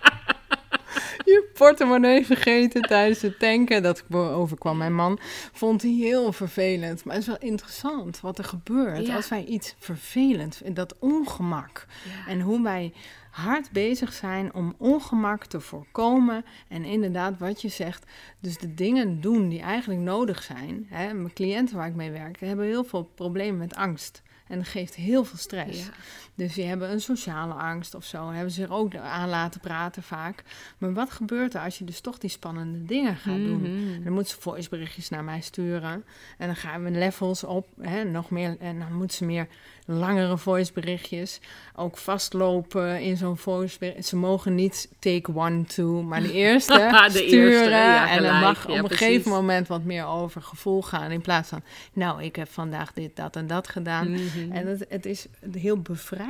Je 1.28 1.50
portemonnee 1.54 2.26
vergeten 2.26 2.82
tijdens 2.82 3.22
het 3.22 3.40
tanken. 3.40 3.84
Dat 3.84 4.04
overkwam 4.12 4.78
mijn 4.78 4.96
man. 4.96 5.20
Vond 5.54 5.82
hij 5.82 5.92
heel 5.92 6.32
vervelend. 6.32 7.04
Maar 7.04 7.14
het 7.14 7.24
is 7.24 7.30
wel 7.30 7.50
interessant 7.50 8.20
wat 8.20 8.38
er 8.38 8.44
gebeurt 8.44 9.08
Ja. 9.08 9.16
als 9.16 9.30
wij 9.30 9.44
iets 9.46 9.76
vervelend 9.80 10.56
vinden. 10.56 10.76
Dat 10.76 10.96
ongemak. 11.00 11.86
Ja. 12.04 12.32
En 12.32 12.42
hoe 12.42 12.64
wij 12.64 12.94
hard 13.32 13.72
bezig 13.72 14.14
zijn 14.14 14.54
om 14.54 14.76
ongemak 14.78 15.46
te 15.46 15.60
voorkomen. 15.60 16.46
En 16.68 16.84
inderdaad, 16.84 17.38
wat 17.40 17.62
je 17.62 17.70
zegt, 17.70 18.06
dus 18.40 18.58
de 18.58 18.74
dingen 18.74 19.22
doen 19.22 19.50
die 19.50 19.62
eigenlijk 19.62 20.02
nodig 20.02 20.44
zijn. 20.44 20.88
Hè, 20.90 21.14
mijn 21.14 21.34
cliënten 21.34 21.76
waar 21.76 21.88
ik 21.88 21.96
mee 21.96 22.12
werk, 22.12 22.40
hebben 22.40 22.66
heel 22.66 22.84
veel 22.84 23.04
problemen 23.16 23.58
met 23.58 23.76
angst. 23.76 24.22
En 24.48 24.58
dat 24.58 24.68
geeft 24.68 24.96
heel 24.96 25.24
veel 25.24 25.38
stress. 25.38 25.80
Ja. 25.80 25.92
Dus 26.38 26.54
die 26.54 26.66
hebben 26.66 26.92
een 26.92 27.02
sociale 27.02 27.54
angst 27.54 27.96
of 27.96 28.04
zo. 28.04 28.30
Hebben 28.32 28.52
ze 28.52 28.64
er 28.64 28.74
ook 28.74 28.96
aan 28.96 29.30
laten 29.30 29.60
praten 29.60 30.04
vaak. 30.04 30.44
Maar 30.78 30.94
wat 30.94 31.12
gebeurt 31.12 31.54
er 31.54 31.62
als 31.62 31.78
je 31.78 31.84
dus 31.84 32.00
toch 32.00 32.18
die 32.18 32.30
spannende 32.30 32.84
dingen 32.86 33.16
gaat 33.16 33.38
doen? 33.38 33.62
Mhm. 33.62 34.04
Dan 34.04 34.14
moeten 34.14 34.34
ze 34.36 34.42
voiceberichtjes 34.42 35.10
naar 35.10 35.24
mij 35.24 35.42
sturen. 35.42 36.04
En 36.38 36.48
dan 36.48 36.56
gaan 36.56 36.84
we 36.84 36.92
levels 36.92 37.44
op. 37.44 37.68
Hè, 37.82 38.04
nog 38.04 38.30
meer, 38.30 38.56
en 38.60 38.80
dan 38.80 38.94
moeten 38.94 39.18
ze 39.18 39.26
meer 39.26 39.48
langere 39.86 40.38
voiceberichtjes. 40.38 41.40
Ook 41.76 41.98
vastlopen 41.98 43.02
in 43.02 43.18
zo'n 43.18 43.38
voicebericht. 43.38 44.06
Ze 44.08 44.16
mogen 44.16 44.56
niet 44.56 44.90
take 45.00 45.36
one, 45.36 45.64
two, 45.64 46.02
maar 46.02 46.22
de 46.22 46.34
eerste 46.46 46.74
De 47.14 47.18
sturen. 47.18 47.52
eerste, 47.52 47.70
ja, 47.70 48.10
en 48.10 48.24
dan 48.24 48.40
mag 48.40 48.68
Ja, 48.68 48.74
op 48.74 48.78
een 48.80 48.84
precies. 48.86 49.06
gegeven 49.06 49.32
moment 49.32 49.68
wat 49.68 49.84
meer 49.84 50.06
over 50.06 50.42
gevoel 50.42 50.82
gaan. 50.82 51.12
In 51.12 51.22
plaats 51.22 51.50
van, 51.50 51.62
nou, 51.94 52.24
ik 52.24 52.36
heb 52.36 52.48
vandaag 52.50 52.94
dit, 52.94 53.16
dat 53.16 53.36
en 53.36 53.48
dat 53.48 53.68
gedaan. 53.68 54.12
Mhm. 54.12 54.52
En 54.52 54.68
het, 54.68 54.86
het 54.90 55.06
is 55.06 55.26
heel 55.52 55.78
bevrijdend. 55.82 56.26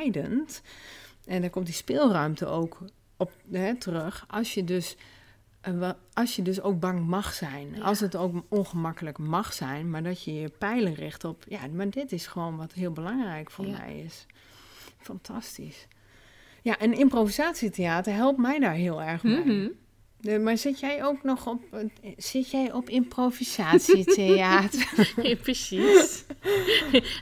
En 1.26 1.42
daar 1.42 1.50
komt 1.50 1.66
die 1.66 1.76
speelruimte 1.76 2.46
ook 2.46 2.78
op 3.18 3.32
hè, 3.52 3.76
terug. 3.76 4.26
Als 4.28 4.54
je, 4.54 4.64
dus, 4.64 4.96
eh, 5.62 5.92
als 6.14 6.36
je 6.36 6.42
dus 6.42 6.62
ook 6.62 6.80
bang 6.80 7.08
mag 7.08 7.34
zijn. 7.34 7.76
Ja. 7.76 7.82
Als 7.82 8.00
het 8.00 8.16
ook 8.16 8.44
ongemakkelijk 8.50 9.18
mag 9.18 9.54
zijn. 9.54 9.90
Maar 9.90 10.04
dat 10.04 10.24
je 10.24 10.34
je 10.34 10.50
pijlen 10.50 10.94
richt 10.94 11.24
op... 11.24 11.44
Ja, 11.48 11.60
maar 11.74 11.90
dit 11.90 12.12
is 12.12 12.28
gewoon 12.28 12.58
wat 12.58 12.74
heel 12.74 12.92
belangrijk 12.92 13.52
voor 13.52 13.66
Ja. 13.66 13.78
mij 13.78 14.00
is. 14.00 14.26
Fantastisch. 14.98 15.88
Ja, 16.62 16.78
en 16.78 16.94
improvisatietheater 16.94 18.14
helpt 18.14 18.40
mij 18.40 18.60
daar 18.60 18.74
heel 18.74 19.02
erg 19.02 19.22
bij. 19.22 19.44
Mhm. 19.46 19.68
De- 20.22 20.40
maar 20.40 20.58
zit 20.58 20.80
jij 20.80 21.04
ook 21.04 21.24
nog 21.24 21.48
op, 21.48 21.62
zit 22.18 22.52
jij 22.52 22.72
op 22.74 22.90
improvisatietheater? 22.90 25.14
Ja, 25.24 25.36
precies. 25.36 26.24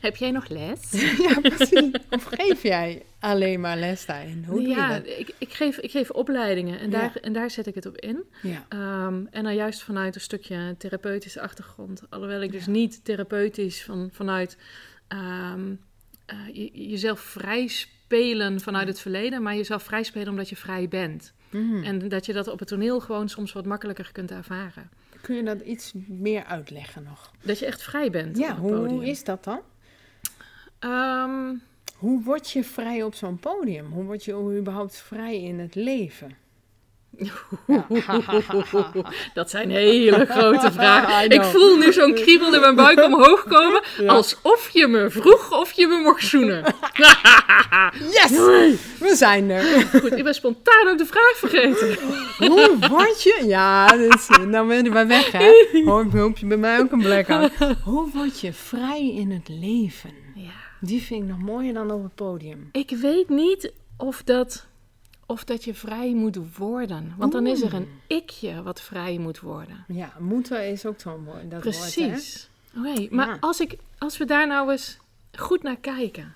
Heb 0.02 0.16
jij 0.16 0.32
nog 0.32 0.48
les? 0.50 0.80
ja, 1.18 1.40
precies. 1.42 1.92
Of 2.10 2.24
geef 2.24 2.64
jij 2.64 3.04
alleen 3.20 3.60
maar 3.60 3.78
les 3.78 4.06
daarin? 4.06 4.44
Hoe 4.48 4.60
doe 4.62 4.70
ja, 4.70 4.94
je 4.96 5.02
dat? 5.02 5.18
Ik, 5.20 5.34
ik, 5.38 5.54
geef, 5.54 5.78
ik 5.78 5.92
geef 5.92 6.10
opleidingen 6.10 6.80
en 6.80 6.92
Ja. 6.92 7.00
daar, 7.00 7.16
en 7.22 7.34
daar 7.34 7.52
zet 7.52 7.68
ik 7.68 7.76
het 7.76 7.86
op 7.86 7.98
in. 7.98 8.24
Ja. 8.42 8.66
Ehm, 8.70 9.26
en 9.32 9.44
dan 9.44 9.56
juist 9.56 9.84
vanuit 9.84 10.16
een 10.16 10.22
stukje 10.22 10.76
therapeutische 10.78 11.42
achtergrond. 11.42 12.02
Alhoewel 12.10 12.42
ik 12.42 12.52
dus 12.52 12.66
niet 12.68 13.06
therapeutisch 13.06 13.84
van, 13.84 14.10
vanuit 14.14 14.58
ehm, 15.08 15.74
eh, 16.26 16.38
je- 16.54 16.90
jezelf 16.90 17.20
vrij 17.20 17.68
spelen 17.68 18.60
vanuit 18.62 18.88
het 18.88 19.00
verleden, 19.00 19.42
maar 19.42 19.56
jezelf 19.56 19.84
vrij 19.84 20.04
spelen 20.04 20.30
omdat 20.30 20.50
je 20.50 20.56
vrij 20.56 20.88
bent. 20.88 21.34
Mhm. 21.56 21.84
En 21.84 22.08
dat 22.10 22.26
je 22.26 22.34
dat 22.34 22.48
op 22.48 22.60
het 22.60 22.68
toneel 22.68 23.00
gewoon 23.00 23.30
soms 23.30 23.54
wat 23.54 23.66
makkelijker 23.66 24.10
kunt 24.12 24.32
ervaren. 24.32 24.90
Kun 25.22 25.36
je 25.36 25.44
dat 25.44 25.62
iets 25.62 25.94
meer 26.08 26.44
uitleggen 26.44 27.04
nog? 27.04 27.32
Dat 27.42 27.60
je 27.60 27.66
echt 27.66 27.84
vrij 27.84 28.10
bent. 28.12 28.38
Ja, 28.38 28.56
hoe 28.58 29.06
is 29.06 29.24
dat 29.24 29.44
dan? 29.44 29.60
Ehm, 30.80 31.54
Hoe 31.96 32.24
word 32.24 32.50
je 32.52 32.64
vrij 32.64 33.04
op 33.04 33.14
zo'n 33.14 33.40
podium? 33.40 33.92
Hoe 33.92 34.04
word 34.04 34.24
je 34.26 34.56
überhaupt 34.60 34.98
vrij 34.98 35.42
in 35.42 35.60
het 35.60 35.76
leven? 35.76 36.32
dat 39.34 39.50
zijn 39.50 39.70
hele 39.70 40.26
grote 40.26 40.72
vragen. 40.78 41.30
Ik 41.30 41.44
voel 41.44 41.78
nu 41.78 41.94
zo'n 41.94 42.14
kriebel 42.14 42.54
in 42.54 42.60
mijn 42.60 42.76
buik 42.76 43.04
omhoog 43.04 43.44
komen. 43.44 43.82
Ja. 43.98 44.12
Alsof 44.12 44.70
je 44.74 44.88
me 44.88 45.10
vroeg 45.10 45.60
of 45.60 45.72
je 45.72 45.88
me 45.88 46.02
mocht 46.04 46.26
zoenen. 46.26 46.64
Yes! 48.12 48.30
We 49.00 49.16
zijn 49.16 49.50
er. 49.50 49.86
Goed, 49.86 50.18
ik 50.18 50.24
ben 50.24 50.34
spontaan 50.34 50.88
ook 50.88 50.98
de 50.98 51.06
vraag 51.06 51.34
vergeten. 51.36 51.98
Hoe 52.38 52.78
word 52.90 53.24
je... 53.24 53.44
Ja, 53.48 53.88
dus, 53.88 54.28
nou 54.48 54.68
ben 54.68 54.84
je 54.84 54.90
bij 54.90 55.08
weg, 55.08 55.32
hè? 55.32 55.52
Hoop, 55.86 56.12
hoop 56.12 56.38
je 56.38 56.46
bij 56.46 56.58
mij 56.58 56.80
ook 56.80 56.92
een 56.92 57.02
blackout. 57.02 57.52
Hoe 57.84 58.10
word 58.14 58.40
je 58.40 58.54
vrij 58.54 59.12
in 59.16 59.32
het 59.32 59.48
leven? 59.50 60.14
Ja. 60.36 60.52
Die 60.80 61.02
vind 61.02 61.24
ik 61.24 61.30
nog 61.30 61.40
mooier 61.40 61.74
dan 61.74 61.92
op 61.92 62.04
het 62.04 62.16
podium. 62.16 62.70
Ik 62.72 62.90
weet 62.90 63.30
niet 63.30 63.72
of 63.98 64.22
dat, 64.24 64.66
of 65.26 65.44
dat 65.44 65.64
je 65.64 65.74
vrij 65.74 66.14
moet 66.14 66.58
worden. 66.58 67.14
Want 67.18 67.32
dan 67.32 67.48
is 67.48 67.62
er 67.62 67.74
een 67.74 67.88
ikje 68.08 68.64
wat 68.64 68.82
vrij 68.82 69.18
moet 69.18 69.40
worden. 69.40 69.86
Ja, 69.88 70.14
moeten 70.20 70.68
is 70.72 70.86
ook 70.86 71.00
zo'n 71.00 71.24
mooi. 71.24 71.48
Dat? 71.48 71.60
Precies. 71.60 72.50
Oké, 72.78 73.08
maar 73.16 73.28
Ja. 73.28 73.38
als, 73.40 73.60
ik, 73.60 73.78
als 73.98 74.18
we 74.18 74.26
daar 74.26 74.48
nou 74.48 74.72
eens 74.72 74.98
goed 75.34 75.64
naar 75.64 75.78
kijken. 75.78 76.36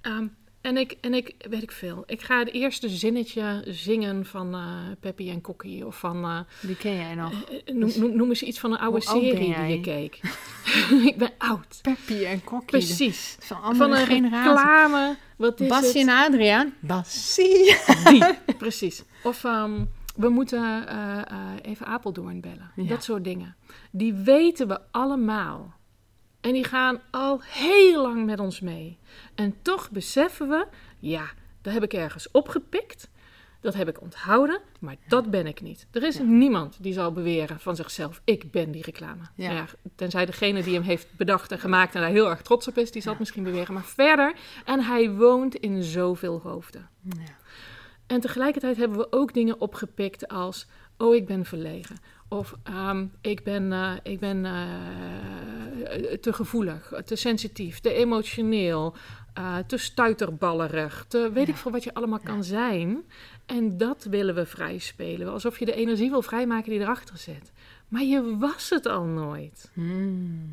ehm, 0.00 0.26
en 0.68 0.76
ik, 0.76 0.96
en 1.00 1.14
ik, 1.14 1.34
weet 1.50 1.62
ik 1.62 1.72
veel. 1.72 2.02
Ik 2.06 2.22
ga 2.22 2.38
het 2.38 2.52
eerste 2.52 2.88
zinnetje 2.88 3.62
zingen 3.66 4.26
van 4.26 4.54
eh 4.54 4.60
Peppy 5.00 5.30
en 5.30 5.40
Kokkie. 5.40 5.86
Of 5.86 5.98
van, 5.98 6.24
eh, 6.24 6.38
Die 6.60 6.76
ken 6.76 6.94
jij 6.96 7.14
nog. 7.14 7.32
eh, 7.64 7.74
noem, 7.74 7.92
noem, 7.96 8.16
noem 8.16 8.28
eens 8.28 8.42
iets 8.42 8.58
van 8.58 8.72
een 8.72 8.78
oude 8.78 9.06
Hoe 9.06 9.20
serie 9.22 9.54
die 9.54 9.66
je 9.76 9.80
keek. 9.80 10.20
ik 11.10 11.16
ben 11.16 11.30
oud. 11.38 11.78
Peppy 11.82 12.24
en 12.24 12.44
Kokkie. 12.44 12.66
Precies. 12.66 13.36
Van 13.40 13.56
Van 13.62 13.80
andere 13.80 14.00
een 14.00 14.06
generatie. 14.06 14.48
reclame. 14.50 15.16
Wat 15.36 15.60
is 15.60 15.68
Bassie 15.68 16.00
het? 16.00 16.08
en 16.08 16.14
Adriaan. 16.16 16.74
Bassie. 16.80 17.76
Die, 18.04 18.24
precies. 18.58 19.02
Of 19.22 19.44
ehm, 19.44 19.84
we 20.16 20.28
moeten 20.28 20.86
eh, 20.88 21.18
eh, 21.18 21.24
even 21.62 21.86
Apeldoorn 21.86 22.40
bellen. 22.40 22.70
Ja. 22.76 22.84
Dat 22.88 23.04
soort 23.04 23.24
dingen. 23.24 23.56
Die 23.90 24.12
weten 24.14 24.68
we 24.68 24.80
allemaal. 24.90 25.76
En 26.48 26.54
die 26.54 26.64
gaan 26.64 27.00
al 27.10 27.40
heel 27.42 28.02
lang 28.02 28.24
met 28.26 28.40
ons 28.40 28.60
mee. 28.60 28.98
En 29.34 29.54
toch 29.62 29.90
beseffen 29.90 30.48
we, 30.48 30.66
ja, 30.98 31.30
dat 31.62 31.72
heb 31.72 31.82
ik 31.82 31.92
ergens 31.92 32.30
opgepikt. 32.30 33.08
Dat 33.60 33.74
heb 33.74 33.88
ik 33.88 34.00
onthouden, 34.00 34.60
maar 34.80 34.96
dat 35.08 35.30
ben 35.30 35.46
ik 35.46 35.60
niet. 35.60 35.86
Er 35.90 36.02
is 36.02 36.16
Ja. 36.16 36.22
niemand 36.22 36.76
die 36.80 36.92
zal 36.92 37.12
beweren 37.12 37.60
van 37.60 37.76
zichzelf, 37.76 38.20
ik 38.24 38.50
ben 38.50 38.70
die 38.70 38.82
reclame. 38.82 39.22
Ja. 39.34 39.50
Ja, 39.50 39.66
tenzij 39.94 40.26
degene 40.26 40.62
die 40.62 40.74
hem 40.74 40.82
heeft 40.82 41.08
bedacht 41.16 41.52
en 41.52 41.58
gemaakt 41.58 41.94
en 41.94 42.00
daar 42.00 42.10
heel 42.10 42.30
erg 42.30 42.42
trots 42.42 42.68
op 42.68 42.78
is, 42.78 42.90
die 42.90 43.02
zal 43.02 43.10
het 43.10 43.20
misschien 43.20 43.42
beweren. 43.44 43.74
Maar 43.74 43.84
verder, 43.84 44.34
en 44.64 44.80
hij 44.84 45.10
woont 45.10 45.54
in 45.54 45.82
zoveel 45.82 46.40
hoofden. 46.40 46.88
Ja. 47.02 47.36
En 48.06 48.20
tegelijkertijd 48.20 48.76
hebben 48.76 48.98
we 48.98 49.12
ook 49.12 49.34
dingen 49.34 49.60
opgepikt 49.60 50.28
als: 50.28 50.66
oh, 50.98 51.14
ik 51.14 51.26
ben 51.26 51.44
verlegen. 51.44 51.96
Of 52.28 52.54
ehm, 52.62 53.06
ik 53.20 53.42
ben, 53.44 53.72
eh, 53.72 53.92
ik 54.02 54.20
ben 54.20 54.44
eh, 54.44 56.12
te 56.20 56.32
gevoelig, 56.32 56.92
te 57.04 57.16
sensitief, 57.16 57.80
te 57.80 57.92
emotioneel, 57.92 58.94
eh, 59.34 59.56
te 59.66 59.76
stuiterballerig, 59.76 61.04
te 61.08 61.30
weet 61.32 61.46
Ja. 61.46 61.52
ik 61.52 61.58
veel 61.58 61.70
wat 61.72 61.84
je 61.84 61.94
allemaal 61.94 62.20
kan 62.24 62.44
zijn. 62.44 63.02
En 63.46 63.76
dat 63.76 64.04
willen 64.10 64.34
we 64.34 64.46
vrij 64.46 64.78
spelen. 64.78 65.32
Alsof 65.32 65.58
je 65.58 65.64
de 65.64 65.74
energie 65.74 66.10
wil 66.10 66.22
vrijmaken 66.22 66.70
die 66.70 66.80
erachter 66.80 67.18
zit. 67.18 67.52
Maar 67.88 68.02
je 68.02 68.36
was 68.36 68.70
het 68.70 68.86
al 68.86 69.04
nooit. 69.04 69.70
Hmm. 69.72 70.50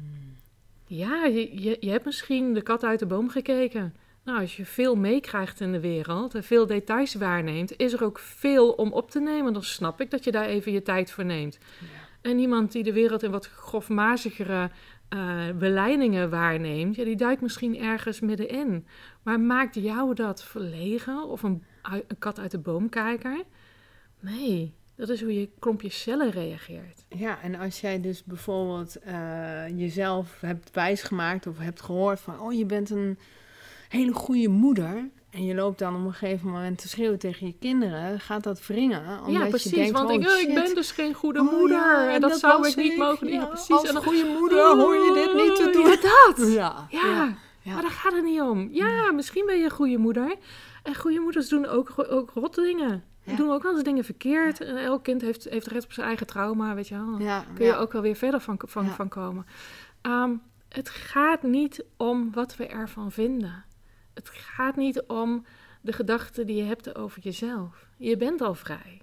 Ja, 0.88 1.26
je, 1.26 1.62
je, 1.64 1.78
je 1.80 1.90
hebt 1.90 2.06
misschien 2.06 2.54
de 2.54 2.62
kat 2.62 2.84
uit 2.84 3.00
de 3.00 3.06
boom 3.06 3.30
gekeken. 3.30 3.94
Nou, 4.26 4.40
als 4.40 4.58
je 4.58 4.66
veel 4.66 4.96
meekrijgt 4.96 5.60
in 5.60 5.72
de 5.72 5.80
wereld 5.80 6.36
en 6.36 6.44
veel 6.44 6.66
details 6.66 7.14
waarneemt, 7.14 7.78
is 7.78 7.94
er 7.94 8.04
ook 8.04 8.20
veel 8.20 8.72
om 8.72 8.92
op 8.92 9.12
te 9.12 9.20
nemen. 9.20 9.54
Dan 9.54 9.64
snap 9.64 10.02
ik 10.02 10.12
dat 10.12 10.24
je 10.24 10.32
daar 10.32 10.46
even 10.46 10.72
je 10.72 10.82
tijd 10.82 11.12
voor 11.12 11.26
neemt. 11.26 11.58
Ja. 11.80 12.30
En 12.30 12.40
iemand 12.40 12.72
die 12.72 12.84
de 12.84 12.94
wereld 12.94 13.24
in 13.24 13.32
wat 13.32 13.46
grofmazigere 13.48 14.70
eh 15.10 15.50
beleidingen 15.58 16.30
waarneemt, 16.30 16.96
ja, 16.96 17.04
die 17.04 17.16
duikt 17.16 17.42
misschien 17.42 17.80
ergens 17.80 18.20
middenin. 18.20 18.88
Maar 19.24 19.40
maakt 19.40 19.76
jou 19.76 20.14
dat 20.14 20.44
verlegen 20.44 21.24
of 21.28 21.44
een 21.44 21.64
kat 22.20 22.40
uit 22.40 22.52
de 22.52 22.60
boomkijker? 22.60 23.44
Nee, 24.20 24.74
dat 24.96 25.10
is 25.10 25.22
hoe 25.22 25.40
je 25.40 25.50
klompje 25.60 25.90
cellen 25.90 26.32
reageert. 26.32 27.06
Ja, 27.10 27.42
en 27.42 27.56
als 27.56 27.82
jij 27.82 28.02
dus 28.02 28.24
bijvoorbeeld 28.24 28.96
eh, 29.00 29.68
jezelf 29.78 30.42
hebt 30.42 30.72
wijsgemaakt 30.72 31.48
of 31.48 31.58
hebt 31.58 31.82
gehoord 31.82 32.20
van, 32.20 32.40
oh, 32.40 32.54
je 32.54 32.66
bent 32.66 32.90
een 32.90 33.18
hele 33.90 34.14
goede 34.14 34.48
moeder. 34.48 35.10
En 35.30 35.46
je 35.46 35.56
loopt 35.56 35.80
dan 35.80 35.96
op 35.96 36.06
een 36.06 36.14
gegeven 36.14 36.50
moment 36.50 36.78
te 36.78 36.88
schreeuwen 36.88 37.20
tegen 37.20 37.48
je 37.48 37.54
kinderen, 37.60 38.20
gaat 38.20 38.44
dat 38.44 38.68
wringen. 38.68 39.20
Omdat 39.20 39.42
ja, 39.42 39.48
precies. 39.48 39.72
je 39.72 39.76
denkt, 39.78 39.92
want 39.92 40.10
oh, 40.10 40.16
ik, 40.16 40.48
ik 40.48 40.54
ben 40.54 40.76
dus 40.76 40.92
geen 40.92 41.14
goede 41.14 41.40
Oh, 41.40 41.52
moeder. 41.52 41.78
ja, 41.78 42.14
en 42.14 42.22
dat, 42.22 42.40
zou 42.40 42.68
ik 42.68 42.76
niet 42.76 42.98
mogen. 42.98 43.28
Ja, 43.28 43.34
Ja, 43.34 43.46
precies. 43.46 43.70
Als 43.70 43.88
en 43.88 43.94
dan- 43.94 44.04
goede 44.04 44.36
moeder 44.40 44.78
hoor 44.78 44.96
je 44.96 45.14
dit 45.14 45.44
niet 45.44 45.56
te 45.56 45.70
doen. 45.70 45.84
Dat. 46.36 46.48
Ja, 46.62 46.88
Ja, 47.62 47.74
maar 47.74 47.82
daar 47.82 47.92
gaat 47.92 48.14
het 48.14 48.24
niet 48.24 48.42
om. 48.42 48.70
Ja, 48.72 49.12
misschien 49.12 49.46
ben 49.46 49.58
je 49.58 49.64
een 49.64 49.70
goede 49.72 49.98
moeder. 49.98 50.36
En 50.84 50.96
goede 50.96 51.20
moeders 51.20 51.50
doen 51.50 51.66
ook, 51.66 51.94
ook 52.10 52.32
rotte 52.34 52.62
dingen. 52.62 53.04
Ja. 53.24 53.36
doen 53.36 53.52
ook 53.52 53.64
wel 53.64 53.74
eens 53.74 53.84
dingen 53.84 54.04
verkeerd. 54.04 54.62
En 54.62 54.78
elk 54.78 55.04
kind 55.04 55.22
heeft, 55.22 55.44
heeft 55.50 55.68
recht 55.68 55.86
op 55.86 55.92
zijn 55.94 56.08
eigen 56.08 56.28
trauma, 56.28 56.76
weet 56.76 56.88
je 56.88 56.96
wel. 56.96 57.18
Dan 57.18 57.44
kun 57.56 57.66
je 57.66 57.76
ook 57.76 57.92
wel 57.92 58.02
weer 58.02 58.16
verder 58.16 58.40
van, 58.40 58.60
van, 58.68 58.88
van 58.88 59.08
komen. 59.10 59.46
Ehm, 60.02 60.32
het 60.70 60.90
gaat 60.90 61.44
niet 61.44 61.84
om 61.98 62.32
wat 62.34 62.56
we 62.56 62.68
ervan 62.68 63.12
vinden. 63.12 63.64
Het 64.16 64.30
gaat 64.30 64.76
niet 64.76 65.02
om 65.08 65.46
de 65.82 65.94
gedachten 65.94 66.46
die 66.46 66.56
je 66.56 66.64
hebt 66.64 66.96
over 66.96 67.22
jezelf. 67.22 67.86
Je 67.98 68.18
bent 68.18 68.42
al 68.42 68.56
vrij. 68.56 69.02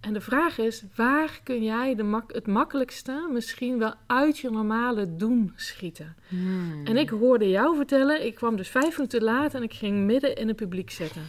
En 0.00 0.12
de 0.12 0.20
vraag 0.20 0.58
is, 0.58 0.84
waar 0.94 1.40
kun 1.42 1.62
jij 1.62 1.94
de 1.94 2.02
mak 2.02 2.32
het 2.32 2.46
makkelijkste 2.46 3.28
misschien 3.32 3.78
wel 3.78 3.94
uit 4.06 4.38
je 4.38 4.50
normale 4.50 5.16
doen 5.16 5.52
schieten? 5.56 6.16
Hmm. 6.28 6.86
En 6.86 6.96
ik 6.96 7.08
hoorde 7.08 7.48
jou 7.48 7.76
vertellen, 7.76 8.26
ik 8.26 8.34
kwam 8.34 8.56
dus 8.56 8.68
vijf 8.68 8.96
minuten 8.96 9.22
laat 9.22 9.54
en 9.54 9.62
ik 9.62 9.72
ging 9.72 10.04
midden 10.04 10.36
in 10.36 10.48
het 10.48 10.56
publiek 10.56 10.90
zitten. 10.90 11.22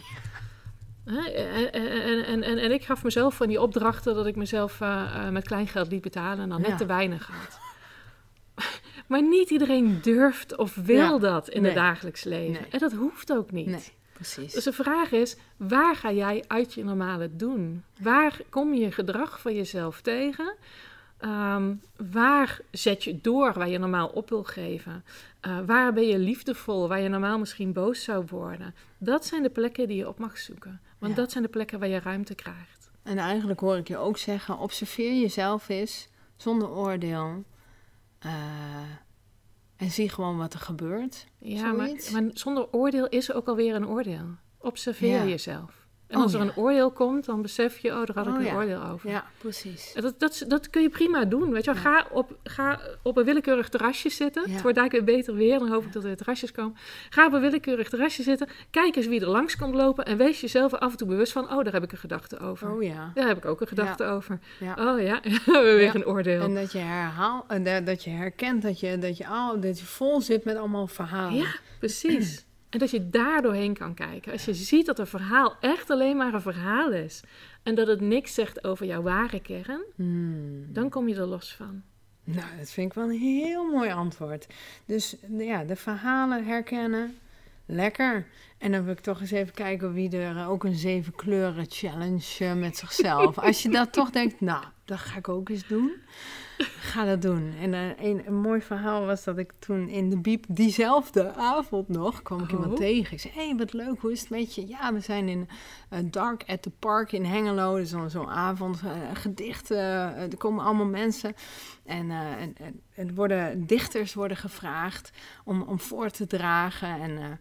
En, 1.04 1.72
en, 1.72 2.24
en, 2.26 2.42
en, 2.42 2.58
en 2.58 2.72
ik 2.72 2.84
gaf 2.84 3.04
mezelf 3.04 3.34
van 3.36 3.48
die 3.48 3.60
opdrachten 3.60 4.14
dat 4.14 4.26
ik 4.26 4.36
mezelf 4.36 4.80
eh, 4.80 5.02
eh, 5.26 5.32
met 5.32 5.46
kleingeld 5.46 5.90
liet 5.90 6.02
betalen 6.02 6.38
en 6.38 6.48
dan 6.48 6.60
net 6.60 6.70
Ja. 6.70 6.76
te 6.76 6.86
weinig 6.86 7.26
had. 7.26 7.58
Maar 9.06 9.22
niet 9.22 9.50
iedereen 9.50 9.98
durft 10.02 10.56
of 10.56 10.74
wil 10.74 10.96
Ja, 10.96 11.18
dat 11.18 11.48
in 11.48 11.62
nee. 11.62 11.70
het 11.70 11.80
dagelijks 11.80 12.24
leven. 12.24 12.52
Nee. 12.62 12.70
En 12.70 12.78
dat 12.78 12.92
hoeft 12.92 13.32
ook 13.32 13.50
niet. 13.50 13.66
Nee, 13.66 13.92
precies. 14.12 14.52
Dus 14.52 14.64
de 14.64 14.72
vraag 14.72 15.12
is, 15.12 15.36
waar 15.56 15.96
ga 15.96 16.12
jij 16.12 16.44
uit 16.46 16.74
je 16.74 16.84
normale 16.84 17.36
doen? 17.36 17.82
Waar 18.00 18.40
kom 18.48 18.74
je 18.74 18.92
gedrag 18.92 19.40
van 19.40 19.54
jezelf 19.54 20.00
tegen? 20.00 20.54
Ehm, 21.18 21.74
waar 22.10 22.60
zet 22.70 23.04
je 23.04 23.20
door 23.20 23.52
waar 23.52 23.68
je 23.68 23.78
normaal 23.78 24.08
op 24.08 24.28
wil 24.28 24.44
geven? 24.44 25.04
Eh, 25.40 25.58
waar 25.66 25.92
ben 25.92 26.06
je 26.06 26.18
liefdevol, 26.18 26.88
waar 26.88 27.00
je 27.00 27.08
normaal 27.08 27.38
misschien 27.38 27.72
boos 27.72 28.02
zou 28.04 28.24
worden? 28.30 28.74
Dat 28.98 29.26
zijn 29.26 29.42
de 29.42 29.50
plekken 29.50 29.88
die 29.88 29.96
je 29.96 30.08
op 30.08 30.18
mag 30.18 30.38
zoeken. 30.38 30.80
Want 30.98 31.14
Ja. 31.14 31.20
dat 31.20 31.30
zijn 31.30 31.44
de 31.44 31.50
plekken 31.50 31.78
waar 31.78 31.88
je 31.88 31.98
ruimte 32.00 32.34
krijgt. 32.34 32.90
En 33.02 33.18
eigenlijk 33.18 33.60
hoor 33.60 33.76
ik 33.76 33.88
je 33.88 33.96
ook 33.96 34.18
zeggen: 34.18 34.58
observeer 34.58 35.20
jezelf 35.20 35.68
eens 35.68 36.08
zonder 36.36 36.68
oordeel. 36.70 37.44
Eh, 38.18 38.30
en 39.76 39.90
zie 39.90 40.08
gewoon 40.08 40.36
wat 40.36 40.54
er 40.54 40.60
gebeurt. 40.60 41.26
Ja, 41.38 41.72
maar, 41.72 41.90
maar 42.12 42.22
zonder 42.34 42.72
oordeel 42.72 43.08
is 43.08 43.28
er 43.28 43.34
ook 43.34 43.48
alweer 43.48 43.74
een 43.74 43.86
oordeel. 43.86 44.26
Observeer 44.58 45.08
Ja. 45.16 45.24
jezelf. 45.24 45.85
En 46.06 46.16
Oh, 46.16 46.22
als 46.22 46.32
er 46.32 46.40
ja. 46.40 46.44
een 46.46 46.56
oordeel 46.56 46.90
komt, 46.90 47.24
dan 47.24 47.42
besef 47.42 47.78
je, 47.78 47.88
oh, 47.90 48.04
daar 48.04 48.14
had 48.16 48.26
ik 48.26 48.32
Oh, 48.32 48.38
een 48.38 48.44
ja. 48.44 48.54
oordeel 48.54 48.82
over. 48.82 49.10
Ja, 49.10 49.24
precies. 49.38 49.92
Dat, 49.94 50.14
dat, 50.20 50.44
dat 50.48 50.70
kun 50.70 50.82
je 50.82 50.88
prima 50.88 51.24
doen. 51.24 51.50
Weet 51.50 51.64
je 51.64 51.72
wel. 51.72 51.82
Ga, 51.82 52.06
op, 52.12 52.36
ga 52.44 52.80
op 53.02 53.16
een 53.16 53.24
willekeurig 53.24 53.68
terrasje 53.68 54.10
zitten. 54.10 54.50
Het 54.50 54.62
wordt 54.62 54.76
eigenlijk 54.78 55.06
weer 55.08 55.16
beter 55.16 55.34
weer. 55.34 55.58
Dan 55.58 55.68
hoop 55.68 55.84
ik 55.84 55.92
dat 55.92 56.04
er 56.04 56.16
terrasjes 56.16 56.52
komen. 56.52 56.76
Ga 57.10 57.26
op 57.26 57.32
een 57.32 57.40
willekeurig 57.40 57.88
terrasje 57.88 58.22
zitten. 58.22 58.48
Kijk 58.70 58.96
eens 58.96 59.06
wie 59.06 59.20
er 59.20 59.28
langs 59.28 59.56
komt 59.56 59.74
lopen. 59.74 60.04
En 60.04 60.16
wees 60.16 60.40
jezelf 60.40 60.72
er 60.72 60.78
af 60.78 60.90
en 60.92 60.96
toe 60.98 61.06
bewust 61.08 61.32
van... 61.32 61.50
Oh, 61.52 61.64
daar 61.64 61.72
heb 61.72 61.82
ik 61.82 61.92
een 61.92 61.98
gedachte 61.98 62.38
over. 62.38 62.70
Oh 62.70 62.82
ja. 62.82 63.10
Daar 63.14 63.26
heb 63.26 63.36
ik 63.36 63.44
ook 63.44 63.60
een 63.60 63.66
gedachte 63.68 64.04
over. 64.04 64.38
Oh 64.78 65.00
ja, 65.00 65.20
we 65.22 65.40
hebben 65.44 65.76
weer 65.76 65.94
een 65.94 66.06
oordeel. 66.06 66.40
En 66.42 66.54
dat 66.54 66.72
je 66.72 66.84
dat- 67.62 67.86
dat 67.86 68.04
je 68.04 68.10
herkent 68.10 68.62
dat 68.62 68.80
je, 68.80 68.98
dat, 68.98 69.16
je 69.16 69.26
al, 69.26 69.60
dat 69.60 69.78
je 69.78 69.84
vol 69.86 70.20
zit 70.20 70.44
met 70.44 70.56
allemaal 70.56 70.86
verhalen. 70.86 71.34
Ja, 71.38 71.54
precies. 71.78 72.44
En 72.70 72.78
dat 72.78 72.90
je 72.90 73.08
daar 73.10 73.42
doorheen 73.42 73.74
kan 73.74 73.94
kijken. 73.94 74.32
Als 74.32 74.44
je 74.44 74.54
ziet 74.54 74.86
dat 74.86 74.98
een 74.98 75.06
verhaal 75.06 75.56
echt 75.60 75.90
alleen 75.90 76.16
maar 76.16 76.34
een 76.34 76.40
verhaal 76.40 76.92
is... 76.92 77.22
en 77.62 77.74
dat 77.74 77.86
het 77.86 78.00
niks 78.00 78.34
zegt 78.34 78.64
over 78.64 78.86
jouw 78.86 79.02
ware 79.02 79.40
kern... 79.40 79.84
Hmm. 79.94 80.72
dan 80.72 80.90
kom 80.90 81.08
je 81.08 81.14
er 81.14 81.26
los 81.26 81.54
van. 81.54 81.82
Nou, 82.24 82.56
dat 82.58 82.70
vind 82.70 82.90
ik 82.90 82.94
wel 82.94 83.04
een 83.04 83.18
heel 83.18 83.64
mooi 83.70 83.90
antwoord. 83.90 84.46
Dus 84.86 85.16
ja, 85.38 85.64
de 85.64 85.76
verhalen 85.76 86.44
herkennen, 86.44 87.18
lekker. 87.66 88.26
En 88.58 88.72
dan 88.72 88.84
wil 88.84 88.92
ik 88.92 89.00
toch 89.00 89.20
eens 89.20 89.30
even 89.30 89.54
kijken 89.54 89.92
wie 89.92 90.16
er 90.16 90.36
eh, 90.36 90.50
ook 90.50 90.64
een 90.64 90.74
zeven 90.74 91.14
kleuren 91.14 91.66
challenge 91.68 92.36
eh, 92.38 92.54
met 92.54 92.76
zichzelf. 92.76 93.38
Als 93.38 93.62
je 93.62 93.68
dat 93.68 93.92
toch 93.92 94.10
denkt, 94.10 94.40
nou, 94.40 94.64
dat 94.84 94.98
ga 94.98 95.18
ik 95.18 95.28
ook 95.28 95.48
eens 95.48 95.66
doen. 95.66 95.92
Ga 96.58 97.04
dat 97.04 97.22
doen. 97.22 97.54
En 97.60 97.74
eh, 97.74 98.04
een, 98.06 98.22
een 98.26 98.40
mooi 98.40 98.60
verhaal 98.60 99.06
was 99.06 99.24
dat 99.24 99.38
ik 99.38 99.52
toen 99.58 99.88
in 99.88 100.10
de 100.10 100.18
biep 100.18 100.44
diezelfde 100.48 101.34
avond 101.34 101.88
nog 101.88 102.22
kwam 102.22 102.38
ik 102.40 102.44
Oh. 102.44 102.52
iemand 102.52 102.76
tegen. 102.76 103.12
Ik 103.12 103.20
zei, 103.20 103.34
hé, 103.34 103.46
hey, 103.46 103.56
wat 103.56 103.72
leuk, 103.72 104.00
hoe 104.00 104.12
is 104.12 104.20
het 104.20 104.30
met 104.30 104.54
je? 104.54 104.66
Ja, 104.66 104.92
we 104.92 105.00
zijn 105.00 105.28
in 105.28 105.48
eh, 105.88 105.98
Dark 106.04 106.44
at 106.46 106.62
the 106.62 106.70
Park 106.70 107.12
in 107.12 107.24
Hengelo. 107.24 107.76
Dus 107.76 107.90
dan 107.90 108.10
zo'n 108.10 108.28
avond, 108.28 108.80
eh, 108.84 108.90
gedichten, 109.12 109.78
er 110.16 110.36
komen 110.36 110.64
allemaal 110.64 110.86
mensen. 110.86 111.34
En, 111.84 112.10
en, 112.10 112.54
en, 112.56 112.80
en 112.94 113.14
worden, 113.14 113.66
dichters 113.66 114.14
worden 114.14 114.36
gevraagd 114.36 115.10
om, 115.44 115.62
om 115.62 115.80
voor 115.80 116.10
te 116.10 116.26
dragen. 116.26 117.00
En 117.00 117.38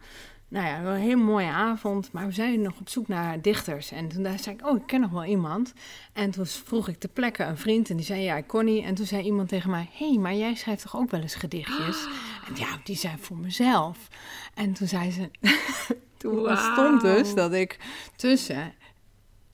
nou 0.47 0.67
ja, 0.67 0.81
wel 0.81 0.93
een 0.93 0.99
hele 0.99 1.15
mooie 1.15 1.47
avond. 1.49 2.11
Maar 2.11 2.25
we 2.25 2.31
zijn 2.31 2.61
nog 2.61 2.79
op 2.79 2.89
zoek 2.89 3.07
naar 3.07 3.41
dichters. 3.41 3.91
En 3.91 4.07
toen 4.07 4.23
daar 4.23 4.39
zei 4.39 4.55
ik, 4.55 4.67
oh, 4.67 4.77
ik 4.77 4.87
ken 4.87 5.01
nog 5.01 5.11
wel 5.11 5.25
iemand. 5.25 5.73
En 6.13 6.31
toen 6.31 6.45
vroeg 6.45 6.87
ik 6.87 6.99
ter 6.99 7.09
plekke 7.09 7.43
een 7.43 7.57
vriend 7.57 7.89
en 7.89 7.95
die 7.95 8.05
zei, 8.05 8.21
ja, 8.21 8.43
niet. 8.61 8.83
En 8.83 8.95
toen 8.95 9.05
zei 9.05 9.23
iemand 9.23 9.49
tegen 9.49 9.69
mij, 9.69 9.89
hé, 9.91 10.09
hey, 10.09 10.17
maar 10.17 10.33
jij 10.33 10.55
schrijft 10.55 10.81
toch 10.81 10.97
ook 10.97 11.11
wel 11.11 11.21
eens 11.21 11.35
gedichtjes? 11.35 12.07
En 12.47 12.55
ja, 12.55 12.79
die 12.83 12.95
zijn 12.95 13.19
voor 13.19 13.37
mezelf. 13.37 14.07
En 14.53 14.73
toen 14.73 14.87
zei 14.87 15.11
ze, 15.11 15.29
toen 16.17 16.57
stond 16.57 17.01
dus 17.01 17.33
dat 17.33 17.53
ik 17.53 17.79
tussen 18.15 18.73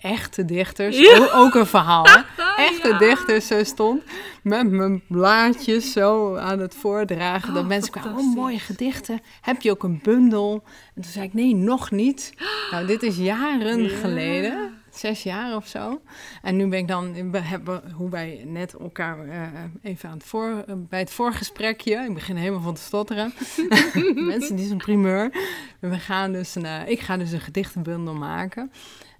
echte 0.01 0.45
dichters, 0.45 0.97
Ja. 0.99 1.29
ook 1.33 1.53
een 1.55 1.65
verhaal, 1.65 2.05
hè? 2.05 2.17
echte 2.69 2.87
Ja. 2.87 2.97
dichters 2.97 3.47
zo 3.47 3.63
stond, 3.63 4.03
met 4.43 4.69
mijn 4.71 5.01
blaadjes 5.07 5.91
zo 5.91 6.35
aan 6.35 6.59
het 6.59 6.75
voordragen. 6.75 7.53
dat 7.53 7.63
Oh, 7.63 7.69
mensen 7.69 7.91
kwamen, 7.91 8.17
oh 8.17 8.35
mooie 8.35 8.59
gedichten, 8.59 9.19
heb 9.41 9.61
je 9.61 9.71
ook 9.71 9.83
een 9.83 9.99
bundel? 10.03 10.63
En 10.95 11.01
toen 11.01 11.11
zei 11.11 11.25
ik, 11.25 11.33
nee, 11.33 11.55
nog 11.55 11.91
niet. 11.91 12.33
Nou, 12.71 12.85
dit 12.85 13.03
is 13.03 13.17
jaren 13.17 13.83
Ja. 13.83 13.97
geleden. 13.97 14.79
Zes 14.93 15.23
jaar 15.23 15.55
of 15.55 15.67
zo. 15.67 16.01
En 16.41 16.55
nu 16.55 16.67
ben 16.67 16.79
ik 16.79 16.87
dan, 16.87 17.31
we 17.31 17.37
hebben, 17.39 17.81
hoe 17.95 18.09
wij 18.09 18.43
net 18.47 18.73
elkaar 18.73 19.27
eh, 19.27 19.41
even 19.81 20.09
aan 20.09 20.17
het 20.17 20.25
voor, 20.25 20.63
eh, 20.67 20.75
bij 20.77 20.99
het 20.99 21.11
voorgesprekje. 21.11 21.95
Ik 22.07 22.13
begin 22.13 22.35
helemaal 22.35 22.61
van 22.61 22.73
te 22.73 22.81
stotteren. 22.81 23.33
Mensen, 24.15 24.55
die 24.55 24.65
is 24.65 24.71
een 24.71 24.77
primeur. 24.77 25.31
We 25.79 25.99
gaan 25.99 26.31
dus 26.31 26.55
een, 26.55 26.65
eh, 26.65 26.87
ik 26.87 26.99
ga 26.99 27.17
dus 27.17 27.31
een 27.31 27.39
gedichtenbundel 27.41 28.13
maken. 28.13 28.71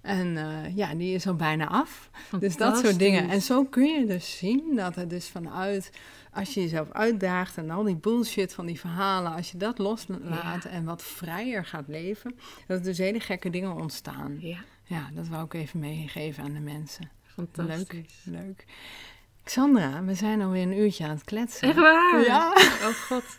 En 0.02 0.36
eh, 0.36 0.76
ja, 0.76 0.94
die 0.94 1.14
is 1.14 1.26
al 1.26 1.34
bijna 1.34 1.68
af. 1.68 2.10
Dus 2.40 2.56
dat 2.56 2.78
soort 2.78 2.98
dingen. 2.98 3.30
En 3.30 3.42
zo 3.42 3.64
kun 3.64 3.86
je 3.86 4.06
dus 4.06 4.38
zien 4.38 4.76
dat 4.76 4.94
het 4.94 5.10
dus 5.10 5.28
vanuit, 5.28 5.90
als 6.32 6.54
je 6.54 6.60
jezelf 6.60 6.90
uitdaagt 6.92 7.56
en 7.56 7.70
al 7.70 7.82
die 7.82 7.96
bullshit 7.96 8.54
van 8.54 8.66
die 8.66 8.80
verhalen, 8.80 9.32
als 9.34 9.50
je 9.50 9.58
dat 9.58 9.78
loslaat 9.78 10.64
en 10.64 10.84
wat 10.84 11.02
vrijer 11.02 11.64
gaat 11.64 11.88
leven, 11.88 12.34
dat 12.66 12.78
er 12.78 12.84
dus 12.84 12.98
hele 12.98 13.20
gekke 13.20 13.50
dingen 13.50 13.72
ontstaan. 13.74 14.36
Ja, 14.40 14.58
Ja, 14.84 15.10
dat 15.14 15.28
wou 15.28 15.44
ik 15.44 15.54
even 15.54 15.78
meegeven 15.80 16.44
aan 16.44 16.52
de 16.52 16.60
mensen. 16.60 17.10
fantastisch. 17.26 18.20
Leuk. 18.24 18.64
Xandra, 19.44 20.04
we 20.04 20.14
zijn 20.14 20.42
alweer 20.42 20.62
een 20.62 20.78
uurtje 20.78 21.04
aan 21.04 21.10
het 21.10 21.24
kletsen. 21.24 21.68
Echt 21.68 21.78
waar? 21.78 22.20
Ja. 22.24 22.48
Oh 22.82 22.86
god. 22.88 23.38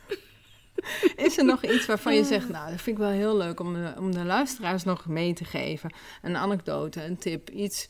Is 1.25 1.37
er 1.37 1.45
nog 1.45 1.63
iets 1.63 1.85
waarvan 1.85 2.15
je 2.15 2.23
zegt, 2.23 2.49
nou, 2.49 2.69
dat 2.71 2.81
vind 2.81 2.97
ik 2.97 3.03
wel 3.03 3.11
heel 3.11 3.37
leuk 3.37 3.59
om 3.59 3.73
de, 3.73 3.93
om 3.97 4.11
de 4.11 4.23
luisteraars 4.23 4.83
nog 4.83 5.05
mee 5.07 5.33
te 5.33 5.45
geven? 5.45 5.93
Een 6.21 6.37
anekdote, 6.37 7.03
een 7.03 7.17
tip, 7.17 7.49
iets 7.49 7.87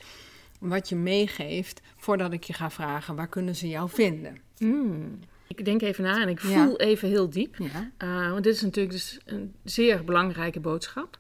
wat 0.60 0.90
je 0.90 0.96
meegeeft 0.96 1.82
voordat 1.98 2.34
ik 2.34 2.44
je 2.44 2.54
ga 2.54 2.70
vragen, 2.70 3.16
waar 3.16 3.28
kunnen 3.28 3.56
ze 3.56 3.68
jou 3.68 3.90
vinden? 3.90 4.38
Mm. 4.58 5.20
Ik 5.48 5.66
denk 5.66 5.82
even 5.82 6.04
na 6.04 6.22
en 6.22 6.30
ik 6.30 6.42
Ja. 6.42 6.66
voel 6.66 6.78
even 6.80 7.10
heel 7.10 7.30
diep. 7.30 7.56
Ja. 7.58 7.92
Uh, 8.04 8.32
want 8.32 8.44
dit 8.44 8.56
is 8.56 8.62
natuurlijk 8.62 8.94
dus 8.94 9.20
een 9.26 9.54
zeer 9.64 10.04
belangrijke 10.04 10.60
boodschap. 10.60 11.20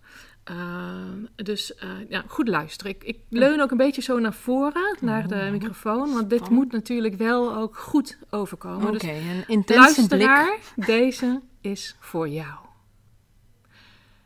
Uh, 0.51 0.55
dus 1.36 1.71
uh, 1.84 1.89
ja, 2.09 2.24
goed 2.28 2.47
luisteren. 2.47 2.91
Ik, 2.93 3.03
ik, 3.03 3.17
leun 3.30 3.61
ook 3.61 3.71
een 3.71 3.78
beetje 3.78 4.01
zo 4.01 4.19
naar 4.19 4.34
voren, 4.34 4.97
naar 5.01 5.28
de 5.28 5.47
microfoon. 5.51 6.13
Want 6.13 6.30
dit 6.30 6.41
Oh. 6.41 6.49
moet 6.49 6.71
natuurlijk 6.71 7.15
wel 7.15 7.55
ook 7.55 7.78
goed 7.78 8.17
overkomen. 8.30 8.88
Oké, 8.88 8.97
Dus 8.97 9.03
een 9.07 9.43
intense 9.47 10.07
blik. 10.07 10.59
deze 10.76 11.41
is 11.64 11.95
voor 11.99 12.28
jou. 12.30 12.53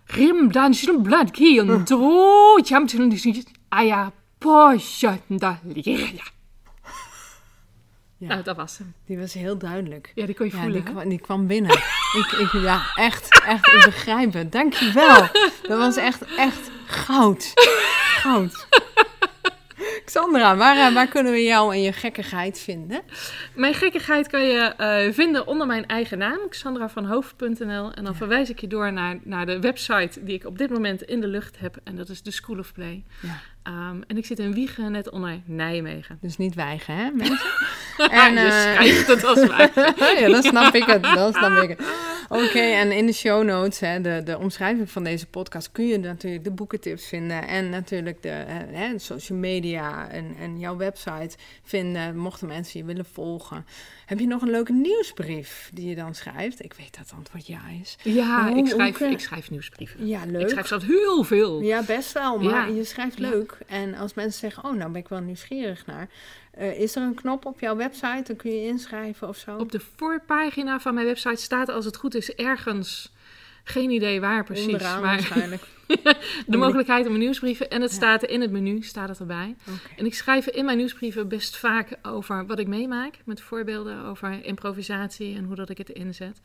Rim 0.06 0.52
dan 0.52 0.74
blad 1.02 1.32
kiel 1.32 1.84
dro 1.84 2.60
jam 2.64 2.86
aya 3.70 4.12
posha 4.38 5.18
da 5.28 5.60
ja. 5.74 6.24
Ja, 8.20 8.28
Nou, 8.28 8.44
dat 8.44 8.56
was 8.56 8.78
hem. 8.78 8.94
die 9.06 9.18
was 9.18 9.34
heel 9.34 9.58
duidelijk. 9.58 10.12
Ja, 10.16 10.26
die 10.26 10.36
kon 10.36 10.46
je 10.46 10.52
Ja, 10.56 10.62
voelen. 10.62 10.84
die, 10.84 10.92
kwam, 10.94 11.10
die 11.10 11.20
kwam 11.20 11.48
binnen. 11.48 11.72
ik, 12.22 12.32
ik, 12.40 12.52
ja, 12.52 12.86
echt, 12.96 13.42
echt, 13.46 13.68
ik 13.68 13.82
begrijp 13.86 14.34
het. 14.34 14.52
Dankjewel. 14.52 15.28
Dat 15.62 15.78
was 15.78 15.96
echt, 15.96 16.22
echt 16.36 16.72
goud. 16.86 17.52
Goud. 18.18 18.68
Xandra, 20.08 20.56
waar, 20.56 20.88
eh, 20.88 20.94
waar 20.94 21.08
kunnen 21.08 21.32
we 21.32 21.44
jou 21.44 21.74
en 21.74 21.82
je 21.82 21.94
gekkigheid 21.94 22.60
vinden? 22.60 23.02
Mijn 23.56 23.74
gekkigheid 23.74 24.28
kan 24.28 24.44
je 24.44 24.60
eh, 24.60 25.14
vinden 25.14 25.48
onder 25.48 25.68
mijn 25.68 25.86
eigen 25.86 26.18
naam, 26.18 26.40
xandravanhoofd.nl. 26.50 27.92
En 27.92 28.04
dan 28.04 28.16
verwijs 28.16 28.50
ik 28.50 28.60
je 28.60 28.68
door 28.68 28.94
naar, 28.94 29.18
naar 29.24 29.46
de 29.46 29.60
website 29.60 30.24
die 30.24 30.36
ik 30.36 30.46
op 30.46 30.58
dit 30.58 30.70
moment 30.70 31.02
in 31.02 31.22
de 31.22 31.28
lucht 31.28 31.60
heb. 31.60 31.78
En 31.84 31.96
dat 31.96 32.10
is 32.10 32.22
de 32.22 32.32
School 32.32 32.58
of 32.58 32.74
Play. 32.74 33.04
Ja. 33.22 33.40
Um, 33.68 34.04
en 34.08 34.18
ik 34.18 34.26
zit 34.26 34.40
in 34.40 34.54
Wiegen, 34.54 34.92
net 34.92 35.10
onder 35.10 35.42
Nijmegen. 35.46 36.18
Dus 36.22 36.38
niet 36.38 36.56
weigen, 36.56 36.96
hè, 36.96 37.12
mensen? 37.24 37.50
En, 37.98 38.34
je 38.34 38.40
eh, 38.40 38.62
schrijft 38.62 39.08
het 39.08 39.24
als 39.24 39.40
ja, 40.20 40.30
dan 40.30 40.44
snap 40.44 40.74
ik 40.74 40.84
het. 40.84 41.04
Dan 41.04 41.34
snap 41.34 41.64
ik 41.64 41.70
het. 41.70 41.82
Oké, 42.30 42.60
en 42.60 42.92
in 42.92 43.06
de 43.06 43.14
show 43.14 43.44
notes, 43.44 43.80
hè, 43.80 44.02
de, 44.02 44.22
de 44.24 44.38
omschrijving 44.38 44.90
van 44.92 45.04
deze 45.04 45.28
podcast, 45.28 45.72
kun 45.72 45.88
je 45.88 45.98
natuurlijk 45.98 46.44
de 46.44 46.52
boekentips 46.52 47.08
vinden. 47.08 47.48
En 47.48 47.70
natuurlijk 47.70 48.22
de, 48.22 48.30
eh, 48.30 48.56
hè, 48.72 49.00
social 49.00 49.38
media 49.38 50.10
en, 50.10 50.36
en 50.40 50.60
jouw 50.60 50.78
website 50.78 51.38
vinden, 51.64 52.18
mochten 52.18 52.48
mensen 52.48 52.80
je 52.80 52.86
willen 52.86 53.06
volgen. 53.06 53.66
Heb 54.08 54.20
je 54.20 54.28
nog 54.28 54.42
een 54.42 54.50
leuke 54.50 54.74
nieuwsbrief 54.74 55.70
die 55.74 55.90
je 55.90 55.96
dan 55.96 56.16
schrijft? 56.16 56.64
Ik 56.64 56.74
weet 56.74 56.92
dat 56.98 57.00
het 57.10 57.14
antwoord 57.18 57.48
ja 57.48 57.62
is. 57.82 57.98
Ja, 58.04 58.50
ik, 58.56 58.68
schrijf, 58.68 59.00
ik 59.00 59.20
schrijf 59.20 59.50
nieuwsbrieven. 59.50 60.08
Ja, 60.08 60.26
leuk. 60.26 60.42
Ik 60.42 60.50
schrijf 60.50 60.68
zelfs 60.68 60.86
heel 60.86 61.24
veel. 61.24 61.62
Ja, 61.62 61.84
best 61.84 62.12
wel, 62.12 62.40
maar 62.40 62.70
Ja. 62.70 62.76
je 62.76 62.84
schrijft 62.84 63.20
leuk. 63.20 63.58
En 63.68 63.94
als 63.96 64.14
mensen 64.14 64.40
zeggen, 64.40 64.64
oh, 64.64 64.74
nou 64.76 64.92
ben 64.92 65.02
ik 65.02 65.08
wel 65.08 65.20
nieuwsgierig 65.20 65.86
naar. 65.86 66.10
eh, 66.52 66.80
is 66.80 66.96
er 66.96 67.02
een 67.02 67.14
knop 67.16 67.46
op 67.46 67.60
jouw 67.60 67.76
website? 67.76 68.24
Dan 68.24 68.36
kun 68.36 68.52
je 68.52 68.66
inschrijven 68.68 69.28
of 69.28 69.38
zo? 69.38 69.58
Op 69.58 69.72
de 69.72 69.82
voorpagina 69.96 70.80
van 70.80 70.94
mijn 70.94 71.06
website 71.06 71.42
staat 71.42 71.70
als 71.70 71.86
het 71.86 71.98
goed 71.98 72.16
is 72.16 72.34
ergens, 72.36 73.14
geen 73.68 73.90
idee 73.90 74.20
waar 74.20 74.44
precies, 74.44 74.66
Onderaan 74.66 75.02
maar 75.02 75.16
waarschijnlijk. 75.16 75.62
de 76.48 76.58
mogelijkheid 76.58 77.08
om 77.08 77.14
een 77.14 77.20
nieuwsbrieven. 77.20 77.70
En 77.70 77.82
het 77.82 77.90
Ja. 77.92 77.96
staat 77.96 78.24
in 78.24 78.42
het 78.42 78.52
menu, 78.52 78.82
staat 78.82 79.10
het 79.10 79.20
erbij. 79.20 79.56
En 79.98 80.06
ik 80.06 80.14
schrijf 80.14 80.48
in 80.48 80.66
mijn 80.66 80.78
nieuwsbrieven 80.78 81.28
best 81.28 81.58
vaak 81.58 81.98
over 82.02 82.46
wat 82.46 82.60
ik 82.60 82.68
meemaak. 82.68 83.16
Met 83.26 83.42
voorbeelden 83.42 84.06
over 84.06 84.46
improvisatie 84.46 85.36
en 85.36 85.44
hoe 85.44 85.56
dat 85.56 85.70
ik 85.70 85.78
het 85.78 85.90
inzet. 85.90 86.42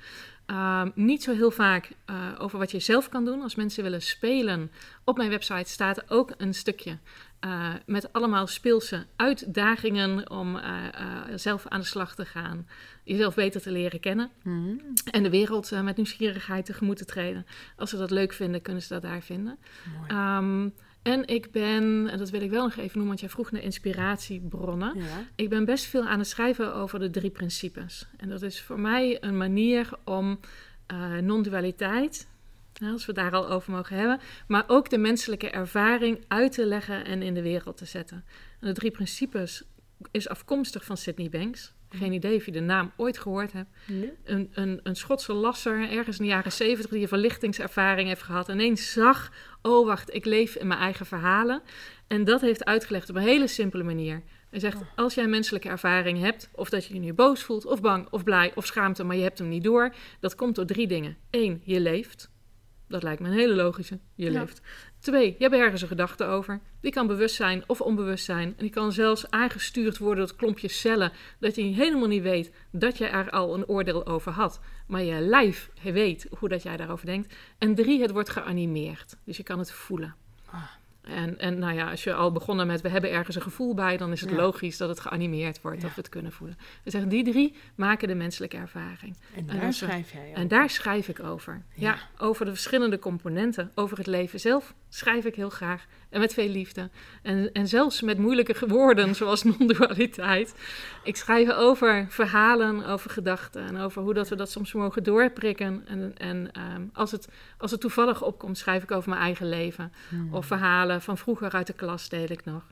Ehm, 0.46 0.90
niet 0.94 1.22
zo 1.22 1.32
heel 1.34 1.50
vaak 1.50 1.90
eh, 2.04 2.16
over 2.38 2.58
wat 2.58 2.70
je 2.70 2.80
zelf 2.80 3.08
kan 3.08 3.24
doen. 3.24 3.42
Als 3.42 3.54
mensen 3.54 3.82
willen 3.82 4.02
spelen, 4.02 4.70
op 5.04 5.16
mijn 5.16 5.30
website 5.30 5.70
staat 5.70 6.10
ook 6.10 6.30
een 6.36 6.54
stukje. 6.54 6.98
Eh, 7.42 7.74
met 7.86 8.12
allemaal 8.12 8.46
speelse 8.46 9.06
uitdagingen 9.16 10.30
om 10.30 10.56
eh, 10.56 10.86
eh, 10.86 11.18
zelf 11.34 11.66
aan 11.68 11.80
de 11.80 11.86
slag 11.86 12.14
te 12.14 12.24
gaan. 12.24 12.68
Jezelf 13.04 13.34
beter 13.34 13.60
te 13.60 13.70
leren 13.70 14.00
kennen. 14.00 14.30
Mhm. 14.42 14.76
En 15.10 15.22
de 15.22 15.30
wereld 15.30 15.70
met 15.82 15.96
nieuwsgierigheid 15.96 16.64
tegemoet 16.64 16.96
te 16.96 17.04
treden. 17.04 17.46
Als 17.76 17.90
ze 17.90 17.96
dat 17.96 18.10
leuk 18.10 18.32
vinden, 18.32 18.62
kunnen 18.62 18.82
ze 18.82 18.88
dat 18.88 19.02
daar 19.02 19.22
vinden. 19.22 19.58
Ehm, 20.06 20.68
en 21.02 21.26
ik 21.26 21.50
ben, 21.50 22.08
en 22.08 22.18
dat 22.18 22.30
wil 22.30 22.40
ik 22.40 22.50
wel 22.50 22.62
nog 22.62 22.76
even 22.76 22.88
noemen, 22.88 23.06
want 23.06 23.20
jij 23.20 23.28
vroeg 23.28 23.50
naar 23.50 23.62
inspiratiebronnen. 23.62 24.98
Ja. 24.98 25.26
Ik 25.34 25.48
ben 25.48 25.64
best 25.64 25.84
veel 25.84 26.04
aan 26.04 26.18
het 26.18 26.28
schrijven 26.28 26.74
over 26.74 26.98
de 26.98 27.10
drie 27.10 27.30
principes. 27.30 28.06
En 28.16 28.28
dat 28.28 28.42
is 28.42 28.62
voor 28.62 28.80
mij 28.80 29.16
een 29.20 29.36
manier 29.36 29.90
om 30.04 30.40
non-dualiteit, 31.20 32.26
als 32.84 33.06
we 33.06 33.12
daar 33.12 33.32
al 33.32 33.48
over 33.48 33.72
mogen 33.72 33.96
hebben, 33.96 34.20
maar 34.46 34.64
ook 34.66 34.90
de 34.90 34.98
menselijke 34.98 35.50
ervaring 35.50 36.24
uit 36.28 36.52
te 36.52 36.66
leggen 36.66 37.04
en 37.04 37.22
in 37.22 37.34
de 37.34 37.42
wereld 37.42 37.76
te 37.76 37.84
zetten. 37.84 38.24
En 38.60 38.68
de 38.68 38.74
drie 38.74 38.90
principes 38.90 39.62
is 40.10 40.28
afkomstig 40.28 40.84
van 40.84 40.96
Sydney 40.96 41.28
Banks. 41.28 41.74
Geen 41.90 42.12
idee 42.12 42.36
of 42.36 42.44
je 42.44 42.52
de 42.52 42.60
naam 42.60 42.92
ooit 42.96 43.18
gehoord 43.18 43.52
hebt 43.52 43.70
Nee? 43.86 44.12
een, 44.24 44.50
een, 44.52 44.80
een 44.82 44.96
Schotse 44.96 45.32
lasser 45.32 45.90
ergens 45.90 46.18
in 46.18 46.24
de 46.24 46.30
jaren 46.30 46.52
zeventig 46.52 46.90
die 46.90 47.02
een 47.02 47.08
verlichtingservaring 47.08 48.08
heeft 48.08 48.22
gehad. 48.22 48.48
En 48.48 48.54
ineens 48.54 48.92
zag, 48.92 49.32
oh 49.62 49.86
wacht, 49.86 50.14
ik 50.14 50.24
leef 50.24 50.54
in 50.54 50.66
mijn 50.66 50.80
eigen 50.80 51.06
verhalen. 51.06 51.62
En 52.06 52.24
dat 52.24 52.40
heeft 52.40 52.64
uitgelegd 52.64 53.10
op 53.10 53.16
een 53.16 53.22
hele 53.22 53.46
simpele 53.46 53.82
manier. 53.82 54.22
Hij 54.50 54.60
zegt, 54.60 54.82
als 54.96 55.14
jij 55.14 55.24
een 55.24 55.30
menselijke 55.30 55.68
ervaring 55.68 56.20
hebt, 56.20 56.48
of 56.54 56.68
dat 56.68 56.86
je 56.86 56.94
je 56.94 57.00
nu 57.00 57.12
boos 57.12 57.42
voelt, 57.42 57.66
of 57.66 57.80
bang, 57.80 58.06
of 58.10 58.24
blij, 58.24 58.52
of 58.54 58.66
schaamte, 58.66 59.04
maar 59.04 59.16
je 59.16 59.22
hebt 59.22 59.38
hem 59.38 59.48
niet 59.48 59.64
door, 59.64 59.94
dat 60.20 60.34
komt 60.34 60.54
door 60.54 60.66
drie 60.66 60.86
dingen. 60.86 61.16
Eén, 61.30 61.62
je 61.64 61.80
leeft. 61.80 62.30
Dat 62.92 63.02
lijkt 63.02 63.20
me 63.20 63.28
een 63.28 63.34
hele 63.34 63.54
logische. 63.54 63.98
Je 64.14 64.30
Ja. 64.30 64.38
leeft. 64.40 64.60
Twee, 64.98 65.26
je 65.38 65.44
hebt 65.44 65.54
ergens 65.54 65.82
een 65.82 65.88
gedachte 65.88 66.24
over. 66.24 66.60
Die 66.80 66.92
kan 66.92 67.06
bewust 67.06 67.34
zijn 67.34 67.64
of 67.66 67.80
onbewust 67.80 68.24
zijn. 68.24 68.48
En 68.48 68.54
die 68.58 68.70
kan 68.70 68.92
zelfs 68.92 69.30
aangestuurd 69.30 69.98
worden 69.98 70.26
door 70.26 70.36
klopjes 70.36 70.80
cellen. 70.80 71.12
Dat 71.40 71.54
je 71.54 71.62
helemaal 71.62 72.08
niet 72.08 72.22
weet 72.22 72.52
dat 72.70 72.98
je 72.98 73.06
er 73.06 73.30
al 73.30 73.54
een 73.54 73.66
oordeel 73.68 74.06
over 74.06 74.32
had. 74.32 74.60
Maar 74.86 75.02
je 75.02 75.20
lijf 75.20 75.70
weet 75.82 76.26
hoe 76.38 76.48
dat 76.48 76.62
jij 76.62 76.76
daarover 76.76 77.06
denkt. 77.06 77.34
En 77.58 77.74
drie, 77.74 78.00
het 78.02 78.10
wordt 78.10 78.30
geanimeerd. 78.30 79.16
Dus 79.24 79.36
je 79.36 79.42
kan 79.42 79.58
het 79.58 79.72
voelen. 79.72 80.14
En, 81.02 81.38
en 81.38 81.58
nou 81.58 81.74
ja, 81.74 81.90
als 81.90 82.04
je 82.04 82.14
al 82.14 82.32
begonnen 82.32 82.66
met 82.66 82.80
we 82.80 82.88
hebben 82.88 83.10
ergens 83.10 83.36
een 83.36 83.42
gevoel 83.42 83.74
bij, 83.74 83.96
dan 83.96 84.12
is 84.12 84.20
het 84.20 84.30
Ja. 84.30 84.36
logisch 84.36 84.76
dat 84.76 84.88
het 84.88 85.00
geanimeerd 85.00 85.60
wordt, 85.60 85.76
Ja. 85.76 85.82
dat 85.86 85.94
we 85.94 86.00
het 86.00 86.10
kunnen 86.10 86.32
voelen. 86.32 86.58
We 86.84 86.90
zeggen 86.90 87.10
die 87.10 87.24
drie 87.24 87.56
maken 87.74 88.08
de 88.08 88.14
menselijke 88.14 88.56
ervaring. 88.56 89.16
En 89.34 89.48
En 89.48 89.56
daar 89.56 89.66
als 89.66 89.76
schrijf 89.78 90.12
jij 90.12 90.20
over. 90.28 90.34
En 90.34 90.48
daar 90.48 90.70
schrijf 90.70 91.08
ik 91.08 91.20
over. 91.22 91.62
Ja. 91.74 91.90
Ja. 91.90 91.98
over 92.26 92.44
de 92.44 92.50
verschillende 92.50 92.98
componenten. 92.98 93.70
Over 93.74 93.96
het 93.98 94.06
leven 94.06 94.40
zelf 94.40 94.74
schrijf 94.94 95.24
ik 95.24 95.34
heel 95.34 95.50
graag. 95.50 95.86
En 96.10 96.20
met 96.20 96.34
veel 96.34 96.48
liefde. 96.48 96.90
En, 97.22 97.52
en 97.52 97.68
zelfs 97.68 98.00
met 98.00 98.18
moeilijke 98.18 98.66
woorden, 98.66 99.14
zoals 99.20 99.42
non-dualiteit. 99.42 100.54
Ik 101.02 101.16
schrijf 101.16 101.50
over 101.50 102.06
verhalen, 102.08 102.86
over 102.86 103.10
gedachten. 103.10 103.66
En 103.66 103.76
over 103.76 104.02
hoe 104.02 104.14
dat 104.14 104.28
we 104.28 104.36
dat 104.36 104.50
soms 104.50 104.72
mogen 104.72 105.02
doorprikken. 105.02 105.82
En, 105.86 106.12
en 106.16 106.52
ehm, 106.52 106.82
als, 106.92 107.10
het, 107.10 107.28
als 107.58 107.70
het 107.70 107.80
toevallig 107.80 108.22
opkomt, 108.22 108.58
schrijf 108.58 108.82
ik 108.82 108.90
over 108.90 109.08
mijn 109.08 109.22
eigen 109.22 109.48
leven. 109.48 109.92
Hmm. 110.08 110.34
Of 110.34 110.46
verhalen 110.46 111.02
van 111.02 111.18
vroeger 111.18 111.52
uit 111.52 111.66
de 111.66 111.72
klas 111.72 112.08
deel 112.08 112.30
ik 112.30 112.44
nog. 112.44 112.62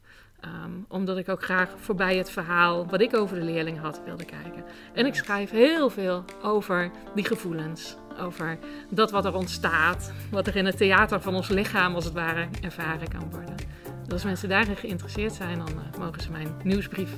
Ehm, 0.41 0.73
omdat 0.89 1.19
ik 1.19 1.29
ook 1.29 1.43
graag 1.43 1.71
voorbij 1.77 2.17
het 2.17 2.31
verhaal 2.31 2.87
wat 2.87 3.01
ik 3.01 3.17
over 3.17 3.39
de 3.39 3.45
leerling 3.45 3.79
had 3.79 4.01
wilde 4.05 4.25
kijken. 4.25 4.65
En 4.93 5.07
ik 5.07 5.15
schrijf 5.15 5.51
heel 5.51 5.91
veel 5.91 6.25
over 6.43 6.91
die 7.15 7.25
gevoelens. 7.25 7.97
Over 8.21 8.59
dat 8.91 9.11
wat 9.11 9.25
er 9.25 9.35
ontstaat. 9.35 10.13
Wat 10.31 10.47
er 10.47 10.57
in 10.57 10.67
het 10.67 10.77
theater 10.77 11.21
van 11.21 11.35
ons 11.35 11.49
lichaam 11.49 11.95
als 11.95 12.05
het 12.05 12.15
ware 12.15 12.49
ervaren 12.63 13.09
kan 13.09 13.31
worden. 13.31 13.55
Dus 14.03 14.13
als 14.13 14.25
mensen 14.25 14.49
daarin 14.49 14.77
geïnteresseerd 14.77 15.33
zijn, 15.33 15.59
dan 15.59 15.69
eh, 15.69 15.99
mogen 15.99 16.23
ze 16.23 16.31
mijn 16.31 16.49
nieuwsbrief 16.63 17.11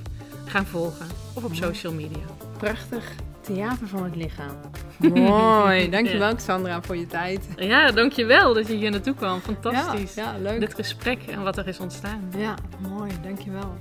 gaan 0.45 0.67
volgen. 0.67 1.07
Of 1.35 1.45
op 1.45 1.55
social 1.55 1.93
media. 1.93 2.25
Prachtig 2.59 3.13
theater 3.41 3.89
van 3.89 4.05
het 4.05 4.17
lichaam. 4.17 4.57
Mooi. 5.15 5.91
Dankjewel, 5.91 6.35
Xandra, 6.35 6.83
voor 6.83 6.97
je 6.97 7.07
tijd. 7.07 7.49
Ja, 7.57 7.91
dankjewel 7.91 8.55
dat 8.55 8.67
je 8.67 8.75
hier 8.75 8.91
naartoe 8.91 9.15
kwam. 9.15 9.41
Fantastisch. 9.41 10.15
Ja, 10.15 10.33
ja 10.33 10.39
leuk. 10.39 10.61
Dit 10.61 10.75
gesprek 10.75 11.23
en 11.23 11.43
wat 11.43 11.57
er 11.57 11.69
is 11.69 11.79
ontstaan. 11.79 12.31
Ja, 12.37 12.55
mooi. 12.89 13.11
Dankjewel. 13.23 13.75